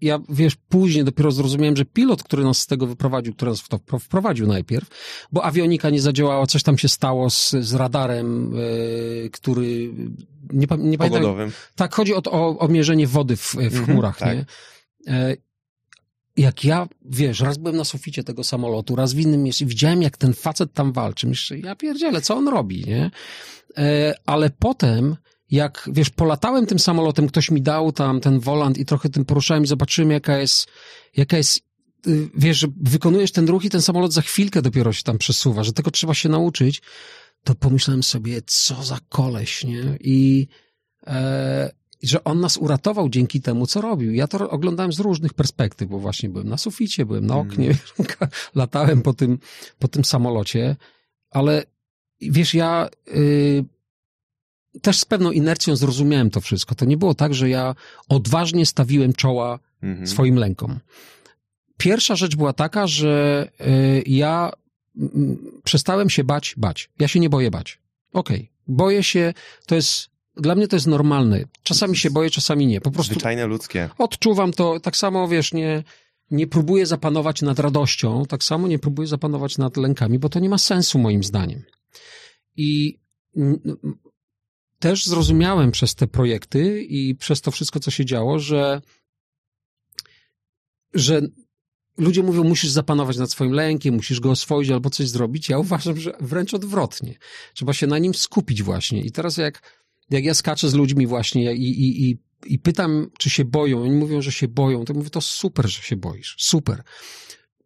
ja, 0.00 0.18
wiesz, 0.28 0.56
później 0.68 1.04
dopiero 1.04 1.30
zrozumiałem, 1.30 1.76
że 1.76 1.84
pilot, 1.84 2.22
który 2.22 2.44
nas 2.44 2.58
z 2.58 2.66
tego 2.66 2.86
wyprowadził, 2.86 3.34
który 3.34 3.50
nas 3.50 3.60
w 3.60 3.68
to 3.68 3.98
wprowadził 3.98 4.46
najpierw, 4.46 4.88
bo 5.32 5.44
awionika 5.44 5.90
nie 5.90 6.00
zadziałała, 6.00 6.46
coś 6.46 6.62
tam 6.62 6.78
się 6.78 6.88
stało 6.88 7.30
z, 7.30 7.50
z 7.50 7.74
radarem, 7.74 8.52
yy, 8.54 9.30
który, 9.30 9.92
nie, 10.52 10.66
nie 10.78 10.98
pamiętam. 10.98 11.34
Tak, 11.74 11.94
chodzi 11.94 12.14
o, 12.14 12.22
o, 12.30 12.58
o 12.58 12.68
mierzenie 12.68 13.06
wody 13.06 13.36
w, 13.36 13.54
w 13.54 13.58
mhm, 13.58 13.84
chmurach, 13.84 14.18
tak. 14.18 14.36
nie? 14.36 14.44
Yy, 15.06 15.36
jak 16.36 16.64
ja, 16.64 16.88
wiesz, 17.04 17.40
raz 17.40 17.58
byłem 17.58 17.76
na 17.76 17.84
suficie 17.84 18.24
tego 18.24 18.44
samolotu, 18.44 18.96
raz 18.96 19.12
w 19.12 19.18
innym 19.18 19.42
miejscu 19.42 19.64
i 19.64 19.66
widziałem, 19.66 20.02
jak 20.02 20.16
ten 20.16 20.34
facet 20.34 20.72
tam 20.72 20.92
walczy. 20.92 21.26
Myślę, 21.26 21.58
ja 21.58 21.76
pierdzielę, 21.76 22.20
co 22.20 22.36
on 22.36 22.48
robi, 22.48 22.84
nie? 22.86 23.10
E, 23.76 24.14
ale 24.26 24.50
potem 24.50 25.16
jak, 25.50 25.90
wiesz, 25.92 26.10
polatałem 26.10 26.66
tym 26.66 26.78
samolotem, 26.78 27.28
ktoś 27.28 27.50
mi 27.50 27.62
dał 27.62 27.92
tam 27.92 28.20
ten 28.20 28.40
wolant 28.40 28.78
i 28.78 28.84
trochę 28.84 29.08
tym 29.08 29.24
poruszałem 29.24 29.64
i 29.64 29.66
zobaczyłem, 29.66 30.10
jaka 30.10 30.38
jest, 30.38 30.66
jaka 31.16 31.36
jest 31.36 31.58
y, 32.06 32.28
wiesz, 32.34 32.58
że 32.58 32.66
wykonujesz 32.80 33.32
ten 33.32 33.48
ruch 33.48 33.64
i 33.64 33.70
ten 33.70 33.82
samolot 33.82 34.12
za 34.12 34.22
chwilkę 34.22 34.62
dopiero 34.62 34.92
się 34.92 35.02
tam 35.02 35.18
przesuwa, 35.18 35.64
że 35.64 35.72
tego 35.72 35.90
trzeba 35.90 36.14
się 36.14 36.28
nauczyć, 36.28 36.82
to 37.44 37.54
pomyślałem 37.54 38.02
sobie, 38.02 38.42
co 38.46 38.82
za 38.82 38.98
koleś, 39.08 39.64
nie? 39.64 39.98
I 40.00 40.48
e, 41.06 41.70
że 42.02 42.24
on 42.24 42.40
nas 42.40 42.56
uratował 42.56 43.08
dzięki 43.08 43.40
temu, 43.40 43.66
co 43.66 43.80
robił. 43.80 44.12
Ja 44.12 44.28
to 44.28 44.50
oglądałem 44.50 44.92
z 44.92 45.00
różnych 45.00 45.34
perspektyw, 45.34 45.88
bo 45.88 45.98
właśnie 45.98 46.28
byłem 46.28 46.48
na 46.48 46.56
suficie, 46.56 47.06
byłem 47.06 47.26
na 47.26 47.36
oknie, 47.36 47.66
mm. 47.66 48.30
latałem 48.54 49.02
po 49.02 49.12
tym, 49.12 49.38
po 49.78 49.88
tym 49.88 50.04
samolocie, 50.04 50.76
ale 51.30 51.64
wiesz, 52.20 52.54
ja 52.54 52.88
y, 53.08 53.64
też 54.82 54.98
z 54.98 55.04
pewną 55.04 55.30
inercją 55.30 55.76
zrozumiałem 55.76 56.30
to 56.30 56.40
wszystko. 56.40 56.74
To 56.74 56.84
nie 56.84 56.96
było 56.96 57.14
tak, 57.14 57.34
że 57.34 57.48
ja 57.48 57.74
odważnie 58.08 58.66
stawiłem 58.66 59.12
czoła 59.12 59.58
-hmm. 59.82 60.06
swoim 60.06 60.36
lękom. 60.36 60.80
Pierwsza 61.76 62.16
rzecz 62.16 62.36
była 62.36 62.52
taka, 62.52 62.86
że 62.86 63.48
y, 63.60 64.02
ja 64.06 64.52
przestałem 65.64 66.10
się 66.10 66.24
bać, 66.24 66.54
bać. 66.56 66.90
Ja 66.98 67.08
się 67.08 67.20
nie 67.20 67.30
boję 67.30 67.50
bać. 67.50 67.78
Okej, 68.12 68.36
okay. 68.36 68.48
boję 68.68 69.02
się, 69.02 69.34
to 69.66 69.74
jest 69.74 70.10
dla 70.36 70.54
mnie 70.54 70.68
to 70.68 70.76
jest 70.76 70.86
normalne. 70.86 71.44
Czasami 71.62 71.96
się 71.96 72.10
boję, 72.10 72.30
czasami 72.30 72.66
nie. 72.66 72.80
Po 72.80 72.90
prostu. 72.90 73.12
Zwyczajne 73.12 73.46
ludzkie. 73.46 73.90
Odczuwam 73.98 74.52
to, 74.52 74.80
tak 74.80 74.96
samo 74.96 75.28
wiesz, 75.28 75.52
nie, 75.52 75.82
nie 76.30 76.46
próbuję 76.46 76.86
zapanować 76.86 77.42
nad 77.42 77.58
radością, 77.58 78.22
tak 78.28 78.44
samo 78.44 78.68
nie 78.68 78.78
próbuję 78.78 79.08
zapanować 79.08 79.58
nad 79.58 79.76
lękami, 79.76 80.18
bo 80.18 80.28
to 80.28 80.40
nie 80.40 80.48
ma 80.48 80.58
sensu 80.58 80.98
moim 80.98 81.24
zdaniem. 81.24 81.62
I 82.56 82.98
też 84.80 85.06
zrozumiałem 85.06 85.70
przez 85.70 85.94
te 85.94 86.06
projekty 86.06 86.82
i 86.82 87.14
przez 87.14 87.40
to 87.40 87.50
wszystko, 87.50 87.80
co 87.80 87.90
się 87.90 88.04
działo, 88.04 88.38
że, 88.38 88.80
że 90.94 91.20
ludzie 91.98 92.22
mówią, 92.22 92.44
musisz 92.44 92.70
zapanować 92.70 93.16
nad 93.16 93.30
swoim 93.30 93.52
lękiem, 93.52 93.94
musisz 93.94 94.20
go 94.20 94.30
oswoić 94.30 94.70
albo 94.70 94.90
coś 94.90 95.08
zrobić. 95.08 95.48
Ja 95.48 95.58
uważam, 95.58 95.96
że 95.96 96.12
wręcz 96.20 96.54
odwrotnie. 96.54 97.14
Trzeba 97.54 97.72
się 97.72 97.86
na 97.86 97.98
nim 97.98 98.14
skupić 98.14 98.62
właśnie. 98.62 99.00
I 99.02 99.12
teraz 99.12 99.36
jak, 99.36 99.62
jak 100.10 100.24
ja 100.24 100.34
skaczę 100.34 100.68
z 100.68 100.74
ludźmi 100.74 101.06
właśnie 101.06 101.54
i, 101.54 101.70
i, 101.70 102.10
i, 102.10 102.18
i 102.46 102.58
pytam, 102.58 103.10
czy 103.18 103.30
się 103.30 103.44
boją, 103.44 103.82
oni 103.82 103.96
mówią, 103.96 104.22
że 104.22 104.32
się 104.32 104.48
boją, 104.48 104.84
to 104.84 104.94
mówię, 104.94 105.10
to 105.10 105.20
super, 105.20 105.68
że 105.68 105.82
się 105.82 105.96
boisz. 105.96 106.36
Super. 106.38 106.82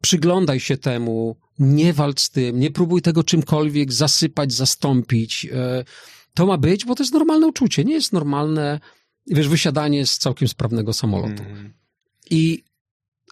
Przyglądaj 0.00 0.60
się 0.60 0.76
temu, 0.76 1.36
nie 1.58 1.92
walcz 1.92 2.20
z 2.20 2.30
tym, 2.30 2.60
nie 2.60 2.70
próbuj 2.70 3.02
tego 3.02 3.24
czymkolwiek 3.24 3.92
zasypać, 3.92 4.52
zastąpić. 4.52 5.46
E, 5.52 5.84
to 6.34 6.46
ma 6.46 6.58
być, 6.58 6.84
bo 6.84 6.94
to 6.94 7.02
jest 7.02 7.12
normalne 7.12 7.46
uczucie. 7.46 7.84
Nie 7.84 7.94
jest 7.94 8.12
normalne, 8.12 8.80
wiesz, 9.26 9.48
wysiadanie 9.48 10.06
z 10.06 10.18
całkiem 10.18 10.48
sprawnego 10.48 10.92
samolotu. 10.92 11.42
Mm. 11.42 11.74
I 12.30 12.64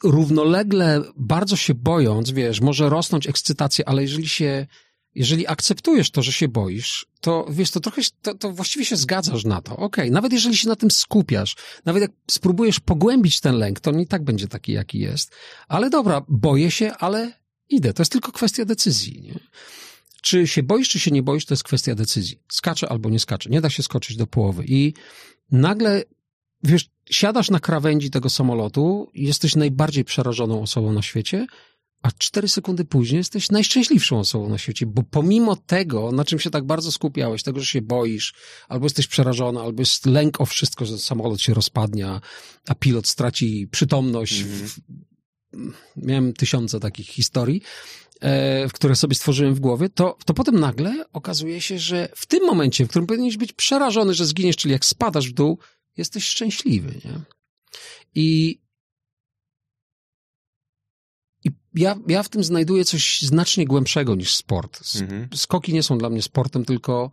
równolegle, 0.03 1.03
bardzo 1.17 1.57
się 1.57 1.75
bojąc, 1.75 2.31
wiesz, 2.31 2.61
może 2.61 2.89
rosnąć 2.89 3.27
ekscytacja, 3.27 3.85
ale 3.85 4.03
jeżeli 4.03 4.29
się, 4.29 4.67
jeżeli 5.15 5.47
akceptujesz 5.47 6.11
to, 6.11 6.23
że 6.23 6.33
się 6.33 6.49
boisz, 6.49 7.07
to 7.21 7.47
wiesz, 7.51 7.71
to 7.71 7.81
trochę, 7.81 8.03
to, 8.23 8.35
to 8.35 8.53
właściwie 8.53 8.85
się 8.85 8.97
zgadzasz 8.97 9.45
na 9.45 9.63
to. 9.63 9.73
Okej, 9.73 9.85
okay. 9.85 10.11
nawet 10.11 10.33
jeżeli 10.33 10.57
się 10.57 10.69
na 10.69 10.77
tym 10.77 10.91
skupiasz, 10.91 11.57
nawet 11.85 12.03
jak 12.03 12.11
spróbujesz 12.31 12.81
pogłębić 12.81 13.41
ten 13.41 13.59
lęk, 13.59 13.81
to 13.81 13.91
nie 13.91 14.07
tak 14.07 14.25
będzie 14.25 14.49
taki, 14.49 14.73
jaki 14.73 14.99
jest. 14.99 15.33
Ale 15.69 15.91
dobra, 15.91 16.23
boję 16.29 16.71
się, 16.71 16.93
ale 16.93 17.33
idę. 17.69 17.93
To 17.93 18.03
jest 18.03 18.13
tylko 18.13 18.33
kwestia 18.33 18.65
decyzji, 18.65 19.23
nie? 19.23 19.41
Czy 20.23 20.47
się 20.47 20.63
boisz, 20.63 20.89
czy 20.89 21.01
się 21.01 21.11
nie 21.11 21.23
boisz, 21.23 21.45
to 21.45 21.55
jest 21.55 21.65
kwestia 21.65 21.95
decyzji. 21.95 22.39
Skaczę 22.49 22.89
albo 22.89 23.11
nie 23.11 23.21
skaczę. 23.21 23.51
Nie 23.51 23.61
da 23.61 23.71
się 23.71 23.83
skoczyć 23.83 24.17
do 24.17 24.27
połowy. 24.27 24.65
I 24.67 24.95
nagle, 25.51 26.03
wiesz, 26.63 26.91
siadasz 27.11 27.51
na 27.51 27.61
krawędzi 27.61 28.11
tego 28.11 28.31
samolotu, 28.31 29.11
jesteś 29.15 29.57
najbardziej 29.57 30.05
przerażoną 30.05 30.63
osobą 30.63 30.93
na 30.93 31.03
świecie, 31.03 31.47
a 32.03 32.11
cztery 32.19 32.49
sekundy 32.49 32.85
później 32.85 33.19
jesteś 33.19 33.51
najszczęśliwszą 33.51 34.19
osobą 34.19 34.49
na 34.49 34.59
świecie, 34.59 34.87
bo 34.87 35.03
pomimo 35.03 35.57
tego, 35.57 36.13
na 36.13 36.25
czym 36.25 36.39
się 36.39 36.51
tak 36.51 36.65
bardzo 36.65 36.93
skupiałeś, 36.93 37.43
tego, 37.43 37.61
że 37.61 37.67
się 37.67 37.83
boisz, 37.83 38.35
albo 38.69 38.87
jesteś 38.87 39.07
przerażony, 39.07 39.61
albo 39.61 39.83
jest 39.83 40.07
lęk 40.07 40.41
o 40.41 40.47
wszystko, 40.47 40.85
że 40.87 40.99
samolot 40.99 41.41
się 41.41 41.55
rozpadnie, 41.55 42.07
a 42.69 42.75
pilot 42.75 43.07
straci 43.07 43.69
przytomność. 43.71 44.41
Mm 44.41 44.53
-hmm. 44.53 44.81
Miałem 45.97 46.33
tysiące 46.33 46.81
takich 46.81 47.07
historii, 47.07 47.63
e, 48.21 48.69
które 48.69 48.97
sobie 48.97 49.15
stworzyłem 49.15 49.55
w 49.55 49.61
głowie, 49.61 49.89
to, 49.89 50.17
to 50.25 50.35
potem 50.35 50.61
nagle 50.61 51.05
okazuje 51.13 51.61
się, 51.61 51.79
że 51.79 52.09
w 52.17 52.27
tym 52.27 52.47
momencie, 52.47 52.85
w 52.85 52.89
którym 52.89 53.07
powinieneś 53.07 53.37
być 53.37 53.53
przerażony, 53.53 54.15
że 54.15 54.27
zginiesz, 54.27 54.57
czyli 54.57 54.73
jak 54.73 54.85
spadasz 54.85 55.29
w 55.29 55.33
dół, 55.33 55.59
jesteś 55.97 56.25
szczęśliwy, 56.25 57.01
nie? 57.05 57.21
I, 58.15 58.61
i 61.45 61.51
ja, 61.75 61.97
ja 62.09 62.23
w 62.23 62.29
tym 62.29 62.45
znajduję 62.45 62.85
coś 62.85 63.23
znacznie 63.23 63.67
głębszego 63.67 64.15
niż 64.15 64.35
sport. 64.35 64.81
Mhm. 65.01 65.29
Skoki 65.35 65.73
nie 65.73 65.83
są 65.83 65.99
dla 65.99 66.11
mnie 66.11 66.23
sportem, 66.23 66.65
tylko, 66.65 67.11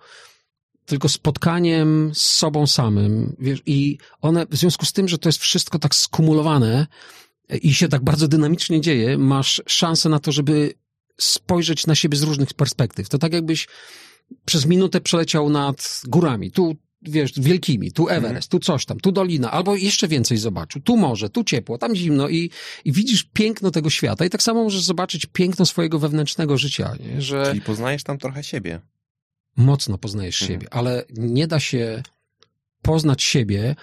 tylko 0.86 1.10
spotkaniem 1.10 2.12
z 2.14 2.22
sobą 2.22 2.68
samym. 2.68 3.36
Wiesz, 3.40 3.62
I 3.66 3.98
one, 4.22 4.46
w 4.46 4.56
związku 4.56 4.86
z 4.86 4.94
tym, 4.94 5.08
że 5.08 5.18
to 5.18 5.30
jest 5.30 5.40
wszystko 5.40 5.80
tak 5.80 5.96
skumulowane 5.96 6.88
i 7.62 7.74
się 7.74 7.88
tak 7.88 8.04
bardzo 8.04 8.28
dynamicznie 8.28 8.82
dzieje, 8.82 9.18
masz 9.18 9.62
szansę 9.68 10.10
na 10.10 10.20
to, 10.20 10.32
żeby 10.32 10.74
spojrzeć 11.20 11.88
na 11.88 11.96
siebie 11.96 12.18
z 12.18 12.24
różnych 12.24 12.54
perspektyw. 12.54 13.10
To 13.10 13.18
tak 13.18 13.34
jakbyś 13.34 13.68
przez 14.46 14.66
minutę 14.66 15.02
przeleciał 15.02 15.50
nad 15.50 16.02
górami. 16.08 16.52
Tu 16.52 16.76
wiesz, 17.02 17.32
wielkimi, 17.38 17.92
tu 17.92 18.08
Everest, 18.10 18.26
mhm. 18.26 18.50
tu 18.50 18.60
coś 18.60 18.86
tam, 18.86 19.00
tu 19.00 19.12
dolina, 19.12 19.52
albo 19.52 19.76
jeszcze 19.76 20.08
więcej 20.08 20.38
zobaczył, 20.38 20.82
tu 20.82 20.98
morze, 20.98 21.30
tu 21.30 21.44
ciepło, 21.44 21.78
tam 21.78 21.96
zimno 21.96 22.30
i, 22.30 22.50
i 22.86 22.92
widzisz 22.92 23.24
piękno 23.34 23.72
tego 23.72 23.90
świata 23.90 24.26
i 24.26 24.30
tak 24.30 24.44
samo 24.44 24.64
możesz 24.64 24.84
zobaczyć 24.84 25.26
piękno 25.26 25.66
swojego 25.66 26.00
wewnętrznego 26.00 26.58
życia, 26.58 26.96
nie? 27.00 27.22
że... 27.22 27.46
Czyli 27.46 27.62
poznajesz 27.62 28.04
tam 28.04 28.18
trochę 28.18 28.44
siebie. 28.44 28.80
Mocno 29.58 29.98
poznajesz 29.98 30.42
mhm. 30.42 30.60
siebie, 30.60 30.74
ale 30.74 31.04
nie 31.18 31.48
da 31.48 31.60
się 31.60 32.04
poznać 32.82 33.24
siebie, 33.24 33.76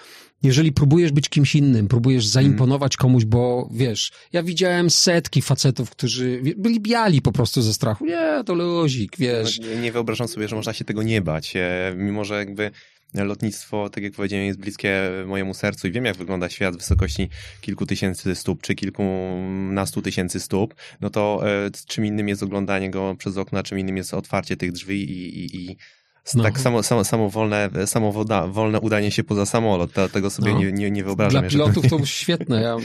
jeżeli 0.42 0.72
próbujesz 0.72 1.12
być 1.12 1.28
kimś 1.28 1.54
innym, 1.54 1.88
próbujesz 1.88 2.26
zaimponować 2.26 2.96
komuś, 2.96 3.24
bo 3.24 3.68
wiesz, 3.72 4.12
ja 4.32 4.42
widziałem 4.42 4.90
setki 4.90 5.42
facetów, 5.42 5.90
którzy 5.90 6.40
byli 6.56 6.80
biali 6.80 7.22
po 7.22 7.32
prostu 7.32 7.62
ze 7.62 7.74
strachu. 7.74 8.06
Nie, 8.06 8.42
to 8.46 8.54
luzik, 8.54 9.16
wiesz. 9.18 9.58
No, 9.58 9.66
nie, 9.66 9.76
nie 9.76 9.92
wyobrażam 9.92 10.28
sobie, 10.28 10.48
że 10.48 10.56
można 10.56 10.72
się 10.72 10.84
tego 10.84 11.02
nie 11.02 11.22
bać, 11.22 11.56
e, 11.56 11.94
mimo 11.96 12.24
że 12.24 12.34
jakby 12.34 12.70
lotnictwo, 13.14 13.90
tak 13.90 14.04
jak 14.04 14.12
powiedziałem, 14.12 14.46
jest 14.46 14.58
bliskie 14.58 15.10
mojemu 15.26 15.54
sercu 15.54 15.88
i 15.88 15.92
wiem, 15.92 16.04
jak 16.04 16.16
wygląda 16.16 16.48
świat 16.48 16.74
w 16.74 16.78
wysokości 16.78 17.28
kilku 17.60 17.86
tysięcy 17.86 18.34
stóp, 18.34 18.62
czy 18.62 18.74
kilkunastu 18.74 20.02
tysięcy 20.02 20.40
stóp, 20.40 20.74
no 21.00 21.10
to 21.10 21.40
e, 21.66 21.70
czym 21.86 22.06
innym 22.06 22.28
jest 22.28 22.42
oglądanie 22.42 22.90
go 22.90 23.14
przez 23.18 23.36
okno, 23.36 23.62
czym 23.62 23.78
innym 23.78 23.96
jest 23.96 24.14
otwarcie 24.14 24.56
tych 24.56 24.72
drzwi 24.72 25.10
i, 25.10 25.38
i, 25.38 25.70
i 25.70 25.76
no. 26.34 26.42
Tak 26.42 26.60
samo, 26.60 26.82
samo, 26.82 27.04
samowolne, 27.04 27.70
samowoda, 27.86 28.46
wolne 28.46 28.80
udanie 28.80 29.10
się 29.10 29.24
poza 29.24 29.46
samolot. 29.46 29.90
Tego 30.12 30.30
sobie 30.30 30.52
no. 30.52 30.58
nie, 30.58 30.72
nie, 30.72 30.90
nie 30.90 31.04
wyobrażam. 31.04 31.40
Dla 31.40 31.50
pilotów 31.50 31.88
to 31.90 32.06
świetne. 32.06 32.62
Ja 32.62 32.76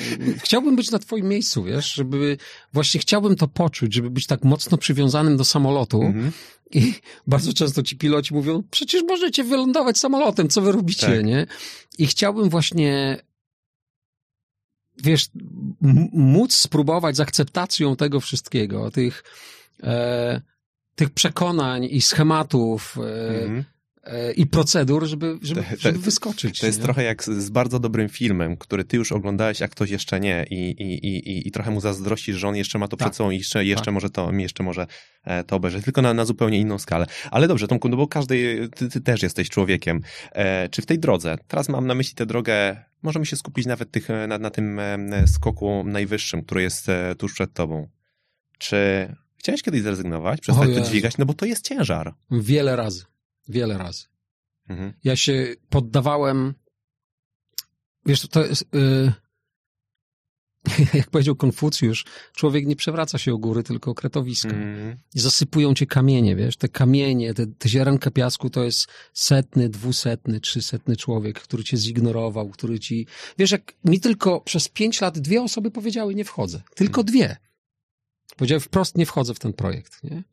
chciałbym 0.44 0.76
być 0.76 0.92
na 0.92 1.00
twoim 1.00 1.28
miejscu, 1.28 1.64
wiesz, 1.64 1.94
żeby 1.94 2.38
właśnie 2.74 3.00
chciałbym 3.00 3.36
to 3.36 3.48
poczuć, 3.48 3.94
żeby 3.94 4.10
być 4.10 4.28
tak 4.28 4.44
mocno 4.44 4.78
przywiązanym 4.78 5.38
do 5.38 5.46
samolotu. 5.46 6.02
Mhm. 6.02 6.32
I 6.72 6.94
bardzo 7.28 7.54
często 7.54 7.84
ci 7.84 7.98
piloci 7.98 8.34
mówią, 8.34 8.64
przecież 8.72 9.04
możecie 9.08 9.44
wylądować 9.44 9.98
samolotem, 9.98 10.50
co 10.50 10.62
wy 10.62 10.72
robicie, 10.72 11.08
tak. 11.08 11.26
nie? 11.26 11.48
I 11.98 12.08
chciałbym 12.08 12.50
właśnie 12.50 13.18
wiesz, 15.04 15.30
móc 16.14 16.54
spróbować 16.54 17.16
z 17.16 17.20
akceptacją 17.20 17.96
tego 17.96 18.20
wszystkiego, 18.20 18.92
tych 18.92 19.24
e, 19.84 20.42
tych 20.96 21.10
przekonań 21.10 21.88
i 21.92 22.02
schematów 22.02 22.98
mm-hmm. 22.98 23.64
i 24.36 24.48
procedur, 24.48 25.06
żeby, 25.06 25.40
żeby, 25.42 25.64
żeby 25.78 26.00
wyskoczyć. 26.00 26.60
To 26.60 26.66
jest 26.66 26.80
nie? 26.80 26.84
trochę 26.84 27.04
jak 27.04 27.24
z, 27.24 27.30
z, 27.30 27.50
bardzo 27.50 27.80
dobrym 27.80 28.10
filmem, 28.10 28.58
który 28.58 28.84
ty 28.84 28.98
już 28.98 29.12
oglądałeś, 29.12 29.62
a 29.62 29.68
ktoś 29.68 29.90
jeszcze 29.90 30.20
nie 30.20 30.46
i, 30.50 30.56
i, 30.56 31.08
i, 31.08 31.48
i 31.48 31.52
trochę 31.52 31.72
mu 31.72 31.82
zazdrościsz, 31.82 32.36
że 32.36 32.48
on 32.48 32.56
jeszcze 32.56 32.80
ma 32.80 32.88
to 32.88 32.98
tak. 32.98 33.08
przed 33.08 33.16
sobą 33.16 33.32
i 33.32 33.38
jeszcze, 33.38 33.66
jeszcze 33.66 33.86
tak. 33.86 33.94
może 33.94 34.10
to, 34.10 34.32
jeszcze 34.32 34.64
może 34.64 34.88
e, 35.24 35.44
to 35.44 35.56
obejrzeć, 35.56 35.84
tylko 35.84 36.02
na, 36.02 36.14
na 36.14 36.26
zupełnie 36.26 36.60
inną 36.60 36.80
skalę. 36.80 37.06
Ale 37.32 37.48
dobrze, 37.48 37.68
Tomku, 37.68 37.90
no 37.90 37.98
bo 37.98 38.08
każdy, 38.08 38.70
ty, 38.76 38.90
ty 38.90 39.02
też 39.02 39.24
jesteś 39.24 39.50
człowiekiem. 39.50 40.02
E, 40.32 40.70
czy 40.70 40.82
w 40.82 40.86
tej 40.86 41.00
drodze, 41.00 41.38
teraz 41.48 41.70
mam 41.70 41.88
na 41.88 41.96
myśli 41.96 42.16
tę 42.16 42.26
drogę, 42.26 42.86
możemy 43.04 43.26
się 43.26 43.36
skupić 43.36 43.66
nawet 43.66 43.92
tych, 43.92 44.10
na, 44.28 44.38
na 44.38 44.50
tym 44.50 44.82
skoku 45.26 45.84
najwyższym, 45.86 46.44
który 46.44 46.62
jest 46.62 46.88
tuż 47.18 47.34
przed 47.34 47.54
tobą. 47.54 47.88
Czy 48.58 49.08
Chciałeś 49.42 49.62
kiedyś 49.62 49.82
zrezygnować, 49.82 50.42
przestać 50.42 50.70
to 50.76 50.82
dźwigać, 50.82 51.18
no 51.18 51.26
bo 51.26 51.34
to 51.34 51.46
jest 51.46 51.68
ciężar. 51.68 52.14
Wiele 52.32 52.76
razy. 52.76 53.04
Wiele 53.48 53.78
razy. 53.78 54.06
Mhm. 54.70 54.94
Ja 55.04 55.16
się 55.16 55.56
poddawałem. 55.70 56.54
Wiesz, 58.06 58.28
to 58.28 58.46
jest. 58.46 58.66
Yy, 58.74 59.14
jak 61.00 61.10
powiedział 61.10 61.36
Konfucjusz, 61.36 62.06
człowiek 62.36 62.66
nie 62.66 62.76
przewraca 62.76 63.18
się 63.18 63.34
o 63.34 63.38
góry, 63.38 63.64
tylko 63.64 63.92
o 63.92 63.94
kretowiska. 63.94 64.50
Mm. 64.50 64.98
I 65.16 65.20
zasypują 65.20 65.74
cię 65.74 65.86
kamienie, 65.86 66.36
wiesz, 66.36 66.58
te 66.58 66.70
kamienie, 66.70 67.34
te, 67.34 67.48
te 67.48 67.70
ziarenka 67.70 68.12
piasku 68.12 68.50
to 68.50 68.64
jest 68.64 68.88
setny, 69.14 69.70
dwusetny, 69.70 70.40
trzysetny 70.40 70.96
człowiek, 70.98 71.40
który 71.40 71.64
cię 71.64 71.78
zignorował, 71.78 72.50
który 72.50 72.80
ci... 72.80 73.08
Wiesz, 73.38 73.52
jak 73.52 73.74
mi 73.86 74.00
tylko 74.00 74.42
przez 74.42 74.70
pięć 74.70 75.02
lat 75.02 75.20
dwie 75.20 75.42
osoby 75.42 75.72
powiedziały, 75.72 76.16
nie 76.16 76.26
wchodzę. 76.26 76.62
Tylko 76.76 77.02
mm. 77.02 77.06
dwie. 77.06 77.38
Powiedziały 78.36 78.60
wprost, 78.60 78.98
nie 78.98 79.06
wchodzę 79.06 79.34
w 79.34 79.40
ten 79.40 79.54
projekt, 79.54 80.04
nie? 80.04 80.24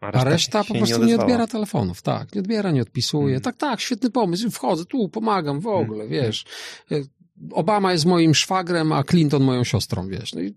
A 0.00 0.10
reszta, 0.10 0.20
A 0.20 0.24
reszta 0.24 0.64
po 0.64 0.74
prostu 0.74 0.98
nie, 0.98 1.06
nie, 1.06 1.20
odbiera 1.20 1.46
telefonów, 1.46 2.02
tak, 2.02 2.34
nie 2.34 2.40
odbiera, 2.40 2.70
nie 2.70 2.82
odpisuje. 2.82 3.34
Mm. 3.34 3.40
Tak, 3.40 3.56
tak, 3.56 3.80
świetny 3.80 4.10
pomysł, 4.10 4.50
wchodzę 4.50 4.84
tu, 4.84 5.08
pomagam 5.08 5.60
w 5.60 5.66
ogóle, 5.66 6.04
mm. 6.04 6.08
wiesz. 6.08 6.44
Obama 7.52 7.92
jest 7.92 8.06
moim 8.06 8.34
szwagrem, 8.34 8.92
a 8.92 9.04
Clinton 9.04 9.42
moją 9.42 9.64
siostrą, 9.64 10.08
wiesz. 10.08 10.34
No 10.34 10.40
i, 10.40 10.54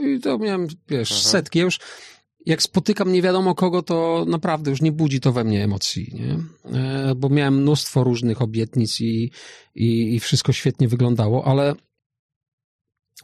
i 0.00 0.20
to 0.20 0.38
miałem, 0.38 0.66
wiesz, 0.88 1.12
Aha. 1.12 1.20
setki. 1.20 1.58
Ja 1.58 1.64
już 1.64 1.78
jak 2.46 2.62
spotykam 2.62 3.12
nie 3.12 3.22
wiadomo 3.22 3.54
kogo, 3.54 3.82
to 3.82 4.24
naprawdę 4.28 4.70
już 4.70 4.82
nie 4.82 4.92
budzi 4.92 5.20
to 5.20 5.32
we 5.32 5.44
mnie 5.44 5.64
emocji, 5.64 6.12
nie? 6.14 6.38
E, 6.78 7.14
bo 7.14 7.28
miałem 7.28 7.60
mnóstwo 7.60 8.04
różnych 8.04 8.42
obietnic 8.42 9.00
i, 9.00 9.30
i, 9.74 10.14
i 10.14 10.20
wszystko 10.20 10.52
świetnie 10.52 10.88
wyglądało, 10.88 11.46
ale 11.46 11.74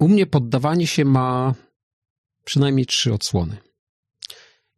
u 0.00 0.08
mnie 0.08 0.26
poddawanie 0.26 0.86
się 0.86 1.04
ma 1.04 1.54
przynajmniej 2.44 2.86
trzy 2.86 3.14
odsłony. 3.14 3.56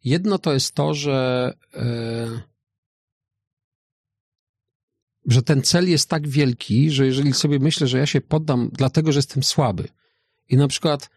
Jedno 0.05 0.39
to 0.39 0.53
jest 0.53 0.75
to, 0.75 0.95
że 0.95 1.53
e, 1.75 2.53
że 5.27 5.43
ten 5.43 5.63
cel 5.63 5.91
jest 5.91 6.09
tak 6.09 6.29
wielki, 6.29 6.91
że 6.91 7.07
jeżeli 7.07 7.33
sobie 7.33 7.59
myślę, 7.59 7.87
że 7.87 7.99
ja 7.99 8.07
się 8.07 8.21
poddam 8.21 8.71
dlatego, 8.73 9.13
że 9.13 9.19
jestem 9.19 9.43
słaby 9.43 9.89
i 10.49 10.57
na 10.57 10.69
przykład 10.69 11.11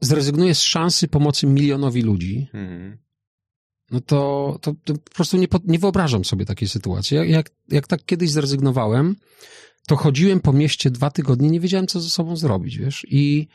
zrezygnuję 0.00 0.54
z 0.54 0.62
szansy 0.62 1.08
pomocy 1.08 1.46
milionowi 1.46 2.02
ludzi, 2.02 2.48
mhm. 2.54 2.98
no 3.90 4.00
to, 4.00 4.58
to, 4.60 4.74
to, 4.84 4.94
po 4.94 5.10
prostu 5.10 5.36
nie, 5.36 5.46
nie 5.64 5.78
wyobrażam 5.78 6.24
sobie 6.24 6.44
takiej 6.44 6.68
sytuacji. 6.68 7.16
Jak, 7.16 7.50
jak, 7.68 7.86
tak 7.86 8.04
kiedyś 8.04 8.30
zrezygnowałem, 8.30 9.16
to 9.86 9.96
chodziłem 9.96 10.40
po 10.40 10.52
mieście 10.52 10.90
dwa 10.90 11.10
tygodnie, 11.10 11.50
nie 11.50 11.60
wiedziałem, 11.60 11.86
co 11.86 12.00
ze 12.00 12.10
sobą 12.10 12.36
zrobić, 12.36 12.78
wiesz, 12.78 13.06
i, 13.08 13.48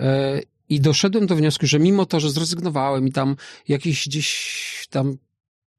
e, 0.00 0.40
i 0.70 0.80
doszedłem 0.80 1.26
do 1.26 1.36
wniosku, 1.36 1.66
że 1.66 1.78
mimo 1.78 2.06
to, 2.06 2.20
że 2.20 2.30
zrezygnowałem 2.30 3.08
i 3.08 3.12
tam 3.12 3.36
jakiś 3.68 4.08
gdzieś 4.08 4.86
tam 4.90 5.16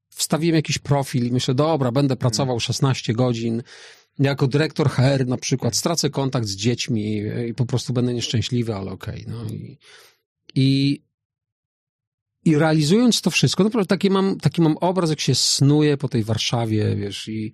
wstawiłem 0.09 0.55
jakiś 0.55 0.77
profil 0.77 1.27
i 1.27 1.31
myślę, 1.31 1.53
dobra, 1.53 1.91
będę 1.91 2.15
pracował 2.15 2.59
16 2.59 3.13
godzin, 3.13 3.63
jako 4.19 4.47
dyrektor 4.47 4.89
HR 4.89 5.27
na 5.27 5.37
przykład, 5.37 5.75
stracę 5.75 6.09
kontakt 6.09 6.47
z 6.47 6.55
dziećmi 6.55 7.23
i 7.49 7.53
po 7.53 7.65
prostu 7.65 7.93
będę 7.93 8.13
nieszczęśliwy, 8.13 8.75
ale 8.75 8.91
okej. 8.91 9.25
Okay, 9.25 9.33
no 9.33 9.49
i, 9.49 9.77
i, 10.55 11.01
i 12.45 12.55
realizując 12.55 13.21
to 13.21 13.31
wszystko, 13.31 13.63
naprawdę 13.63 13.87
taki 13.87 14.09
mam, 14.09 14.39
taki 14.39 14.61
mam 14.61 14.77
obraz, 14.77 15.09
jak 15.09 15.19
się 15.19 15.35
snuje 15.35 15.97
po 15.97 16.09
tej 16.09 16.23
Warszawie, 16.23 16.95
wiesz, 16.95 17.27
i, 17.27 17.53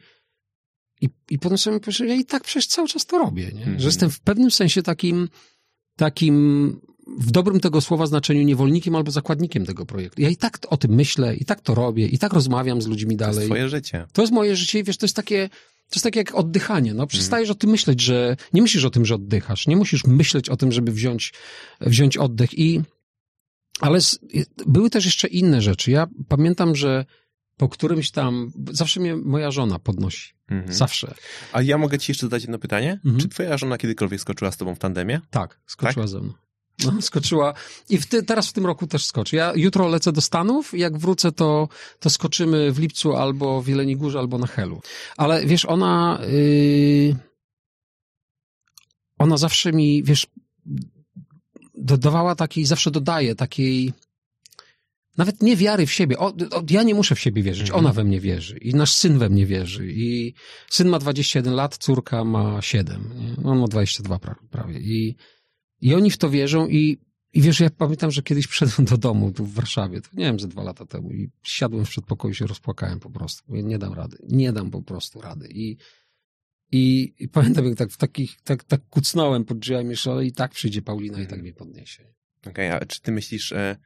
i, 1.02 1.10
i 1.30 1.40
potem 1.40 1.58
sobie 1.58 1.78
myślę, 1.78 1.94
że 1.94 2.08
ja 2.08 2.16
i 2.16 2.26
tak 2.26 2.44
przecież 2.44 2.68
cały 2.68 2.88
czas 2.88 3.06
to 3.06 3.18
robię, 3.18 3.52
nie? 3.54 3.64
Mm 3.64 3.80
że 3.80 3.86
jestem 3.86 4.10
w 4.10 4.20
pewnym 4.20 4.52
sensie 4.52 4.84
takim, 4.84 5.30
takim 5.96 6.80
w 7.20 7.32
dobrym 7.32 7.60
tego 7.60 7.82
słowa 7.82 8.06
znaczeniu 8.06 8.42
niewolnikiem 8.42 8.96
albo 8.96 9.12
zakładnikiem 9.12 9.66
tego 9.66 9.86
projektu. 9.86 10.22
Ja 10.22 10.30
i 10.30 10.38
tak 10.38 10.60
o 10.70 10.78
tym 10.78 10.92
myślę, 10.92 11.36
i 11.36 11.46
tak 11.46 11.62
to 11.62 11.76
robię, 11.76 12.08
i 12.08 12.18
tak 12.18 12.34
rozmawiam 12.34 12.82
z 12.82 12.88
ludźmi 12.88 13.18
dalej. 13.18 13.36
To 13.36 13.42
jest 13.42 13.50
twoje 13.50 13.70
życie. 13.70 14.06
To 14.14 14.22
jest 14.22 14.34
moje 14.34 14.56
życie 14.56 14.80
i 14.80 14.84
wiesz, 14.84 14.98
to 14.98 15.06
jest 15.06 15.16
takie, 15.16 15.50
to 15.90 15.96
jest 15.96 16.04
takie 16.04 16.20
jak 16.20 16.36
oddychanie. 16.36 16.94
No, 16.94 17.08
przestajesz 17.08 17.50
mm. 17.50 17.58
o 17.58 17.60
tym 17.60 17.70
myśleć, 17.70 18.02
że 18.02 18.36
nie 18.54 18.62
myślisz 18.62 18.86
o 18.86 18.90
tym, 18.90 19.06
że 19.06 19.16
oddychasz. 19.16 19.68
Nie 19.68 19.76
musisz 19.76 20.06
myśleć 20.06 20.50
o 20.50 20.58
tym, 20.58 20.72
żeby 20.72 20.92
wziąć, 20.92 21.34
wziąć 21.82 22.18
oddech. 22.18 22.60
I, 22.60 22.82
ale 23.80 24.02
z, 24.02 24.20
były 24.68 24.90
też 24.90 25.06
jeszcze 25.06 25.28
inne 25.28 25.62
rzeczy. 25.62 25.92
Ja 25.92 26.08
pamiętam, 26.28 26.76
że 26.76 27.06
po 27.58 27.70
którymś 27.70 28.12
tam, 28.12 28.52
zawsze 28.72 29.00
mnie 29.00 29.16
moja 29.16 29.52
żona 29.52 29.80
podnosi. 29.80 30.34
Mhm. 30.50 30.74
Zawsze. 30.74 31.14
A 31.54 31.62
ja 31.62 31.78
mogę 31.78 32.00
ci 32.00 32.12
jeszcze 32.12 32.26
zadać 32.26 32.42
jedno 32.42 32.60
pytanie? 32.60 32.92
Mhm. 32.94 33.18
Czy 33.20 33.30
twoja 33.30 33.58
żona 33.58 33.78
kiedykolwiek 33.78 34.22
skoczyła 34.22 34.52
z 34.52 34.58
tobą 34.58 34.76
w 34.76 34.80
tandemie? 34.80 35.22
Tak, 35.30 35.60
skoczyła 35.66 36.04
tak? 36.04 36.12
ze 36.12 36.20
mną. 36.20 36.34
No, 36.86 37.02
skoczyła. 37.02 37.54
I 37.90 37.98
w 37.98 38.06
ty, 38.06 38.24
teraz 38.24 38.48
w 38.48 38.54
tym 38.54 38.66
roku 38.66 38.88
też 38.88 39.06
skoczy. 39.06 39.36
Ja 39.36 39.54
jutro 39.56 39.88
lecę 39.88 40.12
do 40.12 40.22
Stanów 40.22 40.74
i 40.74 40.80
jak 40.80 40.98
wrócę, 40.98 41.32
to, 41.32 41.70
to 41.99 42.10
skoczymy 42.10 42.72
w 42.72 42.80
lipcu 42.80 43.16
albo 43.16 43.62
w 43.62 43.68
Jeleni 43.68 43.95
Górze, 43.95 44.20
albo 44.20 44.38
na 44.38 44.48
Helu. 44.48 44.82
Ale 45.18 45.45
wiesz, 45.45 45.66
ona... 45.66 46.20
Yy, 46.32 47.16
ona 49.18 49.38
zawsze 49.38 49.74
mi, 49.74 50.04
wiesz, 50.04 50.28
dodawała 51.76 52.36
takiej, 52.36 52.66
zawsze 52.66 52.91
dodaje 52.91 53.36
takiej 53.36 53.94
nawet 55.18 55.41
nie 55.41 55.56
wiary 55.56 55.86
w 55.86 55.91
siebie. 55.91 56.18
O, 56.18 56.28
o, 56.28 56.64
ja 56.70 56.84
nie 56.84 56.95
muszę 56.95 57.16
w 57.16 57.20
siebie 57.20 57.44
wierzyć, 57.44 57.72
ona 57.72 57.94
we 57.94 58.04
mnie 58.04 58.20
wierzy 58.20 58.58
i 58.58 58.76
nasz 58.76 58.94
syn 58.94 59.20
we 59.20 59.30
mnie 59.30 59.45
wierzy 59.45 59.88
i 59.91 60.34
syn 60.70 60.90
ma 60.90 60.99
21 60.99 61.54
lat, 61.54 61.78
córka 61.78 62.24
ma 62.24 62.62
7, 62.62 63.14
nie? 63.16 63.49
on 63.49 63.60
ma 63.60 63.68
22 63.68 64.20
prawie 64.49 64.80
i 64.80 65.16
i 65.82 65.95
oni 65.95 66.12
w 66.12 66.18
to 66.18 66.30
wierzą 66.30 66.68
i, 66.68 66.98
i 67.34 67.41
wiesz, 67.41 67.60
ja 67.60 67.70
pamiętam, 67.70 68.12
że 68.12 68.22
kiedyś 68.22 68.48
przyszedłem 68.48 68.86
do 68.86 68.98
domu 68.98 69.32
tu 69.32 69.45
w 69.45 69.54
Warszawie, 69.54 70.02
to 70.02 70.10
nie 70.14 70.26
wiem, 70.26 70.40
ze 70.40 70.48
dwa 70.48 70.64
lata 70.64 70.86
temu 70.86 71.12
i 71.12 71.30
siadłem 71.44 71.86
w 71.86 71.90
przedpokoju 71.90 72.32
i 72.32 72.36
się 72.36 72.48
rozpłakałem 72.48 72.99
po 72.99 73.10
prostu. 73.10 73.44
Mówię, 73.48 73.64
nie 73.64 73.78
dam 73.78 73.94
rady, 73.94 74.18
nie 74.30 74.54
dam 74.54 74.72
po 74.72 74.82
prostu 74.82 75.22
rady. 75.22 75.48
I, 75.48 75.78
i, 76.72 77.14
i 77.20 77.30
pamiętam, 77.30 77.66
jak 77.66 77.78
tak 77.78 77.91
w 77.91 77.98
takich, 77.98 78.41
tak, 78.41 78.64
tak 78.64 78.82
kucnąłem 78.90 79.45
pod 79.45 79.60
drzwiami, 79.60 79.95
że 79.95 80.26
i 80.26 80.32
tak 80.32 80.52
przyjdzie 80.52 80.82
Paulina 80.82 81.22
i 81.22 81.28
tak 81.28 81.41
mnie 81.41 81.54
podniesie. 81.54 82.04
Okej, 82.41 82.68
okay, 82.68 82.82
a 82.82 82.86
czy 82.86 83.02
ty 83.02 83.12
myślisz, 83.12 83.52
e, 83.52 83.78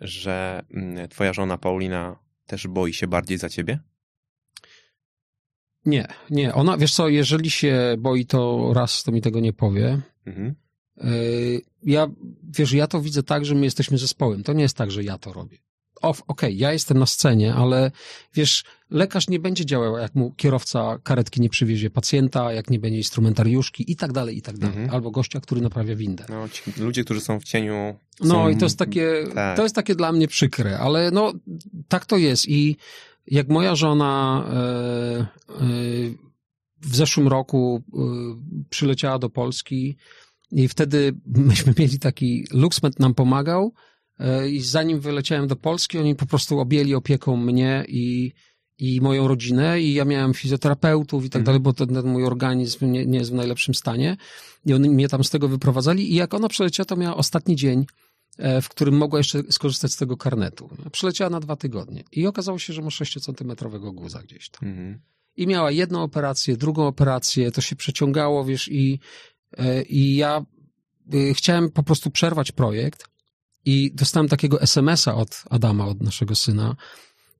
że 0.00 0.62
mm, 0.70 1.08
twoja 1.08 1.32
żona 1.32 1.58
Paulina 1.58 2.18
też 2.46 2.66
boi 2.66 2.92
się 2.92 3.06
bardziej 3.06 3.38
za 3.38 3.48
ciebie? 3.48 3.80
Nie, 5.84 6.06
nie. 6.30 6.54
Ona, 6.54 6.76
wiesz 6.76 6.94
co, 6.94 7.08
jeżeli 7.08 7.50
się 7.50 7.96
boi, 7.98 8.26
to 8.26 8.70
raz 8.74 9.02
to 9.02 9.12
mi 9.12 9.20
tego 9.20 9.40
nie 9.40 9.52
powie. 9.52 10.00
Mhm. 10.30 10.54
Y, 11.04 11.60
ja, 11.82 12.06
wiesz, 12.58 12.72
ja 12.72 12.86
to 12.86 13.00
widzę 13.00 13.22
tak, 13.22 13.44
że 13.44 13.54
my 13.54 13.64
jesteśmy 13.64 13.98
zespołem. 13.98 14.42
To 14.42 14.52
nie 14.52 14.62
jest 14.62 14.76
tak, 14.76 14.90
że 14.90 15.04
ja 15.04 15.18
to 15.18 15.32
robię. 15.32 15.58
Okej, 16.02 16.22
okay, 16.26 16.52
ja 16.52 16.72
jestem 16.72 16.98
na 16.98 17.06
scenie, 17.06 17.54
ale 17.54 17.90
wiesz, 18.34 18.64
lekarz 18.90 19.28
nie 19.28 19.38
będzie 19.38 19.66
działał, 19.66 19.98
jak 19.98 20.14
mu 20.14 20.32
kierowca 20.32 20.98
karetki 21.02 21.40
nie 21.40 21.48
przywiezie 21.48 21.90
pacjenta, 21.90 22.52
jak 22.52 22.70
nie 22.70 22.78
będzie 22.78 22.98
instrumentariuszki 22.98 23.92
i 23.92 23.96
tak 23.96 24.12
dalej, 24.12 24.36
i 24.36 24.42
tak 24.42 24.58
dalej. 24.58 24.76
Mhm. 24.76 24.94
Albo 24.94 25.10
gościa, 25.10 25.40
który 25.40 25.60
naprawia 25.60 25.96
windę. 25.96 26.24
No, 26.28 26.48
ci 26.48 26.62
ludzie, 26.76 27.04
którzy 27.04 27.20
są 27.20 27.40
w 27.40 27.44
cieniu. 27.44 27.94
Są... 28.22 28.26
No 28.26 28.50
i 28.50 28.56
to 28.56 28.64
jest 28.64 28.78
takie, 28.78 29.24
tak. 29.34 29.56
to 29.56 29.62
jest 29.62 29.74
takie 29.74 29.94
dla 29.94 30.12
mnie 30.12 30.28
przykre, 30.28 30.78
ale 30.78 31.10
no, 31.10 31.32
tak 31.88 32.06
to 32.06 32.16
jest 32.16 32.48
i 32.48 32.76
jak 33.26 33.48
moja 33.48 33.74
żona 33.74 34.44
e, 34.52 34.58
e, 34.58 35.26
w 36.80 36.96
zeszłym 36.96 37.28
roku 37.28 37.82
e, 37.92 37.98
przyleciała 38.70 39.18
do 39.18 39.30
Polski 39.30 39.96
i 40.52 40.68
wtedy 40.68 41.12
myśmy 41.50 41.74
mieli 41.78 41.98
taki, 41.98 42.46
Luxmet 42.52 43.00
nam 43.00 43.14
pomagał 43.14 43.72
i 44.50 44.60
zanim 44.60 45.00
wyleciałem 45.00 45.46
do 45.46 45.56
Polski, 45.56 45.98
oni 45.98 46.14
po 46.14 46.26
prostu 46.26 46.58
objęli 46.58 46.94
opieką 46.94 47.36
mnie 47.36 47.84
i, 47.88 48.32
i 48.78 49.00
moją 49.00 49.28
rodzinę 49.28 49.80
i 49.80 49.94
ja 49.94 50.04
miałem 50.04 50.34
fizjoterapeutów 50.34 51.24
i 51.24 51.30
tak 51.30 51.40
mhm. 51.40 51.44
dalej, 51.44 51.60
bo 51.60 51.72
ten, 51.72 51.88
ten 51.88 52.06
mój 52.06 52.24
organizm 52.24 52.92
nie, 52.92 53.06
nie, 53.06 53.18
jest 53.18 53.30
w 53.30 53.34
najlepszym 53.34 53.74
stanie 53.74 54.16
i 54.66 54.74
oni 54.74 54.90
mnie 54.90 55.08
tam 55.08 55.24
z 55.24 55.30
tego 55.30 55.48
wyprowadzali 55.48 56.12
i 56.12 56.14
jak 56.14 56.34
ona 56.34 56.48
przyleciała, 56.48 56.84
to 56.84 56.96
miała 56.96 57.16
ostatni 57.16 57.56
dzień 57.56 57.86
E, 58.40 58.62
w 58.62 58.68
którym 58.68 58.96
mogła 58.96 59.18
jeszcze 59.18 59.42
skorzystać 59.50 59.92
z 59.92 59.96
tego 59.96 60.16
karnetu. 60.16 60.70
Przyleciała 60.92 61.30
na 61.30 61.40
dwa 61.40 61.56
tygodnie 61.56 62.04
i 62.12 62.26
okazało 62.26 62.58
się, 62.58 62.72
że 62.72 62.82
ma 62.82 62.88
6-centymetrowego 62.88 63.94
guza 63.94 64.22
gdzieś 64.22 64.48
tam. 64.48 64.68
Mhm. 64.68 65.00
I 65.40 65.46
miała 65.46 65.70
jedną 65.70 66.02
operację, 66.02 66.56
drugą 66.56 66.86
operację, 66.86 67.50
to 67.50 67.60
się 67.60 67.76
przeciągało, 67.76 68.44
wiesz, 68.44 68.68
i, 68.68 68.98
e, 69.58 69.82
i 69.82 70.16
ja 70.16 70.44
e, 71.12 71.34
chciałem 71.34 71.70
po 71.70 71.82
prostu 71.82 72.10
przerwać 72.10 72.52
projekt 72.52 73.08
i 73.64 73.92
dostałem 73.94 74.28
takiego 74.28 74.62
SMS-a 74.62 75.14
od 75.14 75.44
Adama, 75.50 75.86
od 75.86 76.02
naszego 76.02 76.34
syna. 76.34 76.76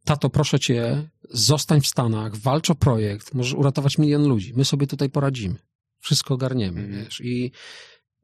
Tato, 0.04 0.30
proszę 0.30 0.60
cię, 0.60 1.08
zostań 1.30 1.80
w 1.80 1.86
Stanach, 1.86 2.36
walcz 2.36 2.70
o 2.70 2.74
projekt, 2.74 3.34
możesz 3.34 3.54
uratować 3.54 3.98
milion 3.98 4.28
ludzi. 4.28 4.52
My 4.56 4.64
sobie 4.64 4.86
tutaj 4.86 5.10
poradzimy. 5.10 5.54
Wszystko 5.98 6.34
ogarniemy, 6.34 6.80
mhm. 6.80 7.04
wiesz. 7.04 7.20
I, 7.20 7.52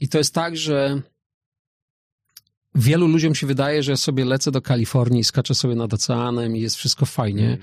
I 0.00 0.08
to 0.08 0.18
jest 0.18 0.34
tak, 0.34 0.56
że 0.56 1.02
wielu 2.76 3.06
ludziom 3.06 3.34
się 3.34 3.46
wydaje, 3.46 3.82
że 3.82 3.90
ja 3.90 3.96
sobie 3.96 4.24
lecę 4.24 4.50
do 4.50 4.62
Kalifornii, 4.62 5.24
skaczę 5.24 5.54
sobie 5.54 5.74
nad 5.74 5.94
oceanem 5.94 6.56
i 6.56 6.60
jest 6.60 6.76
wszystko 6.76 7.06
fajnie, 7.06 7.46
mm. 7.46 7.58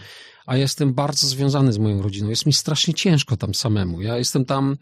a 0.46 0.58
jestem 0.58 0.94
bardzo 0.94 1.28
związany 1.28 1.74
z 1.74 1.78
moją 1.78 2.02
rodziną. 2.02 2.30
Jest 2.30 2.46
mi 2.46 2.54
strasznie 2.54 2.94
ciężko 2.94 3.38
tam 3.38 3.56
samemu. 3.56 4.02
Ja 4.02 4.18
jestem 4.18 4.46
tam, 4.46 4.78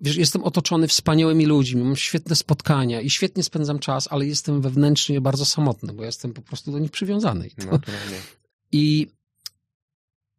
wiesz, 0.00 0.16
jestem 0.16 0.44
otoczony 0.44 0.88
wspaniałymi 0.88 1.46
ludźmi, 1.46 1.82
mam 1.82 1.96
świetne 1.96 2.36
spotkania 2.36 3.00
i 3.00 3.10
świetnie 3.10 3.42
spędzam 3.42 3.78
czas, 3.78 4.08
ale 4.10 4.26
jestem 4.26 4.60
wewnętrznie 4.60 5.20
bardzo 5.20 5.44
samotny, 5.44 5.92
bo 5.92 6.04
jestem 6.04 6.32
po 6.32 6.42
prostu 6.42 6.72
do 6.72 6.78
nich 6.78 6.90
przywiązany. 6.90 7.48
I, 7.48 7.50
to, 7.50 7.78
i, 8.72 9.06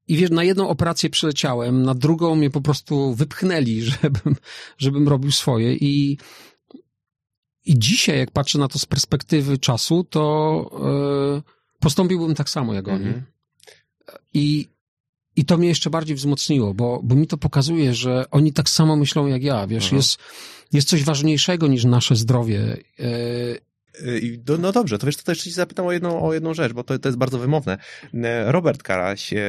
i 0.07 0.15
wiesz, 0.15 0.31
na 0.31 0.43
jedną 0.43 0.69
operację 0.69 1.09
przyleciałem, 1.09 1.83
na 1.83 1.95
drugą 1.95 2.35
mnie 2.35 2.49
po 2.49 2.61
prostu 2.61 3.15
wypchnęli, 3.15 3.81
żebym, 3.91 4.35
żebym 4.77 5.07
robił 5.07 5.31
swoje 5.31 5.75
i, 5.75 6.17
i 7.65 7.79
dzisiaj, 7.79 8.17
jak 8.17 8.31
patrzę 8.31 8.59
na 8.59 8.67
to 8.67 8.79
z 8.79 8.85
perspektywy 8.85 9.57
czasu, 9.57 10.03
to 10.03 11.35
yy, 11.35 11.41
postąpiłbym 11.79 12.35
tak 12.35 12.49
samo 12.49 12.73
jak 12.73 12.87
oni. 12.87 13.05
Mhm. 13.05 13.25
I, 14.33 14.67
I 15.35 15.45
to 15.45 15.57
mnie 15.57 15.67
jeszcze 15.67 15.89
bardziej 15.89 16.15
wzmocniło, 16.15 16.73
bo, 16.73 16.99
bo 17.03 17.15
mi 17.15 17.27
to 17.27 17.37
pokazuje, 17.37 17.93
że 17.93 18.25
oni 18.31 18.53
tak 18.53 18.69
samo 18.69 18.95
myślą 18.95 19.27
jak 19.27 19.43
ja, 19.43 19.67
wiesz, 19.67 19.91
jest, 19.91 20.17
jest 20.73 20.87
coś 20.87 21.03
ważniejszego 21.03 21.67
niż 21.67 21.85
nasze 21.85 22.15
zdrowie. 22.15 22.77
Yy, 22.99 23.70
no, 24.47 24.57
no 24.57 24.71
dobrze, 24.71 24.97
to 24.97 25.05
wiesz, 25.05 25.17
to 25.17 25.31
jeszcze 25.31 25.43
ci 25.43 25.51
zapytam 25.51 25.85
o 25.85 25.91
jedną, 25.91 26.21
o 26.21 26.33
jedną 26.33 26.53
rzecz, 26.53 26.73
bo 26.73 26.83
to, 26.83 26.99
to 26.99 27.09
jest 27.09 27.17
bardzo 27.17 27.39
wymowne. 27.39 27.77
Robert 28.45 28.83
Karaś 28.83 29.33
e, 29.33 29.39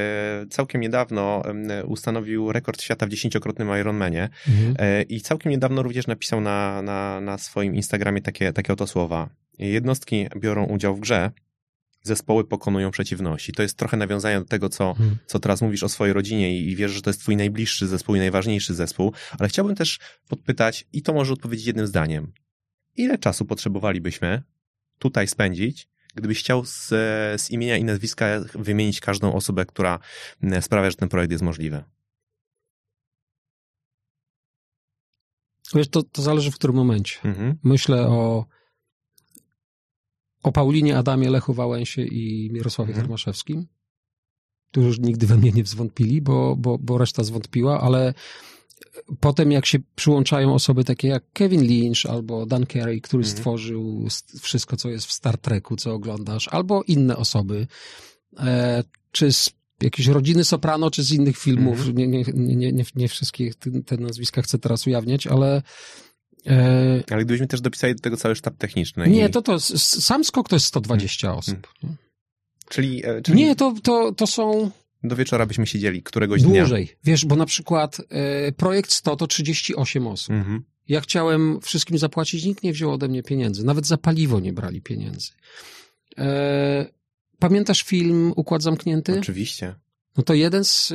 całkiem 0.51 0.81
niedawno 0.81 1.43
ustanowił 1.87 2.53
rekord 2.53 2.83
świata 2.83 3.07
w 3.07 3.09
dziesięciokrotnym 3.09 3.69
Ironmanie 3.81 4.29
mhm. 4.49 4.75
E, 4.79 5.03
i 5.03 5.21
całkiem 5.21 5.53
niedawno 5.53 5.83
również 5.83 6.07
napisał 6.07 6.41
na, 6.41 6.83
na, 6.83 7.21
na 7.21 7.39
swoim 7.39 7.75
Instagramie 7.75 8.23
takie, 8.23 8.53
takie 8.53 8.73
oto 8.73 8.87
słowa. 8.87 9.29
Jednostki 9.59 10.27
biorą 10.37 10.65
udział 10.65 10.97
w 10.97 11.01
grze, 11.01 11.31
zespoły 12.03 12.45
pokonują 12.45 12.91
przeciwności. 12.91 13.53
To 13.53 13.63
jest 13.63 13.77
trochę 13.77 13.97
nawiązanie 13.97 14.39
do 14.39 14.45
tego, 14.45 14.69
co, 14.69 14.95
hmm. 14.95 15.17
co 15.27 15.39
teraz 15.39 15.63
mówisz 15.63 15.83
o 15.83 15.89
swojej 15.89 16.13
rodzinie 16.13 16.59
i, 16.59 16.71
i 16.71 16.77
wiesz, 16.77 16.93
że 16.93 17.03
to 17.03 17.11
jest 17.11 17.21
twój 17.21 17.37
najbliższy 17.37 17.87
zespół 17.87 18.15
i 18.15 18.19
najważniejszy 18.19 18.75
zespół, 18.75 19.13
ale 19.39 19.49
chciałbym 19.49 19.77
też 19.77 19.99
podpytać, 20.29 20.87
i 20.93 21.03
to 21.03 21.13
może 21.13 21.33
odpowiedzieć 21.33 21.67
jednym 21.67 21.87
zdaniem 21.87 22.33
ile 22.97 23.19
czasu 23.19 23.45
potrzebowalibyśmy 23.45 24.43
tutaj 24.99 25.29
spędzić, 25.29 25.89
gdybyś 26.15 26.41
chciał 26.41 26.65
z, 26.65 26.89
z 27.43 27.51
imienia 27.51 27.77
i 27.77 27.85
nazwiska 27.85 28.27
wymienić 28.55 29.01
każdą 29.01 29.35
osobę, 29.35 29.67
która 29.67 29.99
mm, 30.43 30.63
sprawia, 30.63 30.91
że 30.91 30.97
ten 30.97 31.09
projekt 31.09 31.33
jest 31.33 31.45
możliwy? 31.45 31.85
Wiesz, 35.75 35.89
to, 35.89 36.03
to 36.03 36.23
zależy 36.23 36.51
w 36.51 36.55
którym 36.55 36.77
momencie. 36.77 37.19
Mhm. 37.25 37.59
Myślę 37.65 38.09
o, 38.09 38.47
o 40.43 40.53
Paulinie, 40.53 40.99
Adamie, 40.99 41.31
Lechu 41.31 41.55
Wałęsie 41.55 42.03
i 42.03 42.51
Mirosławie 42.53 42.91
mhm. 42.91 43.05
Termaszewskim, 43.05 43.67
którzy 44.71 45.01
nigdy 45.01 45.27
we 45.27 45.37
mnie 45.37 45.53
nie 45.53 45.65
zwątpili, 45.65 46.23
bo, 46.23 46.57
bo, 46.57 46.79
bo 46.79 46.99
reszta 46.99 47.25
zwątpiła, 47.25 47.81
ale 47.81 48.15
potem 49.21 49.53
jak 49.53 49.67
się 49.67 49.79
przyłączają 49.95 50.55
osoby 50.55 50.85
takie 50.85 51.09
jak 51.09 51.25
Kevin 51.33 51.63
Lynch 51.63 52.07
albo 52.09 52.47
Dan 52.47 52.67
Carey, 52.67 53.01
który 53.01 53.23
mhm. 53.23 53.37
stworzył 53.37 54.09
wszystko, 54.41 54.77
co 54.77 54.89
jest 54.89 55.07
w 55.07 55.13
Star 55.13 55.39
Treku, 55.39 55.77
co 55.77 55.95
oglądasz, 55.95 56.49
albo 56.49 56.83
inne 56.83 57.17
osoby, 57.17 57.67
e, 58.39 58.85
czy 59.13 59.33
z 59.33 59.51
jakiejś 59.83 60.09
rodziny 60.09 60.45
Soprano, 60.45 60.91
czy 60.91 61.03
z 61.03 61.13
innych 61.13 61.39
filmów, 61.39 61.79
mhm. 61.79 61.97
nie, 61.97 62.07
nie, 62.07 62.25
nie, 62.35 62.73
nie, 62.73 62.85
nie 62.95 63.09
wszystkie 63.09 63.51
te 63.87 63.97
nazwiska 63.97 64.43
chcę 64.43 64.59
teraz 64.59 64.87
ujawniać, 64.87 65.27
ale 65.27 65.63
e, 66.47 67.03
ale 67.11 67.25
gdybyśmy 67.25 67.47
też 67.47 67.61
dopisali 67.61 67.95
do 67.95 68.01
tego 68.01 68.17
cały 68.17 68.37
sztab 68.37 68.57
techniczny. 68.57 69.09
Nie, 69.09 69.27
i... 69.27 69.31
to 69.31 69.43
to, 69.43 69.61
sam 69.61 70.25
skok 70.25 70.49
to 70.49 70.57
jest 70.57 70.67
120 70.67 71.27
hmm. 71.27 71.39
osób. 71.39 71.69
Czyli, 72.69 73.07
e, 73.07 73.23
czyli... 73.23 73.39
Nie, 73.39 73.57
to, 73.57 73.75
to, 73.83 74.13
to 74.13 74.27
są 74.27 74.71
do 75.05 75.17
wieczora 75.17 75.47
byśmy 75.47 75.67
siedzieli 75.67 76.03
któregoś 76.03 76.43
Dłużej. 76.43 76.53
dnia. 76.53 76.63
Dłużej. 76.63 76.97
Wiesz, 77.05 77.25
bo 77.25 77.37
na 77.37 77.47
przykład 77.47 78.01
e, 78.09 78.53
projekt 78.53 78.93
100 78.93 79.17
to 79.17 79.27
38 79.27 80.07
osób. 80.07 80.31
Mhm. 80.35 80.63
Ja 80.89 81.01
chciałem 81.01 81.61
wszystkim 81.61 81.99
zapłacić, 81.99 82.45
nikt 82.45 82.63
nie 82.63 82.73
wziął 82.73 82.93
ode 82.93 83.09
mnie 83.09 83.23
pieniędzy. 83.23 83.65
Nawet 83.65 83.87
za 83.87 83.97
paliwo 83.97 84.41
nie 84.41 84.53
brali 84.53 84.83
pieniędzy. 84.83 85.31
E, 86.19 86.87
pamiętasz 87.39 87.83
film 87.83 88.33
Układ 88.37 88.63
Zamknięty? 88.63 89.19
Oczywiście. 89.19 89.75
No 90.17 90.23
to 90.23 90.35
jeden 90.35 90.65
z, 90.65 90.93
e, 90.93 90.95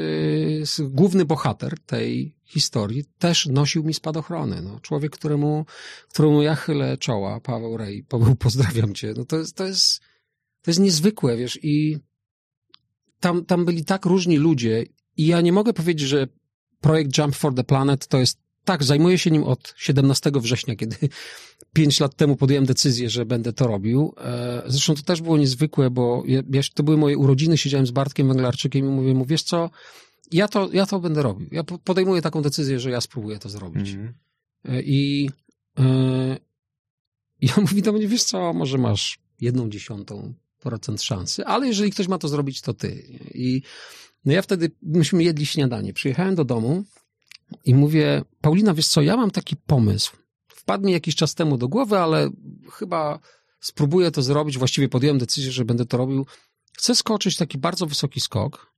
z 0.65 0.81
główny 0.81 1.25
bohater 1.25 1.79
tej 1.79 2.35
historii 2.45 3.05
też 3.19 3.45
nosił 3.45 3.83
mi 3.83 3.93
spadochrony. 3.93 4.61
No, 4.61 4.79
człowiek, 4.79 5.11
któremu, 5.11 5.65
któremu 6.09 6.41
ja 6.41 6.55
chylę 6.55 6.97
czoła, 6.97 7.39
Paweł 7.39 7.77
Rej. 7.77 8.03
Paweł, 8.03 8.35
pozdrawiam 8.45 8.93
cię. 8.93 9.13
No 9.17 9.25
to 9.25 9.37
jest, 9.37 9.55
to 9.55 9.65
jest, 9.65 10.01
to 10.61 10.71
jest 10.71 10.79
niezwykłe, 10.79 11.37
wiesz, 11.37 11.59
i 11.63 11.97
tam, 13.19 13.45
tam 13.45 13.65
byli 13.65 13.85
tak 13.85 14.05
różni 14.05 14.37
ludzie 14.37 14.85
i 15.17 15.27
ja 15.27 15.41
nie 15.41 15.51
mogę 15.51 15.73
powiedzieć, 15.73 16.07
że 16.07 16.27
projekt 16.81 17.17
Jump 17.17 17.35
for 17.35 17.55
the 17.55 17.63
Planet 17.63 18.07
to 18.07 18.17
jest 18.17 18.39
tak, 18.63 18.83
zajmuję 18.83 19.17
się 19.17 19.31
nim 19.31 19.43
od 19.43 19.73
17 19.77 20.31
września, 20.35 20.75
kiedy 20.75 20.95
pięć 21.73 21.99
lat 21.99 22.15
temu 22.15 22.35
podjąłem 22.35 22.65
decyzję, 22.65 23.09
że 23.09 23.25
będę 23.25 23.53
to 23.53 23.67
robił. 23.67 24.13
E, 24.17 24.63
zresztą 24.65 24.95
to 24.95 25.01
też 25.01 25.21
było 25.21 25.37
niezwykłe, 25.37 25.89
bo 25.89 26.23
ja, 26.27 26.41
to 26.73 26.83
były 26.83 26.97
moje 26.97 27.17
urodziny, 27.17 27.57
siedziałem 27.57 27.87
z 27.87 27.91
Bartkiem 27.91 28.27
Węglarczykiem 28.27 28.85
i 28.85 28.89
mówię 28.89 29.13
mu, 29.13 29.25
wiesz 29.25 29.43
co, 29.43 29.69
ja 30.31 30.47
to, 30.47 30.69
ja 30.73 30.85
to 30.85 30.99
będę 30.99 31.21
robił. 31.21 31.47
Ja 31.51 31.63
podejmuję 31.63 32.21
taką 32.21 32.41
decyzję, 32.41 32.79
że 32.79 32.91
ja 32.91 33.01
spróbuję 33.01 33.39
to 33.39 33.49
zrobić. 33.49 33.89
Mm 33.89 34.07
-hmm. 34.07 34.81
I, 34.83 35.29
e, 35.79 36.37
i 37.41 37.49
on 37.57 37.61
mówi 37.69 37.81
do 37.81 37.93
mnie, 37.93 38.07
wiesz 38.07 38.23
co, 38.23 38.53
może 38.53 38.77
masz 38.77 39.19
jedną 39.41 39.69
dziesiątą 39.69 40.33
procent 40.67 41.01
szansy, 41.01 41.45
ale 41.45 41.67
jeżeli 41.67 41.91
ktoś 41.91 42.07
ma 42.07 42.17
to 42.17 42.27
zrobić, 42.27 42.61
to 42.61 42.73
ty. 42.73 42.89
I 43.33 43.61
no 44.25 44.33
ja 44.33 44.41
wtedy, 44.41 44.71
myśmy 44.81 45.23
jedli 45.23 45.45
śniadanie. 45.45 45.93
Przyjechałem 45.93 46.35
do 46.35 46.45
domu 46.45 46.83
i 47.65 47.75
mówię, 47.75 48.21
Paulina, 48.41 48.73
wiesz 48.73 48.87
co, 48.87 49.01
ja 49.01 49.17
mam 49.17 49.31
taki 49.31 49.55
pomysł. 49.55 50.17
Wpadł 50.47 50.85
mi 50.85 50.91
jakiś 50.91 51.15
czas 51.15 51.35
temu 51.35 51.57
do 51.57 51.67
głowy, 51.67 51.97
ale 51.97 52.29
chyba 52.71 53.19
spróbuję 53.59 54.11
to 54.11 54.21
zrobić. 54.21 54.57
Właściwie 54.57 54.89
podjąłem 54.89 55.17
decyzję, 55.17 55.51
że 55.51 55.65
będę 55.65 55.85
to 55.85 55.97
robił. 55.97 56.25
Chcę 56.77 56.95
skoczyć 56.95 57.37
taki 57.37 57.57
bardzo 57.57 57.85
wysoki 57.85 58.21
skok 58.21 58.73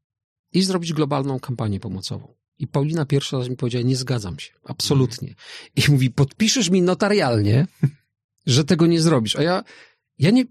i 0.52 0.62
zrobić 0.62 0.94
globalną 0.94 1.40
kampanię 1.40 1.80
pomocową. 1.80 2.36
I 2.60 2.68
Paulina 2.68 3.06
pierwszy 3.06 3.38
raz 3.38 3.50
mi 3.50 3.56
powiedziała, 3.56 3.86
nie 3.86 3.96
zgadzam 3.96 4.40
się, 4.40 4.52
absolutnie. 4.64 5.36
I 5.76 5.92
mówi, 5.92 6.12
podpiszesz 6.12 6.70
mi 6.70 6.82
notarialnie, 6.82 7.68
że 8.46 8.64
tego 8.64 8.88
nie 8.88 9.02
zrobisz. 9.02 9.36
A 9.36 9.44
ja, 9.44 9.64
ja 10.20 10.32
nie, 10.32 10.46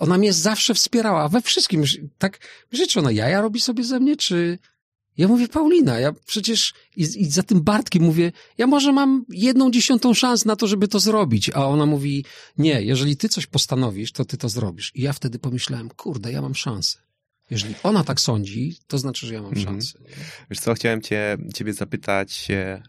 ona 0.00 0.18
mnie 0.18 0.32
zawsze 0.32 0.74
wspierała 0.74 1.28
we 1.28 1.40
wszystkim. 1.40 1.84
Tak, 2.18 2.38
wiesz, 2.72 2.88
czy 2.88 2.98
ona 2.98 3.10
jaja 3.10 3.40
robi 3.40 3.60
sobie 3.60 3.84
ze 3.84 4.00
mnie, 4.00 4.16
czy... 4.16 4.58
Ja 5.16 5.28
mówię, 5.28 5.48
Paulina, 5.48 6.00
ja 6.00 6.12
przecież 6.26 6.74
i, 6.96 7.02
i 7.02 7.30
za 7.30 7.42
tym 7.42 7.62
Bartkiem 7.62 8.02
mówię, 8.02 8.32
ja 8.58 8.66
może 8.66 8.92
mam 8.92 9.24
jedną 9.28 9.70
dziesiątą 9.70 10.14
szans 10.14 10.44
na 10.44 10.56
to, 10.56 10.66
żeby 10.66 10.88
to 10.88 11.00
zrobić. 11.00 11.50
A 11.54 11.66
ona 11.66 11.86
mówi, 11.86 12.24
nie, 12.58 12.82
jeżeli 12.82 13.16
ty 13.16 13.28
coś 13.28 13.46
postanowisz, 13.46 14.12
to 14.12 14.24
ty 14.24 14.36
to 14.36 14.48
zrobisz. 14.48 14.92
I 14.94 15.02
ja 15.02 15.12
wtedy 15.12 15.38
pomyślałem, 15.38 15.88
kurde, 15.88 16.32
ja 16.32 16.42
mam 16.42 16.54
szansę. 16.54 16.98
Jeżeli 17.50 17.74
ona 17.82 18.04
tak 18.04 18.20
sądzi, 18.20 18.76
to 18.86 18.98
znaczy, 18.98 19.26
że 19.26 19.34
ja 19.34 19.42
mam 19.42 19.52
mhm. 19.52 19.66
szansę. 19.66 19.98
Wiesz 20.50 20.60
co, 20.60 20.74
chciałem 20.74 21.02
cię, 21.02 21.38
ciebie 21.54 21.72
zapytać 21.72 22.48
e, 22.50 22.82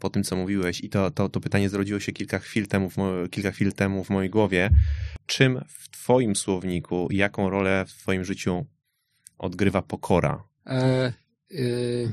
po 0.00 0.10
tym, 0.10 0.24
co 0.24 0.36
mówiłeś 0.36 0.80
i 0.80 0.88
to, 0.88 1.10
to, 1.10 1.28
to 1.28 1.40
pytanie 1.40 1.68
zrodziło 1.68 2.00
się 2.00 2.12
kilka 2.12 2.38
chwil, 2.38 2.66
temu 2.66 2.90
w 2.90 2.96
kilka 3.30 3.50
chwil 3.50 3.72
temu 3.72 4.04
w 4.04 4.10
mojej 4.10 4.30
głowie. 4.30 4.70
Czym 5.26 5.64
w 5.68 5.88
twoim 5.90 6.36
słowniku, 6.36 7.08
jaką 7.10 7.50
rolę 7.50 7.84
w 7.88 7.92
twoim 7.92 8.24
życiu 8.24 8.66
odgrywa 9.38 9.82
pokora? 9.82 10.44
E, 10.66 11.12
y... 11.50 12.12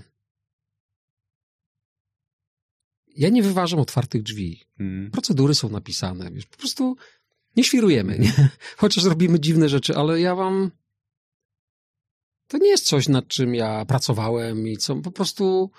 Ja 3.15 3.29
nie 3.29 3.43
wyważam 3.43 3.79
otwartych 3.79 4.23
drzwi. 4.23 4.63
Mm. 4.79 5.11
Procedury 5.11 5.55
są 5.55 5.69
napisane, 5.69 6.31
wiesz, 6.31 6.45
po 6.45 6.57
prostu 6.57 6.95
nie 7.55 7.63
świrujemy, 7.63 8.19
nie? 8.19 8.49
Chociaż 8.77 9.03
robimy 9.03 9.39
dziwne 9.39 9.69
rzeczy, 9.69 9.95
ale 9.95 10.21
ja 10.21 10.35
wam 10.35 10.71
to 12.53 12.57
nie 12.57 12.69
jest 12.69 12.85
coś, 12.85 13.07
nad 13.07 13.27
czym 13.27 13.55
ja 13.55 13.85
pracowałem 13.85 14.67
i 14.67 14.77
co 14.77 14.95
po 14.95 15.11
prostu 15.11 15.71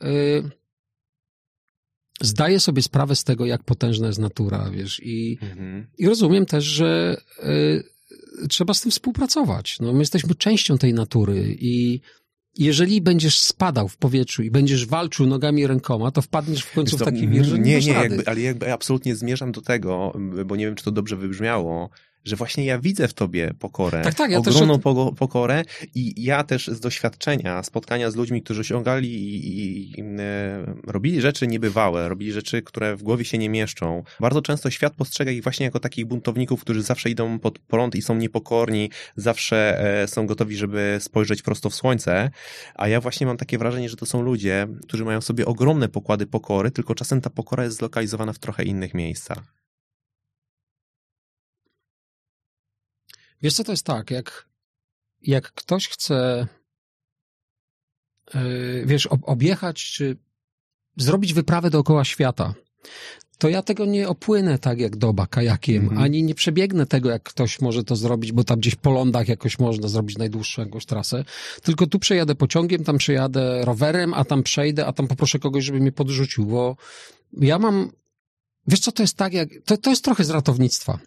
yy, 0.00 0.50
zdaję 2.20 2.60
sobie 2.60 2.82
sprawę 2.82 3.16
z 3.16 3.24
tego, 3.24 3.46
jak 3.46 3.62
potężna 3.62 4.06
jest 4.06 4.18
natura, 4.18 4.70
wiesz, 4.70 5.00
i, 5.04 5.38
mhm. 5.42 5.86
i 5.98 6.06
rozumiem 6.06 6.46
też, 6.46 6.64
że 6.64 7.16
yy, 7.42 8.48
trzeba 8.48 8.74
z 8.74 8.80
tym 8.80 8.90
współpracować. 8.90 9.76
No, 9.80 9.92
my 9.92 9.98
jesteśmy 9.98 10.34
częścią 10.34 10.78
tej 10.78 10.94
natury 10.94 11.56
i 11.60 12.00
jeżeli 12.56 13.00
będziesz 13.00 13.40
spadał 13.40 13.88
w 13.88 13.96
powietrzu 13.96 14.42
i 14.42 14.50
będziesz 14.50 14.86
walczył 14.86 15.26
nogami 15.26 15.62
i 15.62 15.66
rękoma, 15.66 16.10
to 16.10 16.22
wpadniesz 16.22 16.62
w 16.62 16.72
końcu 16.72 16.98
to, 16.98 17.04
w 17.04 17.08
taki 17.08 17.28
wir, 17.28 17.44
że 17.44 17.58
nie, 17.58 17.78
nie, 17.78 17.86
nie 17.86 17.92
jakby, 17.92 18.26
ale 18.26 18.40
jakby 18.40 18.72
absolutnie 18.72 19.16
zmierzam 19.16 19.52
do 19.52 19.60
tego, 19.60 20.12
bo 20.46 20.56
nie 20.56 20.66
wiem, 20.66 20.74
czy 20.74 20.84
to 20.84 20.90
dobrze 20.90 21.16
wybrzmiało, 21.16 21.90
że 22.24 22.36
właśnie 22.36 22.64
ja 22.64 22.78
widzę 22.78 23.08
w 23.08 23.14
tobie 23.14 23.54
pokorę, 23.58 24.02
tak, 24.02 24.14
tak, 24.14 24.30
ja 24.30 24.38
ogromną 24.38 24.74
też... 24.74 25.18
pokorę 25.18 25.64
i 25.94 26.24
ja 26.24 26.44
też 26.44 26.68
z 26.68 26.80
doświadczenia, 26.80 27.62
spotkania 27.62 28.10
z 28.10 28.16
ludźmi, 28.16 28.42
którzy 28.42 28.60
osiągali 28.60 29.14
i, 29.14 29.48
i, 29.48 29.90
i 30.00 30.02
e, 30.18 30.74
robili 30.86 31.20
rzeczy 31.20 31.46
niebywałe, 31.46 32.08
robili 32.08 32.32
rzeczy, 32.32 32.62
które 32.62 32.96
w 32.96 33.02
głowie 33.02 33.24
się 33.24 33.38
nie 33.38 33.50
mieszczą. 33.50 34.02
Bardzo 34.20 34.42
często 34.42 34.70
świat 34.70 34.94
postrzega 34.94 35.30
ich 35.30 35.42
właśnie 35.42 35.66
jako 35.66 35.80
takich 35.80 36.06
buntowników, 36.06 36.60
którzy 36.60 36.82
zawsze 36.82 37.10
idą 37.10 37.38
pod 37.38 37.58
prąd 37.58 37.94
i 37.94 38.02
są 38.02 38.14
niepokorni, 38.14 38.90
zawsze 39.16 39.80
e, 40.02 40.08
są 40.08 40.26
gotowi, 40.26 40.56
żeby 40.56 40.96
spojrzeć 41.00 41.42
prosto 41.42 41.70
w 41.70 41.74
słońce, 41.74 42.30
a 42.74 42.88
ja 42.88 43.00
właśnie 43.00 43.26
mam 43.26 43.36
takie 43.36 43.58
wrażenie, 43.58 43.88
że 43.88 43.96
to 43.96 44.06
są 44.06 44.22
ludzie, 44.22 44.66
którzy 44.88 45.04
mają 45.04 45.20
sobie 45.20 45.46
ogromne 45.46 45.88
pokłady 45.88 46.26
pokory, 46.26 46.70
tylko 46.70 46.94
czasem 46.94 47.20
ta 47.20 47.30
pokora 47.30 47.64
jest 47.64 47.76
zlokalizowana 47.76 48.32
w 48.32 48.38
trochę 48.38 48.64
innych 48.64 48.94
miejscach. 48.94 49.57
Wiesz 53.42 53.54
co, 53.54 53.64
to 53.64 53.72
jest 53.72 53.86
tak, 53.86 54.10
jak, 54.10 54.48
jak 55.22 55.52
ktoś 55.52 55.88
chce 55.88 56.46
wiesz, 58.84 59.06
objechać, 59.06 59.92
czy 59.92 60.16
zrobić 60.96 61.34
wyprawę 61.34 61.70
dookoła 61.70 62.04
świata, 62.04 62.54
to 63.38 63.48
ja 63.48 63.62
tego 63.62 63.86
nie 63.86 64.08
opłynę 64.08 64.58
tak 64.58 64.80
jak 64.80 64.96
doba 64.96 65.26
kajakiem, 65.26 65.82
mhm. 65.82 66.02
ani 66.02 66.22
nie 66.22 66.34
przebiegnę 66.34 66.86
tego, 66.86 67.10
jak 67.10 67.22
ktoś 67.22 67.60
może 67.60 67.84
to 67.84 67.96
zrobić, 67.96 68.32
bo 68.32 68.44
tam 68.44 68.58
gdzieś 68.58 68.74
po 68.74 68.90
lądach 68.90 69.28
jakoś 69.28 69.58
można 69.58 69.88
zrobić 69.88 70.18
najdłuższą 70.18 70.62
jakąś 70.62 70.86
trasę, 70.86 71.24
tylko 71.62 71.86
tu 71.86 71.98
przejadę 71.98 72.34
pociągiem, 72.34 72.84
tam 72.84 72.98
przejadę 72.98 73.64
rowerem, 73.64 74.14
a 74.14 74.24
tam 74.24 74.42
przejdę, 74.42 74.86
a 74.86 74.92
tam 74.92 75.08
poproszę 75.08 75.38
kogoś, 75.38 75.64
żeby 75.64 75.80
mnie 75.80 75.92
podrzucił, 75.92 76.46
bo 76.46 76.76
ja 77.32 77.58
mam, 77.58 77.90
wiesz 78.66 78.80
co, 78.80 78.92
to 78.92 79.02
jest 79.02 79.16
tak 79.16 79.32
jak, 79.32 79.48
to, 79.64 79.76
to 79.76 79.90
jest 79.90 80.04
trochę 80.04 80.24
z 80.24 80.30
ratownictwa. 80.30 80.98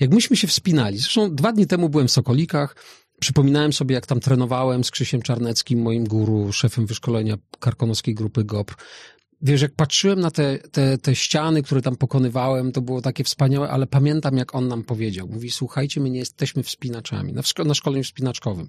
Jak 0.00 0.10
myśmy 0.10 0.36
się 0.36 0.48
wspinali, 0.48 0.98
zresztą 0.98 1.34
dwa 1.34 1.52
dni 1.52 1.66
temu 1.66 1.88
byłem 1.88 2.08
w 2.08 2.12
Sokolikach, 2.12 2.76
Przypominałem 3.20 3.72
sobie, 3.72 3.94
jak 3.94 4.06
tam 4.06 4.20
trenowałem 4.20 4.84
z 4.84 4.90
Krzysiem 4.90 5.22
Czarneckim, 5.22 5.82
moim 5.82 6.04
guru, 6.04 6.52
szefem 6.52 6.86
wyszkolenia 6.86 7.36
karkonoskiej 7.58 8.14
grupy 8.14 8.44
GOP 8.44 8.74
wiesz, 9.42 9.62
jak 9.62 9.74
patrzyłem 9.74 10.20
na 10.20 10.30
te, 10.30 10.58
te, 10.58 10.98
te 10.98 11.14
ściany, 11.14 11.62
które 11.62 11.82
tam 11.82 11.96
pokonywałem, 11.96 12.72
to 12.72 12.80
było 12.80 13.02
takie 13.02 13.24
wspaniałe, 13.24 13.68
ale 13.68 13.86
pamiętam, 13.86 14.36
jak 14.36 14.54
on 14.54 14.68
nam 14.68 14.82
powiedział. 14.82 15.28
Mówi, 15.28 15.50
słuchajcie, 15.50 16.00
my 16.00 16.10
nie 16.10 16.18
jesteśmy 16.18 16.62
wspinaczami. 16.62 17.32
Na, 17.32 17.42
na 17.64 17.74
szkoleniu 17.74 18.04
wspinaczkowym. 18.04 18.68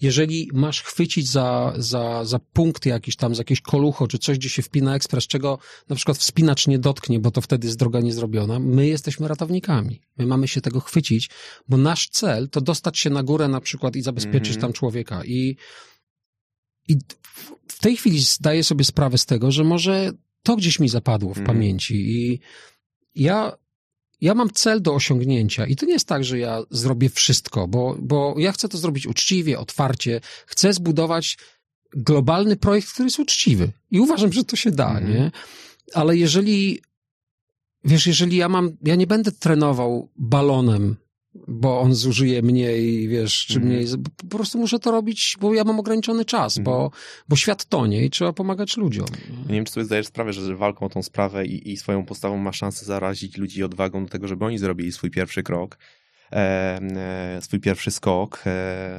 Jeżeli 0.00 0.50
masz 0.52 0.82
chwycić 0.82 1.28
za, 1.28 1.72
za, 1.76 2.24
za 2.24 2.38
punkty 2.38 2.88
jakiś 2.88 3.16
tam, 3.16 3.34
za 3.34 3.40
jakieś 3.40 3.60
kolucho, 3.60 4.08
czy 4.08 4.18
coś, 4.18 4.38
gdzie 4.38 4.48
się 4.48 4.62
wpina 4.62 4.94
ekspres, 4.94 5.26
czego 5.26 5.58
na 5.88 5.96
przykład 5.96 6.18
wspinacz 6.18 6.66
nie 6.66 6.78
dotknie, 6.78 7.20
bo 7.20 7.30
to 7.30 7.40
wtedy 7.40 7.66
jest 7.66 7.78
droga 7.78 8.00
niezrobiona, 8.00 8.58
my 8.58 8.86
jesteśmy 8.86 9.28
ratownikami. 9.28 10.00
My 10.18 10.26
mamy 10.26 10.48
się 10.48 10.60
tego 10.60 10.80
chwycić, 10.80 11.30
bo 11.68 11.76
nasz 11.76 12.08
cel 12.08 12.48
to 12.48 12.60
dostać 12.60 12.98
się 12.98 13.10
na 13.10 13.22
górę 13.22 13.48
na 13.48 13.60
przykład 13.60 13.96
i 13.96 14.02
zabezpieczyć 14.02 14.48
mm 14.48 14.58
-hmm. 14.58 14.60
tam 14.60 14.72
człowieka. 14.72 15.24
I 15.24 15.56
i 16.90 16.98
w 17.68 17.78
tej 17.80 17.96
chwili 17.96 18.20
zdaję 18.20 18.64
sobie 18.64 18.84
sprawę 18.84 19.18
z 19.18 19.26
tego, 19.26 19.52
że 19.52 19.64
może 19.64 20.12
to 20.42 20.56
gdzieś 20.56 20.80
mi 20.80 20.88
zapadło 20.88 21.34
w 21.34 21.38
mm. 21.38 21.46
pamięci 21.46 21.94
i 21.94 22.40
ja, 23.14 23.52
ja 24.20 24.34
mam 24.34 24.50
cel 24.50 24.82
do 24.82 24.94
osiągnięcia 24.94 25.66
i 25.66 25.76
to 25.76 25.86
nie 25.86 25.92
jest 25.92 26.08
tak, 26.08 26.24
że 26.24 26.38
ja 26.38 26.62
zrobię 26.70 27.08
wszystko, 27.08 27.68
bo, 27.68 27.96
bo 28.00 28.34
ja 28.38 28.52
chcę 28.52 28.68
to 28.68 28.78
zrobić 28.78 29.06
uczciwie, 29.06 29.58
otwarcie, 29.58 30.20
chcę 30.46 30.72
zbudować 30.72 31.38
globalny 31.92 32.56
projekt, 32.56 32.92
który 32.92 33.06
jest 33.06 33.18
uczciwy 33.18 33.72
i 33.90 34.00
uważam, 34.00 34.32
że 34.32 34.44
to 34.44 34.56
się 34.56 34.70
da, 34.70 34.90
mm. 34.90 35.12
nie? 35.12 35.30
Ale 35.94 36.16
jeżeli, 36.16 36.82
wiesz, 37.84 38.06
jeżeli 38.06 38.36
ja 38.36 38.48
mam, 38.48 38.76
ja 38.84 38.94
nie 38.94 39.06
będę 39.06 39.32
trenował 39.32 40.10
balonem 40.16 40.96
bo 41.34 41.80
on 41.80 41.94
zużyje 41.94 42.42
mniej, 42.42 43.08
wiesz, 43.08 43.46
czy 43.46 43.54
mhm. 43.54 43.72
mniej. 43.72 43.86
Po 44.16 44.36
prostu 44.36 44.58
muszę 44.58 44.78
to 44.78 44.90
robić, 44.90 45.36
bo 45.40 45.54
ja 45.54 45.64
mam 45.64 45.80
ograniczony 45.80 46.24
czas, 46.24 46.58
bo, 46.58 46.84
mhm. 46.84 46.90
bo 47.28 47.36
świat 47.36 47.64
tonie 47.64 48.04
i 48.04 48.10
trzeba 48.10 48.32
pomagać 48.32 48.76
ludziom. 48.76 49.06
nie 49.48 49.54
wiem, 49.54 49.64
czy 49.64 49.72
sobie 49.72 49.86
zdajesz 49.86 50.06
sprawę, 50.06 50.32
że 50.32 50.56
walką 50.56 50.86
o 50.86 50.88
tą 50.88 51.02
sprawę 51.02 51.46
i, 51.46 51.72
i 51.72 51.76
swoją 51.76 52.04
postawą 52.04 52.36
ma 52.36 52.52
szansę 52.52 52.84
zarazić 52.84 53.36
ludzi 53.36 53.62
odwagą 53.62 54.04
do 54.04 54.10
tego, 54.10 54.28
żeby 54.28 54.44
oni 54.44 54.58
zrobili 54.58 54.92
swój 54.92 55.10
pierwszy 55.10 55.42
krok. 55.42 55.78
E, 56.32 56.80
e, 56.96 57.40
swój 57.40 57.60
pierwszy 57.60 57.90
skok. 57.90 58.42
E, 58.46 58.90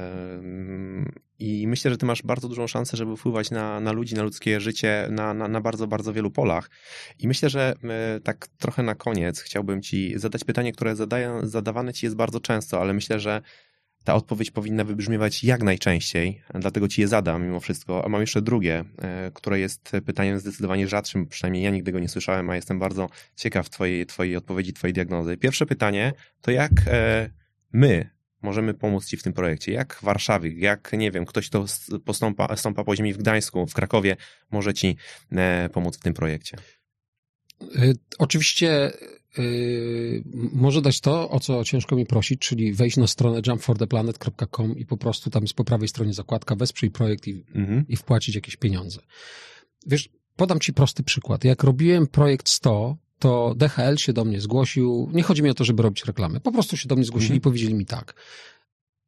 I 1.38 1.66
myślę, 1.66 1.90
że 1.90 1.96
ty 1.96 2.06
masz 2.06 2.22
bardzo 2.22 2.48
dużą 2.48 2.66
szansę, 2.66 2.96
żeby 2.96 3.16
wpływać 3.16 3.50
na, 3.50 3.80
na 3.80 3.92
ludzi, 3.92 4.14
na 4.14 4.22
ludzkie 4.22 4.60
życie 4.60 5.08
na, 5.10 5.34
na, 5.34 5.48
na 5.48 5.60
bardzo, 5.60 5.86
bardzo 5.86 6.12
wielu 6.12 6.30
polach. 6.30 6.70
I 7.18 7.28
myślę, 7.28 7.50
że 7.50 7.74
tak 8.24 8.48
trochę 8.58 8.82
na 8.82 8.94
koniec 8.94 9.40
chciałbym 9.40 9.82
ci 9.82 10.18
zadać 10.18 10.44
pytanie, 10.44 10.72
które 10.72 10.96
zadaję, 10.96 11.40
zadawane 11.42 11.92
ci 11.92 12.06
jest 12.06 12.16
bardzo 12.16 12.40
często, 12.40 12.80
ale 12.80 12.92
myślę, 12.92 13.20
że 13.20 13.42
ta 14.04 14.14
odpowiedź 14.14 14.50
powinna 14.50 14.84
wybrzmiewać 14.84 15.44
jak 15.44 15.62
najczęściej, 15.62 16.42
dlatego 16.54 16.88
ci 16.88 17.00
je 17.00 17.08
zadam 17.08 17.42
mimo 17.42 17.60
wszystko. 17.60 18.04
A 18.04 18.08
mam 18.08 18.20
jeszcze 18.20 18.42
drugie, 18.42 18.84
e, 18.98 19.30
które 19.34 19.60
jest 19.60 19.92
pytaniem 20.06 20.38
zdecydowanie 20.38 20.88
rzadszym, 20.88 21.26
przynajmniej 21.26 21.62
ja 21.62 21.70
nigdy 21.70 21.92
go 21.92 21.98
nie 21.98 22.08
słyszałem, 22.08 22.50
a 22.50 22.56
jestem 22.56 22.78
bardzo 22.78 23.08
ciekaw 23.36 23.70
twojej, 23.70 24.06
twojej 24.06 24.36
odpowiedzi, 24.36 24.72
twojej 24.72 24.94
diagnozy. 24.94 25.36
Pierwsze 25.36 25.66
pytanie 25.66 26.12
to 26.40 26.50
jak 26.50 26.72
e, 26.86 27.30
my 27.72 28.10
możemy 28.42 28.74
pomóc 28.74 29.06
ci 29.06 29.16
w 29.16 29.22
tym 29.22 29.32
projekcie? 29.32 29.72
Jak 29.72 29.98
Warszawie, 30.02 30.52
jak, 30.52 30.92
nie 30.92 31.10
wiem, 31.10 31.24
ktoś, 31.24 31.48
kto 31.48 31.64
postąpa, 32.04 32.56
stąpa 32.56 32.84
po 32.84 32.96
ziemi 32.96 33.14
w 33.14 33.18
Gdańsku, 33.18 33.66
w 33.66 33.74
Krakowie, 33.74 34.16
może 34.50 34.74
ci 34.74 34.96
e, 35.32 35.68
pomóc 35.72 35.98
w 35.98 36.00
tym 36.00 36.14
projekcie? 36.14 36.56
Oczywiście 38.18 38.92
Yy, 39.38 40.22
może 40.52 40.82
dać 40.82 41.00
to, 41.00 41.30
o 41.30 41.40
co 41.40 41.64
ciężko 41.64 41.96
mi 41.96 42.06
prosić, 42.06 42.40
czyli 42.40 42.72
wejść 42.72 42.96
na 42.96 43.06
stronę 43.06 43.40
jumpfortheplanet.com 43.46 44.78
i 44.78 44.86
po 44.86 44.96
prostu 44.96 45.30
tam 45.30 45.42
jest 45.42 45.54
po 45.54 45.64
prawej 45.64 45.88
stronie 45.88 46.14
zakładka 46.14 46.56
wesprzyj 46.56 46.90
projekt 46.90 47.28
i, 47.28 47.44
mhm. 47.54 47.84
i 47.88 47.96
wpłacić 47.96 48.34
jakieś 48.34 48.56
pieniądze. 48.56 49.00
Wiesz, 49.86 50.08
podam 50.36 50.60
ci 50.60 50.72
prosty 50.72 51.02
przykład. 51.02 51.44
Jak 51.44 51.62
robiłem 51.64 52.06
projekt 52.06 52.48
100, 52.48 52.96
to 53.18 53.54
DHL 53.56 53.96
się 53.96 54.12
do 54.12 54.24
mnie 54.24 54.40
zgłosił. 54.40 55.10
Nie 55.12 55.22
chodzi 55.22 55.42
mi 55.42 55.50
o 55.50 55.54
to, 55.54 55.64
żeby 55.64 55.82
robić 55.82 56.04
reklamy. 56.04 56.40
Po 56.40 56.52
prostu 56.52 56.76
się 56.76 56.88
do 56.88 56.96
mnie 56.96 57.04
zgłosili 57.04 57.32
mhm. 57.32 57.38
i 57.38 57.40
powiedzieli 57.40 57.74
mi 57.74 57.86
tak 57.86 58.14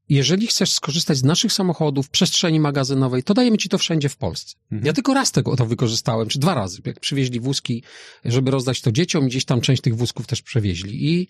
jeżeli 0.08 0.46
chcesz 0.46 0.72
skorzystać 0.72 1.18
z 1.18 1.24
naszych 1.24 1.52
samochodów, 1.52 2.10
przestrzeni 2.10 2.60
magazynowej, 2.60 3.22
to 3.22 3.34
dajemy 3.34 3.58
ci 3.58 3.68
to 3.68 3.78
wszędzie 3.78 4.08
w 4.08 4.16
Polsce. 4.16 4.56
Mhm. 4.72 4.86
Ja 4.86 4.92
tylko 4.92 5.14
raz 5.14 5.32
tego 5.32 5.56
to 5.56 5.66
wykorzystałem, 5.66 6.28
czy 6.28 6.38
dwa 6.38 6.54
razy, 6.54 6.82
jak 6.84 7.00
przywieźli 7.00 7.40
wózki, 7.40 7.82
żeby 8.24 8.50
rozdać 8.50 8.80
to 8.80 8.92
dzieciom, 8.92 9.26
gdzieś 9.26 9.44
tam 9.44 9.60
część 9.60 9.82
tych 9.82 9.96
wózków 9.96 10.26
też 10.26 10.42
przewieźli. 10.42 11.12
I, 11.12 11.28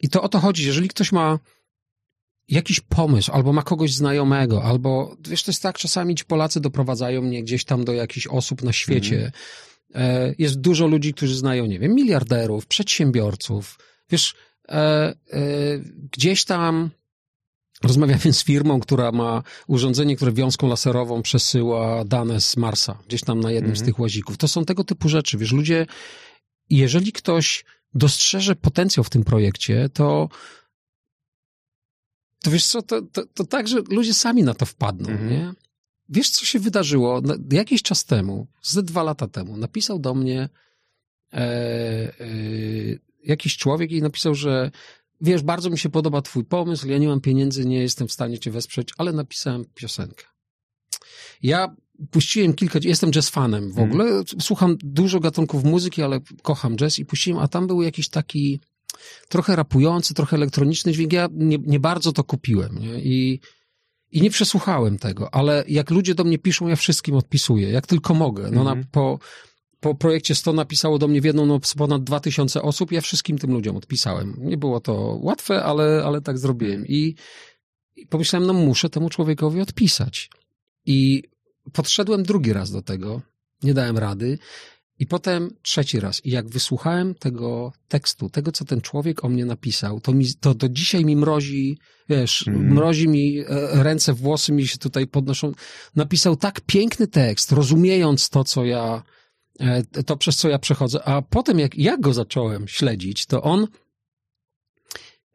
i 0.00 0.08
to 0.08 0.22
o 0.22 0.28
to 0.28 0.40
chodzi, 0.40 0.66
jeżeli 0.66 0.88
ktoś 0.88 1.12
ma 1.12 1.38
jakiś 2.48 2.80
pomysł, 2.80 3.32
albo 3.32 3.52
ma 3.52 3.62
kogoś 3.62 3.94
znajomego, 3.94 4.64
albo, 4.64 5.16
wiesz, 5.28 5.42
to 5.42 5.50
jest 5.50 5.62
tak, 5.62 5.78
czasami 5.78 6.14
ci 6.14 6.24
Polacy 6.24 6.60
doprowadzają 6.60 7.22
mnie 7.22 7.42
gdzieś 7.42 7.64
tam 7.64 7.84
do 7.84 7.92
jakichś 7.92 8.26
osób 8.26 8.62
na 8.62 8.72
świecie. 8.72 9.32
Mhm. 9.94 10.34
Jest 10.38 10.60
dużo 10.60 10.86
ludzi, 10.86 11.14
którzy 11.14 11.36
znają, 11.36 11.66
nie 11.66 11.78
wiem, 11.78 11.94
miliarderów, 11.94 12.66
przedsiębiorców, 12.66 13.78
wiesz, 14.10 14.34
e, 14.68 14.74
e, 14.74 15.14
gdzieś 16.12 16.44
tam 16.44 16.90
Rozmawiamy 17.82 18.32
z 18.32 18.44
firmą, 18.44 18.80
która 18.80 19.12
ma 19.12 19.42
urządzenie, 19.66 20.16
które 20.16 20.32
wiązką 20.32 20.68
laserową 20.68 21.22
przesyła 21.22 22.04
dane 22.04 22.40
z 22.40 22.56
Marsa, 22.56 22.98
gdzieś 23.06 23.20
tam 23.20 23.40
na 23.40 23.50
jednym 23.50 23.76
z 23.76 23.80
mhm. 23.80 23.86
tych 23.86 23.98
łazików. 24.00 24.36
To 24.36 24.48
są 24.48 24.64
tego 24.64 24.84
typu 24.84 25.08
rzeczy. 25.08 25.38
Wiesz, 25.38 25.52
ludzie, 25.52 25.86
jeżeli 26.70 27.12
ktoś 27.12 27.64
dostrzeże 27.94 28.56
potencjał 28.56 29.04
w 29.04 29.10
tym 29.10 29.24
projekcie, 29.24 29.88
to 29.88 30.28
to 32.42 32.50
wiesz 32.50 32.66
co, 32.66 32.82
to, 32.82 33.02
to, 33.02 33.26
to 33.26 33.44
tak, 33.44 33.68
że 33.68 33.80
ludzie 33.90 34.14
sami 34.14 34.42
na 34.42 34.54
to 34.54 34.66
wpadną, 34.66 35.08
mhm. 35.08 35.30
nie? 35.30 35.52
Wiesz, 36.08 36.30
co 36.30 36.44
się 36.44 36.58
wydarzyło? 36.58 37.22
Jakiś 37.50 37.82
czas 37.82 38.04
temu, 38.04 38.46
ze 38.62 38.82
dwa 38.82 39.02
lata 39.02 39.28
temu, 39.28 39.56
napisał 39.56 39.98
do 39.98 40.14
mnie 40.14 40.48
e, 41.32 41.38
e, 41.38 42.12
jakiś 43.24 43.56
człowiek 43.56 43.92
i 43.92 44.02
napisał, 44.02 44.34
że 44.34 44.70
wiesz, 45.22 45.42
bardzo 45.42 45.70
mi 45.70 45.78
się 45.78 45.88
podoba 45.88 46.22
twój 46.22 46.44
pomysł, 46.44 46.88
ja 46.88 46.98
nie 46.98 47.08
mam 47.08 47.20
pieniędzy, 47.20 47.64
nie 47.64 47.82
jestem 47.82 48.08
w 48.08 48.12
stanie 48.12 48.38
cię 48.38 48.50
wesprzeć, 48.50 48.88
ale 48.98 49.12
napisałem 49.12 49.64
piosenkę. 49.74 50.24
Ja 51.42 51.76
puściłem 52.10 52.54
kilka, 52.54 52.78
jestem 52.82 53.10
jazz 53.10 53.28
fanem 53.28 53.64
w 53.64 53.78
mhm. 53.78 53.88
ogóle, 53.88 54.04
mm. 54.04 54.24
słucham 54.40 54.76
dużo 54.82 55.20
gatunków 55.20 55.64
muzyki, 55.64 56.02
ale 56.02 56.20
kocham 56.42 56.76
jazz 56.76 56.98
i 56.98 57.04
puściłem, 57.04 57.38
a 57.38 57.48
tam 57.48 57.66
był 57.66 57.82
jakiś 57.82 58.08
taki 58.08 58.60
trochę 59.28 59.56
rapujący, 59.56 60.14
trochę 60.14 60.36
elektroniczny 60.36 60.92
dźwięk, 60.92 61.12
ja 61.12 61.28
nie, 61.32 61.58
nie 61.58 61.80
bardzo 61.80 62.12
to 62.12 62.24
kupiłem, 62.24 62.78
nie? 62.78 63.00
I, 63.00 63.40
i 64.10 64.22
nie 64.22 64.30
przesłuchałem 64.30 64.98
tego, 64.98 65.34
ale 65.34 65.64
jak 65.68 65.90
ludzie 65.90 66.14
do 66.14 66.24
mnie 66.24 66.38
piszą, 66.38 66.68
ja 66.68 66.76
wszystkim 66.76 67.14
odpisuję, 67.14 67.70
jak 67.70 67.86
tylko 67.86 68.14
mogę. 68.14 68.42
No 68.42 68.48
mm. 68.48 68.64
na, 68.64 68.70
mhm. 68.70 68.86
po, 68.90 69.18
po 69.82 69.94
projekcie 69.94 70.34
100 70.34 70.52
napisało 70.52 70.98
do 70.98 71.08
mnie 71.08 71.20
w 71.20 71.24
jedną 71.24 71.46
noc 71.46 71.74
ponad 71.74 72.04
2000 72.04 72.62
osób, 72.62 72.92
ja 72.92 73.00
wszystkim 73.00 73.38
tym 73.38 73.52
ludziom 73.52 73.76
odpisałem. 73.76 74.36
Nie 74.38 74.56
było 74.56 74.80
to 74.80 75.18
łatwe, 75.22 75.62
ale, 75.62 76.02
ale 76.04 76.20
tak 76.20 76.38
zrobiłem. 76.38 76.86
I, 76.86 77.14
I 77.96 78.06
pomyślałem, 78.06 78.46
no 78.46 78.52
muszę 78.52 78.90
temu 78.90 79.10
człowiekowi 79.10 79.60
odpisać. 79.60 80.30
I 80.86 81.22
podszedłem 81.72 82.22
drugi 82.22 82.52
raz 82.52 82.70
do 82.70 82.82
tego, 82.82 83.20
nie 83.62 83.74
dałem 83.74 83.98
rady. 83.98 84.38
I 84.98 85.06
potem 85.06 85.50
trzeci 85.62 86.00
raz. 86.00 86.26
I 86.26 86.30
jak 86.30 86.48
wysłuchałem 86.48 87.14
tego 87.14 87.72
tekstu, 87.88 88.30
tego, 88.30 88.52
co 88.52 88.64
ten 88.64 88.80
człowiek 88.80 89.24
o 89.24 89.28
mnie 89.28 89.44
napisał, 89.44 90.00
to, 90.00 90.12
mi, 90.12 90.34
to 90.40 90.54
do 90.54 90.68
dzisiaj 90.68 91.04
mi 91.04 91.16
mrozi, 91.16 91.78
wiesz, 92.08 92.48
mm. 92.48 92.72
mrozi 92.72 93.08
mi 93.08 93.38
e, 93.38 93.44
ręce, 93.82 94.12
włosy 94.12 94.52
mi 94.52 94.66
się 94.66 94.78
tutaj 94.78 95.06
podnoszą. 95.06 95.52
Napisał 95.96 96.36
tak 96.36 96.60
piękny 96.60 97.06
tekst, 97.06 97.52
rozumiejąc 97.52 98.28
to, 98.28 98.44
co 98.44 98.64
ja, 98.64 99.02
to 100.06 100.16
przez 100.16 100.36
co 100.36 100.48
ja 100.48 100.58
przechodzę. 100.58 101.04
A 101.04 101.22
potem, 101.22 101.58
jak 101.58 101.78
ja 101.78 101.96
go 101.96 102.12
zacząłem 102.12 102.68
śledzić, 102.68 103.26
to 103.26 103.42
on 103.42 103.66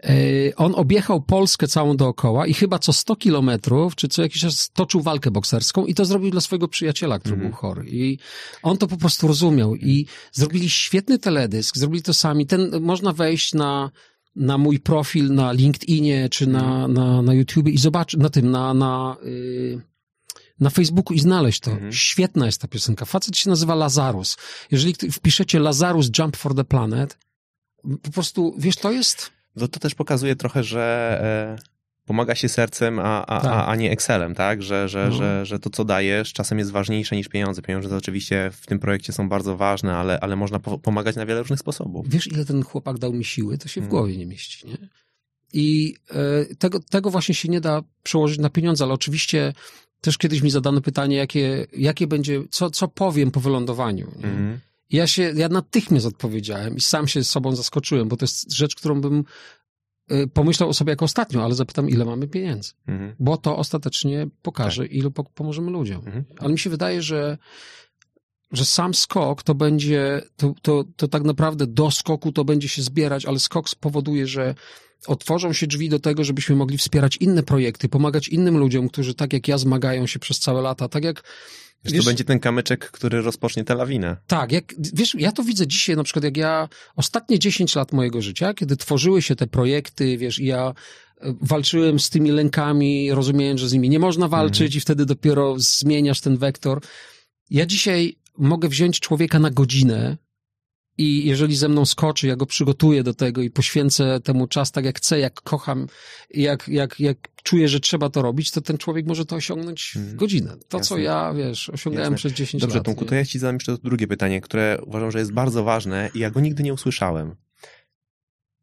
e, 0.03 0.11
on 0.55 0.75
objechał 0.75 1.21
Polskę 1.21 1.67
całą 1.67 1.97
dookoła 1.97 2.47
i 2.47 2.53
chyba 2.53 2.79
co 2.79 2.93
100 2.93 3.15
kilometrów, 3.15 3.95
czy 3.95 4.07
co 4.07 4.21
jakiś 4.21 4.41
czas 4.41 4.69
toczył 4.73 5.01
walkę 5.01 5.31
bokserską 5.31 5.85
i 5.85 5.93
to 5.93 6.05
zrobił 6.05 6.31
dla 6.31 6.41
swojego 6.41 6.67
przyjaciela, 6.67 7.19
który 7.19 7.35
mm. 7.35 7.47
był 7.47 7.55
chory. 7.55 7.85
I 7.89 8.17
on 8.63 8.77
to 8.77 8.87
po 8.87 8.97
prostu 8.97 9.27
rozumiał 9.27 9.75
i 9.75 10.05
zrobili 10.31 10.69
świetny 10.69 11.19
teledysk, 11.19 11.77
zrobili 11.77 12.03
to 12.03 12.13
sami. 12.13 12.45
Ten, 12.45 12.81
można 12.81 13.13
wejść 13.13 13.53
na, 13.53 13.91
na 14.35 14.57
mój 14.57 14.79
profil 14.79 15.33
na 15.33 15.51
LinkedInie, 15.51 16.29
czy 16.29 16.47
na, 16.47 16.85
mm. 16.85 16.93
na, 16.93 17.21
na 17.21 17.33
YouTube 17.33 17.67
i 17.67 17.77
zobaczyć, 17.77 18.19
na 18.19 18.29
tym, 18.29 18.51
na, 18.51 18.73
na, 18.73 19.17
yy, 19.23 19.81
na 20.59 20.69
Facebooku 20.69 21.13
i 21.13 21.19
znaleźć 21.19 21.59
to. 21.59 21.71
Mhm. 21.71 21.91
Świetna 21.91 22.45
jest 22.45 22.61
ta 22.61 22.67
piosenka. 22.67 23.05
Facet 23.05 23.37
się 23.37 23.49
nazywa 23.49 23.75
Lazarus. 23.75 24.37
Jeżeli 24.71 24.93
wpiszecie 25.11 25.59
Lazarus 25.59 26.09
Jump 26.19 26.37
for 26.37 26.55
the 26.55 26.63
Planet, 26.63 27.17
po 28.01 28.11
prostu, 28.11 28.55
wiesz, 28.57 28.75
to 28.75 28.91
jest... 28.91 29.31
No 29.55 29.67
to 29.67 29.79
też 29.79 29.95
pokazuje 29.95 30.35
trochę, 30.35 30.63
że... 30.63 31.17
E 31.63 31.77
pomaga 32.07 32.35
się 32.35 32.49
sercem, 32.49 32.99
a, 32.99 33.25
a, 33.25 33.41
tak. 33.41 33.51
a, 33.51 33.67
a 33.67 33.75
nie 33.75 33.91
Excelem, 33.91 34.35
tak? 34.35 34.63
Że, 34.63 34.89
że, 34.89 35.07
no. 35.09 35.15
że, 35.15 35.45
że 35.45 35.59
to, 35.59 35.69
co 35.69 35.85
dajesz, 35.85 36.33
czasem 36.33 36.59
jest 36.59 36.71
ważniejsze 36.71 37.15
niż 37.15 37.27
pieniądze. 37.27 37.61
Pieniądze 37.61 37.89
to 37.89 37.97
oczywiście 37.97 38.51
w 38.53 38.65
tym 38.65 38.79
projekcie 38.79 39.13
są 39.13 39.29
bardzo 39.29 39.57
ważne, 39.57 39.95
ale, 39.95 40.19
ale 40.19 40.35
można 40.35 40.59
po 40.59 40.79
pomagać 40.79 41.15
na 41.15 41.25
wiele 41.25 41.39
różnych 41.39 41.59
sposobów. 41.59 42.09
Wiesz, 42.09 42.27
ile 42.27 42.45
ten 42.45 42.63
chłopak 42.63 42.97
dał 42.97 43.13
mi 43.13 43.25
siły? 43.25 43.57
To 43.57 43.67
się 43.67 43.81
w 43.81 43.83
hmm. 43.83 43.89
głowie 43.89 44.17
nie 44.17 44.25
mieści, 44.25 44.67
nie? 44.67 44.77
I 45.53 45.95
e, 46.09 46.55
tego, 46.55 46.79
tego 46.79 47.09
właśnie 47.09 47.35
się 47.35 47.49
nie 47.49 47.61
da 47.61 47.81
przełożyć 48.03 48.39
na 48.39 48.49
pieniądze, 48.49 48.83
ale 48.83 48.93
oczywiście 48.93 49.53
też 50.01 50.17
kiedyś 50.17 50.41
mi 50.41 50.49
zadano 50.49 50.81
pytanie, 50.81 51.15
jakie, 51.15 51.67
jakie 51.77 52.07
będzie, 52.07 52.43
co, 52.51 52.69
co 52.69 52.87
powiem 52.87 53.31
po 53.31 53.39
wylądowaniu. 53.39 54.11
Mhm. 54.15 54.59
Ja 54.89 55.07
się, 55.07 55.33
ja 55.35 55.49
natychmiast 55.49 56.05
odpowiedziałem 56.05 56.75
i 56.75 56.81
sam 56.81 57.07
się 57.07 57.23
z 57.23 57.29
sobą 57.29 57.55
zaskoczyłem, 57.55 58.07
bo 58.07 58.17
to 58.17 58.23
jest 58.23 58.53
rzecz, 58.53 58.75
którą 58.75 59.01
bym 59.01 59.23
y, 60.11 60.27
pomyślał 60.27 60.69
o 60.69 60.73
sobie 60.73 60.89
jako 60.89 61.05
ostatnio, 61.05 61.43
ale 61.43 61.55
zapytam, 61.55 61.89
ile 61.89 62.05
mamy 62.05 62.27
pieniędzy. 62.27 62.71
Mhm. 62.87 63.15
Bo 63.19 63.37
to 63.37 63.57
ostatecznie 63.57 64.27
pokaże, 64.41 64.81
tak. 64.81 64.91
ilu 64.91 65.11
pomożemy 65.11 65.71
ludziom. 65.71 65.97
Mhm. 66.05 66.25
Ale 66.39 66.51
mi 66.51 66.59
się 66.59 66.69
wydaje, 66.69 67.01
że, 67.01 67.37
że 68.51 68.65
sam 68.65 68.93
skok 68.93 69.43
to 69.43 69.55
będzie, 69.55 70.21
to, 70.35 70.53
to, 70.61 70.83
to 70.95 71.07
tak 71.07 71.23
naprawdę 71.23 71.67
do 71.67 71.91
skoku 71.91 72.31
to 72.31 72.45
będzie 72.45 72.69
się 72.69 72.81
zbierać, 72.81 73.25
ale 73.25 73.39
skok 73.39 73.69
spowoduje, 73.69 74.27
że 74.27 74.55
otworzą 75.07 75.53
się 75.53 75.67
drzwi 75.67 75.89
do 75.89 75.99
tego, 75.99 76.23
żebyśmy 76.23 76.55
mogli 76.55 76.77
wspierać 76.77 77.17
inne 77.17 77.43
projekty, 77.43 77.89
pomagać 77.89 78.27
innym 78.27 78.57
ludziom, 78.57 78.89
którzy 78.89 79.13
tak 79.13 79.33
jak 79.33 79.47
ja 79.47 79.57
zmagają 79.57 80.07
się 80.07 80.19
przez 80.19 80.39
całe 80.39 80.61
lata, 80.61 80.89
tak 80.89 81.03
jak 81.03 81.23
Wiesz, 81.83 81.93
wiesz, 81.93 82.03
to 82.03 82.09
będzie 82.09 82.23
ten 82.23 82.39
kamyczek, 82.39 82.91
który 82.91 83.21
rozpocznie 83.21 83.63
tę 83.63 83.75
lawinę. 83.75 84.17
Tak, 84.27 84.51
jak, 84.51 84.73
wiesz, 84.93 85.15
ja 85.19 85.31
to 85.31 85.43
widzę 85.43 85.67
dzisiaj, 85.67 85.95
na 85.95 86.03
przykład 86.03 86.23
jak 86.23 86.37
ja, 86.37 86.69
ostatnie 86.95 87.39
10 87.39 87.75
lat 87.75 87.91
mojego 87.91 88.21
życia, 88.21 88.53
kiedy 88.53 88.77
tworzyły 88.77 89.21
się 89.21 89.35
te 89.35 89.47
projekty, 89.47 90.17
wiesz, 90.17 90.39
i 90.39 90.45
ja 90.45 90.73
e, 91.21 91.33
walczyłem 91.41 91.99
z 91.99 92.09
tymi 92.09 92.31
lękami, 92.31 93.11
rozumiejąc, 93.11 93.59
że 93.59 93.69
z 93.69 93.73
nimi 93.73 93.89
nie 93.89 93.99
można 93.99 94.27
walczyć 94.27 94.61
mhm. 94.61 94.77
i 94.77 94.81
wtedy 94.81 95.05
dopiero 95.05 95.55
zmieniasz 95.57 96.21
ten 96.21 96.37
wektor. 96.37 96.81
Ja 97.49 97.65
dzisiaj 97.65 98.15
mogę 98.37 98.69
wziąć 98.69 98.99
człowieka 98.99 99.39
na 99.39 99.51
godzinę 99.51 100.17
i 100.97 101.25
jeżeli 101.25 101.55
ze 101.55 101.69
mną 101.69 101.85
skoczy, 101.85 102.27
ja 102.27 102.35
go 102.35 102.45
przygotuję 102.45 103.03
do 103.03 103.13
tego 103.13 103.41
i 103.41 103.49
poświęcę 103.49 104.19
temu 104.19 104.47
czas 104.47 104.71
tak 104.71 104.85
jak 104.85 104.97
chcę, 104.97 105.19
jak 105.19 105.41
kocham, 105.41 105.87
jak, 106.29 106.67
jak, 106.67 106.99
jak 106.99 107.17
czuję, 107.43 107.67
że 107.67 107.79
trzeba 107.79 108.09
to 108.09 108.21
robić, 108.21 108.51
to 108.51 108.61
ten 108.61 108.77
człowiek 108.77 109.05
może 109.05 109.25
to 109.25 109.35
osiągnąć 109.35 109.91
w 109.93 109.97
mhm. 109.97 110.17
godzinę. 110.17 110.57
To, 110.69 110.77
Jasne. 110.77 110.95
co 110.95 110.97
ja, 110.97 111.33
wiesz, 111.33 111.69
osiągałem 111.69 112.13
Jasne. 112.13 112.17
przez 112.17 112.33
10 112.33 112.61
Dobrze, 112.61 112.77
lat. 112.77 112.85
Dobrze, 112.85 112.95
Tomku, 112.95 113.09
to 113.09 113.15
ja 113.15 113.25
ci 113.25 113.39
zadam 113.39 113.55
jeszcze 113.55 113.77
drugie 113.77 114.07
pytanie, 114.07 114.41
które 114.41 114.79
uważam, 114.85 115.11
że 115.11 115.19
jest 115.19 115.31
bardzo 115.31 115.63
ważne 115.63 116.09
i 116.13 116.19
ja 116.19 116.31
go 116.31 116.39
nigdy 116.39 116.63
nie 116.63 116.73
usłyszałem. 116.73 117.35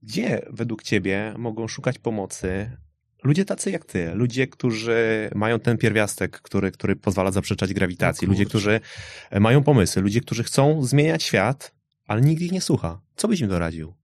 Gdzie 0.03 0.47
według 0.51 0.83
ciebie 0.83 1.35
mogą 1.39 1.69
szukać 1.69 1.99
pomocy 1.99 2.71
ludzie 3.25 3.45
tacy 3.45 3.71
jak 3.71 3.85
ty, 3.85 4.15
ludzie, 4.15 4.47
którzy 4.47 5.31
mają 5.35 5.61
ten 5.61 5.79
pierwiastek, 5.79 6.41
który, 6.41 6.71
który 6.71 6.97
pozwala 6.97 7.31
zaprzeczać 7.31 7.75
grawitacji, 7.75 8.29
ludzie, 8.29 8.45
którzy 8.45 8.81
mają 9.41 9.63
pomysły, 9.63 10.03
ludzie, 10.03 10.21
którzy 10.21 10.45
chcą 10.45 10.83
zmieniać 10.83 11.23
świat, 11.23 11.74
ale 12.07 12.21
nikt 12.21 12.43
ich 12.43 12.53
nie 12.53 12.61
słucha. 12.61 13.01
Co 13.17 13.29
byś 13.29 13.41
im 13.41 13.49
doradził? 13.49 13.95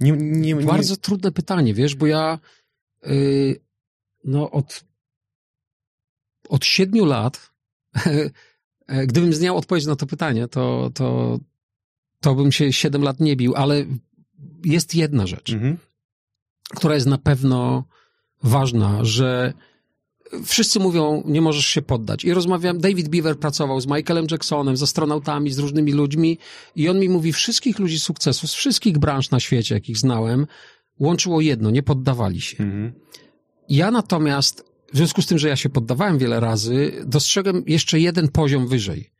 Nie, 0.00 0.12
nie, 0.12 0.54
nie, 0.54 0.64
bardzo 0.64 0.96
trudne 0.96 1.32
pytanie, 1.32 1.74
wiesz, 1.74 1.94
bo 1.94 2.06
ja 2.06 2.38
yy, 3.02 3.60
no 4.24 4.50
od 4.50 4.84
od 6.48 6.64
siedmiu 6.64 7.04
lat 7.04 7.50
gdybym 9.06 9.32
znał 9.32 9.56
odpowiedź 9.56 9.86
na 9.86 9.96
to 9.96 10.06
pytanie, 10.06 10.48
to, 10.48 10.90
to, 10.94 11.38
to 12.20 12.34
bym 12.34 12.52
się 12.52 12.72
siedem 12.72 13.02
lat 13.02 13.20
nie 13.20 13.36
bił, 13.36 13.54
ale 13.56 13.84
jest 14.64 14.94
jedna 14.94 15.26
rzecz, 15.26 15.52
mhm. 15.52 15.78
która 16.76 16.94
jest 16.94 17.06
na 17.06 17.18
pewno 17.18 17.84
ważna, 18.42 19.04
że 19.04 19.52
wszyscy 20.44 20.80
mówią, 20.80 21.22
nie 21.26 21.40
możesz 21.40 21.66
się 21.66 21.82
poddać. 21.82 22.24
I 22.24 22.34
rozmawiam, 22.34 22.78
David 22.78 23.08
Beaver 23.08 23.38
pracował 23.38 23.80
z 23.80 23.86
Michaelem 23.86 24.26
Jacksonem, 24.30 24.76
z 24.76 24.82
astronautami, 24.82 25.52
z 25.52 25.58
różnymi 25.58 25.92
ludźmi 25.92 26.38
i 26.76 26.88
on 26.88 26.98
mi 26.98 27.08
mówi, 27.08 27.32
wszystkich 27.32 27.78
ludzi 27.78 28.00
sukcesu, 28.00 28.46
z 28.46 28.54
wszystkich 28.54 28.98
branż 28.98 29.30
na 29.30 29.40
świecie, 29.40 29.74
jakich 29.74 29.98
znałem, 29.98 30.46
łączyło 30.98 31.40
jedno, 31.40 31.70
nie 31.70 31.82
poddawali 31.82 32.40
się. 32.40 32.64
Mhm. 32.64 32.92
Ja 33.68 33.90
natomiast, 33.90 34.64
w 34.92 34.96
związku 34.96 35.22
z 35.22 35.26
tym, 35.26 35.38
że 35.38 35.48
ja 35.48 35.56
się 35.56 35.68
poddawałem 35.68 36.18
wiele 36.18 36.40
razy, 36.40 36.92
dostrzegłem 37.06 37.62
jeszcze 37.66 38.00
jeden 38.00 38.28
poziom 38.28 38.68
wyżej. 38.68 39.10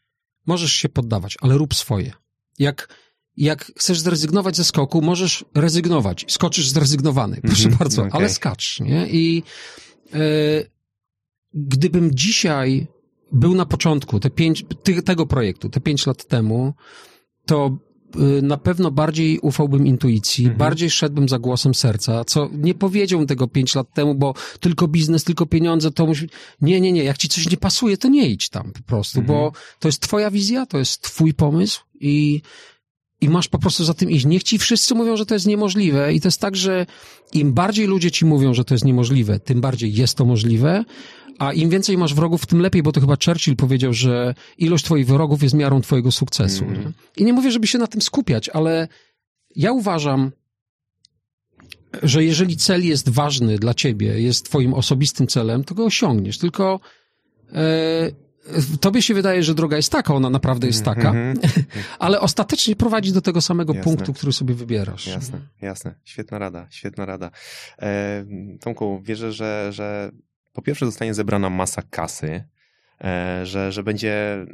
Możesz 0.46 0.72
się 0.72 0.88
poddawać, 0.88 1.36
ale 1.40 1.58
rób 1.58 1.74
swoje. 1.74 2.12
Jak, 2.58 2.88
jak 3.36 3.72
chcesz 3.78 4.00
zrezygnować 4.00 4.56
ze 4.56 4.64
skoku, 4.64 5.02
możesz 5.02 5.44
rezygnować. 5.54 6.24
Skoczysz 6.28 6.68
zrezygnowany, 6.68 7.40
proszę 7.42 7.64
mm 7.64 7.74
-hmm, 7.74 7.78
bardzo, 7.78 8.02
okay. 8.02 8.12
ale 8.12 8.28
skacz, 8.28 8.80
nie? 8.80 9.06
I... 9.08 9.42
Yy, 10.14 10.79
gdybym 11.54 12.10
dzisiaj 12.14 12.86
był 13.32 13.54
na 13.54 13.66
początku 13.66 14.20
te 14.20 14.30
pięć, 14.30 14.64
tego 15.04 15.26
projektu, 15.26 15.68
te 15.68 15.80
pięć 15.80 16.06
lat 16.06 16.24
temu, 16.24 16.74
to 17.46 17.78
y, 18.38 18.42
na 18.42 18.56
pewno 18.56 18.90
bardziej 18.90 19.38
ufałbym 19.38 19.86
intuicji, 19.86 20.44
mhm. 20.44 20.58
bardziej 20.58 20.90
szedłbym 20.90 21.28
za 21.28 21.38
głosem 21.38 21.74
serca, 21.74 22.24
co 22.24 22.50
nie 22.52 22.74
powiedziałbym 22.74 23.28
tego 23.28 23.48
pięć 23.48 23.74
lat 23.74 23.94
temu, 23.94 24.14
bo 24.14 24.34
tylko 24.60 24.88
biznes, 24.88 25.24
tylko 25.24 25.46
pieniądze, 25.46 25.90
to 25.90 26.06
musi... 26.06 26.28
Nie, 26.60 26.80
nie, 26.80 26.92
nie, 26.92 27.04
jak 27.04 27.18
ci 27.18 27.28
coś 27.28 27.50
nie 27.50 27.56
pasuje, 27.56 27.96
to 27.96 28.08
nie 28.08 28.28
idź 28.28 28.48
tam 28.48 28.72
po 28.72 28.82
prostu, 28.82 29.20
mhm. 29.20 29.38
bo 29.38 29.52
to 29.78 29.88
jest 29.88 30.02
twoja 30.02 30.30
wizja, 30.30 30.66
to 30.66 30.78
jest 30.78 31.02
twój 31.02 31.34
pomysł 31.34 31.80
i 32.00 32.42
i 33.20 33.28
masz 33.28 33.48
po 33.48 33.58
prostu 33.58 33.84
za 33.84 33.94
tym 33.94 34.10
iść. 34.10 34.26
Niech 34.26 34.42
ci 34.42 34.58
wszyscy 34.58 34.94
mówią, 34.94 35.16
że 35.16 35.26
to 35.26 35.34
jest 35.34 35.46
niemożliwe 35.46 36.14
i 36.14 36.20
to 36.20 36.28
jest 36.28 36.40
tak, 36.40 36.56
że 36.56 36.86
im 37.32 37.52
bardziej 37.52 37.86
ludzie 37.86 38.10
ci 38.10 38.24
mówią, 38.24 38.54
że 38.54 38.64
to 38.64 38.74
jest 38.74 38.84
niemożliwe, 38.84 39.40
tym 39.40 39.60
bardziej 39.60 39.94
jest 39.94 40.16
to 40.16 40.24
możliwe, 40.24 40.84
a 41.40 41.52
im 41.52 41.70
więcej 41.70 41.98
masz 41.98 42.14
wrogów, 42.14 42.46
tym 42.46 42.60
lepiej, 42.60 42.82
bo 42.82 42.92
to 42.92 43.00
chyba 43.00 43.16
Churchill 43.24 43.56
powiedział, 43.56 43.92
że 43.92 44.34
ilość 44.58 44.84
twoich 44.84 45.06
wrogów 45.06 45.42
jest 45.42 45.54
miarą 45.54 45.80
twojego 45.80 46.10
sukcesu. 46.10 46.64
Mm. 46.64 46.80
Nie? 46.80 46.92
I 47.16 47.24
nie 47.24 47.32
mówię, 47.32 47.50
żeby 47.50 47.66
się 47.66 47.78
na 47.78 47.86
tym 47.86 48.02
skupiać, 48.02 48.48
ale 48.48 48.88
ja 49.56 49.72
uważam, 49.72 50.32
że 52.02 52.24
jeżeli 52.24 52.56
cel 52.56 52.86
jest 52.86 53.08
ważny 53.08 53.58
dla 53.58 53.74
ciebie, 53.74 54.20
jest 54.20 54.44
twoim 54.44 54.74
osobistym 54.74 55.26
celem, 55.26 55.64
to 55.64 55.74
go 55.74 55.84
osiągniesz. 55.84 56.38
Tylko 56.38 56.80
e, 57.52 58.10
tobie 58.80 59.02
się 59.02 59.14
wydaje, 59.14 59.42
że 59.42 59.54
droga 59.54 59.76
jest 59.76 59.92
taka, 59.92 60.14
ona 60.14 60.30
naprawdę 60.30 60.66
jest 60.66 60.84
taka, 60.84 61.10
mm 61.10 61.36
-hmm. 61.36 61.62
ale 61.98 62.20
ostatecznie 62.20 62.76
prowadzi 62.76 63.12
do 63.12 63.20
tego 63.20 63.40
samego 63.40 63.74
jasne. 63.74 63.84
punktu, 63.84 64.12
który 64.12 64.32
sobie 64.32 64.54
wybierasz. 64.54 65.06
Jasne, 65.06 65.40
jasne. 65.62 65.94
Świetna 66.04 66.38
rada, 66.38 66.66
świetna 66.70 67.06
rada. 67.06 67.30
E, 67.78 68.24
Tomku, 68.60 69.02
wierzę, 69.04 69.32
że, 69.32 69.68
że 69.72 70.12
po 70.52 70.62
pierwsze 70.62 70.86
zostanie 70.86 71.14
zebrana 71.14 71.50
masa 71.50 71.82
kasy, 71.90 72.44
e, 73.04 73.40
że, 73.46 73.72
że 73.72 73.82
będzie 73.82 74.46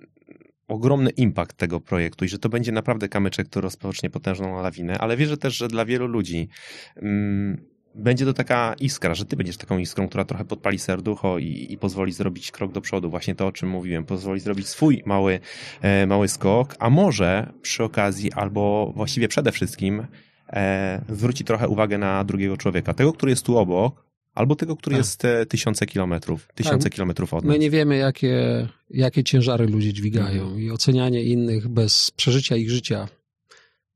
ogromny 0.68 1.10
impact 1.10 1.56
tego 1.56 1.81
projektu 1.81 2.24
i 2.24 2.28
że 2.28 2.39
to 2.39 2.48
będzie 2.48 2.73
naprawdę 2.73 3.09
kamyczek, 3.09 3.48
który 3.48 3.62
rozpocznie 3.62 4.10
potężną 4.10 4.62
lawinę, 4.62 4.98
ale 4.98 5.16
wierzę 5.16 5.36
też, 5.36 5.56
że 5.56 5.68
dla 5.68 5.85
wielu 5.85 6.06
ludzi 6.06 6.48
mm, 6.97 7.77
będzie 7.97 8.24
to 8.24 8.32
taka 8.32 8.74
iskra, 8.81 9.14
że 9.14 9.24
ty 9.24 9.36
będziesz 9.36 9.56
taką 9.56 9.78
iskrą, 9.78 10.09
która 10.09 10.24
trochę 10.24 10.44
podpali 10.44 10.78
serducho 10.78 11.39
i, 11.39 11.66
i 11.70 11.78
pozwoli 11.78 12.12
zrobić 12.12 12.51
krok 12.51 12.73
do 12.73 12.81
przodu. 12.81 13.10
Właśnie 13.10 13.35
to, 13.35 13.47
o 13.47 13.52
czym 13.52 13.68
mówiłem. 13.68 14.05
Pozwoli 14.05 14.40
zrobić 14.40 14.68
swój 14.68 15.02
mały, 15.06 15.40
e, 15.82 16.06
mały 16.06 16.28
skok, 16.28 16.77
a 16.78 16.90
może 16.90 17.52
przy 17.62 17.85
okazji, 17.85 18.32
albo 18.32 18.93
właściwie 18.97 19.28
przede 19.28 19.52
wszystkim 19.52 20.06
e, 20.51 21.02
zwróci 21.09 21.44
trochę 21.44 21.68
uwagę 21.68 21.98
na 21.98 22.24
drugiego 22.24 22.56
człowieka. 22.56 22.94
Tego, 22.94 23.12
który 23.12 23.31
jest 23.31 23.47
tu 23.47 23.59
obok, 23.59 24.06
Albo 24.37 24.57
tego, 24.57 24.77
który 24.77 24.97
tak. 24.97 25.05
jest 25.05 25.25
e, 25.25 25.47
tysiące 25.47 25.87
kilometrów, 25.87 26.49
tysiące 26.55 26.85
tak. 26.85 26.93
kilometrów 26.93 27.35
od 27.35 27.45
nas. 27.45 27.53
My 27.53 27.59
nie 27.59 27.71
wiemy, 27.71 27.97
jakie, 27.97 28.69
jakie 28.91 29.25
ciężary 29.25 29.67
ludzie 29.67 29.93
dźwigają 29.93 30.43
mhm. 30.43 30.61
i 30.61 30.71
ocenianie 30.71 31.25
innych 31.25 31.69
bez 31.69 32.11
przeżycia 32.11 32.57
ich 32.57 32.71
życia 32.71 33.09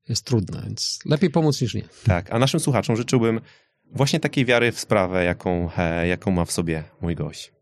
jest 0.09 0.25
trudne, 0.25 0.63
więc 0.65 0.99
lepiej 1.05 1.31
pomóc 1.31 1.61
niż 1.61 1.75
nie. 1.75 1.83
Tak, 2.05 2.33
a 2.33 2.39
naszym 2.39 2.61
słuchaczom 2.61 2.97
życzyłbym 2.97 3.41
właśnie 3.93 4.21
takiej 4.21 4.45
wiary 4.45 4.73
w 4.73 4.81
sprawę, 4.81 5.25
jaką, 5.25 5.71
e, 5.77 6.09
jaką 6.09 6.31
ma 6.31 6.45
w 6.45 6.53
sobie 6.53 6.85
mój 7.01 7.15
gość. 7.15 7.53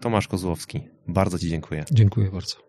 Tomasz 0.00 0.28
Kozłowski, 0.28 0.80
bardzo 1.06 1.38
Ci 1.38 1.48
dziękuję. 1.48 1.84
Dziękuję 1.90 2.30
bardzo. 2.30 2.67